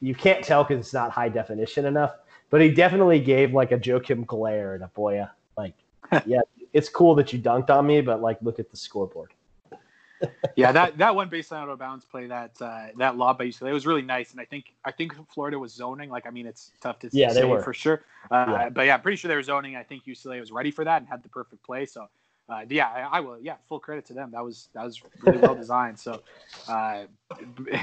you 0.00 0.14
can't 0.14 0.44
tell 0.44 0.64
because 0.64 0.80
it's 0.84 0.94
not 0.94 1.10
high 1.10 1.28
definition 1.28 1.84
enough. 1.86 2.14
But 2.50 2.60
he 2.62 2.70
definitely 2.70 3.20
gave 3.20 3.52
like 3.52 3.72
a 3.72 3.78
Joakim 3.78 4.26
glare 4.26 4.74
at 4.74 4.94
Aboya. 4.94 5.30
Like, 5.56 5.74
yeah, 6.26 6.40
it's 6.72 6.88
cool 6.88 7.14
that 7.16 7.32
you 7.32 7.38
dunked 7.38 7.70
on 7.70 7.86
me, 7.86 8.00
but 8.00 8.22
like, 8.22 8.38
look 8.42 8.58
at 8.58 8.70
the 8.70 8.76
scoreboard. 8.76 9.32
yeah, 10.56 10.72
that 10.72 10.98
that 10.98 11.14
one 11.14 11.30
baseline 11.30 11.58
out 11.58 11.68
of 11.68 11.78
bounds 11.78 12.04
play 12.04 12.26
that 12.26 12.50
uh, 12.60 12.86
that 12.96 13.16
lob 13.16 13.38
by 13.38 13.46
UCLA 13.46 13.72
was 13.72 13.86
really 13.86 14.02
nice, 14.02 14.32
and 14.32 14.40
I 14.40 14.44
think 14.44 14.74
I 14.84 14.90
think 14.90 15.12
Florida 15.32 15.58
was 15.58 15.72
zoning. 15.72 16.10
Like, 16.10 16.26
I 16.26 16.30
mean, 16.30 16.46
it's 16.46 16.72
tough 16.80 16.98
to 17.00 17.10
Yeah, 17.12 17.32
they 17.32 17.42
say 17.42 17.44
were. 17.46 17.62
for 17.62 17.72
sure, 17.72 18.02
uh, 18.30 18.46
Yeah. 18.48 18.68
but 18.70 18.86
yeah, 18.86 18.94
I'm 18.94 19.00
pretty 19.00 19.16
sure 19.16 19.28
they 19.28 19.36
were 19.36 19.42
zoning. 19.42 19.76
I 19.76 19.84
think 19.84 20.06
UCLA 20.06 20.40
was 20.40 20.50
ready 20.50 20.72
for 20.72 20.84
that 20.84 21.00
and 21.02 21.08
had 21.08 21.22
the 21.22 21.28
perfect 21.28 21.62
play. 21.62 21.86
So, 21.86 22.08
uh, 22.48 22.64
yeah, 22.68 23.08
I, 23.10 23.20
will. 23.20 23.38
Yeah, 23.40 23.56
full 23.68 23.78
credit 23.78 24.06
to 24.06 24.14
them. 24.14 24.30
That 24.32 24.44
was 24.44 24.68
that 24.72 24.84
was 24.84 25.02
really 25.20 25.38
well 25.38 25.54
designed. 25.54 25.98
So, 25.98 26.22
uh, 26.68 27.04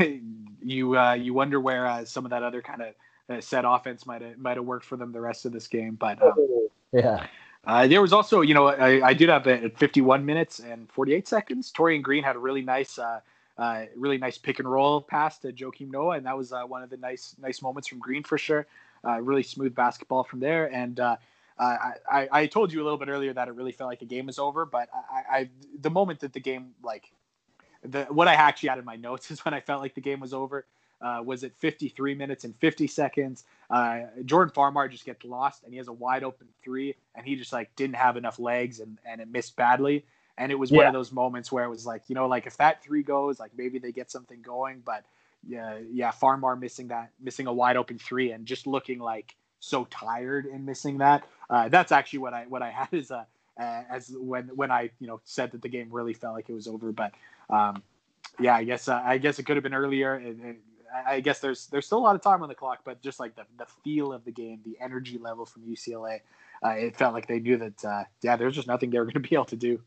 you 0.64 0.98
uh, 0.98 1.14
you 1.14 1.34
wonder 1.34 1.60
where 1.60 1.86
uh, 1.86 2.06
some 2.06 2.26
of 2.26 2.32
that 2.32 2.44
other 2.44 2.62
kind 2.62 2.82
of 2.82 2.96
uh, 3.30 3.42
set 3.42 3.64
offense 3.68 4.06
might 4.06 4.22
have 4.22 4.38
might 4.38 4.58
have 4.58 4.66
worked 4.66 4.86
for 4.86 4.98
them 4.98 5.12
the 5.12 5.22
rest 5.22 5.46
of 5.46 5.52
this 5.52 5.68
game, 5.68 5.96
but. 5.96 6.22
Um, 6.22 6.68
Yeah. 6.92 7.28
uh, 7.66 7.88
there 7.88 8.02
was 8.02 8.14
also, 8.14 8.42
you 8.42 8.54
know, 8.54 8.68
I, 8.68 9.08
I 9.08 9.14
did 9.14 9.28
have 9.30 9.48
it 9.48 9.64
at 9.64 9.78
51 9.78 10.26
minutes 10.26 10.60
and 10.60 10.90
48 10.92 11.28
seconds. 11.28 11.74
Taurean 11.76 12.02
Green 12.02 12.24
had 12.24 12.36
a 12.36 12.40
really 12.40 12.62
nice, 12.62 12.98
uh, 12.98 13.20
uh, 13.58 13.86
really 13.98 14.18
nice 14.18 14.38
pick 14.38 14.60
and 14.60 14.72
roll 14.72 15.02
pass 15.02 15.40
to 15.40 15.52
Joakim 15.52 15.92
Noah, 15.92 16.18
and 16.18 16.26
that 16.26 16.38
was 16.38 16.54
uh, 16.54 16.62
one 16.64 16.84
of 16.84 16.90
the 16.90 16.98
nice, 16.98 17.36
nice 17.42 17.62
moments 17.62 17.88
from 17.88 18.00
Green 18.00 18.24
for 18.24 18.38
sure. 18.38 18.66
Uh, 19.04 19.20
really 19.22 19.44
smooth 19.44 19.76
basketball 19.76 20.24
from 20.24 20.40
there, 20.40 20.74
and 20.74 21.00
uh, 21.58 21.92
I, 22.12 22.28
I, 22.32 22.46
told 22.48 22.74
you 22.74 22.82
a 22.82 22.84
little 22.84 22.98
bit 22.98 23.08
earlier 23.08 23.32
that 23.34 23.48
it 23.48 23.56
really 23.56 23.72
felt 23.72 23.90
like 23.90 24.00
the 24.00 24.06
game 24.06 24.26
was 24.26 24.40
over, 24.40 24.66
but 24.66 24.90
I, 24.94 25.38
I 25.38 25.50
the 25.80 25.90
moment 25.90 26.20
that 26.20 26.34
the 26.34 26.42
game 26.42 26.72
like 26.84 27.12
the 27.82 28.06
what 28.06 28.28
I 28.28 28.34
actually 28.34 28.70
had 28.70 28.80
in 28.80 28.86
my 28.86 28.98
notes 28.98 29.32
is 29.32 29.44
when 29.46 29.54
I 29.54 29.62
felt 29.62 29.82
like 29.82 29.96
the 29.96 30.02
game 30.02 30.20
was 30.20 30.34
over. 30.34 30.66
Uh, 31.02 31.22
was 31.24 31.44
at 31.44 31.54
53 31.58 32.16
minutes 32.16 32.46
and 32.46 32.56
50 32.56 32.88
seconds. 32.88 33.44
Uh, 33.70 34.00
Jordan 34.24 34.52
Farmar 34.56 34.90
just 34.90 35.06
gets 35.06 35.26
lost 35.26 35.64
and 35.64 35.74
he 35.74 35.78
has 35.78 35.90
a 35.90 35.94
wide 35.94 36.24
open 36.24 36.48
three 36.64 36.96
and 37.14 37.28
he 37.28 37.36
just 37.36 37.52
like 37.52 37.76
didn't 37.76 37.98
have 37.98 38.16
enough 38.16 38.40
legs 38.40 38.80
and, 38.80 38.98
and 39.06 39.20
it 39.20 39.28
missed 39.28 39.58
badly. 39.58 40.06
And 40.38 40.54
it 40.54 40.56
was 40.56 40.72
one 40.72 40.88
of 40.88 40.94
those 40.94 41.12
moments 41.12 41.52
where 41.52 41.66
it 41.66 41.70
was 41.70 41.86
like, 41.86 42.04
you 42.08 42.16
know, 42.16 42.28
like 42.28 42.48
if 42.48 42.56
that 42.58 42.82
three 42.82 43.04
goes, 43.04 43.42
like 43.42 43.52
maybe 43.58 43.78
they 43.78 43.92
get 43.92 44.10
something 44.10 44.42
going. 44.42 44.82
But 44.86 45.04
yeah, 45.46 45.78
yeah, 45.92 46.12
Farmar 46.12 46.56
missing 46.56 46.88
that, 46.88 47.12
missing 47.22 47.46
a 47.46 47.54
wide 47.54 47.76
open 47.76 48.00
three 48.00 48.32
and 48.32 48.46
just 48.46 48.66
looking 48.66 49.00
like 49.00 49.36
so 49.66 49.86
tired 49.86 50.46
and 50.46 50.66
missing 50.66 51.00
that. 51.00 51.28
Uh, 51.50 51.70
that's 51.70 51.92
actually 51.92 52.20
what 52.20 52.34
I 52.34 52.46
what 52.48 52.62
I 52.62 52.70
had 52.72 52.94
as 52.94 53.12
a 53.12 53.26
uh, 53.60 53.84
as 53.90 54.14
when 54.18 54.48
when 54.56 54.72
I 54.72 54.90
you 55.00 55.08
know 55.08 55.22
said 55.24 55.52
that 55.52 55.62
the 55.62 55.70
game 55.70 55.90
really 55.92 56.14
felt 56.14 56.36
like 56.36 56.50
it 56.50 56.54
was 56.54 56.68
over. 56.68 56.92
But 56.92 57.14
um, 57.50 57.84
yeah, 58.40 58.56
I 58.56 58.64
guess 58.64 58.88
uh, 58.88 59.02
I 59.04 59.18
guess 59.18 59.40
it 59.40 59.44
could 59.44 59.56
have 59.58 59.64
been 59.64 59.74
earlier. 59.74 60.16
And, 60.16 60.42
and 60.42 60.58
I 60.94 61.16
I 61.16 61.20
guess 61.20 61.40
there's 61.40 61.68
there's 61.68 61.86
still 61.86 62.00
a 62.00 62.06
lot 62.06 62.16
of 62.16 62.22
time 62.22 62.42
on 62.44 62.50
the 62.50 62.56
clock, 62.56 62.80
but 62.84 63.02
just 63.02 63.20
like 63.20 63.36
the 63.36 63.46
the 63.58 63.66
feel 63.84 64.14
of 64.14 64.24
the 64.26 64.32
game, 64.32 64.62
the 64.66 64.78
energy 64.82 65.18
level 65.18 65.46
from 65.46 65.64
UCLA, 65.64 66.20
uh, 66.64 66.70
it 66.70 66.96
felt 66.96 67.14
like 67.14 67.28
they 67.28 67.40
knew 67.40 67.58
that 67.58 67.86
uh, 67.86 68.04
yeah, 68.22 68.36
there's 68.36 68.56
just 68.56 68.68
nothing 68.68 68.90
they 68.90 69.00
were 69.00 69.06
going 69.06 69.14
to 69.14 69.20
be 69.20 69.36
able 69.36 69.46
to 69.46 69.56
do. 69.56 69.82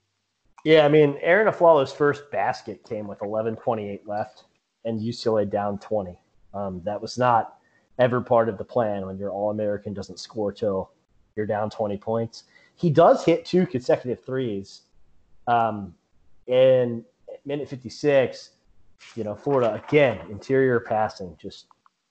Yeah, 0.64 0.84
I 0.84 0.88
mean, 0.88 1.16
Arron 1.22 1.46
Afflalo's 1.46 1.92
first 1.92 2.30
basket 2.32 2.84
came 2.84 3.06
with 3.06 3.20
11:28 3.20 4.00
left, 4.06 4.44
and 4.84 5.00
UCLA 5.00 5.48
down 5.48 5.78
20. 5.78 6.18
Um, 6.54 6.80
that 6.84 7.00
was 7.00 7.18
not 7.18 7.57
ever 7.99 8.20
part 8.20 8.49
of 8.49 8.59
the 8.59 8.64
plan 8.64 9.07
when 9.07 9.18
your 9.18 9.30
All-American 9.30 9.92
doesn't 9.92 10.18
score 10.18 10.53
till 10.53 10.90
you're 11.36 11.46
down 11.46 11.70
20 11.70 11.96
points. 11.99 12.44
He 12.74 12.90
does 12.90 13.24
hit 13.24 13.44
two 13.44 13.66
consecutive 13.66 14.24
threes. 14.24 14.82
Um, 15.46 15.94
at 16.49 17.05
minute 17.44 17.68
56, 17.68 18.51
you 19.16 19.24
know, 19.24 19.34
Florida 19.34 19.82
again 19.86 20.20
interior 20.30 20.80
passing, 20.80 21.36
just 21.40 21.66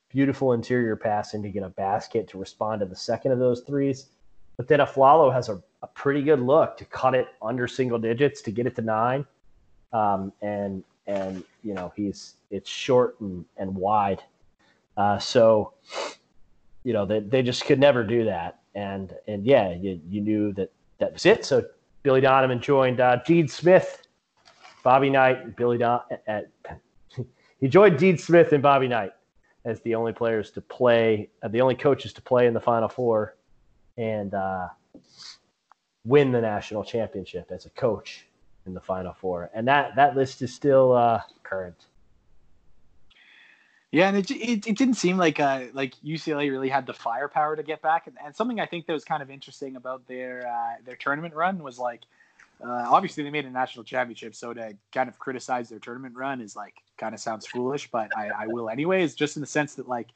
beautiful 0.09 0.53
interior 0.53 0.95
passing 0.95 1.43
to 1.43 1.49
get 1.49 1.63
a 1.63 1.69
basket 1.69 2.27
to 2.29 2.37
respond 2.37 2.79
to 2.79 2.85
the 2.85 2.95
second 2.95 3.31
of 3.31 3.39
those 3.39 3.61
threes. 3.61 4.07
But 4.55 4.67
then 4.67 4.79
Afflalo 4.79 5.31
has 5.31 5.49
a, 5.49 5.61
a 5.83 5.87
pretty 5.87 6.23
good 6.23 6.39
look 6.39 6.77
to 6.77 6.85
cut 6.85 7.13
it 7.13 7.27
under 7.41 7.67
single 7.67 7.99
digits 7.99 8.41
to 8.43 8.51
get 8.51 8.65
it 8.65 8.75
to 8.75 8.81
nine. 8.81 9.25
Um, 9.93 10.33
and 10.41 10.83
and 11.05 11.43
you 11.63 11.73
know 11.73 11.93
he's 11.95 12.35
it's 12.51 12.69
short 12.69 13.19
and, 13.21 13.45
and 13.57 13.73
wide. 13.73 14.21
Uh, 14.97 15.19
so 15.19 15.73
you 16.83 16.91
know 16.91 17.05
they, 17.05 17.19
they 17.19 17.43
just 17.43 17.65
could 17.65 17.79
never 17.79 18.03
do 18.03 18.25
that. 18.25 18.59
And 18.75 19.13
and 19.27 19.45
yeah, 19.45 19.73
you, 19.73 20.01
you 20.09 20.21
knew 20.21 20.53
that 20.53 20.71
that 20.99 21.13
was 21.13 21.25
it. 21.25 21.45
So 21.45 21.63
Billy 22.03 22.21
Donovan 22.21 22.59
joined 22.59 22.99
uh, 22.99 23.19
Gene 23.25 23.47
Smith, 23.47 24.03
Bobby 24.83 25.09
Knight, 25.09 25.55
Billy 25.55 25.77
Don 25.77 26.01
at 26.27 26.49
he 27.59 27.67
joined 27.67 27.97
Dean 27.97 28.17
Smith 28.17 28.53
and 28.53 28.63
Bobby 28.63 28.87
Knight 28.87 29.11
as 29.65 29.81
the 29.81 29.95
only 29.95 30.13
players 30.13 30.49
to 30.51 30.61
play, 30.61 31.29
uh, 31.43 31.49
the 31.49 31.59
only 31.59 31.75
coaches 31.75 32.13
to 32.13 32.21
play 32.21 32.47
in 32.47 32.53
the 32.53 32.61
Final 32.61 32.87
Four, 32.87 33.35
and 33.97 34.33
uh, 34.33 34.67
win 36.05 36.31
the 36.31 36.39
national 36.39 36.83
championship 36.83 37.51
as 37.51 37.65
a 37.65 37.69
coach. 37.71 38.27
in 38.65 38.73
the 38.73 38.81
Final 38.81 39.13
Four, 39.13 39.49
and 39.53 39.67
that 39.67 39.95
that 39.95 40.15
list 40.15 40.41
is 40.41 40.53
still 40.53 40.93
uh, 40.93 41.21
current. 41.43 41.87
Yeah, 43.91 44.09
and 44.09 44.17
it, 44.17 44.29
it, 44.31 44.67
it 44.67 44.77
didn't 44.77 44.95
seem 44.95 45.17
like 45.17 45.39
uh, 45.39 45.65
like 45.73 45.93
UCLA 46.05 46.51
really 46.51 46.67
had 46.67 46.85
the 46.85 46.93
firepower 46.93 47.55
to 47.55 47.63
get 47.63 47.81
back. 47.81 48.07
And, 48.07 48.17
and 48.23 48.35
something 48.35 48.59
I 48.59 48.65
think 48.65 48.85
that 48.87 48.93
was 48.93 49.05
kind 49.05 49.23
of 49.23 49.29
interesting 49.29 49.77
about 49.77 50.05
their 50.07 50.45
uh, 50.45 50.81
their 50.85 50.97
tournament 50.97 51.33
run 51.33 51.63
was 51.63 51.79
like, 51.79 52.01
uh, 52.61 52.85
obviously 52.89 53.23
they 53.23 53.29
made 53.29 53.45
a 53.45 53.49
national 53.49 53.85
championship, 53.85 54.35
so 54.35 54.53
to 54.53 54.75
kind 54.91 55.07
of 55.07 55.17
criticize 55.19 55.69
their 55.69 55.79
tournament 55.79 56.15
run 56.17 56.41
is 56.41 56.55
like 56.55 56.75
kind 56.97 57.15
of 57.15 57.21
sounds 57.21 57.47
foolish, 57.47 57.89
but 57.89 58.15
I, 58.17 58.29
I 58.29 58.47
will 58.47 58.69
anyways, 58.69 59.15
just 59.15 59.37
in 59.37 59.41
the 59.41 59.47
sense 59.47 59.75
that 59.75 59.87
like, 59.87 60.09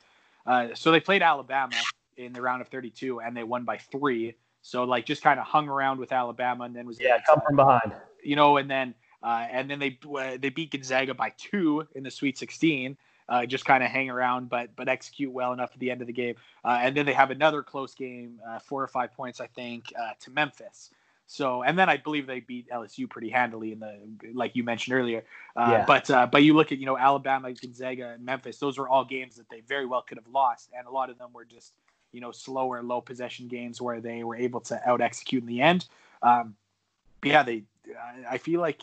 uh, 0.46 0.70
so 0.74 0.92
they 0.92 1.00
played 1.00 1.22
Alabama 1.22 1.76
in 2.18 2.34
the 2.34 2.42
round 2.42 2.62
of 2.62 2.68
32 2.68 3.22
and 3.22 3.38
they 3.38 3.44
won 3.44 3.64
by 3.64 3.78
three. 3.78 4.36
So 4.64 4.84
like 4.84 5.06
just 5.06 5.24
kind 5.24 5.40
of 5.40 5.46
hung 5.46 5.70
around 5.70 6.00
with 6.00 6.12
Alabama 6.12 6.66
and 6.66 6.76
then 6.76 6.86
was 6.86 7.00
yeah 7.00 7.20
come 7.26 7.40
from 7.46 7.56
behind, 7.56 7.94
you 8.22 8.36
know, 8.36 8.58
and 8.58 8.70
then 8.70 8.96
uh, 9.24 9.48
and 9.50 9.70
then 9.70 9.80
they 9.80 9.98
uh, 10.14 10.38
they 10.38 10.50
beat 10.50 10.72
Gonzaga 10.72 11.14
by 11.14 11.32
two 11.38 11.88
in 11.96 12.04
the 12.04 12.12
Sweet 12.12 12.38
16 12.38 12.98
uh, 13.30 13.46
just 13.46 13.66
kind 13.66 13.84
of 13.84 13.90
hang 13.90 14.10
around, 14.10 14.50
but 14.50 14.76
but 14.76 14.88
execute 14.88 15.32
well 15.32 15.54
enough 15.54 15.72
at 15.74 15.80
the 15.80 15.92
end 15.92 16.02
of 16.02 16.08
the 16.08 16.14
game. 16.14 16.36
Uh, 16.64 16.80
and 16.82 16.96
then 16.96 17.06
they 17.06 17.14
have 17.14 17.32
another 17.32 17.64
close 17.64 17.94
game, 17.94 18.40
uh, 18.48 18.60
four 18.60 18.84
or 18.84 18.88
five 18.88 19.14
points, 19.14 19.40
I 19.40 19.48
think, 19.48 19.94
uh, 20.00 20.12
to 20.22 20.32
Memphis. 20.32 20.92
So 21.32 21.64
and 21.64 21.80
then 21.80 21.88
I 21.88 21.96
believe 21.96 22.28
they 22.28 22.42
beat 22.42 22.70
LSU 22.70 23.10
pretty 23.10 23.30
handily 23.30 23.72
in 23.72 23.80
the 23.80 23.98
like 24.34 24.54
you 24.54 24.64
mentioned 24.64 24.98
earlier. 24.98 25.24
Uh, 25.56 25.68
yeah. 25.72 25.86
But 25.86 26.10
uh, 26.12 26.28
but 26.28 26.44
you 26.44 26.54
look 26.54 26.74
at 26.74 26.78
you 26.78 26.86
know 26.86 26.98
Alabama, 26.98 27.54
Gonzaga, 27.54 28.10
and 28.10 28.26
Memphis; 28.26 28.58
those 28.58 28.78
were 28.78 28.90
all 28.90 29.06
games 29.06 29.38
that 29.38 29.50
they 29.50 29.62
very 29.62 29.86
well 29.86 30.02
could 30.02 30.18
have 30.18 30.28
lost, 30.28 30.72
and 30.78 30.86
a 30.86 30.92
lot 30.92 31.10
of 31.10 31.18
them 31.18 31.30
were 31.32 31.46
just 31.46 31.72
you 32.12 32.20
know 32.20 32.32
slower, 32.32 32.84
low 32.84 33.00
possession 33.00 33.48
games 33.48 33.82
where 33.82 34.02
they 34.02 34.26
were 34.26 34.36
able 34.36 34.60
to 34.60 34.82
out 34.86 35.00
execute 35.00 35.42
in 35.42 35.48
the 35.48 35.62
end. 35.62 35.88
Um, 36.22 36.56
yeah, 37.24 37.44
they. 37.44 37.64
I 38.30 38.38
feel 38.38 38.60
like 38.60 38.82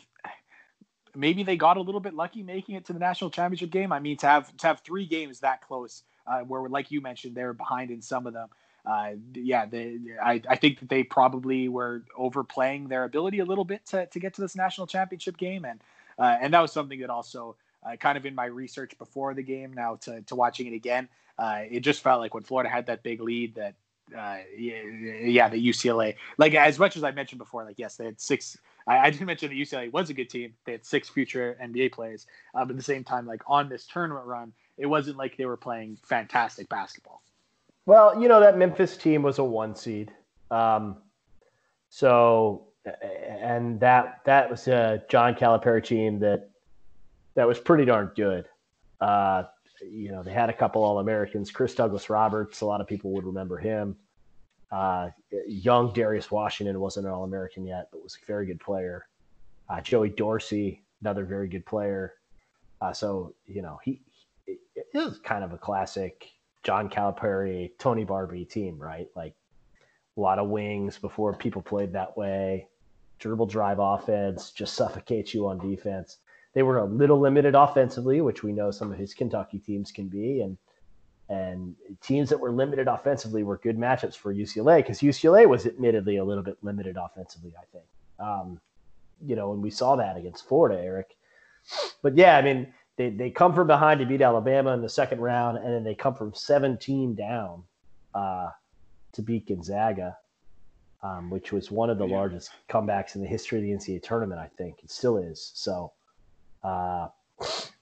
maybe 1.19 1.43
they 1.43 1.57
got 1.57 1.77
a 1.77 1.81
little 1.81 2.01
bit 2.01 2.15
lucky 2.15 2.43
making 2.43 2.77
it 2.77 2.87
to 2.87 2.93
the 2.93 2.99
national 2.99 3.31
championship 3.31 3.71
game. 3.71 3.93
I 3.93 3.99
mean, 3.99 4.17
to 4.19 4.27
have 4.27 4.57
to 4.57 4.67
have 4.67 4.81
three 4.81 5.05
games 5.05 5.41
that 5.41 5.61
close, 5.63 6.05
uh, 6.27 6.41
where 6.41 6.69
like 6.69 6.91
you 6.91 7.01
mentioned, 7.01 7.35
they 7.35 7.45
were 7.45 7.53
behind 7.53 7.91
in 7.91 8.01
some 8.01 8.27
of 8.27 8.33
them. 8.33 8.49
Uh, 8.87 9.11
yeah, 9.35 9.67
they, 9.67 9.99
I, 10.23 10.41
I 10.49 10.57
think 10.57 10.81
that 10.81 10.89
they 10.89 11.03
probably 11.03 11.69
were 11.69 12.05
overplaying 12.17 12.89
their 12.89 13.05
ability 13.05 13.41
a 13.41 13.45
little 13.45 13.65
bit 13.65 13.85
to, 13.87 14.07
to 14.07 14.21
get 14.21 14.33
to 14.35 14.41
this 14.41 14.57
national 14.57 14.87
championship 14.87 15.37
game, 15.37 15.65
and 15.65 15.81
uh, 16.19 16.39
and 16.41 16.55
that 16.55 16.61
was 16.61 16.73
something 16.73 17.01
that 17.01 17.11
also 17.11 17.57
uh, 17.85 17.97
kind 17.97 18.17
of 18.17 18.25
in 18.25 18.35
my 18.35 18.47
research 18.47 18.97
before 18.97 19.35
the 19.35 19.43
game, 19.43 19.73
now 19.75 19.97
to 19.97 20.23
to 20.23 20.35
watching 20.37 20.69
it 20.69 20.75
again, 20.75 21.09
uh, 21.39 21.63
it 21.69 21.81
just 21.81 22.01
felt 22.03 22.21
like 22.21 22.33
when 22.33 22.45
Florida 22.45 22.71
had 22.71 22.87
that 22.87 23.03
big 23.03 23.21
lead 23.21 23.57
that 23.57 23.75
uh, 24.17 24.39
yeah, 24.57 24.83
yeah, 25.23 25.49
the 25.49 25.69
UCLA. 25.69 26.15
Like 26.39 26.55
as 26.55 26.79
much 26.79 26.97
as 26.97 27.05
I 27.05 27.11
mentioned 27.11 27.39
before, 27.39 27.65
like 27.65 27.79
yes, 27.79 27.97
they 27.97 28.07
had 28.07 28.21
six 28.21 28.57
I, 28.89 28.99
I 29.07 29.11
did 29.11 29.23
mention 29.23 29.51
that 29.51 29.55
UCLA 29.55 29.93
was 29.93 30.11
a 30.11 30.15
good 30.15 30.31
team. 30.31 30.55
They 30.65 30.73
had 30.73 30.85
six 30.85 31.09
future 31.09 31.57
NBA 31.63 31.93
players. 31.93 32.27
Uh, 32.55 32.65
but 32.65 32.71
at 32.71 32.77
the 32.77 32.83
same 32.83 33.05
time, 33.05 33.27
like 33.27 33.43
on 33.47 33.69
this 33.69 33.87
tournament 33.87 34.27
run, 34.27 34.53
it 34.77 34.87
wasn't 34.87 35.19
like 35.19 35.37
they 35.37 35.47
were 35.47 35.57
playing 35.57 35.99
fantastic 36.03 36.69
basketball. 36.69 37.23
Well, 37.87 38.21
you 38.21 38.29
know 38.29 38.41
that 38.41 38.59
Memphis 38.59 38.97
team 38.97 39.23
was 39.23 39.39
a 39.39 39.45
one 39.45 39.75
seed. 39.75 40.13
Um, 40.51 40.97
so, 41.91 42.69
and 43.41 43.81
that 43.81 44.21
that 44.25 44.51
was 44.51 44.69
a 44.69 45.03
John 45.09 45.35
Calipari 45.35 45.85
team 45.85 46.19
that 46.21 46.51
that 47.35 47.47
was 47.47 47.59
pretty 47.59 47.85
darn 47.85 48.11
good. 48.15 48.47
Uh, 49.01 49.45
you 49.83 50.11
know, 50.11 50.23
they 50.23 50.33
had 50.33 50.51
a 50.51 50.53
couple 50.53 50.83
All 50.83 50.99
Americans. 50.99 51.51
Chris 51.51 51.75
Douglas 51.75 52.11
Roberts, 52.11 52.61
a 52.61 52.67
lot 52.67 52.81
of 52.81 52.87
people 52.87 53.13
would 53.13 53.25
remember 53.25 53.57
him. 53.57 53.97
Uh, 54.71 55.11
young 55.47 55.93
Darius 55.93 56.31
Washington 56.31 56.79
wasn't 56.81 57.07
an 57.07 57.13
All 57.13 57.25
American 57.25 57.65
yet, 57.65 57.89
but 57.91 58.03
was 58.03 58.19
a 58.23 58.27
very 58.27 58.47
good 58.47 58.61
player. 58.61 59.07
Uh, 59.69 59.81
Joey 59.81 60.11
Dorsey, 60.11 60.83
another 61.01 61.25
very 61.25 61.49
good 61.49 61.65
player. 61.65 62.15
Uh, 62.81 62.93
so 62.93 63.35
you 63.47 63.63
know 63.63 63.79
he, 63.83 64.01
he 64.47 64.59
kind 65.25 65.43
of 65.43 65.53
a 65.53 65.59
classic 65.59 66.31
John 66.63 66.89
Calipari, 66.89 67.71
Tony 67.79 68.05
Barbee 68.05 68.49
team, 68.49 68.79
right? 68.79 69.09
Like 69.17 69.35
a 70.17 70.21
lot 70.21 70.39
of 70.39 70.49
wings 70.49 70.99
before 70.99 71.33
people 71.35 71.63
played 71.63 71.93
that 71.93 72.17
way. 72.17 72.69
Dribble 73.19 73.47
drive 73.47 73.79
offense 73.79 74.51
just 74.51 74.75
suffocates 74.77 75.33
you 75.33 75.49
on 75.49 75.59
defense. 75.59 76.19
They 76.55 76.63
were 76.63 76.79
a 76.79 76.85
little 76.85 77.21
limited 77.21 77.55
offensively, 77.55 78.21
which 78.21 78.43
we 78.43 78.53
know 78.53 78.71
some 78.71 78.93
of 78.93 78.99
his 78.99 79.15
Kentucky 79.15 79.59
teams 79.59 79.93
can 79.93 80.09
be, 80.09 80.41
and 80.41 80.57
and 81.29 81.75
teams 82.01 82.31
that 82.31 82.41
were 82.41 82.51
limited 82.51 82.89
offensively 82.89 83.43
were 83.43 83.59
good 83.59 83.77
matchups 83.77 84.17
for 84.17 84.33
UCLA 84.33 84.79
because 84.79 85.01
UCLA 85.01 85.47
was 85.47 85.67
admittedly 85.67 86.17
a 86.17 86.25
little 86.25 86.43
bit 86.43 86.57
limited 86.63 86.97
offensively, 86.97 87.53
I 87.59 87.65
think. 87.73 87.85
Um, 88.19 88.61
you 89.25 89.37
know, 89.37 89.53
and 89.53 89.63
we 89.63 89.71
saw 89.71 89.97
that 89.97 90.17
against 90.17 90.49
Florida, 90.49 90.81
Eric. 90.81 91.17
But 92.03 92.17
yeah, 92.17 92.39
I 92.39 92.43
mean, 92.43 92.73
they, 92.97 93.11
they 93.11 93.31
come 93.31 93.55
from 93.55 93.67
behind 93.67 94.01
to 94.01 94.07
beat 94.07 94.23
Alabama 94.23 94.73
in 94.73 94.81
the 94.81 94.89
second 94.89 95.21
round, 95.21 95.59
and 95.59 95.73
then 95.73 95.85
they 95.85 95.95
come 95.95 96.15
from 96.15 96.33
17 96.33 97.15
down 97.15 97.63
uh, 98.15 98.49
to 99.13 99.23
beat 99.23 99.49
Gonzaga, 99.49 100.17
um, 101.03 101.29
which 101.29 101.53
was 101.53 101.71
one 101.71 101.91
of 101.91 101.99
the 101.99 102.07
yeah. 102.07 102.17
largest 102.17 102.51
comebacks 102.71 103.17
in 103.17 103.21
the 103.21 103.29
history 103.29 103.59
of 103.59 103.65
the 103.65 103.71
NCAA 103.71 104.03
tournament, 104.03 104.41
I 104.41 104.49
think. 104.57 104.79
It 104.83 104.91
still 104.91 105.19
is. 105.19 105.53
So, 105.55 105.93
uh, 106.65 107.09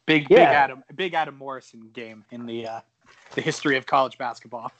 big, 0.05 0.27
yeah. 0.29 0.37
big 0.37 0.39
Adam, 0.39 0.85
big 0.97 1.15
Adam 1.15 1.37
Morrison 1.37 1.91
game 1.93 2.25
in 2.33 2.45
the 2.45 2.67
uh, 2.67 2.81
the 3.35 3.41
history 3.41 3.77
of 3.77 3.87
college 3.87 4.19
basketball. 4.19 4.73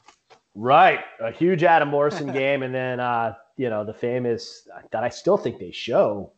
Right, 0.55 1.01
a 1.19 1.31
huge 1.31 1.63
Adam 1.63 1.89
Morrison 1.89 2.31
game, 2.33 2.63
and 2.63 2.73
then 2.73 2.99
uh, 2.99 3.35
you 3.57 3.69
know 3.69 3.83
the 3.83 3.93
famous 3.93 4.67
that 4.91 5.03
I 5.03 5.09
still 5.09 5.37
think 5.37 5.59
they 5.59 5.71
show. 5.71 6.31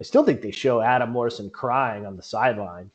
I 0.00 0.04
still 0.04 0.24
think 0.24 0.40
they 0.40 0.50
show 0.50 0.80
Adam 0.80 1.10
Morrison 1.10 1.50
crying 1.50 2.06
on 2.06 2.16
the 2.16 2.22
sideline 2.22 2.90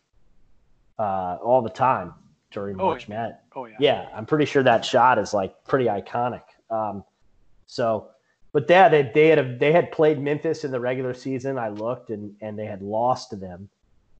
uh, 0.97 1.37
all 1.43 1.61
the 1.61 1.69
time 1.69 2.13
during 2.49 2.79
oh, 2.79 2.85
March 2.85 3.07
yeah. 3.07 3.15
Madness. 3.15 3.39
Oh 3.55 3.65
yeah, 3.65 3.75
yeah. 3.79 4.07
I'm 4.15 4.25
pretty 4.25 4.45
sure 4.45 4.63
that 4.63 4.83
shot 4.83 5.19
is 5.19 5.33
like 5.33 5.53
pretty 5.65 5.85
iconic. 5.85 6.43
Um, 6.71 7.03
so, 7.67 8.09
but 8.51 8.65
yeah, 8.67 8.89
they 8.89 9.11
they 9.13 9.27
had 9.27 9.39
a, 9.39 9.57
they 9.57 9.71
had 9.71 9.91
played 9.91 10.19
Memphis 10.19 10.63
in 10.63 10.71
the 10.71 10.79
regular 10.79 11.13
season. 11.13 11.59
I 11.59 11.69
looked 11.69 12.09
and 12.09 12.33
and 12.41 12.57
they 12.57 12.65
had 12.65 12.81
lost 12.81 13.29
to 13.31 13.35
them. 13.35 13.69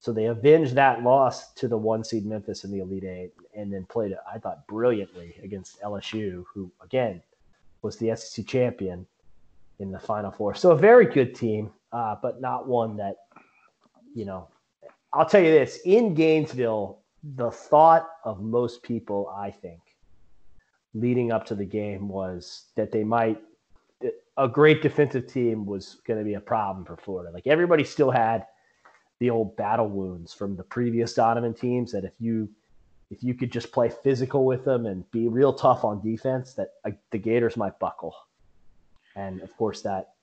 So 0.00 0.12
they 0.12 0.26
avenged 0.26 0.74
that 0.74 1.02
loss 1.02 1.52
to 1.54 1.68
the 1.68 1.76
one 1.76 2.04
seed 2.04 2.26
Memphis 2.26 2.64
in 2.64 2.70
the 2.70 2.78
Elite 2.80 3.04
Eight, 3.04 3.32
and 3.54 3.72
then 3.72 3.84
played, 3.86 4.14
I 4.32 4.38
thought, 4.38 4.66
brilliantly 4.66 5.34
against 5.42 5.80
LSU, 5.80 6.44
who 6.52 6.70
again 6.82 7.22
was 7.82 7.96
the 7.96 8.14
SEC 8.14 8.46
champion 8.46 9.06
in 9.78 9.90
the 9.90 9.98
Final 9.98 10.30
Four. 10.30 10.54
So 10.54 10.70
a 10.70 10.76
very 10.76 11.06
good 11.06 11.34
team, 11.34 11.72
uh, 11.92 12.16
but 12.22 12.40
not 12.40 12.68
one 12.68 12.96
that, 12.98 13.16
you 14.14 14.24
know, 14.24 14.48
I'll 15.12 15.26
tell 15.26 15.42
you 15.42 15.50
this: 15.50 15.80
in 15.84 16.14
Gainesville, 16.14 17.00
the 17.34 17.50
thought 17.50 18.08
of 18.24 18.40
most 18.40 18.82
people, 18.82 19.34
I 19.36 19.50
think, 19.50 19.80
leading 20.94 21.32
up 21.32 21.44
to 21.46 21.54
the 21.54 21.64
game 21.64 22.08
was 22.08 22.66
that 22.76 22.92
they 22.92 23.02
might 23.02 23.40
a 24.36 24.48
great 24.48 24.82
defensive 24.82 25.26
team 25.26 25.64
was 25.64 25.96
going 26.06 26.18
to 26.18 26.24
be 26.24 26.34
a 26.34 26.40
problem 26.40 26.84
for 26.84 26.96
Florida. 26.96 27.32
Like 27.32 27.46
everybody 27.46 27.84
still 27.84 28.10
had 28.10 28.46
the 29.18 29.30
old 29.30 29.56
battle 29.56 29.88
wounds 29.88 30.32
from 30.32 30.56
the 30.56 30.62
previous 30.62 31.14
Donovan 31.14 31.54
teams 31.54 31.92
that 31.92 32.04
if 32.04 32.12
you 32.18 32.48
if 33.10 33.22
you 33.22 33.34
could 33.34 33.52
just 33.52 33.70
play 33.70 33.88
physical 33.88 34.44
with 34.44 34.64
them 34.64 34.84
and 34.84 35.08
be 35.12 35.28
real 35.28 35.52
tough 35.52 35.84
on 35.84 36.02
defense, 36.02 36.54
that 36.54 36.74
uh, 36.84 36.90
the 37.12 37.18
Gators 37.18 37.56
might 37.56 37.78
buckle. 37.78 38.16
And 39.14 39.40
of 39.42 39.56
course, 39.56 39.82
that 39.82 40.14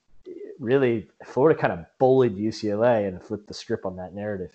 really 0.60 1.08
Florida 1.26 1.60
kind 1.60 1.74
of 1.74 1.86
bullied 1.98 2.36
UCLA 2.36 3.08
and 3.08 3.24
flipped 3.24 3.48
the 3.48 3.54
script 3.54 3.86
on 3.86 3.96
that 3.98 4.14
narrative. 4.14 4.52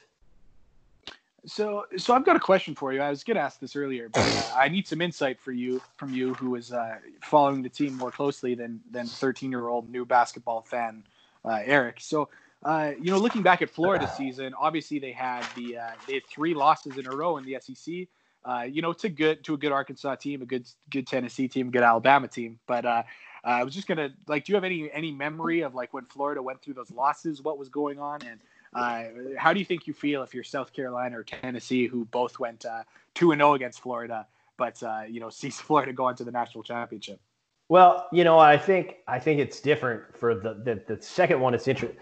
So, 1.47 1.87
so 1.97 2.15
I've 2.15 2.25
got 2.27 2.37
a 2.37 2.41
question 2.41 2.75
for 2.75 2.93
you. 2.93 3.01
I 3.01 3.09
was 3.09 3.25
going 3.25 3.37
to 3.37 3.43
ask 3.43 3.59
this 3.59 3.75
earlier, 3.75 4.11
but 4.11 4.21
uh, 4.21 4.43
I 4.55 4.69
need 4.69 4.87
some 4.87 5.01
insight 5.01 5.41
for 5.41 5.53
you 5.53 5.81
from 5.97 6.13
you, 6.13 6.35
who 6.35 6.57
is 6.57 6.73
uh, 6.73 6.97
following 7.23 7.63
the 7.63 7.69
team 7.69 7.95
more 7.95 8.11
closely 8.11 8.55
than 8.55 8.81
than 8.91 9.07
13 9.07 9.51
year 9.51 9.69
old 9.69 9.89
new 9.89 10.05
basketball 10.05 10.63
fan 10.63 11.05
uh, 11.45 11.61
Eric. 11.65 12.01
So, 12.01 12.29
uh, 12.65 12.93
you 13.01 13.11
know, 13.11 13.19
looking 13.19 13.43
back 13.43 13.63
at 13.63 13.71
Florida 13.71 14.11
season, 14.17 14.53
obviously 14.59 14.99
they 14.99 15.13
had 15.13 15.45
the 15.55 15.79
uh, 15.79 15.91
they 16.07 16.15
had 16.15 16.27
three 16.27 16.55
losses 16.55 16.99
in 16.99 17.07
a 17.07 17.11
row 17.11 17.37
in 17.37 17.45
the 17.45 17.57
SEC. 17.61 18.09
Uh, 18.45 18.63
you 18.63 18.83
know, 18.83 18.93
to 18.93 19.09
good 19.09 19.45
to 19.45 19.55
a 19.55 19.57
good 19.57 19.73
Arkansas 19.73 20.17
team, 20.17 20.43
a 20.43 20.47
good 20.47 20.67
good 20.91 21.07
Tennessee 21.07 21.47
team, 21.47 21.69
a 21.69 21.71
good 21.71 21.83
Alabama 21.83 22.27
team. 22.27 22.59
But 22.67 22.85
uh, 22.85 23.03
I 23.45 23.63
was 23.63 23.75
just 23.75 23.87
gonna 23.87 24.11
like, 24.27 24.45
do 24.45 24.53
you 24.53 24.57
have 24.57 24.65
any 24.65 24.91
any 24.93 25.13
memory 25.13 25.61
of 25.61 25.75
like 25.75 25.95
when 25.95 26.05
Florida 26.07 26.43
went 26.43 26.61
through 26.61 26.75
those 26.75 26.91
losses? 26.91 27.43
What 27.43 27.59
was 27.59 27.69
going 27.69 28.01
on, 28.01 28.21
and 28.23 28.41
uh, 28.75 29.05
how 29.37 29.53
do 29.53 29.61
you 29.61 29.65
think 29.65 29.87
you 29.87 29.93
feel 29.93 30.23
if 30.23 30.35
you're 30.35 30.45
South 30.45 30.73
Carolina 30.73 31.19
or 31.19 31.25
Tennessee, 31.25 31.87
who 31.87 32.07
both 32.07 32.41
went 32.41 32.67
uh, 32.67 32.83
two 33.15 33.31
and 33.31 33.39
zero 33.39 33.51
oh 33.51 33.55
against 33.55 33.81
Florida, 33.81 34.27
but 34.57 34.83
you 35.09 35.21
know 35.21 35.31
sees 35.31 35.61
Florida 35.61 35.93
go 35.93 36.07
on 36.07 36.17
to 36.17 36.25
the 36.25 36.33
national 36.33 36.65
championship? 36.65 37.21
Well, 37.69 38.09
you 38.13 38.25
know, 38.25 38.39
I 38.39 38.57
think 38.57 38.97
I 39.07 39.21
think 39.21 39.39
it's 39.39 39.61
different 39.61 40.17
for 40.17 40.35
the 40.35 40.55
the, 40.55 40.97
the 40.97 41.03
second 41.03 41.41
one. 41.41 41.55
It's 41.55 41.69
interesting 41.69 41.99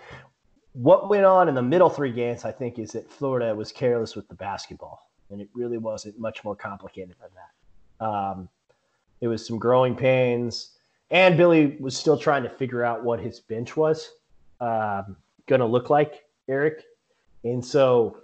what 0.76 1.08
went 1.08 1.24
on 1.24 1.48
in 1.48 1.54
the 1.54 1.62
middle 1.62 1.88
three 1.88 2.12
games, 2.12 2.44
I 2.44 2.52
think, 2.52 2.78
is 2.78 2.90
that 2.92 3.10
Florida 3.10 3.54
was 3.54 3.72
careless 3.72 4.14
with 4.14 4.28
the 4.28 4.34
basketball, 4.34 5.10
and 5.30 5.40
it 5.40 5.48
really 5.54 5.78
wasn't 5.78 6.18
much 6.18 6.44
more 6.44 6.54
complicated 6.54 7.14
than 7.18 7.30
that. 7.34 8.06
Um, 8.06 8.48
it 9.22 9.28
was 9.28 9.46
some 9.46 9.58
growing 9.58 9.96
pains, 9.96 10.76
and 11.10 11.36
Billy 11.38 11.78
was 11.80 11.96
still 11.96 12.18
trying 12.18 12.42
to 12.42 12.50
figure 12.50 12.84
out 12.84 13.02
what 13.02 13.20
his 13.20 13.40
bench 13.40 13.74
was. 13.74 14.10
Um, 14.60 15.16
going 15.46 15.60
to 15.60 15.66
look 15.66 15.88
like, 15.88 16.24
Eric. 16.46 16.84
And 17.44 17.64
so 17.64 18.18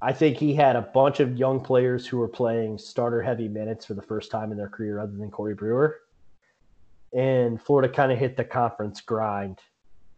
I 0.00 0.12
think 0.12 0.36
he 0.36 0.54
had 0.54 0.76
a 0.76 0.82
bunch 0.82 1.18
of 1.18 1.36
young 1.36 1.60
players 1.60 2.06
who 2.06 2.18
were 2.18 2.28
playing 2.28 2.78
starter 2.78 3.20
heavy 3.20 3.48
minutes 3.48 3.84
for 3.84 3.94
the 3.94 4.02
first 4.02 4.30
time 4.30 4.52
in 4.52 4.58
their 4.58 4.68
career, 4.68 5.00
other 5.00 5.16
than 5.16 5.30
Corey 5.30 5.54
Brewer. 5.54 6.00
And 7.12 7.60
Florida 7.60 7.92
kind 7.92 8.12
of 8.12 8.18
hit 8.18 8.36
the 8.36 8.44
conference 8.44 9.00
grind. 9.00 9.58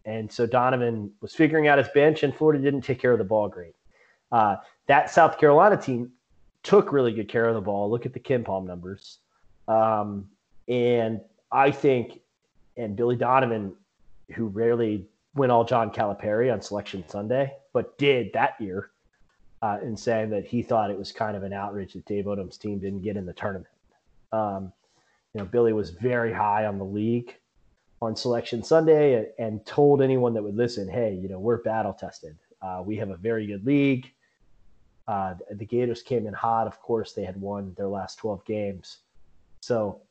And 0.04 0.30
so 0.30 0.46
Donovan 0.46 1.12
was 1.20 1.34
figuring 1.34 1.68
out 1.68 1.78
his 1.78 1.88
bench, 1.88 2.22
and 2.22 2.34
Florida 2.34 2.62
didn't 2.62 2.82
take 2.82 3.00
care 3.00 3.12
of 3.12 3.18
the 3.18 3.24
ball 3.24 3.48
great. 3.48 3.74
Uh, 4.30 4.56
that 4.86 5.10
South 5.10 5.38
Carolina 5.38 5.76
team 5.76 6.10
took 6.62 6.92
really 6.92 7.12
good 7.12 7.28
care 7.28 7.46
of 7.46 7.54
the 7.54 7.60
ball. 7.60 7.90
Look 7.90 8.06
at 8.06 8.12
the 8.12 8.20
KenPom 8.20 8.66
numbers. 8.66 9.18
Um, 9.68 10.28
and 10.68 11.20
I 11.50 11.70
think, 11.70 12.20
and 12.76 12.96
Billy 12.96 13.16
Donovan, 13.16 13.74
who 14.34 14.46
rarely 14.46 15.06
went 15.34 15.52
all 15.52 15.64
John 15.64 15.90
Calipari 15.90 16.52
on 16.52 16.60
Selection 16.60 17.04
Sunday, 17.08 17.54
but 17.72 17.96
did 17.98 18.32
that 18.32 18.60
year, 18.60 18.90
uh, 19.60 19.78
in 19.82 19.96
saying 19.96 20.30
that 20.30 20.44
he 20.44 20.62
thought 20.62 20.90
it 20.90 20.98
was 20.98 21.12
kind 21.12 21.36
of 21.36 21.42
an 21.42 21.52
outrage 21.52 21.92
that 21.92 22.04
Dave 22.06 22.24
Odom's 22.24 22.58
team 22.58 22.78
didn't 22.78 23.02
get 23.02 23.16
in 23.16 23.26
the 23.26 23.32
tournament. 23.32 23.68
Um, 24.32 24.72
you 25.34 25.40
know, 25.40 25.44
Billy 25.44 25.72
was 25.72 25.90
very 25.90 26.32
high 26.32 26.66
on 26.66 26.78
the 26.78 26.84
league 26.84 27.36
on 28.02 28.16
Selection 28.16 28.62
Sunday 28.62 29.30
and, 29.38 29.64
told 29.64 30.02
anyone 30.02 30.34
that 30.34 30.42
would 30.42 30.56
listen, 30.56 30.88
hey, 30.88 31.14
you 31.14 31.28
know, 31.28 31.38
we're 31.38 31.62
battle 31.62 31.92
tested. 31.92 32.36
Uh, 32.60 32.82
we 32.84 32.96
have 32.96 33.10
a 33.10 33.16
very 33.16 33.46
good 33.46 33.64
league. 33.64 34.10
Uh, 35.06 35.34
the 35.52 35.64
Gators 35.64 36.02
came 36.02 36.26
in 36.26 36.34
hot. 36.34 36.66
Of 36.66 36.80
course, 36.80 37.12
they 37.12 37.24
had 37.24 37.40
won 37.40 37.74
their 37.76 37.88
last 37.88 38.16
12 38.16 38.44
games. 38.44 38.98
So 39.60 40.02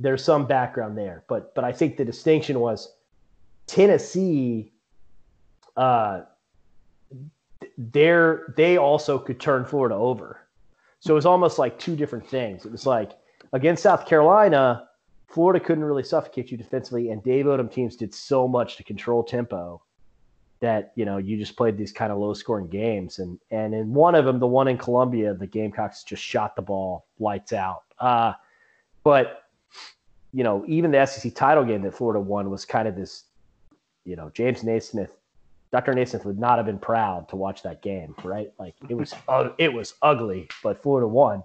there's 0.00 0.24
some 0.24 0.46
background 0.46 0.96
there. 0.96 1.24
But 1.28 1.54
but 1.54 1.64
I 1.64 1.72
think 1.72 1.96
the 1.96 2.04
distinction 2.04 2.60
was 2.60 2.94
Tennessee 3.66 4.72
uh, 5.76 6.22
they're 7.76 8.54
they 8.56 8.76
also 8.76 9.18
could 9.18 9.40
turn 9.40 9.64
Florida 9.64 9.94
over. 9.94 10.40
So 11.00 11.12
it 11.12 11.16
was 11.16 11.26
almost 11.26 11.58
like 11.58 11.78
two 11.78 11.96
different 11.96 12.26
things. 12.26 12.64
It 12.64 12.72
was 12.72 12.86
like 12.86 13.12
against 13.52 13.82
South 13.82 14.06
Carolina, 14.06 14.88
Florida 15.34 15.58
couldn't 15.58 15.82
really 15.82 16.04
suffocate 16.04 16.52
you 16.52 16.56
defensively, 16.56 17.10
and 17.10 17.20
Dave 17.24 17.46
Odom 17.46 17.68
teams 17.68 17.96
did 17.96 18.14
so 18.14 18.46
much 18.46 18.76
to 18.76 18.84
control 18.84 19.24
tempo 19.24 19.82
that 20.60 20.92
you 20.94 21.04
know 21.04 21.18
you 21.18 21.36
just 21.36 21.56
played 21.56 21.76
these 21.76 21.90
kind 21.90 22.12
of 22.12 22.18
low 22.18 22.34
scoring 22.34 22.68
games. 22.68 23.18
And 23.18 23.40
and 23.50 23.74
in 23.74 23.92
one 23.92 24.14
of 24.14 24.24
them, 24.24 24.38
the 24.38 24.46
one 24.46 24.68
in 24.68 24.78
Columbia, 24.78 25.34
the 25.34 25.48
Gamecocks 25.48 26.04
just 26.04 26.22
shot 26.22 26.54
the 26.54 26.62
ball 26.62 27.06
lights 27.18 27.52
out. 27.52 27.82
Uh, 27.98 28.34
but 29.02 29.42
you 30.32 30.44
know, 30.44 30.64
even 30.68 30.92
the 30.92 31.04
SEC 31.04 31.34
title 31.34 31.64
game 31.64 31.82
that 31.82 31.94
Florida 31.94 32.20
won 32.20 32.48
was 32.48 32.64
kind 32.64 32.86
of 32.86 32.94
this, 32.94 33.24
you 34.04 34.14
know, 34.14 34.30
James 34.30 34.62
Naismith 34.62 35.16
Dr. 35.74 35.92
Naismith 35.92 36.24
would 36.24 36.38
not 36.38 36.58
have 36.58 36.66
been 36.66 36.78
proud 36.78 37.28
to 37.30 37.34
watch 37.34 37.64
that 37.64 37.82
game, 37.82 38.14
right? 38.22 38.52
Like 38.60 38.76
it 38.88 38.94
was, 38.94 39.12
uh, 39.26 39.48
it 39.58 39.72
was 39.72 39.94
ugly, 40.02 40.46
but 40.62 40.80
Florida 40.80 41.08
won. 41.08 41.42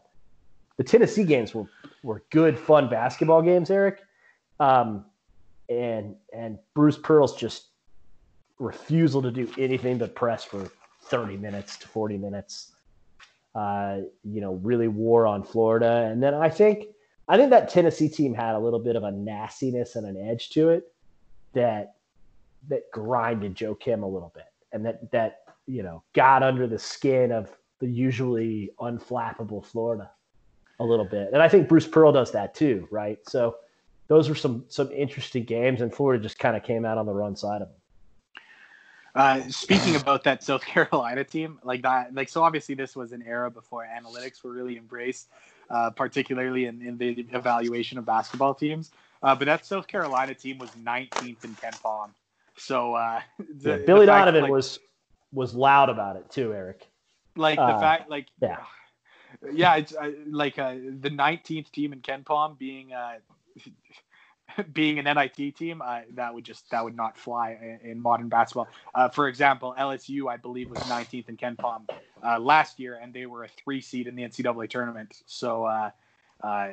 The 0.80 0.86
Tennessee 0.86 1.26
games 1.26 1.54
were 1.54 1.66
were 2.04 2.24
good, 2.30 2.58
fun 2.58 2.88
basketball 2.88 3.42
games, 3.42 3.70
Eric. 3.70 4.00
Um, 4.62 5.04
and 5.68 6.16
and 6.34 6.58
Bruce 6.74 6.98
Pearl's 6.98 7.36
just 7.36 7.72
refusal 8.60 9.22
to 9.22 9.30
do 9.30 9.52
anything 9.58 9.98
but 9.98 10.16
press 10.16 10.46
for 10.46 10.72
30 11.04 11.36
minutes 11.36 11.78
to 11.80 11.88
40 11.90 12.18
minutes. 12.18 12.72
Uh, 13.54 13.98
you 14.24 14.40
know, 14.40 14.54
really 14.64 14.88
wore 14.88 15.28
on 15.28 15.44
Florida. 15.44 16.08
And 16.10 16.24
then 16.24 16.34
I 16.34 16.50
think 16.50 16.86
I 17.28 17.36
think 17.36 17.50
that 17.50 17.68
Tennessee 17.68 18.08
team 18.08 18.34
had 18.34 18.56
a 18.56 18.60
little 18.60 18.80
bit 18.80 18.96
of 18.96 19.04
a 19.04 19.12
nastiness 19.12 19.98
and 19.98 20.08
an 20.08 20.16
edge 20.16 20.50
to 20.52 20.70
it 20.70 20.84
that 21.52 21.96
that 22.70 22.84
grinded 22.94 23.54
Joakim 23.54 24.04
a 24.04 24.08
little 24.08 24.32
bit 24.34 24.48
and 24.72 24.86
that 24.86 25.12
that 25.12 25.42
you 25.68 25.84
know 25.84 26.04
got 26.14 26.42
under 26.42 26.68
the 26.68 26.80
skin 26.80 27.34
of 27.34 27.52
the 27.82 27.88
usually 27.90 28.72
unflappable 28.80 29.66
Florida 29.66 30.10
a 30.80 30.86
little 30.86 31.06
bit. 31.06 31.30
And 31.34 31.42
I 31.42 31.50
think 31.50 31.68
Bruce 31.68 31.88
Pearl 31.88 32.12
does 32.12 32.32
that 32.32 32.56
too, 32.56 32.88
right? 32.92 33.20
So 33.28 33.58
those 34.08 34.30
were 34.30 34.36
some 34.36 34.66
some 34.70 34.92
interesting 34.92 35.44
games, 35.44 35.82
and 35.82 35.94
Florida 35.94 36.22
just 36.22 36.40
kind 36.40 36.56
of 36.56 36.64
came 36.64 36.86
out 36.86 36.98
on 36.98 37.06
the 37.06 37.14
run 37.14 37.36
side 37.36 37.62
of 37.62 37.68
them. 37.70 37.76
Uh, 39.16 39.42
speaking 39.50 39.96
about 39.96 40.24
that 40.24 40.44
South 40.44 40.62
Carolina 40.66 41.24
team, 41.24 41.60
like 41.64 41.82
that, 41.82 42.14
like 42.14 42.30
so 42.30 42.44
obviously 42.44 42.76
this 42.76 42.96
was 42.96 43.12
an 43.12 43.24
era 43.26 43.50
before 43.50 43.86
analytics 43.86 44.44
were 44.44 44.52
really 44.52 44.78
embraced, 44.78 45.28
uh, 45.70 45.90
particularly 45.90 46.66
in, 46.66 46.82
in 46.82 46.98
the 46.98 47.26
evaluation 47.34 47.98
of 47.98 48.06
basketball 48.06 48.54
teams. 48.54 48.92
Uh, 49.22 49.36
but 49.36 49.46
that 49.46 49.66
South 49.66 49.88
Carolina 49.88 50.34
team 50.34 50.58
was 50.58 50.70
19th 50.72 51.44
in 51.44 51.56
KenPom 51.56 52.12
so 52.60 52.94
uh, 52.96 53.22
the, 53.62 53.72
yeah, 53.72 53.86
Billy 53.86 54.06
fact, 54.06 54.26
Donovan 54.26 54.44
like, 54.44 54.52
was 54.52 54.80
was 55.32 55.54
loud 55.54 55.90
about 55.90 56.16
it 56.18 56.30
too, 56.30 56.54
Eric. 56.54 56.88
Like 57.36 57.58
the 57.58 57.64
uh, 57.64 57.80
fact, 57.80 58.10
like 58.10 58.28
yeah, 58.42 58.58
yeah, 59.54 59.76
it's 59.76 59.94
uh, 59.96 60.12
like 60.28 60.60
uh, 60.60 60.74
the 60.74 61.10
19th 61.10 61.72
team 61.72 61.94
in 61.94 62.02
KenPom 62.02 62.58
being 62.58 62.94
uh, 62.94 63.20
being 64.74 65.00
an 65.00 65.06
NIT 65.06 65.56
team, 65.56 65.82
that 66.14 66.34
would 66.34 66.44
just 66.44 66.70
that 66.72 66.84
would 66.84 66.96
not 66.96 67.18
fly 67.18 67.58
in, 67.62 67.92
in 67.92 68.02
modern 68.02 68.30
basketball. 68.30 68.68
Uh, 68.94 69.10
for 69.10 69.28
example, 69.28 69.74
LSU, 69.78 70.30
I 70.30 70.38
believe, 70.38 70.70
was 70.70 70.80
19th 70.80 71.30
in 71.30 71.38
KenPom 71.38 71.90
uh, 72.26 72.40
last 72.40 72.80
year, 72.80 73.00
and 73.02 73.14
they 73.14 73.26
were 73.26 73.44
a 73.44 73.48
three 73.48 73.82
seed 73.82 74.08
in 74.08 74.16
the 74.16 74.24
NCAA 74.24 74.70
tournament. 74.70 75.22
So 75.26 75.64
uh, 75.64 75.92
uh, 76.44 76.72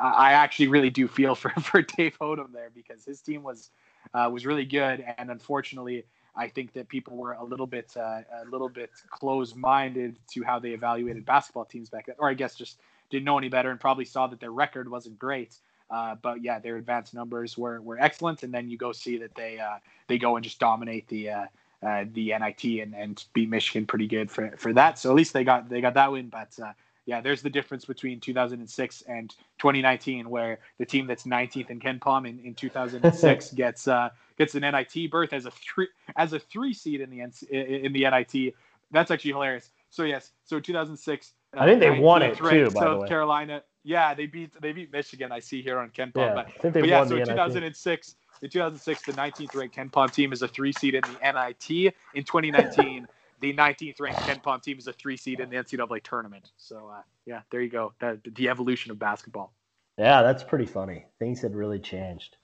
I 0.00 0.32
actually 0.32 0.68
really 0.68 0.90
do 0.90 1.06
feel 1.06 1.34
for 1.34 1.50
for 1.60 1.82
Dave 1.82 2.18
Odom 2.20 2.52
there 2.52 2.70
because 2.74 3.04
his 3.04 3.20
team 3.20 3.42
was 3.42 3.70
was 4.14 4.46
really 4.46 4.64
good, 4.64 5.04
and 5.18 5.30
unfortunately, 5.30 6.04
I 6.40 6.48
think 6.48 6.72
that 6.72 6.88
people 6.88 7.16
were 7.16 7.32
a 7.32 7.44
little 7.44 7.66
bit 7.66 7.94
uh, 7.96 8.22
a 8.42 8.48
little 8.50 8.70
bit 8.70 8.90
closed 9.10 9.54
minded 9.56 10.16
to 10.32 10.42
how 10.42 10.58
they 10.58 10.70
evaluated 10.70 11.26
basketball 11.26 11.66
teams 11.66 11.90
back 11.90 12.06
then, 12.06 12.16
or 12.18 12.30
I 12.30 12.34
guess 12.34 12.54
just 12.54 12.78
didn't 13.10 13.24
know 13.24 13.36
any 13.36 13.50
better 13.50 13.70
and 13.70 13.78
probably 13.78 14.06
saw 14.06 14.26
that 14.26 14.40
their 14.40 14.50
record 14.50 14.90
wasn't 14.90 15.18
great. 15.18 15.56
Uh, 15.90 16.14
but 16.22 16.42
yeah, 16.42 16.58
their 16.58 16.76
advanced 16.76 17.12
numbers 17.12 17.58
were, 17.58 17.82
were 17.82 18.00
excellent, 18.00 18.42
and 18.42 18.54
then 18.54 18.70
you 18.70 18.78
go 18.78 18.92
see 18.92 19.18
that 19.18 19.34
they 19.34 19.58
uh, 19.58 19.76
they 20.06 20.16
go 20.16 20.36
and 20.36 20.44
just 20.44 20.58
dominate 20.58 21.06
the 21.08 21.28
uh, 21.28 21.44
uh 21.82 22.04
the 22.12 22.32
NIT 22.38 22.64
and, 22.80 22.94
and 22.94 23.24
beat 23.34 23.50
Michigan 23.50 23.84
pretty 23.84 24.06
good 24.06 24.30
for, 24.30 24.54
for 24.56 24.72
that. 24.72 24.98
So 24.98 25.10
at 25.10 25.16
least 25.16 25.34
they 25.34 25.44
got 25.44 25.68
they 25.68 25.82
got 25.82 25.94
that 25.94 26.10
win. 26.10 26.28
But 26.28 26.58
uh, 26.62 26.72
yeah, 27.10 27.20
there's 27.20 27.42
the 27.42 27.50
difference 27.50 27.84
between 27.84 28.20
2006 28.20 29.02
and 29.08 29.34
2019, 29.58 30.30
where 30.30 30.60
the 30.78 30.86
team 30.86 31.08
that's 31.08 31.24
19th 31.24 31.68
in 31.68 31.80
KenPom 31.80 32.28
in, 32.28 32.38
in 32.38 32.54
2006 32.54 33.50
gets 33.54 33.88
uh, 33.88 34.10
gets 34.38 34.54
an 34.54 34.60
NIT 34.60 35.10
berth 35.10 35.32
as 35.32 35.44
a 35.44 35.50
three 35.50 35.88
as 36.14 36.34
a 36.34 36.38
three 36.38 36.72
seed 36.72 37.00
in 37.00 37.10
the 37.10 37.18
in 37.50 37.92
the 37.92 38.06
NIT. 38.08 38.54
That's 38.92 39.10
actually 39.10 39.32
hilarious. 39.32 39.70
So 39.90 40.04
yes, 40.04 40.30
so 40.44 40.60
2006. 40.60 41.32
Uh, 41.52 41.60
I 41.60 41.66
think 41.66 41.80
they 41.80 41.98
won 41.98 42.22
it 42.22 42.36
too. 42.36 42.70
By 42.70 42.80
South 42.80 42.94
the 42.94 42.98
way, 43.00 43.08
Carolina. 43.08 43.64
Yeah, 43.82 44.14
they 44.14 44.26
beat 44.26 44.52
they 44.62 44.70
beat 44.70 44.92
Michigan. 44.92 45.32
I 45.32 45.40
see 45.40 45.62
here 45.62 45.80
on 45.80 45.90
KenPom. 45.90 46.12
Yeah, 46.14 46.34
but, 46.34 46.46
I 46.46 46.50
think 46.50 46.74
they 46.74 46.80
but 46.80 46.90
yeah, 46.90 47.04
so 47.04 47.18
2006. 47.18 48.14
In 48.42 48.48
2006, 48.48 49.02
the 49.02 49.12
19th 49.12 49.54
ranked 49.54 49.76
KenPom 49.76 50.12
team 50.12 50.32
is 50.32 50.42
a 50.42 50.48
three 50.48 50.72
seed 50.72 50.94
in 50.94 51.02
the 51.02 51.32
NIT. 51.32 51.92
In 52.14 52.22
2019 52.22 53.08
the 53.40 53.52
19th 53.54 54.00
ranked 54.00 54.20
KenPom 54.20 54.62
team 54.62 54.78
is 54.78 54.86
a 54.86 54.92
three 54.92 55.16
seed 55.16 55.40
in 55.40 55.50
the 55.50 55.56
NCAA 55.56 56.02
tournament. 56.02 56.50
So 56.56 56.90
uh, 56.92 57.02
yeah, 57.26 57.40
there 57.50 57.60
you 57.60 57.70
go. 57.70 57.92
That, 58.00 58.18
the 58.34 58.48
evolution 58.48 58.90
of 58.90 58.98
basketball. 58.98 59.52
Yeah, 59.98 60.22
that's 60.22 60.42
pretty 60.42 60.66
funny. 60.66 61.06
Things 61.18 61.42
had 61.42 61.54
really 61.54 61.78
changed, 61.78 62.36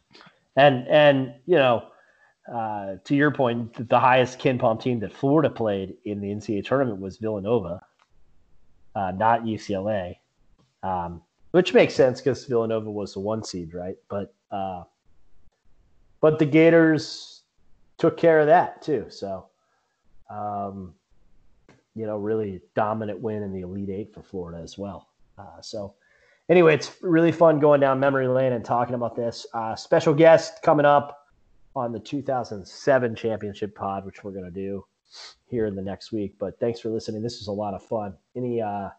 and 0.56 0.86
and 0.88 1.34
you 1.46 1.56
know, 1.56 1.88
uh, 2.52 2.96
to 3.04 3.14
your 3.14 3.30
point, 3.30 3.88
the 3.88 3.98
highest 3.98 4.38
KenPom 4.38 4.80
team 4.80 5.00
that 5.00 5.12
Florida 5.12 5.48
played 5.48 5.94
in 6.04 6.20
the 6.20 6.28
NCAA 6.28 6.64
tournament 6.64 7.00
was 7.00 7.16
Villanova, 7.16 7.80
uh, 8.94 9.12
not 9.12 9.44
UCLA, 9.44 10.16
um, 10.82 11.22
which 11.52 11.72
makes 11.72 11.94
sense 11.94 12.20
because 12.20 12.44
Villanova 12.44 12.90
was 12.90 13.14
the 13.14 13.20
one 13.20 13.42
seed, 13.42 13.72
right? 13.74 13.96
But 14.08 14.34
uh, 14.50 14.84
but 16.20 16.38
the 16.38 16.46
Gators 16.46 17.42
took 17.98 18.16
care 18.16 18.40
of 18.40 18.46
that 18.46 18.82
too. 18.82 19.06
So 19.08 19.46
um, 20.30 20.94
you 21.94 22.06
know, 22.06 22.18
really 22.18 22.60
dominant 22.74 23.20
win 23.20 23.42
in 23.42 23.52
the 23.52 23.62
Elite 23.62 23.90
Eight 23.90 24.14
for 24.14 24.22
Florida 24.22 24.62
as 24.62 24.76
well. 24.76 25.08
Uh, 25.38 25.60
so, 25.60 25.94
anyway, 26.48 26.74
it's 26.74 26.96
really 27.02 27.32
fun 27.32 27.58
going 27.58 27.80
down 27.80 27.98
memory 27.98 28.28
lane 28.28 28.52
and 28.52 28.64
talking 28.64 28.94
about 28.94 29.16
this. 29.16 29.46
Uh, 29.54 29.74
special 29.74 30.14
guest 30.14 30.62
coming 30.62 30.86
up 30.86 31.26
on 31.74 31.92
the 31.92 32.00
2007 32.00 33.14
championship 33.14 33.74
pod, 33.74 34.04
which 34.04 34.24
we're 34.24 34.32
going 34.32 34.44
to 34.44 34.50
do 34.50 34.84
here 35.46 35.66
in 35.66 35.74
the 35.74 35.82
next 35.82 36.12
week. 36.12 36.34
But 36.38 36.58
thanks 36.58 36.80
for 36.80 36.90
listening. 36.90 37.22
This 37.22 37.38
was 37.38 37.48
a 37.48 37.52
lot 37.52 37.74
of 37.74 37.82
fun. 37.82 38.14
Any 38.34 38.60
uh, 38.60 38.90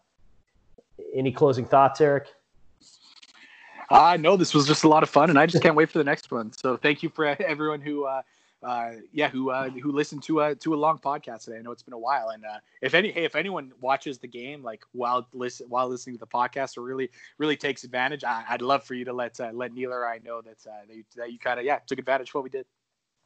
any 1.14 1.32
closing 1.32 1.64
thoughts, 1.64 2.00
Eric? 2.00 2.28
I 3.90 4.16
know 4.16 4.36
this 4.36 4.54
was 4.54 4.66
just 4.66 4.84
a 4.84 4.88
lot 4.88 5.02
of 5.02 5.08
fun, 5.08 5.30
and 5.30 5.38
I 5.38 5.46
just 5.46 5.62
can't 5.62 5.74
wait 5.74 5.90
for 5.90 5.98
the 5.98 6.04
next 6.04 6.30
one. 6.30 6.52
So 6.52 6.76
thank 6.76 7.02
you 7.02 7.08
for 7.08 7.24
everyone 7.24 7.80
who 7.80 8.04
uh, 8.04 8.22
uh, 8.62 8.92
yeah, 9.12 9.28
who 9.28 9.50
uh, 9.50 9.68
who 9.70 9.92
listened 9.92 10.22
to 10.24 10.40
a 10.40 10.54
to 10.56 10.74
a 10.74 10.76
long 10.76 10.98
podcast 10.98 11.44
today. 11.44 11.58
I 11.58 11.62
know 11.62 11.70
it's 11.70 11.82
been 11.82 11.94
a 11.94 11.98
while, 11.98 12.30
and 12.30 12.44
uh, 12.44 12.58
if 12.82 12.94
any, 12.94 13.10
hey, 13.10 13.24
if 13.24 13.36
anyone 13.36 13.72
watches 13.80 14.18
the 14.18 14.28
game 14.28 14.62
like 14.62 14.82
while 14.92 15.28
listen 15.32 15.68
while 15.68 15.88
listening 15.88 16.16
to 16.16 16.20
the 16.20 16.26
podcast, 16.26 16.76
or 16.76 16.82
really 16.82 17.10
really 17.38 17.56
takes 17.56 17.84
advantage, 17.84 18.24
I, 18.24 18.44
would 18.50 18.62
love 18.62 18.84
for 18.84 18.94
you 18.94 19.04
to 19.04 19.12
let 19.12 19.38
uh, 19.40 19.50
let 19.52 19.72
Neil 19.72 19.92
or 19.92 20.06
I 20.06 20.18
know 20.18 20.40
that 20.42 20.58
uh, 20.66 20.86
that 20.88 20.96
you, 20.96 21.04
you 21.32 21.38
kind 21.38 21.60
of 21.60 21.66
yeah 21.66 21.78
took 21.86 21.98
advantage 21.98 22.30
of 22.30 22.34
what 22.34 22.44
we 22.44 22.50
did. 22.50 22.66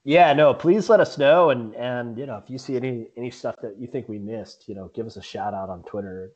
Yeah, 0.04 0.32
no, 0.32 0.52
please 0.52 0.88
let 0.88 1.00
us 1.00 1.16
know. 1.16 1.50
And, 1.50 1.74
and, 1.76 2.18
you 2.18 2.26
know, 2.26 2.36
if 2.36 2.50
you 2.50 2.58
see 2.58 2.76
any, 2.76 3.06
any 3.16 3.30
stuff 3.30 3.54
that 3.62 3.76
you 3.78 3.86
think 3.86 4.08
we 4.08 4.18
missed, 4.18 4.68
you 4.68 4.74
know, 4.74 4.90
give 4.94 5.06
us 5.06 5.16
a 5.16 5.22
shout 5.22 5.54
out 5.54 5.70
on 5.70 5.84
Twitter. 5.84 6.32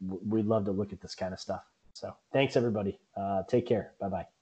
We'd 0.00 0.46
love 0.46 0.64
to 0.64 0.72
look 0.72 0.92
at 0.92 1.00
this 1.00 1.14
kind 1.14 1.34
of 1.34 1.40
stuff. 1.40 1.64
So 1.92 2.14
thanks 2.32 2.56
everybody. 2.56 2.98
Uh, 3.16 3.42
take 3.42 3.66
care. 3.66 3.92
Bye 4.00 4.08
bye. 4.08 4.37